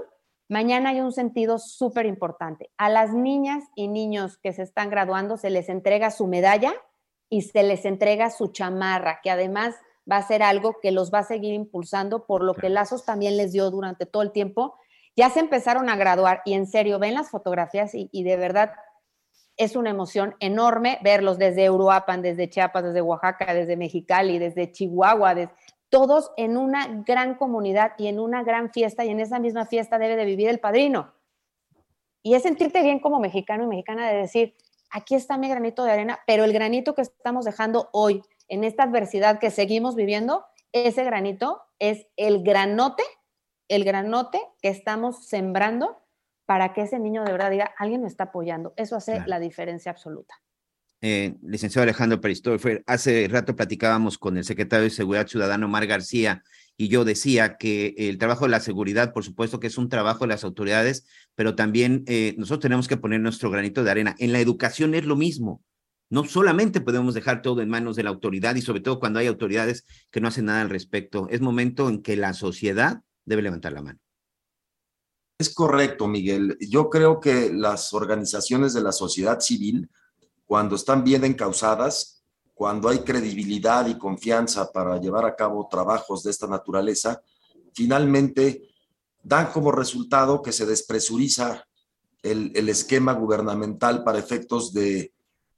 Mañana 0.48 0.90
hay 0.90 1.00
un 1.00 1.12
sentido 1.12 1.58
súper 1.58 2.04
importante. 2.04 2.70
A 2.76 2.90
las 2.90 3.14
niñas 3.14 3.64
y 3.74 3.88
niños 3.88 4.36
que 4.36 4.52
se 4.52 4.62
están 4.62 4.90
graduando 4.90 5.38
se 5.38 5.48
les 5.48 5.70
entrega 5.70 6.10
su 6.10 6.26
medalla 6.26 6.74
y 7.30 7.42
se 7.42 7.62
les 7.62 7.86
entrega 7.86 8.28
su 8.28 8.48
chamarra, 8.48 9.20
que 9.22 9.30
además 9.30 9.74
va 10.10 10.18
a 10.18 10.26
ser 10.26 10.42
algo 10.42 10.80
que 10.82 10.92
los 10.92 11.12
va 11.12 11.20
a 11.20 11.24
seguir 11.24 11.54
impulsando 11.54 12.26
por 12.26 12.44
lo 12.44 12.52
que 12.52 12.68
Lazos 12.68 13.06
también 13.06 13.38
les 13.38 13.52
dio 13.52 13.70
durante 13.70 14.04
todo 14.04 14.22
el 14.22 14.32
tiempo. 14.32 14.74
Ya 15.16 15.30
se 15.30 15.40
empezaron 15.40 15.88
a 15.88 15.96
graduar 15.96 16.42
y 16.44 16.54
en 16.54 16.66
serio 16.66 16.98
ven 16.98 17.14
las 17.14 17.30
fotografías 17.30 17.92
y, 17.94 18.22
de 18.22 18.36
verdad 18.36 18.72
es 19.56 19.76
una 19.76 19.90
emoción 19.90 20.34
enorme 20.40 20.98
verlos 21.02 21.38
desde 21.38 21.70
Uruapan, 21.70 22.22
desde 22.22 22.50
Chiapas, 22.50 22.82
desde 22.82 23.00
Oaxaca, 23.00 23.54
desde 23.54 23.76
Mexicali, 23.76 24.40
desde 24.40 24.72
Chihuahua, 24.72 25.36
desde, 25.36 25.54
todos 25.94 26.32
en 26.36 26.56
una 26.56 27.04
gran 27.06 27.36
comunidad 27.36 27.92
y 27.98 28.08
en 28.08 28.18
una 28.18 28.42
gran 28.42 28.72
fiesta 28.72 29.04
y 29.04 29.10
en 29.10 29.20
esa 29.20 29.38
misma 29.38 29.64
fiesta 29.64 29.96
debe 29.96 30.16
de 30.16 30.24
vivir 30.24 30.48
el 30.48 30.58
padrino. 30.58 31.14
Y 32.20 32.34
es 32.34 32.42
sentirte 32.42 32.82
bien 32.82 32.98
como 32.98 33.20
mexicano 33.20 33.62
y 33.62 33.66
mexicana 33.68 34.10
de 34.10 34.16
decir, 34.16 34.56
aquí 34.90 35.14
está 35.14 35.38
mi 35.38 35.48
granito 35.48 35.84
de 35.84 35.92
arena, 35.92 36.18
pero 36.26 36.42
el 36.42 36.52
granito 36.52 36.96
que 36.96 37.02
estamos 37.02 37.44
dejando 37.44 37.90
hoy 37.92 38.22
en 38.48 38.64
esta 38.64 38.82
adversidad 38.82 39.38
que 39.38 39.52
seguimos 39.52 39.94
viviendo, 39.94 40.44
ese 40.72 41.04
granito 41.04 41.62
es 41.78 42.08
el 42.16 42.42
granote, 42.42 43.04
el 43.68 43.84
granote 43.84 44.40
que 44.60 44.68
estamos 44.68 45.26
sembrando 45.26 46.00
para 46.46 46.72
que 46.72 46.82
ese 46.82 46.98
niño 46.98 47.24
de 47.24 47.32
verdad 47.32 47.50
diga, 47.50 47.74
alguien 47.78 48.02
me 48.02 48.08
está 48.08 48.24
apoyando. 48.24 48.74
Eso 48.76 48.96
hace 48.96 49.12
claro. 49.12 49.28
la 49.28 49.40
diferencia 49.40 49.90
absoluta 49.90 50.34
eh, 51.06 51.36
licenciado 51.42 51.82
Alejandro 51.82 52.18
Peristor, 52.18 52.58
hace 52.86 53.28
rato 53.28 53.54
platicábamos 53.54 54.16
con 54.16 54.38
el 54.38 54.44
secretario 54.44 54.84
de 54.84 54.90
Seguridad 54.90 55.26
Ciudadano, 55.26 55.68
Mar 55.68 55.86
García, 55.86 56.42
y 56.78 56.88
yo 56.88 57.04
decía 57.04 57.58
que 57.58 57.94
el 57.98 58.16
trabajo 58.16 58.46
de 58.46 58.52
la 58.52 58.60
seguridad, 58.60 59.12
por 59.12 59.22
supuesto 59.22 59.60
que 59.60 59.66
es 59.66 59.76
un 59.76 59.90
trabajo 59.90 60.20
de 60.20 60.28
las 60.28 60.44
autoridades, 60.44 61.06
pero 61.34 61.54
también 61.54 62.04
eh, 62.06 62.34
nosotros 62.38 62.62
tenemos 62.62 62.88
que 62.88 62.96
poner 62.96 63.20
nuestro 63.20 63.50
granito 63.50 63.84
de 63.84 63.90
arena. 63.90 64.14
En 64.18 64.32
la 64.32 64.40
educación 64.40 64.94
es 64.94 65.04
lo 65.04 65.14
mismo. 65.14 65.62
No 66.08 66.24
solamente 66.24 66.80
podemos 66.80 67.12
dejar 67.12 67.42
todo 67.42 67.60
en 67.60 67.68
manos 67.68 67.96
de 67.96 68.02
la 68.02 68.10
autoridad 68.10 68.54
y 68.54 68.62
sobre 68.62 68.80
todo 68.80 68.98
cuando 68.98 69.18
hay 69.18 69.26
autoridades 69.26 69.84
que 70.10 70.22
no 70.22 70.28
hacen 70.28 70.46
nada 70.46 70.62
al 70.62 70.70
respecto. 70.70 71.28
Es 71.28 71.42
momento 71.42 71.90
en 71.90 72.00
que 72.00 72.16
la 72.16 72.32
sociedad 72.32 73.02
debe 73.24 73.42
levantar 73.42 73.72
la 73.72 73.82
mano. 73.82 73.98
Es 75.38 75.52
correcto, 75.52 76.06
Miguel. 76.06 76.56
Yo 76.60 76.88
creo 76.88 77.18
que 77.18 77.52
las 77.52 77.92
organizaciones 77.92 78.72
de 78.72 78.82
la 78.82 78.92
sociedad 78.92 79.40
civil, 79.40 79.90
cuando 80.46 80.76
están 80.76 81.02
bien 81.02 81.24
encausadas, 81.24 82.22
cuando 82.54 82.88
hay 82.88 83.00
credibilidad 83.00 83.86
y 83.88 83.98
confianza 83.98 84.70
para 84.70 85.00
llevar 85.00 85.24
a 85.24 85.34
cabo 85.34 85.66
trabajos 85.68 86.22
de 86.22 86.30
esta 86.30 86.46
naturaleza, 86.46 87.20
finalmente 87.72 88.68
dan 89.22 89.50
como 89.50 89.72
resultado 89.72 90.40
que 90.40 90.52
se 90.52 90.66
despresuriza 90.66 91.66
el, 92.22 92.68
esquema 92.68 93.12
gubernamental 93.12 94.04
para 94.04 94.18
efectos 94.20 94.72
de, 94.72 95.12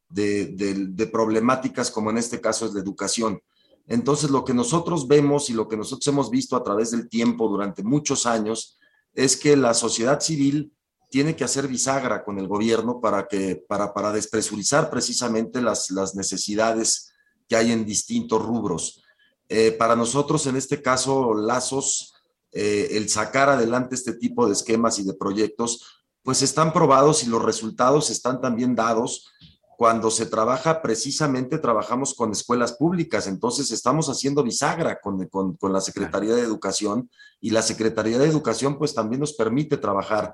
de 0.09 1.09
problemáticas 1.13 1.91
como 1.91 2.11
en 2.11 2.19
este 2.19 2.41
caso 2.41 2.65
es 2.65 2.73
la 2.73 2.81
educación. 2.81 3.41
Entonces, 3.87 4.31
lo 4.31 4.45
que 4.45 4.55
nosotros 4.55 5.07
vemos 5.07 5.49
y 5.49 5.53
lo 5.53 5.69
que 5.69 5.77
nosotros 5.77 6.07
hemos 6.09 6.31
visto 6.31 6.57
a 6.57 6.65
través 6.65 6.91
del 6.91 7.09
tiempo 7.09 7.49
durante 7.49 7.83
muchos 7.83 8.27
años 8.27 8.79
es 9.15 9.37
que 9.37 9.57
la 9.57 9.75
sociedad 9.75 10.21
civil 10.21 10.73
tiene 11.11 11.37
que 11.37 11.45
hacer 11.45 11.69
bisagra 11.69 12.25
con 12.25 12.39
el 12.39 12.49
gobierno 12.49 13.01
para, 13.01 13.29
que, 13.29 13.65
para, 13.69 13.95
para 13.95 14.13
despresurizar 14.13 14.91
precisamente 14.91 15.63
las, 15.63 15.91
las 15.91 16.15
necesidades 16.15 17.13
que 17.49 17.57
hay 17.57 17.71
en 17.71 17.87
distintos 17.87 18.45
rubros. 18.45 19.03
Eh, 19.49 19.73
para 19.73 19.95
nosotros, 19.95 20.47
en 20.47 20.57
este 20.57 20.83
caso, 20.83 21.35
Lazos, 21.35 22.15
eh, 22.53 22.89
el 22.93 23.09
sacar 23.09 23.49
adelante 23.49 23.95
este 23.95 24.15
tipo 24.15 24.47
de 24.47 24.55
esquemas 24.55 24.99
y 24.99 25.05
de 25.05 25.15
proyectos, 25.15 26.03
pues 26.23 26.43
están 26.43 26.73
probados 26.73 27.23
y 27.23 27.29
los 27.29 27.43
resultados 27.43 28.11
están 28.11 28.41
también 28.41 28.75
dados 28.75 29.31
cuando 29.77 30.11
se 30.11 30.27
trabaja, 30.27 30.81
precisamente 30.81 31.59
trabajamos 31.59 32.15
con 32.15 32.33
escuelas 32.33 32.73
públicas, 32.73 33.27
entonces 33.27 33.71
estamos 33.71 34.09
haciendo 34.09 34.43
bisagra 34.43 35.01
con, 35.01 35.27
con, 35.29 35.57
con, 35.57 35.73
la 35.73 35.81
Secretaría 35.81 36.35
de 36.35 36.43
Educación 36.43 37.11
y 37.41 37.51
la 37.51 37.63
Secretaría 37.63 38.19
de 38.19 38.27
Educación 38.27 38.79
pues 38.79 38.95
también 38.95 39.21
nos 39.21 39.35
permite 39.35 39.77
trabajar. 39.77 40.33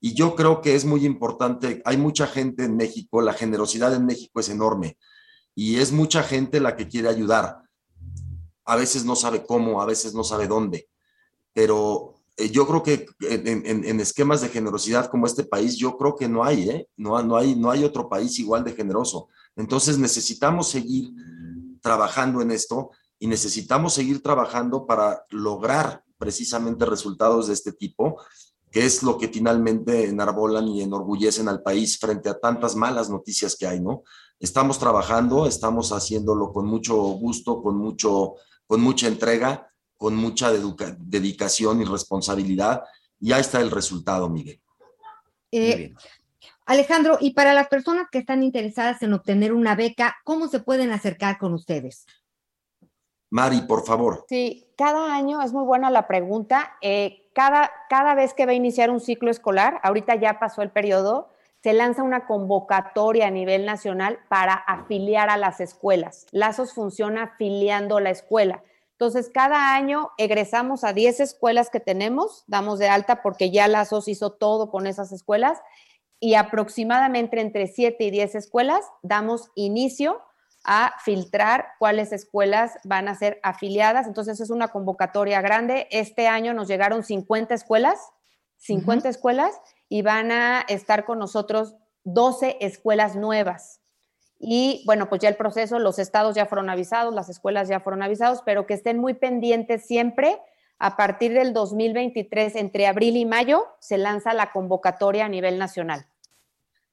Y 0.00 0.14
yo 0.14 0.34
creo 0.34 0.60
que 0.60 0.74
es 0.74 0.84
muy 0.84 1.06
importante, 1.06 1.80
hay 1.84 1.96
mucha 1.96 2.26
gente 2.26 2.64
en 2.64 2.76
México, 2.76 3.22
la 3.22 3.32
generosidad 3.32 3.94
en 3.94 4.04
México 4.04 4.40
es 4.40 4.50
enorme 4.50 4.98
y 5.54 5.76
es 5.76 5.90
mucha 5.90 6.22
gente 6.22 6.60
la 6.60 6.76
que 6.76 6.88
quiere 6.88 7.08
ayudar. 7.08 7.62
A 8.64 8.76
veces 8.76 9.04
no 9.04 9.16
sabe 9.16 9.44
cómo, 9.44 9.80
a 9.80 9.86
veces 9.86 10.14
no 10.14 10.22
sabe 10.22 10.46
dónde, 10.46 10.88
pero 11.52 12.21
yo 12.36 12.66
creo 12.66 12.82
que 12.82 13.06
en, 13.20 13.66
en, 13.66 13.84
en, 13.84 14.00
esquemas 14.00 14.40
de 14.40 14.48
generosidad 14.48 15.10
como 15.10 15.26
este 15.26 15.44
país, 15.44 15.76
yo 15.76 15.96
creo 15.96 16.16
que 16.16 16.28
no 16.28 16.44
hay, 16.44 16.70
¿eh? 16.70 16.88
No, 16.96 17.22
no, 17.22 17.36
hay, 17.36 17.54
no 17.54 17.70
hay 17.70 17.84
otro 17.84 18.08
país 18.08 18.38
igual 18.38 18.64
de 18.64 18.72
generoso. 18.72 19.28
Entonces 19.54 19.98
necesitamos 19.98 20.68
seguir 20.68 21.12
trabajando 21.82 22.40
en 22.40 22.50
esto 22.50 22.90
y 23.18 23.26
necesitamos 23.26 23.94
seguir 23.94 24.22
trabajando 24.22 24.86
para 24.86 25.24
lograr 25.30 26.02
precisamente 26.16 26.86
resultados 26.86 27.48
de 27.48 27.54
este 27.54 27.72
tipo, 27.72 28.20
que 28.70 28.86
es 28.86 29.02
lo 29.02 29.18
que 29.18 29.28
finalmente 29.28 30.08
enarbolan 30.08 30.66
y 30.68 30.82
enorgullecen 30.82 31.48
al 31.48 31.62
país 31.62 31.98
frente 31.98 32.30
a 32.30 32.38
tantas 32.38 32.74
malas 32.74 33.10
noticias 33.10 33.56
que 33.56 33.66
hay, 33.66 33.80
¿no? 33.80 34.02
Estamos 34.40 34.78
trabajando, 34.78 35.46
estamos 35.46 35.92
haciéndolo 35.92 36.52
con 36.52 36.66
mucho 36.66 36.96
gusto, 36.96 37.62
con, 37.62 37.76
mucho, 37.76 38.34
con 38.66 38.80
mucha 38.80 39.06
entrega 39.06 39.71
con 40.02 40.16
mucha 40.16 40.50
dedicación 40.50 41.80
y 41.80 41.84
responsabilidad. 41.84 42.82
Y 43.20 43.30
ahí 43.30 43.40
está 43.40 43.60
el 43.60 43.70
resultado, 43.70 44.28
Miguel. 44.28 44.60
Eh, 45.52 45.94
Alejandro, 46.66 47.18
y 47.20 47.34
para 47.34 47.54
las 47.54 47.68
personas 47.68 48.08
que 48.10 48.18
están 48.18 48.42
interesadas 48.42 49.00
en 49.04 49.12
obtener 49.12 49.52
una 49.52 49.76
beca, 49.76 50.16
¿cómo 50.24 50.48
se 50.48 50.58
pueden 50.58 50.90
acercar 50.90 51.38
con 51.38 51.54
ustedes? 51.54 52.04
Mari, 53.30 53.60
por 53.60 53.86
favor. 53.86 54.24
Sí, 54.28 54.72
cada 54.76 55.14
año 55.14 55.40
es 55.40 55.52
muy 55.52 55.64
buena 55.64 55.88
la 55.88 56.08
pregunta. 56.08 56.72
Eh, 56.80 57.30
cada, 57.32 57.70
cada 57.88 58.16
vez 58.16 58.34
que 58.34 58.44
va 58.44 58.50
a 58.50 58.56
iniciar 58.56 58.90
un 58.90 58.98
ciclo 58.98 59.30
escolar, 59.30 59.78
ahorita 59.84 60.16
ya 60.16 60.40
pasó 60.40 60.62
el 60.62 60.72
periodo, 60.72 61.30
se 61.62 61.74
lanza 61.74 62.02
una 62.02 62.26
convocatoria 62.26 63.28
a 63.28 63.30
nivel 63.30 63.66
nacional 63.66 64.18
para 64.28 64.54
afiliar 64.54 65.30
a 65.30 65.36
las 65.36 65.60
escuelas. 65.60 66.26
Lazos 66.32 66.74
funciona 66.74 67.22
afiliando 67.22 68.00
la 68.00 68.10
escuela. 68.10 68.64
Entonces, 69.02 69.32
cada 69.34 69.74
año 69.74 70.12
egresamos 70.16 70.84
a 70.84 70.92
10 70.92 71.18
escuelas 71.18 71.70
que 71.70 71.80
tenemos, 71.80 72.44
damos 72.46 72.78
de 72.78 72.88
alta 72.88 73.20
porque 73.20 73.50
ya 73.50 73.66
la 73.66 73.84
SOS 73.84 74.06
hizo 74.06 74.30
todo 74.30 74.70
con 74.70 74.86
esas 74.86 75.10
escuelas 75.10 75.58
y 76.20 76.36
aproximadamente 76.36 77.40
entre 77.40 77.66
7 77.66 77.96
y 78.04 78.10
10 78.12 78.36
escuelas 78.36 78.84
damos 79.02 79.50
inicio 79.56 80.22
a 80.62 80.94
filtrar 81.04 81.66
cuáles 81.80 82.12
escuelas 82.12 82.78
van 82.84 83.08
a 83.08 83.16
ser 83.16 83.40
afiliadas. 83.42 84.06
Entonces, 84.06 84.38
es 84.40 84.50
una 84.50 84.68
convocatoria 84.68 85.40
grande. 85.40 85.88
Este 85.90 86.28
año 86.28 86.54
nos 86.54 86.68
llegaron 86.68 87.02
50 87.02 87.54
escuelas, 87.54 87.98
50 88.58 88.92
uh 88.92 89.06
-huh. 89.08 89.10
escuelas, 89.10 89.60
y 89.88 90.02
van 90.02 90.30
a 90.30 90.60
estar 90.68 91.04
con 91.04 91.18
nosotros 91.18 91.74
12 92.04 92.58
escuelas 92.60 93.16
nuevas. 93.16 93.81
Y 94.44 94.82
bueno, 94.86 95.08
pues 95.08 95.20
ya 95.20 95.28
el 95.28 95.36
proceso, 95.36 95.78
los 95.78 96.00
estados 96.00 96.34
ya 96.34 96.46
fueron 96.46 96.68
avisados, 96.68 97.14
las 97.14 97.28
escuelas 97.28 97.68
ya 97.68 97.78
fueron 97.78 98.02
avisados, 98.02 98.42
pero 98.44 98.66
que 98.66 98.74
estén 98.74 98.98
muy 98.98 99.14
pendientes 99.14 99.86
siempre. 99.86 100.36
A 100.80 100.96
partir 100.96 101.32
del 101.32 101.52
2023, 101.52 102.56
entre 102.56 102.88
abril 102.88 103.16
y 103.16 103.24
mayo, 103.24 103.64
se 103.78 103.98
lanza 103.98 104.34
la 104.34 104.50
convocatoria 104.50 105.26
a 105.26 105.28
nivel 105.28 105.58
nacional. 105.58 106.06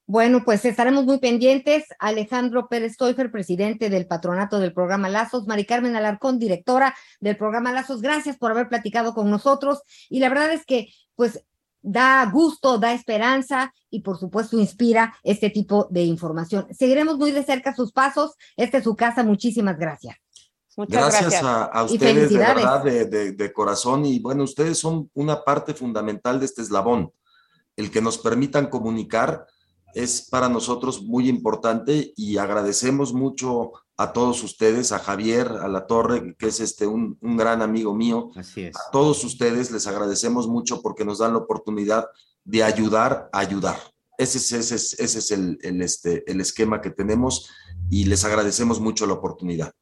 Bueno, 0.05 0.43
pues 0.45 0.63
estaremos 0.63 1.05
muy 1.05 1.17
pendientes. 1.17 1.85
Alejandro 1.97 2.67
Pérez 2.67 2.97
Toifer, 2.97 3.31
presidente 3.31 3.89
del 3.89 4.05
patronato 4.05 4.59
del 4.59 4.71
programa 4.71 5.09
Lazos, 5.09 5.47
Mari 5.47 5.65
Carmen 5.65 5.95
Alarcón, 5.95 6.37
directora 6.37 6.95
del 7.19 7.35
programa 7.35 7.71
Lazos, 7.71 8.01
gracias 8.01 8.37
por 8.37 8.51
haber 8.51 8.69
platicado 8.69 9.15
con 9.15 9.31
nosotros. 9.31 9.81
Y 10.07 10.19
la 10.19 10.29
verdad 10.29 10.51
es 10.53 10.67
que, 10.67 10.89
pues, 11.15 11.43
da 11.81 12.29
gusto, 12.31 12.77
da 12.77 12.93
esperanza 12.93 13.73
y 13.89 14.01
por 14.01 14.17
supuesto 14.17 14.59
inspira 14.59 15.15
este 15.23 15.49
tipo 15.49 15.87
de 15.89 16.03
información. 16.03 16.67
Seguiremos 16.71 17.17
muy 17.17 17.31
de 17.31 17.43
cerca 17.43 17.75
sus 17.75 17.91
pasos. 17.91 18.33
Esta 18.57 18.79
es 18.79 18.83
su 18.83 18.95
casa. 18.95 19.23
Muchísimas 19.23 19.77
gracias. 19.77 20.15
Muchas 20.77 21.01
gracias, 21.01 21.21
gracias. 21.21 21.43
A, 21.43 21.65
a, 21.65 21.83
ustedes 21.83 22.29
de 22.29 22.37
verdad 22.37 22.83
de, 22.83 23.05
de, 23.05 23.31
de, 23.33 23.53
corazón 23.53 24.05
y 24.05 24.19
bueno, 24.19 24.43
ustedes 24.43 24.77
son 24.77 25.09
una 25.13 25.43
parte 25.43 25.73
fundamental 25.73 26.39
de 26.39 26.45
este 26.45 26.61
eslabón. 26.61 27.11
El 27.75 27.91
que 27.91 28.01
nos 28.01 28.17
permitan 28.17 28.67
comunicar 28.67 29.45
es 29.93 30.27
para 30.29 30.47
nosotros 30.47 31.01
muy 31.01 31.27
importante 31.27 32.13
y 32.15 32.37
agradecemos 32.37 33.13
mucho 33.13 33.73
a 33.99 34.13
todos 34.13 34.41
ustedes, 34.43 34.93
a 34.93 34.99
Javier, 34.99 35.49
a 35.49 35.67
la 35.67 35.85
Torre, 35.85 36.33
que 36.39 36.47
es 36.47 36.61
este 36.61 36.87
un, 36.87 37.17
un, 37.19 37.35
gran 37.35 37.61
amigo 37.61 37.93
mío. 37.93 38.31
Así 38.33 38.61
es. 38.61 38.75
A 38.77 38.91
todos 38.93 39.25
ustedes 39.25 39.71
les 39.71 39.87
agradecemos 39.87 40.47
mucho 40.47 40.81
porque 40.81 41.03
nos 41.03 41.17
dan 41.17 41.33
la 41.33 41.39
oportunidad 41.39 42.05
de 42.45 42.63
ayudar 42.63 43.29
a 43.33 43.39
ayudar. 43.39 43.75
Ese 44.17 44.37
es, 44.37 44.53
ese 44.53 44.75
es, 44.75 44.97
ese 45.01 45.19
es 45.19 45.31
el, 45.31 45.57
el, 45.63 45.81
este, 45.81 46.23
el 46.31 46.39
esquema 46.39 46.79
que 46.79 46.91
tenemos 46.91 47.49
y 47.89 48.05
les 48.05 48.23
agradecemos 48.23 48.79
mucho 48.79 49.05
la 49.05 49.15
oportunidad. 49.15 49.73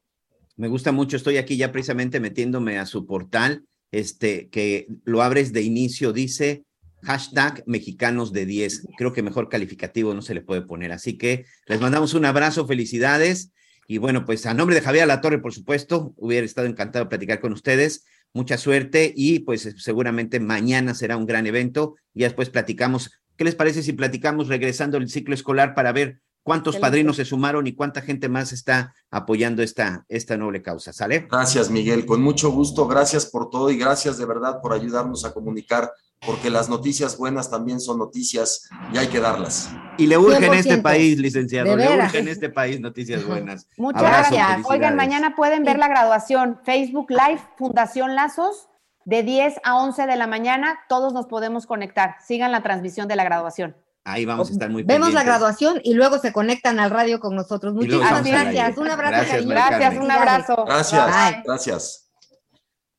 Me 0.56 0.66
gusta 0.66 0.90
mucho, 0.90 1.16
estoy 1.16 1.36
aquí 1.36 1.56
ya 1.56 1.70
precisamente 1.70 2.18
metiéndome 2.18 2.80
a 2.80 2.86
su 2.86 3.06
portal, 3.06 3.66
este, 3.92 4.48
que 4.48 4.88
lo 5.04 5.22
abres 5.22 5.52
de 5.52 5.62
inicio, 5.62 6.12
dice 6.12 6.64
hashtag 7.02 7.62
mexicanos 7.68 8.32
de 8.32 8.46
10. 8.46 8.88
Creo 8.96 9.12
que 9.12 9.22
mejor 9.22 9.48
calificativo 9.48 10.12
no 10.12 10.22
se 10.22 10.34
le 10.34 10.40
puede 10.40 10.62
poner. 10.62 10.90
Así 10.90 11.16
que 11.16 11.44
les 11.68 11.80
mandamos 11.80 12.14
un 12.14 12.24
abrazo, 12.24 12.66
felicidades. 12.66 13.52
Y 13.90 13.96
bueno, 13.96 14.26
pues 14.26 14.44
a 14.44 14.52
nombre 14.52 14.76
de 14.76 14.82
Javier 14.82 15.06
La 15.06 15.22
Torre, 15.22 15.38
por 15.38 15.54
supuesto, 15.54 16.12
hubiera 16.18 16.44
estado 16.44 16.66
encantado 16.66 17.06
de 17.06 17.08
platicar 17.08 17.40
con 17.40 17.54
ustedes. 17.54 18.04
Mucha 18.34 18.58
suerte 18.58 19.14
y 19.16 19.38
pues 19.38 19.74
seguramente 19.78 20.40
mañana 20.40 20.92
será 20.92 21.16
un 21.16 21.24
gran 21.24 21.46
evento 21.46 21.96
y 22.12 22.20
después 22.20 22.50
platicamos. 22.50 23.10
¿Qué 23.38 23.44
les 23.44 23.54
parece 23.54 23.82
si 23.82 23.94
platicamos 23.94 24.48
regresando 24.48 24.98
el 24.98 25.08
ciclo 25.08 25.34
escolar 25.34 25.74
para 25.74 25.92
ver 25.92 26.20
cuántos 26.42 26.76
padrinos 26.76 27.16
se 27.16 27.24
sumaron 27.24 27.66
y 27.66 27.72
cuánta 27.72 28.02
gente 28.02 28.28
más 28.28 28.52
está 28.52 28.94
apoyando 29.10 29.62
esta, 29.62 30.04
esta 30.10 30.36
noble 30.36 30.60
causa? 30.60 30.92
¿Sale? 30.92 31.26
Gracias, 31.30 31.70
Miguel. 31.70 32.04
Con 32.04 32.20
mucho 32.20 32.50
gusto. 32.50 32.86
Gracias 32.86 33.24
por 33.24 33.48
todo 33.48 33.70
y 33.70 33.78
gracias 33.78 34.18
de 34.18 34.26
verdad 34.26 34.60
por 34.60 34.74
ayudarnos 34.74 35.24
a 35.24 35.32
comunicar 35.32 35.90
porque 36.24 36.50
las 36.50 36.68
noticias 36.68 37.16
buenas 37.16 37.50
también 37.50 37.80
son 37.80 37.98
noticias 37.98 38.68
y 38.92 38.98
hay 38.98 39.08
que 39.08 39.20
darlas. 39.20 39.70
Y 39.96 40.06
le 40.06 40.18
urge 40.18 40.46
en 40.46 40.54
este 40.54 40.78
país, 40.78 41.18
licenciado, 41.18 41.76
le 41.76 41.88
urge 41.96 42.18
en 42.18 42.28
este 42.28 42.48
país 42.48 42.80
noticias 42.80 43.24
buenas. 43.24 43.66
Muchas 43.76 44.02
Abrazo, 44.02 44.34
gracias. 44.34 44.66
Oigan, 44.68 44.96
mañana 44.96 45.34
pueden 45.36 45.64
ver 45.64 45.78
la 45.78 45.88
graduación, 45.88 46.60
Facebook 46.64 47.10
Live, 47.10 47.40
Fundación 47.56 48.14
Lazos, 48.14 48.68
de 49.04 49.22
10 49.22 49.60
a 49.64 49.76
11 49.76 50.06
de 50.06 50.16
la 50.16 50.26
mañana, 50.26 50.80
todos 50.88 51.14
nos 51.14 51.26
podemos 51.26 51.66
conectar. 51.66 52.16
Sigan 52.26 52.52
la 52.52 52.62
transmisión 52.62 53.08
de 53.08 53.16
la 53.16 53.24
graduación. 53.24 53.74
Ahí 54.04 54.24
vamos 54.24 54.50
a 54.50 54.52
estar 54.52 54.70
muy 54.70 54.82
Vemos 54.82 55.08
pendientes. 55.08 55.14
la 55.14 55.22
graduación 55.24 55.80
y 55.82 55.94
luego 55.94 56.18
se 56.18 56.32
conectan 56.32 56.80
al 56.80 56.90
radio 56.90 57.20
con 57.20 57.34
nosotros. 57.34 57.74
Muchísimas 57.74 58.24
gracias. 58.24 58.78
Un 58.78 58.90
abrazo. 58.90 59.12
Gracias, 59.12 59.46
gracias 59.46 59.96
un 59.96 60.10
abrazo. 60.10 60.64
Gracias, 60.66 61.06
Bye. 61.06 61.42
gracias. 61.44 62.07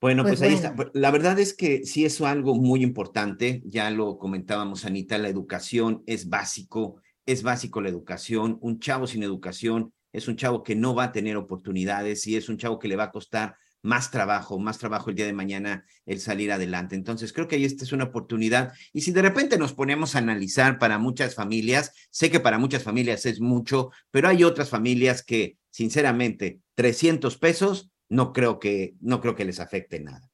Bueno, 0.01 0.23
pues, 0.23 0.39
pues 0.39 0.49
ahí 0.49 0.55
está. 0.55 0.75
La 0.93 1.11
verdad 1.11 1.39
es 1.39 1.53
que 1.53 1.85
sí 1.85 2.05
es 2.05 2.21
algo 2.21 2.55
muy 2.55 2.83
importante. 2.83 3.61
Ya 3.65 3.89
lo 3.91 4.17
comentábamos, 4.17 4.85
Anita, 4.85 5.17
la 5.17 5.27
educación 5.27 6.03
es 6.05 6.29
básico, 6.29 7.01
es 7.25 7.43
básico 7.43 7.81
la 7.81 7.89
educación. 7.89 8.57
Un 8.61 8.79
chavo 8.79 9.07
sin 9.07 9.23
educación 9.23 9.93
es 10.13 10.27
un 10.27 10.37
chavo 10.37 10.63
que 10.63 10.75
no 10.75 10.95
va 10.95 11.05
a 11.05 11.11
tener 11.11 11.35
oportunidades 11.35 12.25
y 12.27 12.37
es 12.37 12.47
un 12.49 12.57
chavo 12.57 12.79
que 12.79 12.87
le 12.87 12.95
va 12.95 13.05
a 13.05 13.11
costar 13.11 13.55
más 13.81 14.11
trabajo, 14.11 14.59
más 14.59 14.77
trabajo 14.77 15.09
el 15.09 15.15
día 15.15 15.25
de 15.25 15.33
mañana 15.33 15.85
el 16.05 16.19
salir 16.19 16.51
adelante. 16.51 16.95
Entonces, 16.95 17.33
creo 17.33 17.47
que 17.47 17.55
ahí 17.55 17.65
esta 17.65 17.83
es 17.83 17.91
una 17.91 18.05
oportunidad. 18.05 18.73
Y 18.93 19.01
si 19.01 19.11
de 19.11 19.21
repente 19.21 19.57
nos 19.57 19.73
ponemos 19.73 20.15
a 20.15 20.19
analizar 20.19 20.79
para 20.79 20.97
muchas 20.97 21.35
familias, 21.35 21.93
sé 22.09 22.29
que 22.29 22.39
para 22.39 22.57
muchas 22.57 22.83
familias 22.83 23.25
es 23.25 23.39
mucho, 23.39 23.91
pero 24.11 24.27
hay 24.27 24.43
otras 24.43 24.69
familias 24.69 25.23
que, 25.23 25.57
sinceramente, 25.69 26.59
300 26.75 27.37
pesos 27.37 27.91
no 28.09 28.33
creo 28.33 28.59
que, 28.59 28.95
no 28.99 29.21
creo 29.21 29.35
que 29.35 29.45
les 29.45 29.59
afecte 29.59 29.99
nada 29.99 30.29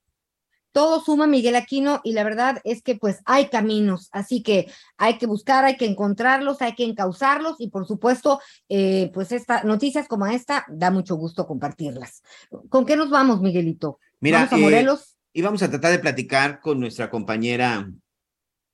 todo 0.75 0.99
suma 0.99 1.25
Miguel 1.25 1.55
Aquino 1.55 2.01
y 2.03 2.11
la 2.11 2.25
verdad 2.25 2.59
es 2.65 2.81
que 2.81 2.95
pues 2.95 3.21
hay 3.23 3.47
caminos, 3.47 4.09
así 4.11 4.43
que 4.43 4.69
hay 4.97 5.17
que 5.17 5.25
buscar, 5.25 5.63
hay 5.63 5.77
que 5.77 5.85
encontrarlos, 5.85 6.61
hay 6.61 6.75
que 6.75 6.83
encauzarlos 6.83 7.55
y 7.59 7.69
por 7.69 7.87
supuesto 7.87 8.41
eh, 8.67 9.09
pues 9.13 9.31
esta, 9.31 9.63
noticias 9.63 10.09
como 10.09 10.27
esta 10.27 10.65
da 10.67 10.91
mucho 10.91 11.15
gusto 11.15 11.47
compartirlas. 11.47 12.23
¿Con 12.67 12.85
qué 12.85 12.97
nos 12.97 13.09
vamos 13.09 13.39
Miguelito? 13.39 13.99
Mira, 14.19 14.39
¿Vamos 14.39 14.51
a 14.51 14.57
Morelos? 14.57 15.01
Eh, 15.01 15.39
y 15.39 15.41
vamos 15.43 15.63
a 15.63 15.69
tratar 15.69 15.93
de 15.93 15.99
platicar 15.99 16.59
con 16.59 16.81
nuestra 16.81 17.09
compañera 17.09 17.89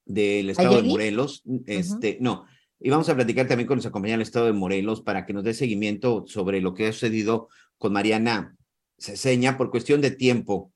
del 0.03 0.49
estado 0.49 0.81
de. 0.81 0.87
Morelos, 0.87 1.43
este, 1.67 2.17
no, 2.19 2.45
y 2.79 2.89
vamos 2.89 3.09
a 3.09 3.15
platicar 3.15 3.47
también 3.47 3.67
con 3.67 3.75
nuestra 3.75 3.91
compañera 3.91 4.17
del 4.17 4.25
estado 4.25 4.47
de 4.47 4.53
Morelos 4.53 5.01
para 5.01 5.27
que 5.27 5.33
nos 5.33 5.43
dé 5.43 5.53
seguimiento 5.53 6.23
sobre 6.25 6.61
lo 6.61 6.73
que 6.73 6.87
ha 6.87 6.93
sucedido 6.93 7.47
con 7.77 7.93
Mariana 7.93 8.55
Ceseña 9.01 9.57
por 9.57 9.71
cuestión 9.71 10.01
de 10.01 10.11
tiempo 10.11 10.71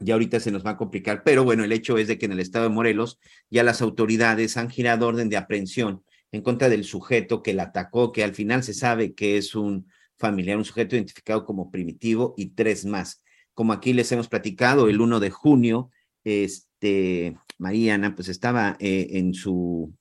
ya 0.00 0.14
ahorita 0.14 0.40
se 0.40 0.50
nos 0.50 0.64
va 0.64 0.70
a 0.70 0.76
complicar, 0.76 1.22
pero 1.24 1.44
bueno, 1.44 1.64
el 1.64 1.72
hecho 1.72 1.98
es 1.98 2.08
de 2.08 2.18
que 2.18 2.26
en 2.26 2.32
el 2.32 2.40
estado 2.40 2.64
de 2.64 2.74
Morelos 2.74 3.18
ya 3.50 3.62
las 3.62 3.82
autoridades 3.82 4.56
han 4.56 4.70
girado 4.70 5.08
orden 5.08 5.28
de 5.28 5.36
aprehensión 5.36 6.04
en 6.30 6.42
contra 6.42 6.68
del 6.68 6.84
sujeto 6.84 7.42
que 7.42 7.54
la 7.54 7.64
atacó, 7.64 8.12
que 8.12 8.22
al 8.22 8.34
final 8.34 8.62
se 8.62 8.74
sabe 8.74 9.14
que 9.14 9.38
es 9.38 9.54
un 9.54 9.90
familiar, 10.16 10.56
un 10.56 10.64
sujeto 10.64 10.94
identificado 10.94 11.44
como 11.44 11.70
primitivo 11.70 12.34
y 12.36 12.50
tres 12.50 12.84
más. 12.84 13.22
Como 13.54 13.72
aquí 13.72 13.92
les 13.92 14.12
hemos 14.12 14.28
platicado, 14.28 14.88
el 14.88 15.00
1 15.00 15.20
de 15.20 15.30
junio, 15.30 15.90
este, 16.22 17.36
Mariana 17.56 18.14
pues 18.14 18.28
estaba 18.28 18.76
eh, 18.78 19.08
en 19.12 19.34
su, 19.34 19.94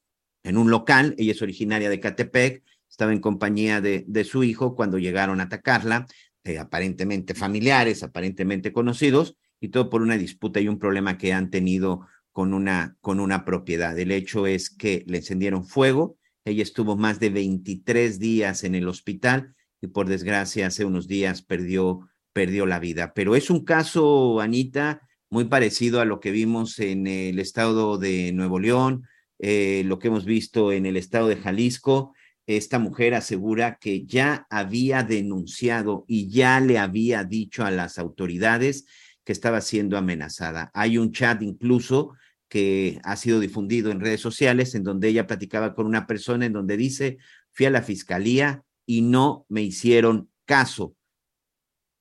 en 0.43 0.57
un 0.57 0.69
local, 0.69 1.15
ella 1.17 1.31
es 1.31 1.41
originaria 1.41 1.89
de 1.89 1.99
Catepec, 1.99 2.63
estaba 2.89 3.13
en 3.13 3.19
compañía 3.19 3.81
de, 3.81 4.05
de 4.07 4.23
su 4.23 4.43
hijo 4.43 4.75
cuando 4.75 4.99
llegaron 4.99 5.39
a 5.39 5.43
atacarla, 5.43 6.07
eh, 6.47 6.59
aparentemente 6.59 7.33
familiares, 7.33 8.03
aparentemente 8.03 8.71
conocidos, 8.71 9.35
y 9.59 9.69
todo 9.69 9.89
por 9.89 10.01
una 10.01 10.17
disputa 10.17 10.59
y 10.59 10.67
un 10.67 10.79
problema 10.79 11.17
que 11.17 11.33
han 11.33 11.49
tenido 11.49 12.07
con 12.31 12.53
una, 12.53 12.95
con 13.01 13.19
una 13.19 13.45
propiedad. 13.45 13.97
El 13.97 14.11
hecho 14.11 14.45
es 14.45 14.69
que 14.69 15.03
le 15.07 15.17
encendieron 15.17 15.65
fuego, 15.65 16.17
ella 16.45 16.63
estuvo 16.63 16.95
más 16.95 17.19
de 17.19 17.29
23 17.29 18.19
días 18.19 18.63
en 18.63 18.75
el 18.75 18.87
hospital 18.87 19.55
y 19.81 19.87
por 19.87 20.07
desgracia 20.07 20.67
hace 20.67 20.85
unos 20.85 21.07
días 21.07 21.41
perdió, 21.41 22.07
perdió 22.33 22.65
la 22.65 22.79
vida. 22.79 23.13
Pero 23.13 23.35
es 23.35 23.49
un 23.49 23.65
caso, 23.65 24.39
Anita, 24.39 25.01
muy 25.29 25.45
parecido 25.45 25.99
a 25.99 26.05
lo 26.05 26.19
que 26.19 26.31
vimos 26.31 26.79
en 26.79 27.07
el 27.07 27.39
estado 27.39 27.97
de 27.97 28.31
Nuevo 28.31 28.59
León, 28.59 29.03
eh, 29.39 29.83
lo 29.85 29.99
que 29.99 30.07
hemos 30.07 30.25
visto 30.25 30.71
en 30.71 30.85
el 30.85 30.95
estado 30.95 31.27
de 31.27 31.35
Jalisco. 31.35 32.13
Esta 32.47 32.79
mujer 32.79 33.13
asegura 33.13 33.77
que 33.79 34.05
ya 34.05 34.47
había 34.49 35.03
denunciado 35.03 36.05
y 36.07 36.29
ya 36.29 36.61
le 36.61 36.79
había 36.79 37.25
dicho 37.25 37.65
a 37.65 37.71
las 37.71 37.99
autoridades 37.99 38.85
que 39.25 39.33
estaba 39.33 39.59
siendo 39.59 39.97
amenazada. 39.97 40.71
Hay 40.73 40.97
un 40.97 41.11
chat 41.11 41.41
incluso 41.41 42.13
que 42.47 42.99
ha 43.03 43.17
sido 43.17 43.41
difundido 43.41 43.91
en 43.91 43.99
redes 43.99 44.21
sociales 44.21 44.73
en 44.75 44.83
donde 44.83 45.09
ella 45.09 45.27
platicaba 45.27 45.75
con 45.75 45.85
una 45.85 46.07
persona 46.07 46.45
en 46.45 46.53
donde 46.53 46.77
dice, 46.77 47.17
fui 47.51 47.65
a 47.65 47.69
la 47.69 47.81
fiscalía 47.81 48.63
y 48.85 49.01
no 49.01 49.45
me 49.49 49.61
hicieron 49.63 50.29
caso. 50.45 50.95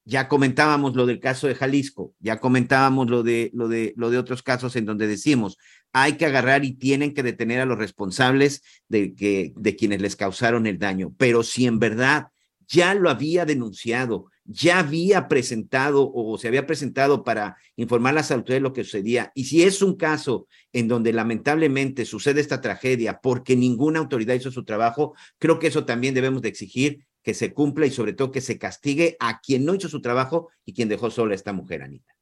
Ya 0.05 0.29
comentábamos 0.29 0.95
lo 0.95 1.05
del 1.05 1.19
caso 1.19 1.47
de 1.47 1.55
Jalisco, 1.55 2.13
ya 2.19 2.39
comentábamos 2.39 3.09
lo 3.09 3.23
de, 3.23 3.51
lo 3.53 3.67
de, 3.67 3.93
lo 3.97 4.09
de 4.09 4.17
otros 4.17 4.41
casos 4.41 4.77
en 4.77 4.85
donde 4.85 5.05
decimos, 5.05 5.57
hay 5.93 6.13
que 6.13 6.25
agarrar 6.25 6.65
y 6.65 6.73
tienen 6.73 7.13
que 7.13 7.23
detener 7.23 7.61
a 7.61 7.65
los 7.65 7.77
responsables 7.77 8.61
de, 8.87 9.15
que, 9.15 9.53
de 9.55 9.75
quienes 9.75 10.01
les 10.01 10.15
causaron 10.15 10.67
el 10.67 10.79
daño. 10.79 11.13
Pero 11.17 11.43
si 11.43 11.65
en 11.65 11.79
verdad 11.79 12.27
ya 12.67 12.93
lo 12.93 13.09
había 13.09 13.45
denunciado, 13.45 14.29
ya 14.43 14.79
había 14.79 15.27
presentado 15.27 16.11
o 16.13 16.37
se 16.37 16.47
había 16.47 16.65
presentado 16.65 17.23
para 17.23 17.57
informar 17.75 18.11
a 18.11 18.15
las 18.15 18.31
autoridades 18.31 18.63
lo 18.63 18.73
que 18.73 18.83
sucedía. 18.83 19.31
Y 19.35 19.45
si 19.45 19.63
es 19.63 19.81
un 19.81 19.95
caso 19.95 20.47
en 20.71 20.87
donde 20.87 21.13
lamentablemente 21.13 22.05
sucede 22.05 22.41
esta 22.41 22.61
tragedia 22.61 23.19
porque 23.21 23.55
ninguna 23.55 23.99
autoridad 23.99 24.35
hizo 24.35 24.51
su 24.51 24.63
trabajo, 24.63 25.15
creo 25.37 25.59
que 25.59 25.67
eso 25.67 25.85
también 25.85 26.13
debemos 26.13 26.41
de 26.41 26.49
exigir 26.49 27.05
que 27.23 27.33
se 27.33 27.53
cumpla 27.53 27.85
y 27.85 27.91
sobre 27.91 28.13
todo 28.13 28.31
que 28.31 28.41
se 28.41 28.57
castigue 28.57 29.17
a 29.19 29.41
quien 29.41 29.65
no 29.65 29.75
hizo 29.75 29.89
su 29.89 30.01
trabajo 30.01 30.49
y 30.63 30.73
quien 30.73 30.87
dejó 30.87 31.11
sola 31.11 31.33
a 31.33 31.35
esta 31.35 31.51
mujer, 31.51 31.81
Anita. 31.81 32.16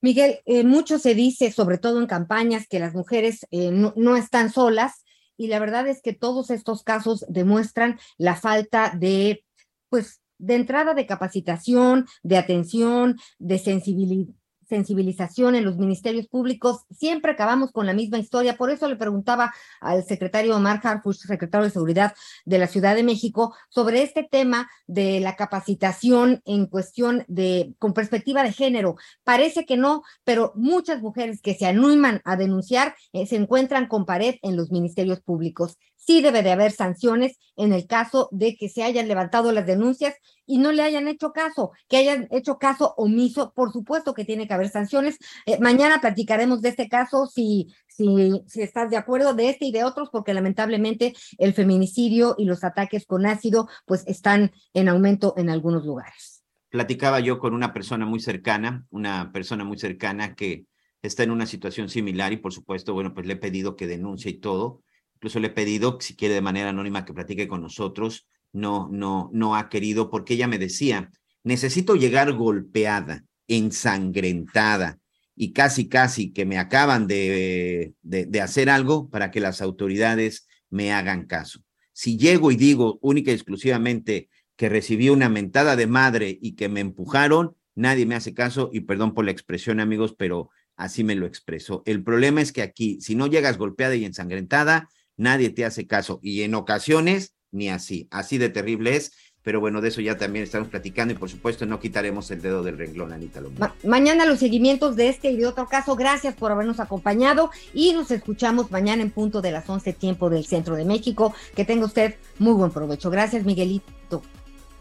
Miguel, 0.00 0.40
eh, 0.46 0.64
mucho 0.64 0.98
se 0.98 1.14
dice, 1.14 1.50
sobre 1.50 1.78
todo 1.78 2.00
en 2.00 2.06
campañas, 2.06 2.66
que 2.68 2.78
las 2.78 2.94
mujeres 2.94 3.46
eh, 3.50 3.70
no, 3.72 3.92
no 3.96 4.16
están 4.16 4.52
solas 4.52 5.04
y 5.36 5.48
la 5.48 5.58
verdad 5.58 5.86
es 5.88 6.02
que 6.02 6.12
todos 6.12 6.50
estos 6.50 6.82
casos 6.82 7.24
demuestran 7.28 7.98
la 8.16 8.36
falta 8.36 8.92
de, 8.96 9.44
pues, 9.88 10.20
de 10.38 10.54
entrada 10.54 10.94
de 10.94 11.06
capacitación, 11.06 12.06
de 12.22 12.36
atención, 12.36 13.16
de 13.38 13.58
sensibilidad 13.58 14.37
sensibilización 14.68 15.54
en 15.54 15.64
los 15.64 15.76
ministerios 15.76 16.26
públicos, 16.26 16.84
siempre 16.90 17.32
acabamos 17.32 17.72
con 17.72 17.86
la 17.86 17.94
misma 17.94 18.18
historia. 18.18 18.56
Por 18.56 18.70
eso 18.70 18.88
le 18.88 18.96
preguntaba 18.96 19.52
al 19.80 20.04
secretario 20.04 20.56
Omar 20.56 20.80
Harfush, 20.82 21.26
secretario 21.26 21.64
de 21.64 21.70
Seguridad 21.70 22.14
de 22.44 22.58
la 22.58 22.66
Ciudad 22.66 22.94
de 22.94 23.02
México, 23.02 23.54
sobre 23.68 24.02
este 24.02 24.22
tema 24.22 24.68
de 24.86 25.20
la 25.20 25.36
capacitación 25.36 26.42
en 26.44 26.66
cuestión 26.66 27.24
de, 27.28 27.74
con 27.78 27.92
perspectiva 27.92 28.42
de 28.42 28.52
género. 28.52 28.96
Parece 29.24 29.64
que 29.64 29.76
no, 29.76 30.02
pero 30.24 30.52
muchas 30.54 31.00
mujeres 31.00 31.40
que 31.40 31.54
se 31.54 31.66
animan 31.66 32.20
a 32.24 32.36
denunciar 32.36 32.94
eh, 33.12 33.26
se 33.26 33.36
encuentran 33.36 33.86
con 33.86 34.04
pared 34.04 34.36
en 34.42 34.56
los 34.56 34.70
ministerios 34.70 35.20
públicos. 35.20 35.76
Sí 36.08 36.22
debe 36.22 36.42
de 36.42 36.52
haber 36.52 36.72
sanciones 36.72 37.38
en 37.54 37.74
el 37.74 37.86
caso 37.86 38.30
de 38.32 38.56
que 38.56 38.70
se 38.70 38.82
hayan 38.82 39.08
levantado 39.08 39.52
las 39.52 39.66
denuncias 39.66 40.14
y 40.46 40.56
no 40.56 40.72
le 40.72 40.80
hayan 40.80 41.06
hecho 41.06 41.32
caso, 41.32 41.72
que 41.86 41.98
hayan 41.98 42.28
hecho 42.30 42.56
caso 42.56 42.94
omiso, 42.96 43.52
por 43.54 43.72
supuesto 43.72 44.14
que 44.14 44.24
tiene 44.24 44.48
que 44.48 44.54
haber 44.54 44.70
sanciones. 44.70 45.18
Eh, 45.44 45.58
mañana 45.60 46.00
platicaremos 46.00 46.62
de 46.62 46.70
este 46.70 46.88
caso, 46.88 47.26
si, 47.26 47.74
si, 47.88 48.42
si 48.46 48.62
estás 48.62 48.88
de 48.88 48.96
acuerdo, 48.96 49.34
de 49.34 49.50
este 49.50 49.66
y 49.66 49.70
de 49.70 49.84
otros, 49.84 50.08
porque 50.10 50.32
lamentablemente 50.32 51.12
el 51.36 51.52
feminicidio 51.52 52.36
y 52.38 52.46
los 52.46 52.64
ataques 52.64 53.04
con 53.04 53.26
ácido 53.26 53.68
pues 53.84 54.02
están 54.06 54.52
en 54.72 54.88
aumento 54.88 55.34
en 55.36 55.50
algunos 55.50 55.84
lugares. 55.84 56.42
Platicaba 56.70 57.20
yo 57.20 57.38
con 57.38 57.52
una 57.52 57.74
persona 57.74 58.06
muy 58.06 58.20
cercana, 58.20 58.86
una 58.88 59.30
persona 59.30 59.62
muy 59.62 59.76
cercana 59.76 60.34
que 60.34 60.64
está 61.02 61.22
en 61.22 61.32
una 61.32 61.44
situación 61.44 61.90
similar 61.90 62.32
y 62.32 62.38
por 62.38 62.54
supuesto, 62.54 62.94
bueno, 62.94 63.12
pues 63.12 63.26
le 63.26 63.34
he 63.34 63.36
pedido 63.36 63.76
que 63.76 63.86
denuncie 63.86 64.30
y 64.30 64.38
todo. 64.38 64.80
Incluso 65.18 65.40
le 65.40 65.48
he 65.48 65.50
pedido, 65.50 65.98
si 66.00 66.14
quiere 66.14 66.34
de 66.34 66.40
manera 66.40 66.70
anónima, 66.70 67.04
que 67.04 67.12
platique 67.12 67.48
con 67.48 67.60
nosotros 67.60 68.28
no, 68.52 68.88
no, 68.92 69.30
no 69.32 69.56
ha 69.56 69.68
querido, 69.68 70.10
porque 70.10 70.34
ella 70.34 70.46
me 70.46 70.58
decía, 70.58 71.10
necesito 71.42 71.96
llegar 71.96 72.32
golpeada, 72.34 73.24
ensangrentada 73.48 75.00
y 75.34 75.52
casi, 75.52 75.88
casi 75.88 76.32
que 76.32 76.46
me 76.46 76.56
acaban 76.56 77.08
de, 77.08 77.94
de, 78.02 78.26
de, 78.26 78.40
hacer 78.40 78.70
algo 78.70 79.10
para 79.10 79.32
que 79.32 79.40
las 79.40 79.60
autoridades 79.60 80.46
me 80.70 80.92
hagan 80.92 81.26
caso. 81.26 81.64
Si 81.92 82.16
llego 82.16 82.52
y 82.52 82.56
digo 82.56 83.00
única 83.02 83.32
y 83.32 83.34
exclusivamente 83.34 84.28
que 84.54 84.68
recibí 84.68 85.08
una 85.08 85.28
mentada 85.28 85.74
de 85.74 85.88
madre 85.88 86.38
y 86.40 86.54
que 86.54 86.68
me 86.68 86.78
empujaron, 86.78 87.56
nadie 87.74 88.06
me 88.06 88.14
hace 88.14 88.34
caso 88.34 88.70
y 88.72 88.82
perdón 88.82 89.14
por 89.14 89.24
la 89.24 89.32
expresión, 89.32 89.80
amigos, 89.80 90.14
pero 90.16 90.50
así 90.76 91.02
me 91.02 91.16
lo 91.16 91.26
expreso. 91.26 91.82
El 91.86 92.04
problema 92.04 92.40
es 92.40 92.52
que 92.52 92.62
aquí, 92.62 93.00
si 93.00 93.16
no 93.16 93.26
llegas 93.26 93.58
golpeada 93.58 93.96
y 93.96 94.04
ensangrentada, 94.04 94.88
nadie 95.18 95.50
te 95.50 95.66
hace 95.66 95.86
caso 95.86 96.18
y 96.22 96.42
en 96.42 96.54
ocasiones 96.54 97.34
ni 97.50 97.68
así. 97.68 98.08
Así 98.10 98.38
de 98.38 98.48
terrible 98.48 98.96
es. 98.96 99.12
Pero 99.42 99.60
bueno, 99.60 99.80
de 99.80 99.88
eso 99.88 100.00
ya 100.00 100.18
también 100.18 100.42
estamos 100.42 100.68
platicando 100.68 101.14
y 101.14 101.16
por 101.16 101.30
supuesto 101.30 101.64
no 101.64 101.80
quitaremos 101.80 102.30
el 102.30 102.42
dedo 102.42 102.62
del 102.62 102.76
renglón, 102.76 103.12
Anita 103.12 103.40
Lomé. 103.40 103.58
Ma 103.58 103.74
mañana 103.82 104.26
los 104.26 104.40
seguimientos 104.40 104.94
de 104.94 105.08
este 105.08 105.30
y 105.30 105.36
de 105.36 105.46
otro 105.46 105.66
caso. 105.66 105.96
Gracias 105.96 106.34
por 106.34 106.52
habernos 106.52 106.80
acompañado 106.80 107.50
y 107.72 107.92
nos 107.94 108.10
escuchamos 108.10 108.70
mañana 108.70 109.02
en 109.02 109.10
punto 109.10 109.40
de 109.40 109.52
las 109.52 109.68
11 109.68 109.92
tiempo 109.94 110.28
del 110.28 110.44
Centro 110.44 110.76
de 110.76 110.84
México. 110.84 111.34
Que 111.56 111.64
tenga 111.64 111.86
usted 111.86 112.16
muy 112.38 112.52
buen 112.52 112.70
provecho. 112.70 113.10
Gracias, 113.10 113.46
Miguelito. 113.46 114.22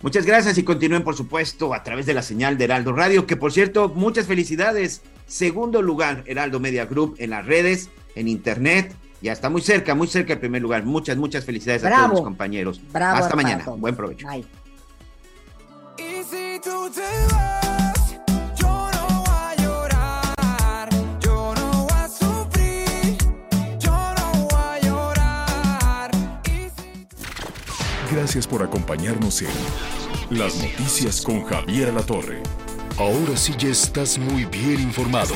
Muchas 0.02 0.26
gracias 0.26 0.58
y 0.58 0.64
continúen, 0.64 1.04
por 1.04 1.16
supuesto, 1.16 1.74
a 1.74 1.84
través 1.84 2.06
de 2.06 2.14
la 2.14 2.22
señal 2.22 2.58
de 2.58 2.66
Heraldo 2.66 2.94
Radio, 2.94 3.26
que 3.26 3.38
por 3.38 3.54
cierto, 3.54 3.90
muchas 3.90 4.28
felicidades. 4.28 5.02
Segundo 5.28 5.82
lugar, 5.82 6.24
Heraldo 6.28 6.60
Media 6.60 6.86
Group 6.86 7.16
en 7.20 7.30
las 7.30 7.46
redes, 7.46 7.90
en 8.16 8.28
internet, 8.28 8.94
ya 9.22 9.32
está 9.32 9.50
muy 9.50 9.62
cerca, 9.62 9.96
muy 9.96 10.08
cerca 10.08 10.34
el 10.34 10.40
primer 10.40 10.62
lugar. 10.62 10.84
Muchas, 10.84 11.18
muchas 11.18 11.44
felicidades 11.44 11.82
Bravo. 11.82 11.96
a 11.96 12.08
todos 12.08 12.20
los 12.20 12.24
compañeros. 12.26 12.82
Bravo 12.92 13.18
Hasta 13.18 13.36
mañana. 13.36 13.64
todos. 13.66 13.80
Buen 13.80 13.96
provecho. 13.96 14.28
Bye. 14.28 14.46
Gracias 28.12 28.48
por 28.48 28.64
acompañarnos 28.64 29.42
en 29.42 29.50
Las 30.30 30.56
Noticias 30.56 31.22
con 31.22 31.44
Javier 31.44 31.94
La 31.94 32.02
Torre. 32.02 32.42
Ahora 32.98 33.36
sí 33.36 33.54
ya 33.58 33.70
estás 33.70 34.18
muy 34.18 34.46
bien 34.46 34.82
informado. 34.82 35.36